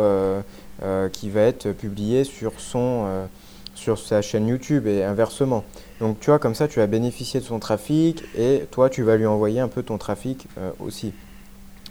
qui 1.11 1.29
va 1.29 1.41
être 1.41 1.71
publiée 1.73 2.23
sur 2.23 2.53
sa 3.99 4.21
chaîne 4.21 4.47
YouTube 4.47 4.87
et 4.87 5.03
inversement. 5.03 5.63
Donc 5.99 6.19
tu 6.19 6.27
vois, 6.27 6.39
comme 6.39 6.55
ça, 6.55 6.67
tu 6.67 6.79
vas 6.79 6.87
bénéficier 6.87 7.39
de 7.39 7.45
son 7.45 7.59
trafic 7.59 8.23
et 8.37 8.65
toi, 8.71 8.89
tu 8.89 9.03
vas 9.03 9.17
lui 9.17 9.25
envoyer 9.25 9.59
un 9.59 9.67
peu 9.67 9.83
ton 9.83 9.97
trafic 9.97 10.47
euh, 10.57 10.71
aussi. 10.79 11.13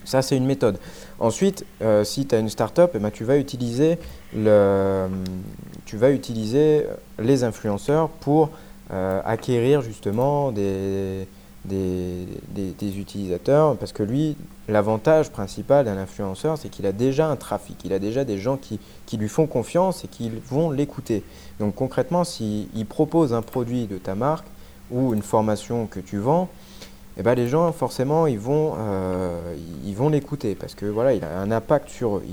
Ça, 0.05 0.23
c'est 0.23 0.37
une 0.37 0.47
méthode. 0.47 0.79
Ensuite, 1.19 1.67
euh, 1.83 2.03
si 2.05 2.27
tu 2.27 2.35
as 2.35 2.39
une 2.39 2.49
startup, 2.49 2.91
eh 2.95 2.99
ben, 2.99 3.11
tu, 3.11 3.25
vas 3.25 3.37
utiliser 3.37 3.99
les 7.19 7.45
influenceurs 7.45 8.09
pour 8.09 8.49
euh, 8.91 9.21
acquérir 9.27 9.83
justement 9.83 10.51
des, 10.51 11.29
des, 11.69 12.99
utilisateurs, 12.99 13.77
parce 13.77 13.93
que 13.93 14.03
lui, 14.03 14.37
l'avantage 14.69 15.31
principal 15.31 15.85
d'un 15.85 15.97
influenceur, 15.97 16.59
c'est 16.59 16.69
qu'il 16.69 16.87
a 16.87 16.93
déjà 16.93 17.29
un 17.29 17.37
trafic, 17.37 17.77
il 17.85 17.93
a 17.93 17.99
déjà 17.99 18.25
des 18.25 18.39
gens 18.39 18.57
qui, 18.57 18.81
lui 19.17 19.29
font 19.29 19.47
confiance 19.47 20.05
et 20.05 20.09
qui 20.09 20.31
vont 20.49 20.71
l'écouter. 20.71 21.23
Donc 21.61 21.75
concrètement, 21.75 22.25
s'il 22.25 22.87
propose 22.89 23.33
un 23.33 23.43
produit 23.43 23.87
de 23.87 23.99
ta 23.99 24.15
marque 24.15 24.47
ou 24.91 25.15
une 25.15 25.23
formation 25.23 25.87
que 25.87 26.01
tu 26.01 26.19
vends, 26.19 26.49
eh 27.21 27.23
ben 27.23 27.35
les 27.35 27.49
gens 27.49 27.73
forcément 27.73 28.29
ils 28.29 28.39
vont 28.39 28.75
euh, 28.79 29.57
l'écouter 30.11 30.55
parce 30.55 30.77
que 30.77 30.87
voilà 30.87 31.15
il 31.15 31.25
a 31.25 31.41
un 31.41 31.51
impact 31.51 31.89
sur 31.89 32.19
eux. 32.19 32.25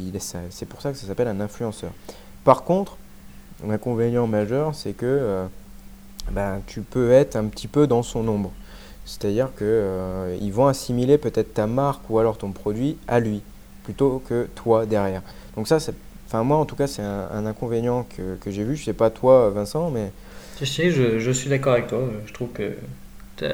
C'est 0.52 0.68
pour 0.68 0.82
ça 0.82 0.92
que 0.92 0.98
ça 0.98 1.08
s'appelle 1.08 1.28
un 1.28 1.40
influenceur. 1.40 1.92
Par 2.44 2.64
contre, 2.64 2.98
l'inconvénient 3.68 4.28
majeur, 4.28 4.76
c'est 4.76 4.94
que 4.94 5.06
euh, 5.06 5.46
ben, 6.32 6.62
tu 6.68 6.82
peux 6.82 7.12
être 7.12 7.36
un 7.36 7.46
petit 7.46 7.68
peu 7.68 7.88
dans 7.88 8.04
son 8.04 8.28
ombre. 8.28 8.52
C'est-à-dire 9.06 9.50
qu'ils 9.56 9.68
euh, 9.68 10.50
vont 10.52 10.68
assimiler 10.68 11.18
peut-être 11.18 11.54
ta 11.54 11.68
marque 11.68 12.10
ou 12.10 12.20
alors 12.20 12.38
ton 12.38 12.52
produit 12.52 12.98
à 13.08 13.20
lui, 13.20 13.42
plutôt 13.84 14.22
que 14.28 14.48
toi 14.56 14.86
derrière. 14.86 15.22
Donc 15.56 15.68
ça, 15.68 15.80
Enfin, 16.28 16.44
moi, 16.44 16.58
en 16.58 16.66
tout 16.66 16.76
cas, 16.76 16.88
c'est 16.88 17.04
un, 17.04 17.46
inconvénient 17.46 18.06
que, 18.18 18.36
que 18.36 18.50
j'ai 18.50 18.64
vu. 18.64 18.76
Je 18.76 18.84
sais 18.84 18.94
pas 18.94 19.10
toi, 19.10 19.52
Vincent, 19.52 19.92
mais. 19.92 20.12
Si, 20.56 20.90
je, 20.92 21.20
je 21.20 21.32
suis 21.32 21.50
d'accord 21.50 21.74
avec 21.74 21.88
toi. 21.88 22.00
Je 22.26 22.34
trouve 22.34 22.50
que 22.50 22.74
tu 23.38 23.46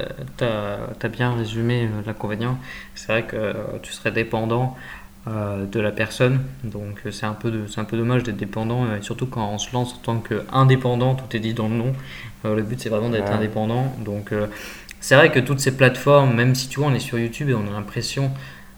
as, 0.44 1.08
bien 1.08 1.34
résumé 1.34 1.84
euh, 1.84 2.02
l'inconvénient. 2.06 2.58
C'est 2.94 3.12
vrai 3.12 3.24
que 3.24 3.36
euh, 3.36 3.52
tu 3.82 3.92
serais 3.92 4.12
dépendant 4.12 4.76
euh, 5.26 5.66
de 5.66 5.80
la 5.80 5.92
personne, 5.92 6.40
donc 6.64 7.02
c'est 7.10 7.26
un, 7.26 7.34
peu 7.34 7.52
un 7.76 7.84
peu 7.84 7.96
dommage 7.96 8.22
d'être 8.24 8.36
dépendant, 8.36 8.86
surtout 9.02 9.26
quand 9.26 9.48
on 9.48 9.58
se 9.58 9.72
lance 9.72 9.94
en 9.94 9.98
tant 9.98 10.18
qu'indépendant, 10.18 11.14
tout 11.14 11.36
est 11.36 11.40
dit 11.40 11.54
dans 11.54 11.68
le 11.68 11.74
nom. 11.74 11.92
le 12.44 12.62
but 12.62 12.80
c'est 12.80 12.88
vraiment 12.88 13.10
d'être 13.10 13.30
indépendant. 13.30 13.94
Donc 14.00 14.32
c'est 15.02 15.16
vrai 15.16 15.30
que 15.30 15.40
toutes 15.40 15.60
ces 15.60 15.76
plateformes, 15.76 16.34
même 16.34 16.54
si 16.54 16.68
tu 16.68 16.80
vois, 16.80 16.88
on 16.88 16.94
est 16.94 17.00
sur 17.00 17.18
YouTube 17.18 17.50
et 17.50 17.54
on 17.54 17.66
a 17.66 17.72
l'impression 17.72 18.30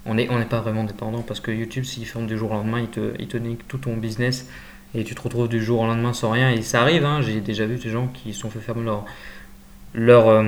on 0.06 0.14
n'est 0.14 0.28
on 0.30 0.42
pas 0.44 0.60
vraiment 0.60 0.84
dépendant 0.84 1.22
parce 1.22 1.40
que 1.40 1.50
YouTube, 1.50 1.84
s'il 1.84 2.06
ferme 2.06 2.26
du 2.26 2.36
jour 2.36 2.50
au 2.50 2.54
lendemain, 2.54 2.80
il 2.80 2.88
te, 2.88 3.14
il 3.18 3.26
te 3.26 3.36
nique 3.36 3.66
tout 3.68 3.78
ton 3.78 3.96
business 3.96 4.48
et 4.94 5.04
tu 5.04 5.14
te 5.14 5.20
retrouves 5.20 5.48
du 5.48 5.62
jour 5.62 5.80
au 5.80 5.86
lendemain 5.86 6.12
sans 6.12 6.30
rien. 6.30 6.50
Et 6.50 6.62
ça 6.62 6.82
arrive, 6.82 7.04
hein, 7.04 7.20
j'ai 7.22 7.40
déjà 7.40 7.64
vu 7.66 7.76
des 7.76 7.90
gens 7.90 8.08
qui 8.08 8.32
se 8.32 8.40
sont 8.40 8.50
fait 8.50 8.60
fermer 8.60 8.84
leur, 8.84 9.04
leur, 9.94 10.44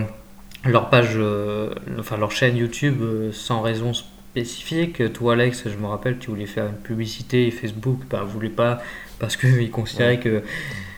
leur 0.64 0.91
page, 0.91 1.14
euh, 1.16 1.74
enfin 1.99 2.16
leur 2.16 2.33
chaîne 2.33 2.57
YouTube 2.57 3.01
euh, 3.01 3.33
sans 3.33 3.62
raison 3.62 3.93
spécifique. 3.95 5.12
Toi, 5.14 5.33
Alex, 5.35 5.68
je 5.68 5.77
me 5.77 5.87
rappelle, 5.87 6.18
tu 6.18 6.31
voulais 6.31 6.47
faire 6.47 6.66
une 6.66 6.77
publicité 6.77 7.47
et 7.47 7.51
Facebook 7.51 8.01
bah, 8.11 8.22
voulait 8.24 8.49
pas 8.51 8.83
parce 9.18 9.37
qu'il 9.37 9.70
considérait 9.70 10.20
que 10.20 10.43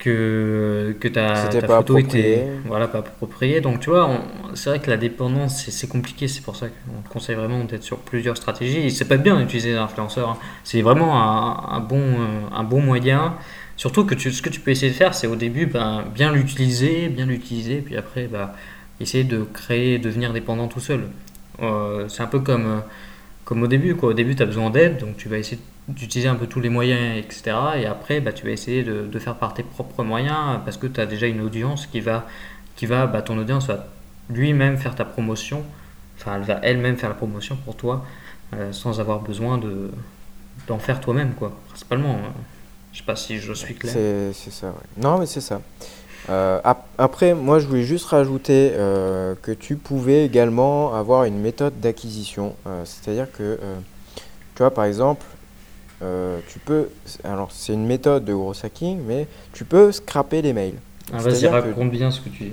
que, 0.00 0.96
que 0.98 1.08
ta, 1.08 1.48
ta 1.48 1.66
photo 1.66 1.98
était 1.98 2.48
voilà, 2.64 2.88
pas 2.88 2.98
appropriée. 2.98 3.60
Donc, 3.60 3.80
tu 3.80 3.90
vois, 3.90 4.10
c'est 4.54 4.70
vrai 4.70 4.80
que 4.80 4.90
la 4.90 4.96
dépendance, 4.96 5.68
c'est 5.68 5.88
compliqué. 5.88 6.26
C'est 6.26 6.42
pour 6.42 6.56
ça 6.56 6.66
qu'on 6.68 7.02
te 7.02 7.08
conseille 7.12 7.36
vraiment 7.36 7.62
d'être 7.64 7.84
sur 7.84 7.98
plusieurs 7.98 8.36
stratégies. 8.36 8.90
C'est 8.90 9.04
pas 9.04 9.18
bien 9.18 9.38
d'utiliser 9.38 9.74
l'influenceur. 9.74 10.30
Hein. 10.30 10.38
C'est 10.64 10.82
vraiment 10.82 11.22
un, 11.22 11.76
un, 11.76 11.80
bon, 11.80 12.00
euh, 12.00 12.26
un 12.52 12.64
bon 12.64 12.80
moyen. 12.80 13.34
Surtout 13.76 14.04
que 14.04 14.14
tu, 14.14 14.32
ce 14.32 14.42
que 14.42 14.48
tu 14.48 14.60
peux 14.60 14.72
essayer 14.72 14.90
de 14.90 14.96
faire, 14.96 15.14
c'est 15.14 15.26
au 15.26 15.36
début 15.36 15.66
ben, 15.66 16.04
bien 16.14 16.32
l'utiliser, 16.32 17.08
bien 17.08 17.26
l'utiliser, 17.26 17.76
puis 17.76 17.96
après, 17.96 18.26
bah, 18.26 18.54
essayer 19.00 19.24
de 19.24 19.44
créer, 19.44 19.98
devenir 19.98 20.32
dépendant 20.32 20.66
tout 20.66 20.80
seul. 20.80 21.04
Euh, 21.62 22.08
c'est 22.08 22.22
un 22.22 22.26
peu 22.26 22.40
comme, 22.40 22.66
euh, 22.66 22.80
comme 23.44 23.62
au 23.62 23.66
début. 23.66 23.94
Quoi. 23.94 24.10
Au 24.10 24.14
début, 24.14 24.34
tu 24.34 24.42
as 24.42 24.46
besoin 24.46 24.70
d'aide, 24.70 24.98
donc 24.98 25.16
tu 25.16 25.28
vas 25.28 25.38
essayer 25.38 25.60
d'utiliser 25.88 26.28
un 26.28 26.36
peu 26.36 26.46
tous 26.46 26.60
les 26.60 26.68
moyens, 26.68 27.18
etc. 27.18 27.56
Et 27.76 27.86
après, 27.86 28.20
bah, 28.20 28.32
tu 28.32 28.46
vas 28.46 28.52
essayer 28.52 28.82
de, 28.82 29.06
de, 29.06 29.18
faire 29.18 29.36
par 29.36 29.54
tes 29.54 29.62
propres 29.62 30.04
moyens 30.04 30.60
parce 30.64 30.76
que 30.76 30.86
tu 30.86 31.00
as 31.00 31.06
déjà 31.06 31.26
une 31.26 31.40
audience 31.40 31.86
qui 31.86 32.00
va, 32.00 32.26
qui 32.76 32.86
va 32.86 33.06
bah, 33.06 33.22
ton 33.22 33.38
audience 33.38 33.66
va 33.66 33.86
lui-même 34.28 34.78
faire 34.78 34.94
ta 34.94 35.04
promotion, 35.04 35.64
enfin, 36.18 36.36
elle 36.36 36.42
va 36.42 36.60
elle-même 36.62 36.96
faire 36.96 37.08
la 37.08 37.16
promotion 37.16 37.56
pour 37.56 37.76
toi 37.76 38.04
euh, 38.54 38.72
sans 38.72 39.00
avoir 39.00 39.20
besoin 39.20 39.58
de, 39.58 39.90
d'en 40.68 40.78
faire 40.78 41.00
toi-même, 41.00 41.34
quoi, 41.34 41.52
principalement. 41.68 42.12
Hein. 42.12 42.32
Je 42.92 42.98
sais 42.98 43.04
pas 43.04 43.16
si 43.16 43.38
je 43.38 43.52
suis 43.52 43.74
clair. 43.74 43.92
C'est, 43.92 44.50
ça, 44.50 44.74
Non, 44.96 45.18
mais 45.18 45.26
c'est 45.26 45.40
ça. 45.40 45.60
Euh, 46.28 46.60
après, 46.98 47.34
moi, 47.34 47.58
je 47.58 47.66
voulais 47.66 47.82
juste 47.82 48.06
rajouter 48.06 48.72
euh, 48.74 49.34
que 49.40 49.52
tu 49.52 49.76
pouvais 49.76 50.24
également 50.24 50.94
avoir 50.94 51.24
une 51.24 51.38
méthode 51.38 51.78
d'acquisition. 51.80 52.54
Euh, 52.66 52.82
c'est-à-dire 52.84 53.30
que, 53.32 53.58
tu 54.54 54.58
vois, 54.58 54.72
par 54.72 54.84
exemple, 54.84 55.24
tu 56.00 56.58
peux. 56.64 56.88
Alors, 57.24 57.50
c'est 57.52 57.72
une 57.72 57.86
méthode 57.86 58.24
de 58.24 58.34
gros 58.34 58.54
hacking, 58.62 59.00
mais 59.06 59.26
tu 59.52 59.64
peux 59.64 59.92
scraper 59.92 60.42
les 60.42 60.52
mails. 60.52 60.78
Ah, 61.12 61.18
vas-y, 61.18 61.46
raconte 61.46 61.90
bien 61.90 62.10
ce 62.10 62.20
que 62.20 62.28
tu. 62.28 62.50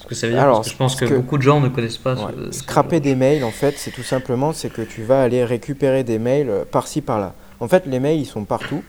Ce 0.00 0.06
que 0.06 0.14
ça 0.14 0.26
veut 0.26 0.32
dire, 0.32 0.42
alors, 0.42 0.56
parce 0.56 0.68
que 0.68 0.72
je 0.72 0.78
pense 0.78 0.96
que, 0.96 1.04
beaucoup 1.14 1.38
de 1.38 1.42
gens 1.42 1.60
ne 1.60 1.68
connaissent 1.68 1.98
pas. 1.98 2.16
scraper 2.50 3.00
des 3.00 3.14
mails, 3.14 3.44
en 3.44 3.52
fait, 3.52 3.74
c'est 3.78 3.92
tout 3.92 4.02
simplement 4.02 4.52
c'est 4.52 4.70
que 4.70 4.82
tu 4.82 5.02
vas 5.04 5.22
aller 5.22 5.44
récupérer 5.44 6.02
des 6.02 6.18
mails 6.18 6.50
par-ci 6.70 7.00
par-là. 7.00 7.34
En 7.60 7.68
fait, 7.68 7.86
les 7.86 8.00
mails, 8.00 8.18
ils 8.18 8.26
sont 8.26 8.44
partout. 8.44 8.82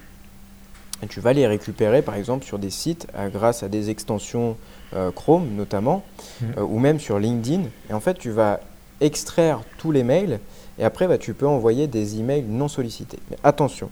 Et 1.03 1.07
tu 1.07 1.19
vas 1.19 1.33
les 1.33 1.45
récupérer 1.45 2.01
par 2.01 2.15
exemple 2.15 2.45
sur 2.45 2.57
des 2.57 2.69
sites 2.69 3.07
euh, 3.15 3.27
grâce 3.27 3.61
à 3.61 3.67
des 3.67 3.89
extensions 3.89 4.55
euh, 4.95 5.11
Chrome 5.11 5.49
notamment, 5.55 6.03
mmh. 6.41 6.45
euh, 6.57 6.61
ou 6.61 6.79
même 6.79 6.99
sur 6.99 7.19
LinkedIn. 7.19 7.63
Et 7.89 7.93
en 7.93 7.99
fait, 7.99 8.17
tu 8.17 8.31
vas 8.31 8.61
extraire 9.01 9.59
tous 9.77 9.91
les 9.91 10.03
mails 10.03 10.39
et 10.79 10.83
après, 10.83 11.07
bah, 11.07 11.17
tu 11.17 11.33
peux 11.33 11.47
envoyer 11.47 11.87
des 11.87 12.19
emails 12.19 12.45
non 12.47 12.67
sollicités. 12.67 13.19
Mais 13.29 13.37
attention, 13.43 13.89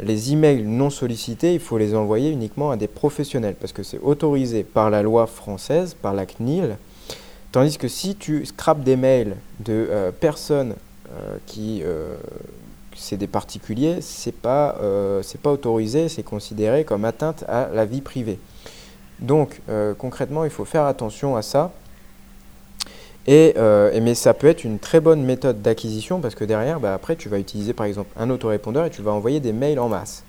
les 0.00 0.32
emails 0.32 0.62
non 0.62 0.90
sollicités, 0.90 1.54
il 1.54 1.60
faut 1.60 1.78
les 1.78 1.94
envoyer 1.94 2.30
uniquement 2.30 2.70
à 2.70 2.76
des 2.76 2.88
professionnels 2.88 3.56
parce 3.60 3.72
que 3.72 3.82
c'est 3.82 4.00
autorisé 4.00 4.64
par 4.64 4.90
la 4.90 5.02
loi 5.02 5.26
française, 5.26 5.94
par 5.94 6.14
la 6.14 6.26
CNIL. 6.26 6.76
Tandis 7.52 7.78
que 7.78 7.88
si 7.88 8.16
tu 8.16 8.44
scrapes 8.46 8.82
des 8.82 8.96
mails 8.96 9.36
de 9.60 10.10
personnes 10.18 10.74
qui 11.46 11.84
c'est 12.96 13.16
des 13.16 13.26
particuliers, 13.26 14.00
c'est 14.00 14.34
pas, 14.34 14.76
euh, 14.80 15.22
pas 15.42 15.50
autorisé, 15.50 16.08
c'est 16.08 16.22
considéré 16.22 16.84
comme 16.84 17.04
atteinte 17.04 17.44
à 17.48 17.68
la 17.72 17.84
vie 17.84 18.00
privée. 18.00 18.38
Donc 19.20 19.60
euh, 19.68 19.94
concrètement, 19.94 20.44
il 20.44 20.50
faut 20.50 20.64
faire 20.64 20.84
attention 20.84 21.36
à 21.36 21.42
ça. 21.42 21.72
Et, 23.26 23.54
euh, 23.56 23.98
mais 24.02 24.14
ça 24.14 24.34
peut 24.34 24.48
être 24.48 24.64
une 24.64 24.78
très 24.78 25.00
bonne 25.00 25.22
méthode 25.22 25.62
d'acquisition 25.62 26.20
parce 26.20 26.34
que 26.34 26.44
derrière, 26.44 26.80
bah, 26.80 26.94
après, 26.94 27.16
tu 27.16 27.28
vas 27.28 27.38
utiliser 27.38 27.72
par 27.72 27.86
exemple 27.86 28.10
un 28.18 28.28
autorépondeur 28.30 28.84
et 28.84 28.90
tu 28.90 29.02
vas 29.02 29.12
envoyer 29.12 29.40
des 29.40 29.52
mails 29.52 29.80
en 29.80 29.88
masse. 29.88 30.24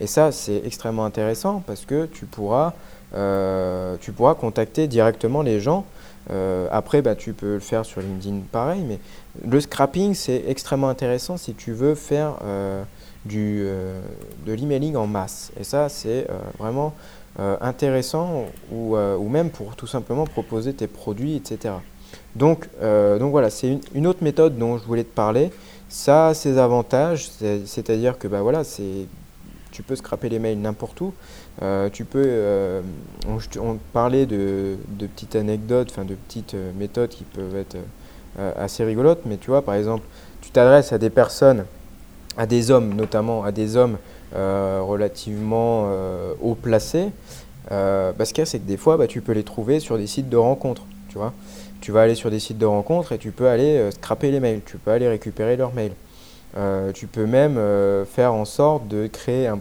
Et 0.00 0.06
ça, 0.06 0.32
c'est 0.32 0.62
extrêmement 0.64 1.04
intéressant 1.04 1.62
parce 1.66 1.84
que 1.84 2.06
tu 2.06 2.24
pourras, 2.26 2.72
tu 4.00 4.12
pourras 4.12 4.34
contacter 4.34 4.88
directement 4.88 5.42
les 5.42 5.60
gens 5.60 5.84
euh, 6.30 6.68
après, 6.70 7.02
bah, 7.02 7.14
tu 7.14 7.32
peux 7.32 7.54
le 7.54 7.60
faire 7.60 7.84
sur 7.84 8.00
LinkedIn 8.00 8.40
pareil, 8.52 8.82
mais 8.86 8.98
le 9.46 9.60
scrapping, 9.60 10.14
c'est 10.14 10.44
extrêmement 10.46 10.88
intéressant 10.88 11.36
si 11.36 11.54
tu 11.54 11.72
veux 11.72 11.94
faire 11.94 12.36
euh, 12.44 12.82
du, 13.24 13.62
euh, 13.64 14.00
de 14.46 14.52
l'emailing 14.52 14.96
en 14.96 15.06
masse. 15.06 15.50
Et 15.58 15.64
ça, 15.64 15.88
c'est 15.88 16.26
vraiment 16.58 16.94
intéressant, 17.38 18.44
ou, 18.70 18.96
ou, 18.96 19.28
même 19.30 19.48
pour 19.48 19.74
tout 19.74 19.86
simplement 19.86 20.26
proposer 20.26 20.74
tes 20.74 20.86
produits, 20.86 21.36
etc. 21.36 21.74
Donc, 22.36 22.68
donc 22.80 23.30
voilà, 23.30 23.50
c'est 23.50 23.78
une, 23.94 24.06
autre 24.06 24.22
méthode 24.22 24.56
dont 24.56 24.78
je 24.78 24.84
voulais 24.84 25.04
te 25.04 25.14
parler. 25.14 25.50
Ça 25.88 26.28
a 26.28 26.34
ses 26.34 26.58
avantages, 26.58 27.28
c'est-à-dire 27.66 28.18
que 28.18 28.28
bah, 28.28 28.40
voilà, 28.40 28.62
tu 29.72 29.82
peux 29.82 29.96
scraper 29.96 30.28
les 30.28 30.38
mails 30.38 30.60
n'importe 30.60 31.00
où. 31.00 31.12
Euh, 31.62 31.90
tu 31.90 32.04
peux, 32.04 32.22
euh, 32.24 32.80
on, 33.58 33.78
parlait 33.92 34.24
de, 34.26 34.76
petites 34.98 35.36
anecdotes, 35.36 35.88
enfin 35.90 36.04
de 36.04 36.14
petites 36.14 36.54
euh, 36.54 36.72
méthodes 36.78 37.10
qui 37.10 37.24
peuvent 37.24 37.56
être 37.56 37.76
assez 38.56 38.84
rigolotes, 38.84 39.22
mais 39.26 39.36
tu 39.36 39.50
vois, 39.50 39.60
par 39.60 39.74
exemple, 39.74 40.04
tu 40.40 40.50
t'adresses 40.50 40.92
à 40.92 40.98
des 40.98 41.10
personnes, 41.10 41.64
à 42.38 42.46
des 42.46 42.70
hommes 42.70 42.94
notamment, 42.94 43.44
à 43.44 43.52
des 43.52 43.76
hommes 43.76 43.98
relativement 44.32 45.92
haut 46.40 46.54
placés. 46.54 47.08
Bah, 47.68 48.24
ce 48.24 48.32
qu'il 48.32 48.44
y 48.44 48.46
c'est 48.46 48.60
que 48.60 48.68
des 48.68 48.76
fois, 48.76 48.96
bah, 48.96 49.08
tu 49.08 49.20
peux 49.20 49.32
les 49.32 49.42
trouver 49.42 49.80
sur 49.80 49.98
des 49.98 50.06
sites 50.06 50.28
de 50.30 50.36
rencontres, 50.36 50.84
tu 51.08 51.18
vois. 51.18 51.34
Tu 51.80 51.92
vas 51.92 52.02
aller 52.02 52.14
sur 52.14 52.30
des 52.30 52.38
sites 52.38 52.58
de 52.58 52.66
rencontres 52.66 53.12
et 53.12 53.18
tu 53.18 53.30
peux 53.30 53.48
aller 53.48 53.90
scraper 53.90 54.30
les 54.30 54.40
mails, 54.40 54.60
tu 54.64 54.76
peux 54.78 54.90
aller 54.90 55.08
récupérer 55.08 55.56
leurs 55.56 55.72
mails. 55.72 55.94
Euh, 56.56 56.90
tu 56.92 57.06
peux 57.06 57.26
même 57.26 57.58
euh, 57.58 58.04
faire 58.04 58.34
en 58.34 58.44
sorte 58.44 58.88
de 58.88 59.06
créer, 59.06 59.46
un, 59.46 59.60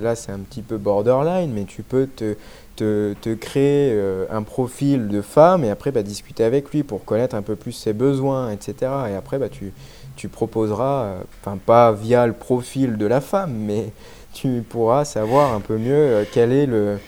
là 0.00 0.14
c'est 0.14 0.30
un 0.30 0.38
petit 0.38 0.62
peu 0.62 0.78
borderline, 0.78 1.50
mais 1.52 1.64
tu 1.64 1.82
peux 1.82 2.06
te, 2.06 2.36
te, 2.76 3.14
te 3.20 3.34
créer 3.34 3.90
euh, 3.92 4.24
un 4.30 4.42
profil 4.42 5.08
de 5.08 5.20
femme 5.22 5.64
et 5.64 5.70
après 5.70 5.90
bah, 5.90 6.04
discuter 6.04 6.44
avec 6.44 6.70
lui 6.70 6.84
pour 6.84 7.04
connaître 7.04 7.34
un 7.34 7.42
peu 7.42 7.56
plus 7.56 7.72
ses 7.72 7.92
besoins, 7.92 8.52
etc. 8.52 8.92
Et 9.10 9.14
après 9.16 9.38
bah, 9.38 9.48
tu, 9.48 9.72
tu 10.14 10.28
proposeras, 10.28 11.16
enfin 11.40 11.58
pas 11.58 11.90
via 11.90 12.28
le 12.28 12.32
profil 12.32 12.96
de 12.96 13.06
la 13.06 13.20
femme, 13.20 13.52
mais 13.52 13.90
tu 14.32 14.62
pourras 14.68 15.04
savoir 15.04 15.52
un 15.52 15.60
peu 15.60 15.78
mieux 15.78 16.24
quel 16.30 16.52
est 16.52 16.66
le, 16.66 16.98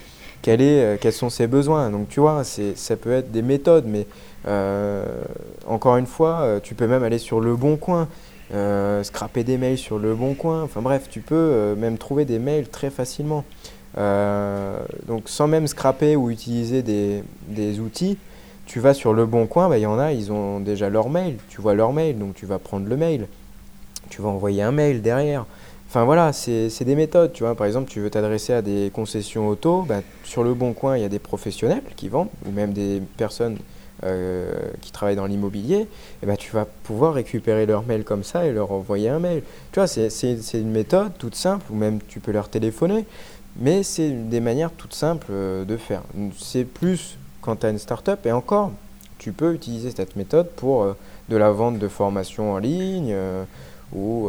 quel 0.43 0.61
est, 0.61 1.01
quels 1.01 1.12
sont 1.12 1.30
ses 1.30 1.47
besoins. 1.47 1.91
Donc 1.91 2.09
tu 2.09 2.18
vois, 2.18 2.43
ça 2.43 2.97
peut 2.97 3.12
être 3.12 3.30
des 3.30 3.43
méthodes, 3.43 3.84
mais 3.87 4.09
encore 4.47 5.97
une 5.97 6.07
fois, 6.07 6.61
tu 6.63 6.75
peux 6.75 6.87
même 6.87 7.03
aller 7.03 7.19
sur 7.19 7.41
le 7.41 7.57
bon 7.57 7.77
coin. 7.77 8.09
Euh, 8.55 9.03
scraper 9.03 9.43
des 9.43 9.59
mails 9.59 9.79
sur 9.79 9.99
le 9.99 10.15
bon 10.15 10.35
coin. 10.35 10.63
Enfin 10.63 10.81
bref, 10.81 11.09
tu 11.11 11.21
peux 11.21 11.35
euh, 11.35 11.75
même 11.75 11.99
trouver 11.99 12.25
des 12.25 12.39
mails 12.39 12.69
très 12.69 12.91
facilement. 12.91 13.45
Euh, 13.99 14.79
donc 15.09 15.29
sans 15.29 15.49
même 15.49 15.67
scraper 15.67 16.17
ou 16.17 16.31
utiliser 16.31 16.83
des, 16.83 17.25
des, 17.49 17.81
outils, 17.81 18.19
tu 18.67 18.79
vas 18.79 18.95
sur 18.95 19.15
le 19.15 19.25
bon 19.25 19.47
coin, 19.47 19.69
bah, 19.69 19.79
il 19.79 19.83
y 19.83 19.87
en 19.87 19.99
a, 19.99 20.13
ils 20.13 20.31
ont 20.31 20.61
déjà 20.61 20.91
leur 20.91 21.09
mail. 21.09 21.39
Tu 21.49 21.61
vois 21.61 21.75
leur 21.75 21.93
mail, 21.93 22.19
donc 22.19 22.35
tu 22.35 22.47
vas 22.47 22.59
prendre 22.59 22.89
le 22.89 22.97
mail. 22.97 23.27
Tu 24.11 24.23
vas 24.23 24.29
envoyer 24.29 24.63
un 24.63 24.73
mail 24.73 25.03
derrière. 25.03 25.45
Enfin 25.89 26.05
voilà, 26.05 26.33
c'est 26.33 26.85
des 26.85 26.95
méthodes. 26.95 27.33
Tu 27.33 27.43
vois, 27.43 27.57
par 27.57 27.67
exemple, 27.67 27.91
tu 27.91 28.01
veux 28.01 28.11
t'adresser 28.11 28.53
à 28.53 28.63
des 28.63 28.93
concessions 28.95 29.49
auto, 29.49 29.83
bah, 29.83 30.03
sur 30.23 30.45
le 30.45 30.55
bon 30.55 30.73
coin, 30.73 30.97
il 30.97 31.03
y 31.03 31.05
a 31.05 31.09
des 31.09 31.19
professionnels 31.19 31.83
qui 31.97 32.09
vendent, 32.09 32.29
ou 32.47 32.53
même 32.53 32.73
des 32.73 33.03
personnes 33.17 33.57
euh, 34.05 34.53
qui 34.83 34.93
travaillent 34.93 35.17
dans 35.17 35.27
l'immobilier, 35.27 35.89
eh 36.23 36.27
ben, 36.27 36.37
tu 36.37 36.53
vas 36.53 36.67
pouvoir 36.67 37.15
récupérer 37.15 37.65
leur 37.65 37.85
mail 37.87 38.05
comme 38.05 38.25
ça 38.25 38.45
et 38.45 38.53
leur 38.53 38.71
envoyer 38.73 39.09
un 39.09 39.19
mail. 39.19 39.43
Tu 39.73 39.81
vois, 39.81 39.87
c'est 39.87 40.41
une 40.53 40.71
méthode 40.71 41.17
toute 41.19 41.35
simple, 41.35 41.65
ou 41.71 41.77
même 41.77 42.01
tu 42.07 42.21
peux 42.21 42.33
leur 42.33 42.49
téléphoner, 42.49 43.07
mais 43.59 43.83
c'est 43.83 44.11
des 44.11 44.41
manières 44.41 44.71
toutes 44.71 44.95
simples 44.95 45.29
euh, 45.31 45.65
de 45.65 45.77
faire. 45.77 46.03
C'est 46.39 46.65
plus 46.65 47.17
quand 47.41 47.57
tu 47.57 47.67
as 47.67 47.71
une 47.71 47.79
start-up, 47.79 48.27
et 48.27 48.33
encore, 48.33 48.73
tu 49.19 49.33
peux 49.33 49.55
utiliser 49.55 49.91
cette 49.91 50.15
méthode 50.17 50.51
pour 50.51 50.83
euh, 50.83 50.93
de 51.29 51.37
la 51.37 51.51
vente 51.51 51.79
de 51.79 51.89
formation 51.89 52.53
en 52.53 52.59
ligne, 52.59 53.17
ou, 53.95 54.29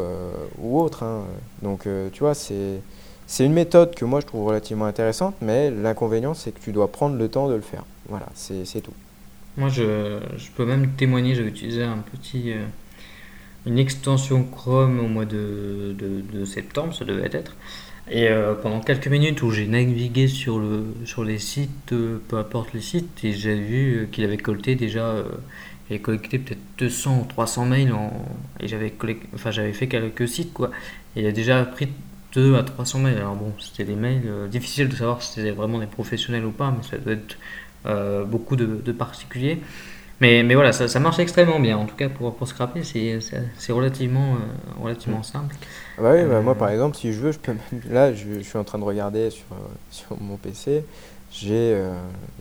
ou 0.62 0.80
autre. 0.80 1.04
Hein. 1.04 1.24
Donc, 1.62 1.88
tu 2.14 2.20
vois, 2.20 2.36
c'est 2.36 2.80
c'est 3.28 3.44
une 3.44 3.54
méthode 3.54 3.94
que 3.94 4.06
moi 4.06 4.22
je 4.22 4.26
trouve 4.26 4.48
relativement 4.48 4.86
intéressante, 4.86 5.36
mais 5.42 5.70
l'inconvénient 5.70 6.34
c'est 6.34 6.54
que 6.54 6.62
tu 6.62 6.72
dois 6.72 6.88
prendre 6.88 7.18
le 7.18 7.28
temps 7.28 7.50
de 7.50 7.56
le 7.56 7.62
faire. 7.62 7.84
Voilà, 8.08 8.28
c'est 8.34 8.82
tout. 8.82 8.94
Moi 9.58 9.70
je, 9.70 10.20
peux 10.56 10.66
même 10.66 10.92
témoigner, 10.92 11.34
j'ai 11.34 11.44
utilisé 11.44 11.84
un 11.84 11.98
petit, 11.98 12.52
euh, 12.52 12.64
une 13.66 13.80
extension 13.80 14.44
Chrome 14.44 15.00
au 15.00 15.08
mois 15.08 15.26
de, 15.26 15.96
septembre, 16.46 16.94
ça 16.94 17.06
devait 17.06 17.30
être. 17.34 17.56
Et 18.10 18.30
euh, 18.30 18.54
pendant 18.54 18.80
quelques 18.82 19.08
minutes 19.08 19.42
où 19.42 19.50
j'ai 19.50 19.66
navigué 19.66 20.28
sur, 20.28 20.60
le, 20.60 20.86
sur 21.06 21.24
les 21.24 21.40
sites, 21.40 21.92
euh, 21.92 22.20
peu 22.28 22.38
importe 22.38 22.74
les 22.74 22.82
sites, 22.82 23.24
et 23.24 23.34
j'ai 23.34 23.56
vu 23.56 24.08
qu'il 24.12 24.24
avait 24.24 24.38
collecté 24.38 24.76
déjà, 24.76 25.24
il 25.90 26.02
collecté 26.02 26.38
peut-être 26.38 26.62
200 26.78 27.22
ou 27.24 27.26
300 27.28 27.66
mails, 27.66 27.94
en, 27.94 28.14
et 28.60 28.68
j'avais 28.68 28.94
enfin, 29.34 29.52
fait 29.52 29.88
quelques 29.88 30.28
sites, 30.28 30.54
quoi. 30.54 30.70
Et 31.16 31.22
il 31.22 31.26
a 31.26 31.32
déjà 31.32 31.64
pris 31.66 31.88
2 32.34 32.56
à 32.56 32.64
300 32.64 33.00
mails. 33.00 33.18
Alors 33.18 33.36
bon, 33.36 33.54
c'était 33.60 33.86
des 33.86 33.96
mails, 33.96 34.48
difficiles 34.52 34.88
de 34.88 34.96
savoir 34.96 35.24
si 35.24 35.34
c'était 35.34 35.52
vraiment 35.52 35.80
des 35.80 35.88
professionnels 35.88 36.46
ou 36.46 36.52
pas, 36.52 36.72
mais 36.72 36.84
ça 36.84 36.98
doit 37.00 37.14
être 37.14 37.38
beaucoup 38.26 38.56
de, 38.56 38.92
particuliers. 38.92 39.60
Mais, 40.20 40.42
mais 40.42 40.56
voilà, 40.56 40.74
ça, 40.74 40.88
ça, 40.88 41.00
marche 41.00 41.20
extrêmement 41.20 41.60
bien. 41.60 41.78
En 41.78 41.86
tout 41.86 41.96
cas, 41.96 42.10
pour, 42.10 42.36
pour 42.36 42.48
scraper, 42.48 42.84
c'est 42.84 43.72
relativement, 43.72 44.34
euh, 44.34 44.82
relativement 44.84 45.22
simple. 45.22 45.56
Ah 45.98 46.02
bah 46.02 46.12
oui, 46.16 46.26
bah 46.28 46.42
moi 46.42 46.56
par 46.56 46.70
exemple, 46.70 46.98
si 46.98 47.14
je 47.14 47.20
veux, 47.20 47.32
je 47.32 47.40
peux 47.40 47.54
là, 47.90 48.14
je, 48.14 48.40
suis 48.40 48.58
en 48.58 48.64
train 48.64 48.80
de 48.80 48.84
regarder 48.84 49.30
sur, 49.30 49.46
sur 49.92 50.20
mon 50.22 50.38
PC, 50.38 50.86
j'ai 51.32 51.80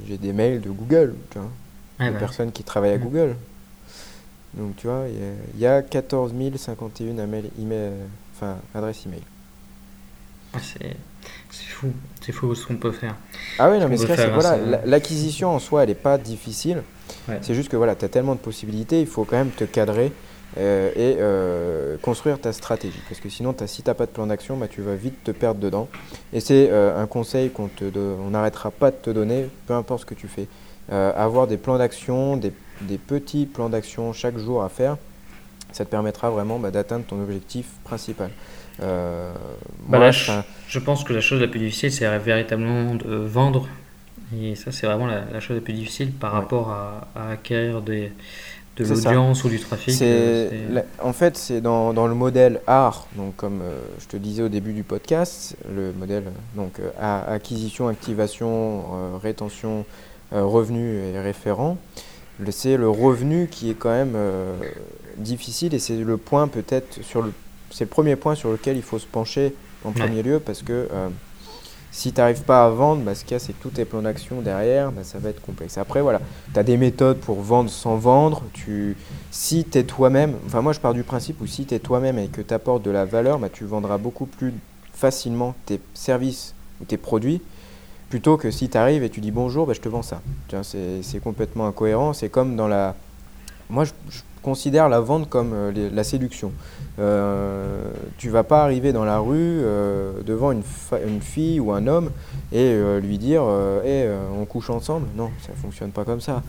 j'ai 0.06 0.18
des 0.18 0.32
mails 0.32 0.60
de 0.60 0.70
Google, 0.70 1.14
tu 1.30 1.38
vois, 1.38 1.48
ah 1.98 2.10
bah 2.10 2.18
personnes 2.18 2.52
qui 2.52 2.64
travaillent 2.64 2.92
à 2.92 2.98
Google. 2.98 3.36
Donc 4.56 4.76
tu 4.76 4.86
vois, 4.86 5.04
il 5.54 5.60
y, 5.60 5.66
a 5.66 5.82
14 5.82 6.32
051 6.56 7.18
email, 7.18 7.50
email, 7.60 7.92
enfin, 8.34 8.56
adresses 8.74 9.04
email. 9.06 9.22
Ah, 10.54 10.58
c'est 10.62 10.96
fou, 11.50 11.92
c'est 12.26 12.32
fou 12.32 12.52
ce 12.56 12.66
qu'on 12.66 12.74
peut 12.74 12.90
faire. 12.90 13.14
Ah 13.60 13.70
oui, 13.70 13.78
non, 13.78 13.88
mais 13.88 13.96
voilà, 13.96 14.58
l'acquisition 14.84 15.50
en 15.50 15.60
soi, 15.60 15.84
elle 15.84 15.90
n'est 15.90 15.94
pas 15.94 16.18
difficile. 16.18 16.82
C'est 17.40 17.54
juste 17.54 17.68
que 17.68 17.76
voilà, 17.76 17.94
tu 17.94 18.04
as 18.04 18.08
tellement 18.08 18.34
de 18.34 18.40
possibilités, 18.40 19.00
il 19.00 19.06
faut 19.06 19.24
quand 19.24 19.36
même 19.36 19.50
te 19.50 19.64
cadrer 19.64 20.12
euh, 20.58 20.90
et 20.96 21.16
euh, 21.20 21.96
construire 22.02 22.40
ta 22.40 22.52
stratégie. 22.52 23.00
Parce 23.08 23.20
que 23.20 23.28
sinon, 23.28 23.54
as, 23.60 23.68
si 23.68 23.82
tu 23.82 23.88
n'as 23.88 23.94
pas 23.94 24.06
de 24.06 24.10
plan 24.10 24.26
d'action, 24.26 24.56
bah, 24.56 24.66
tu 24.68 24.80
vas 24.80 24.96
vite 24.96 25.22
te 25.22 25.30
perdre 25.30 25.60
dedans. 25.60 25.88
Et 26.32 26.40
c'est 26.40 26.68
euh, 26.70 27.00
un 27.00 27.06
conseil 27.06 27.50
qu'on 27.50 27.70
n'arrêtera 28.30 28.72
pas 28.72 28.90
de 28.90 28.96
te 28.96 29.10
donner, 29.10 29.48
peu 29.66 29.74
importe 29.74 30.00
ce 30.00 30.06
que 30.06 30.14
tu 30.14 30.26
fais. 30.26 30.48
avoir 30.90 31.46
des 31.46 31.58
plans 31.58 31.78
d'action, 31.78 32.36
des, 32.36 32.52
des, 32.80 32.98
petits 32.98 33.46
plans 33.46 33.68
d'action 33.68 34.12
chaque 34.12 34.38
jour 34.38 34.64
à 34.64 34.68
faire, 34.68 34.96
ça 35.72 35.84
te 35.84 35.90
permettra 35.90 36.30
vraiment 36.30 36.58
bah, 36.58 36.72
d'atteindre 36.72 37.04
ton 37.04 37.22
objectif 37.22 37.66
principal. 37.84 38.30
Euh, 38.82 39.32
bah 39.88 40.10
je, 40.10 40.78
pense 40.78 41.04
que 41.04 41.12
la 41.12 41.20
chose 41.20 41.40
la 41.40 41.48
plus 41.48 41.60
difficile, 41.60 41.92
c'est 41.92 42.18
véritablement 42.18 42.94
de 42.94 43.14
vendre. 43.14 43.68
Et 44.38 44.54
ça, 44.56 44.72
c'est 44.72 44.86
vraiment 44.86 45.06
la, 45.06 45.40
chose 45.40 45.56
la 45.56 45.62
plus 45.62 45.72
difficile 45.72 46.10
par 46.10 46.32
rapport 46.32 46.70
à, 46.70 47.30
acquérir 47.30 47.80
des, 47.80 48.12
de 48.76 48.84
l'audience 48.84 49.44
ou 49.44 49.48
du 49.48 49.60
trafic. 49.60 50.02
Euh, 50.02 50.82
en 51.00 51.12
fait, 51.12 51.36
c'est 51.36 51.60
dans, 51.60 51.92
dans, 51.92 52.06
le 52.06 52.14
modèle 52.14 52.60
art, 52.66 53.06
donc 53.14 53.36
comme 53.36 53.60
euh, 53.62 53.78
je 54.00 54.06
te 54.08 54.16
disais 54.16 54.42
au 54.42 54.48
début 54.48 54.72
du 54.72 54.82
podcast, 54.82 55.56
le 55.72 55.92
modèle 55.92 56.24
donc 56.56 56.80
acquisition, 57.00 57.88
activation, 57.88 59.18
rétention, 59.18 59.86
revenu 60.32 60.98
et 60.98 61.20
référent. 61.20 61.78
C'est 62.50 62.76
le 62.76 62.90
revenu 62.90 63.48
qui 63.50 63.70
est 63.70 63.74
quand 63.74 63.92
même 63.92 64.16
difficile 65.16 65.72
et 65.72 65.78
c'est 65.78 65.96
le 65.96 66.16
point 66.18 66.48
peut-être 66.48 67.02
sur 67.02 67.22
le 67.22 67.32
c'est 67.76 67.84
le 67.84 67.90
premier 67.90 68.16
point 68.16 68.34
sur 68.34 68.50
lequel 68.50 68.78
il 68.78 68.82
faut 68.82 68.98
se 68.98 69.04
pencher 69.04 69.54
en 69.84 69.92
premier 69.92 70.22
lieu 70.22 70.40
parce 70.40 70.62
que 70.62 70.88
euh, 70.90 71.08
si 71.90 72.10
tu 72.10 72.18
n'arrives 72.18 72.40
pas 72.40 72.64
à 72.64 72.70
vendre, 72.70 73.02
bah, 73.02 73.14
ce 73.14 73.22
qu'il 73.22 73.32
y 73.32 73.34
a, 73.34 73.38
c'est 73.38 73.52
que 73.52 73.62
tous 73.62 73.68
tes 73.68 73.84
plans 73.84 74.00
d'action 74.00 74.40
derrière, 74.40 74.92
bah, 74.92 75.04
ça 75.04 75.18
va 75.18 75.28
être 75.28 75.42
complexe. 75.42 75.76
Après, 75.76 76.00
voilà, 76.00 76.22
tu 76.54 76.58
as 76.58 76.62
des 76.62 76.78
méthodes 76.78 77.18
pour 77.18 77.42
vendre 77.42 77.68
sans 77.68 77.96
vendre. 77.96 78.44
Tu, 78.54 78.96
si 79.30 79.66
tu 79.66 79.76
es 79.76 79.84
toi-même, 79.84 80.36
enfin, 80.46 80.62
moi 80.62 80.72
je 80.72 80.80
pars 80.80 80.94
du 80.94 81.02
principe 81.02 81.38
où 81.42 81.46
si 81.46 81.66
tu 81.66 81.74
es 81.74 81.78
toi-même 81.78 82.18
et 82.18 82.28
que 82.28 82.40
tu 82.40 82.54
apportes 82.54 82.82
de 82.82 82.90
la 82.90 83.04
valeur, 83.04 83.38
bah, 83.38 83.50
tu 83.52 83.66
vendras 83.66 83.98
beaucoup 83.98 84.24
plus 84.24 84.54
facilement 84.94 85.54
tes 85.66 85.78
services 85.92 86.54
ou 86.80 86.86
tes 86.86 86.96
produits 86.96 87.42
plutôt 88.08 88.38
que 88.38 88.50
si 88.50 88.70
tu 88.70 88.78
arrives 88.78 89.02
et 89.02 89.10
tu 89.10 89.20
dis 89.20 89.32
bonjour, 89.32 89.66
bah, 89.66 89.74
je 89.74 89.82
te 89.82 89.88
vends 89.90 90.00
ça. 90.00 90.22
C'est 90.62 91.22
complètement 91.22 91.66
incohérent. 91.66 92.14
C'est 92.14 92.30
comme 92.30 92.56
dans 92.56 92.68
la. 92.68 92.94
Moi, 93.68 93.84
je 93.84 93.92
considère 94.46 94.88
la 94.88 95.00
vente 95.00 95.28
comme 95.28 95.50
euh, 95.52 95.90
la 95.92 96.04
séduction. 96.04 96.52
Euh, 97.00 97.90
tu 98.16 98.30
vas 98.30 98.44
pas 98.44 98.62
arriver 98.62 98.92
dans 98.92 99.04
la 99.04 99.18
rue 99.18 99.34
euh, 99.60 100.22
devant 100.24 100.52
une, 100.52 100.62
fille 101.20 101.58
ou 101.58 101.72
un 101.72 101.88
homme 101.88 102.10
et 102.52 102.62
euh, 102.62 103.00
lui 103.00 103.18
dire 103.18 103.42
hey, 103.84 104.08
on 104.40 104.44
couche 104.44 104.70
ensemble. 104.70 105.08
Non, 105.16 105.30
ça 105.44 105.52
fonctionne 105.60 105.90
pas 105.90 106.04
comme 106.04 106.20
ça. 106.20 106.44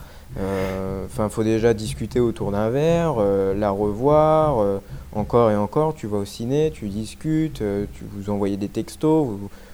Enfin, 1.06 1.24
il 1.24 1.30
faut 1.30 1.42
déjà 1.42 1.74
discuter 1.74 2.20
autour 2.20 2.52
d'un 2.52 2.70
verre, 2.70 3.16
la 3.56 3.70
revoir, 3.70 4.80
encore 5.12 5.50
et 5.50 5.56
encore. 5.56 5.94
Tu 5.94 6.06
vas 6.06 6.18
au 6.18 6.24
ciné, 6.24 6.70
tu 6.72 6.86
discutes, 6.86 7.58
tu 7.58 8.04
vous 8.12 8.30
envoyez 8.30 8.56
des 8.56 8.68
textos, 8.68 9.26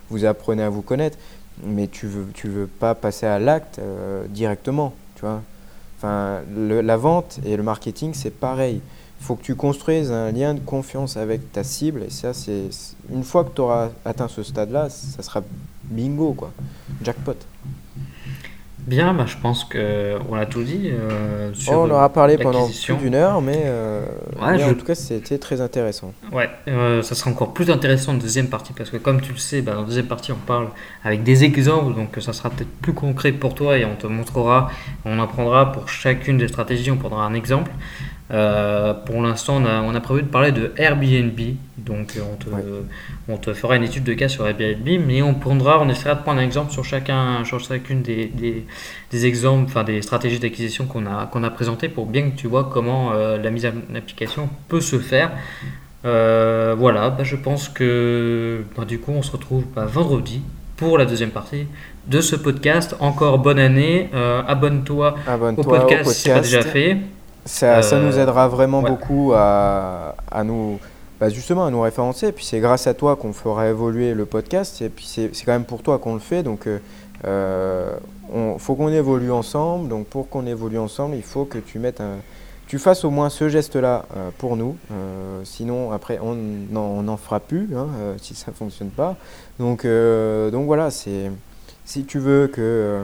vous, 0.09 0.25
apprenez 0.25 0.63
à 0.63 0.71
vous 0.71 0.81
connaître, 0.81 1.19
mais 1.63 1.89
tu 1.89 2.07
veux, 2.07 2.27
veux 2.45 2.67
pas 2.67 2.95
passer 2.95 3.27
à 3.27 3.39
l'acte 3.39 3.81
directement, 4.31 4.95
tu 5.17 5.27
vois. 5.27 5.43
La 6.05 6.97
vente 6.97 7.41
et 7.45 7.57
le 7.57 7.63
marketing, 7.63 8.13
c'est 8.15 8.31
pareil. 8.31 8.81
Il 9.21 9.25
faut 9.25 9.37
que 9.37 9.43
tu 9.43 9.55
construises 9.55 10.13
un 10.13 10.31
lien 10.33 10.55
de 10.55 10.61
confiance 10.61 11.17
avec 11.17 11.51
ta 11.53 11.65
cible. 11.65 12.03
Et 12.03 12.11
ça, 12.11 12.35
c'est 12.35 12.69
une 13.11 13.25
fois 13.25 13.45
que 13.45 13.55
tu 13.55 13.61
auras 13.63 13.89
atteint 14.05 14.29
ce 14.29 14.43
stade-là, 14.43 14.91
ça 14.91 15.23
sera 15.23 15.43
bingo, 15.85 16.35
quoi. 16.35 16.51
Jackpot. 17.03 17.37
Bien, 18.87 19.15
bah, 19.15 19.25
je 19.27 19.37
pense 19.41 19.65
qu'on 19.65 20.35
a 20.35 20.45
tout 20.45 20.63
dit. 20.63 20.91
Euh, 20.93 21.53
on 21.69 21.91
aura 21.91 22.13
parlé 22.13 22.37
pendant 22.37 22.67
plus 22.67 22.97
d'une 22.97 23.15
heure, 23.15 23.41
mais, 23.41 23.63
euh, 23.65 24.05
en 24.39 24.75
tout 24.75 24.85
cas, 24.85 24.95
c'était 24.95 25.39
très 25.39 25.63
intéressant. 25.63 26.13
Ouais, 26.33 26.51
euh, 26.69 27.01
ça 27.01 27.15
sera 27.15 27.31
encore 27.31 27.55
plus 27.55 27.71
intéressant 27.71 28.13
en 28.13 28.17
deuxième 28.17 28.49
partie, 28.49 28.75
parce 28.75 28.91
que 28.91 28.99
comme 28.99 29.23
tu 29.23 29.33
le 29.33 29.39
sais, 29.39 29.63
bah, 29.63 29.73
dans 29.73 29.81
la 29.81 29.87
deuxième 29.87 30.07
partie, 30.07 30.33
on 30.33 30.37
parle 30.37 30.69
avec 31.03 31.23
des 31.23 31.45
exemples, 31.45 31.95
donc 31.95 32.17
ça 32.21 32.35
sera 32.35 32.51
peut-être 32.51 32.71
plus 32.83 32.93
concret 32.93 33.33
pour 33.33 33.55
toi 33.55 33.79
et 33.79 33.87
on 33.87 33.95
te 33.95 34.07
montrera, 34.07 34.71
on 35.07 35.19
apprendra 35.19 35.73
pour 35.73 35.89
chacune 35.89 36.37
des 36.37 36.49
stratégies, 36.49 36.91
on 36.91 36.99
prendra 36.99 37.25
un 37.25 37.35
exemple. 37.35 37.71
Pour 38.29 39.23
l'instant, 39.23 39.63
on 39.63 39.65
a, 39.65 39.81
on 39.81 39.95
a, 39.95 40.01
prévu 40.01 40.23
de 40.23 40.29
parler 40.29 40.53
de 40.53 40.73
Airbnb. 40.77 41.39
Donc, 41.85 42.15
on 42.19 42.37
te, 42.37 42.49
on 43.29 43.37
te, 43.37 43.53
fera 43.53 43.77
une 43.77 43.85
étude 43.85 44.05
de 44.05 44.15
cas 44.15 44.29
sur 44.29 44.47
Airbnb, 44.47 44.89
mais 45.07 45.21
on 45.23 45.35
prendra, 45.35 45.83
on 45.83 45.89
essaiera 45.89 46.15
de 46.15 46.23
prendre 46.23 46.41
un 46.41 46.45
exemple 46.45 46.73
sur, 46.73 46.85
chacun, 46.85 47.45
sur 47.45 47.61
chacune 47.61 48.01
des, 48.01 48.27
des, 48.27 48.65
des 49.11 49.27
exemples, 49.27 49.65
enfin 49.67 49.85
des 49.85 50.01
stratégies 50.01 50.39
d'acquisition 50.39 50.87
qu'on 50.87 51.07
a, 51.07 51.27
qu'on 51.27 51.43
a 51.43 51.51
présentées 51.51 51.89
pour 51.89 52.07
bien 52.07 52.31
que 52.31 52.37
tu 52.37 52.47
vois 52.47 52.71
comment 52.73 53.13
euh, 53.13 53.37
la 53.37 53.51
mise 53.51 53.67
en 53.67 53.95
application 53.95 54.49
peut 54.69 54.81
se 54.81 54.99
faire. 54.99 55.31
Euh, 56.07 56.75
voilà, 56.79 57.11
bah, 57.11 57.25
je 57.25 57.37
pense 57.37 57.69
que 57.69 58.65
bah, 58.77 58.85
du 58.85 58.99
coup, 58.99 59.13
on 59.13 59.23
se 59.23 59.33
retrouve 59.33 59.65
bah, 59.75 59.85
vendredi 59.87 60.43
pour 60.77 60.97
la 60.97 61.05
deuxième 61.05 61.31
partie 61.31 61.67
de 62.07 62.21
ce 62.21 62.35
podcast. 62.37 62.97
Encore 63.01 63.39
bonne 63.39 63.59
année. 63.59 64.09
Abonne-toi 64.49 65.17
au 65.57 65.63
podcast, 65.63 66.11
si 66.11 66.31
ce 66.31 66.39
déjà 66.39 66.63
fait. 66.63 66.97
Ça, 67.47 67.83
ça, 67.83 67.99
nous 67.99 68.17
euh, 68.17 68.23
aidera 68.23 68.49
vraiment 68.49 68.81
beaucoup 68.81 69.33
à, 69.35 70.17
à 70.31 70.45
nous, 70.45 70.79
justement, 71.29 71.67
à 71.67 71.71
nous 71.71 71.81
référencer. 71.81 72.29
Et 72.29 72.33
puis 72.33 72.45
c'est 72.45 72.61
grâce 72.61 72.87
à 72.87 72.95
toi 72.95 73.17
qu'on 73.17 73.33
fera 73.33 73.69
évoluer 73.69 74.15
le 74.15 74.25
podcast. 74.25 74.83
Et 74.83 74.89
puis 74.89 75.07
c'est 75.07 75.31
quand 75.45 75.53
même 75.53 75.65
pour 75.65 75.83
toi 75.83 75.99
qu'on 75.99 76.15
le 76.15 76.21
fait. 76.21 76.43
Donc 76.43 76.63
il 76.67 76.81
euh, 77.27 77.91
euh 78.35 78.59
faut 78.59 78.75
qu'on 78.75 78.89
évolue 78.89 79.33
ensemble. 79.33 79.89
Donc 79.89 80.07
pour 80.07 80.29
qu'on 80.29 80.47
évolue 80.47 80.79
ensemble, 80.79 81.17
il 81.17 81.23
faut 81.23 81.45
que 81.45 81.59
tu 81.59 81.79
mettes 81.79 82.01
un, 82.01 82.17
tu 82.67 82.79
fasses 82.79 83.05
au 83.05 83.11
moins 83.11 83.29
ce 83.29 83.49
geste-là 83.49 84.07
euh, 84.17 84.31
pour 84.39 84.57
nous. 84.57 84.77
sinon, 85.45 85.93
après, 85.93 86.19
on 86.23 86.35
n'en 87.03 87.17
fera 87.17 87.41
plus 87.41 87.69
hein, 87.77 87.89
si 88.19 88.35
ça 88.35 88.51
ne 88.51 88.57
fonctionne 88.57 88.91
pas. 88.91 89.17
Donc, 89.59 89.87
donc 89.87 90.67
voilà, 90.67 90.91
c'est 90.91 91.31
si 91.85 92.05
tu 92.05 92.19
veux 92.19 92.49
que 92.49 93.03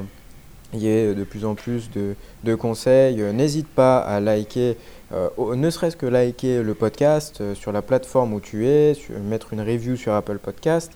il 0.72 0.78
y 0.80 0.88
ait 0.88 1.14
de 1.14 1.24
plus 1.24 1.44
en 1.44 1.56
plus 1.56 1.90
de, 1.90 2.14
de 2.44 2.54
conseils. 2.54 3.20
N'hésite 3.32 3.66
pas 3.66 3.98
à 3.98 4.20
liker, 4.20 4.76
euh, 5.12 5.28
ne 5.56 5.70
serait-ce 5.70 5.96
que 5.96 6.06
liker 6.06 6.62
le 6.62 6.74
podcast 6.74 7.40
euh, 7.40 7.54
sur 7.54 7.72
la 7.72 7.82
plateforme 7.82 8.32
où 8.32 8.40
tu 8.40 8.66
es, 8.66 8.96
mettre 9.22 9.52
une 9.52 9.60
review 9.60 9.96
sur 9.96 10.12
Apple 10.14 10.38
Podcast 10.38 10.92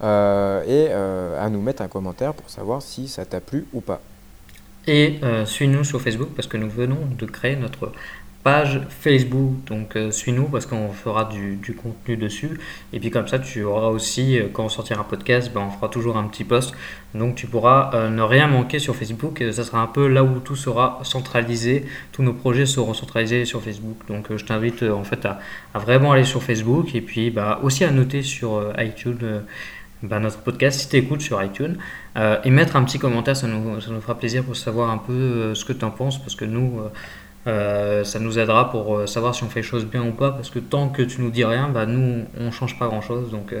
et 0.00 0.88
à 0.92 1.48
nous 1.50 1.60
mettre 1.60 1.82
un 1.82 1.88
commentaire 1.88 2.32
pour 2.32 2.48
savoir 2.50 2.82
si 2.82 3.08
ça 3.08 3.24
t'a 3.24 3.40
plu 3.40 3.66
ou 3.72 3.80
pas. 3.80 4.00
Et 4.86 5.20
suis-nous 5.44 5.84
sur 5.84 6.00
Facebook 6.00 6.30
parce 6.36 6.46
que 6.46 6.56
nous 6.56 6.70
venons 6.70 7.00
de 7.18 7.26
créer 7.26 7.56
notre 7.56 7.92
Facebook. 8.88 9.64
Donc 9.66 9.96
suis-nous 10.10 10.44
parce 10.44 10.66
qu'on 10.66 10.90
fera 10.90 11.24
du, 11.24 11.58
contenu 11.80 12.16
dessus. 12.16 12.58
Et 12.92 13.00
puis 13.00 13.10
comme 13.10 13.28
ça, 13.28 13.38
tu 13.38 13.62
auras 13.64 13.88
aussi, 13.88 14.38
quand 14.52 14.64
on 14.64 14.68
sortira 14.68 15.00
un 15.00 15.04
podcast, 15.04 15.50
ben, 15.52 15.62
on 15.66 15.70
fera 15.70 15.88
toujours 15.88 16.16
un 16.16 16.24
petit 16.24 16.44
post. 16.44 16.74
Donc 17.14 17.34
tu 17.34 17.46
pourras 17.46 18.08
ne 18.10 18.22
rien 18.22 18.46
manquer 18.46 18.78
sur 18.78 18.96
Facebook. 18.96 19.42
ça 19.52 19.64
sera 19.64 19.80
un 19.80 19.86
peu 19.86 20.08
là 20.08 20.24
où 20.24 20.40
tout 20.40 20.56
sera 20.56 21.00
centralisé. 21.02 21.84
Tous 22.12 22.22
nos 22.22 22.32
projets 22.32 22.66
seront 22.66 22.94
centralisés 22.94 23.44
sur 23.44 23.62
Facebook. 23.62 23.96
Donc 24.08 24.34
je 24.34 24.44
t'invite 24.44 24.82
en 24.82 25.04
fait 25.04 25.26
à, 25.26 25.38
vraiment 25.74 26.12
aller 26.12 26.24
sur 26.24 26.42
Facebook 26.42 26.94
et 26.94 27.00
puis 27.00 27.30
bah, 27.30 27.60
aussi 27.62 27.84
à 27.84 27.90
noter 27.90 28.22
sur 28.22 28.72
iTunes 28.78 29.42
bah, 30.02 30.20
notre 30.20 30.38
podcast 30.38 30.80
si 30.80 30.88
tu 30.88 30.96
écoutes 30.96 31.22
sur 31.22 31.42
iTunes 31.42 31.76
euh, 32.16 32.36
et 32.44 32.50
mettre 32.50 32.76
un 32.76 32.84
petit 32.84 33.00
commentaire, 33.00 33.36
ça 33.36 33.48
nous, 33.48 33.80
fera 33.80 34.16
plaisir 34.16 34.44
pour 34.44 34.56
savoir 34.56 34.90
un 34.90 34.98
peu 34.98 35.12
euh, 35.12 35.54
ce 35.54 35.64
que 35.64 35.72
tu 35.72 35.84
en 35.84 35.90
penses 35.90 36.18
parce 36.18 36.36
que 36.36 36.44
nous, 36.44 36.78
euh, 36.78 36.88
ça 38.04 38.18
nous 38.18 38.38
aidera 38.38 38.70
pour 38.70 39.08
savoir 39.08 39.34
si 39.34 39.42
on 39.44 39.48
fait 39.48 39.60
les 39.60 39.66
choses 39.66 39.86
bien 39.86 40.02
ou 40.02 40.12
pas 40.12 40.30
parce 40.30 40.50
que 40.50 40.58
tant 40.58 40.88
que 40.88 41.02
tu 41.02 41.20
nous 41.22 41.30
dis 41.30 41.44
rien, 41.44 41.68
bah, 41.68 41.86
nous 41.86 42.24
on 42.38 42.50
change 42.50 42.78
pas 42.78 42.86
grand 42.86 43.00
chose. 43.00 43.30
Donc 43.30 43.54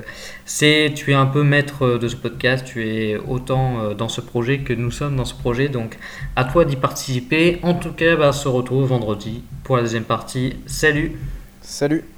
c'est 0.44 0.92
tu 0.94 1.12
es 1.12 1.14
un 1.14 1.26
peu 1.26 1.42
maître 1.42 1.98
de 1.98 2.08
ce 2.08 2.16
podcast, 2.16 2.66
tu 2.66 2.86
es 2.86 3.16
autant 3.16 3.94
dans 3.94 4.08
ce 4.08 4.20
projet 4.20 4.58
que 4.58 4.72
nous 4.72 4.90
sommes 4.90 5.16
dans 5.16 5.24
ce 5.24 5.34
projet. 5.34 5.68
Donc 5.68 5.98
à 6.36 6.44
toi 6.44 6.64
d'y 6.64 6.76
participer. 6.76 7.58
En 7.62 7.74
tout 7.74 7.92
cas, 7.92 8.16
bah, 8.16 8.28
on 8.28 8.32
se 8.32 8.48
retrouve 8.48 8.86
vendredi 8.86 9.42
pour 9.64 9.76
la 9.76 9.82
deuxième 9.82 10.04
partie. 10.04 10.56
Salut 10.66 11.16
Salut 11.60 12.17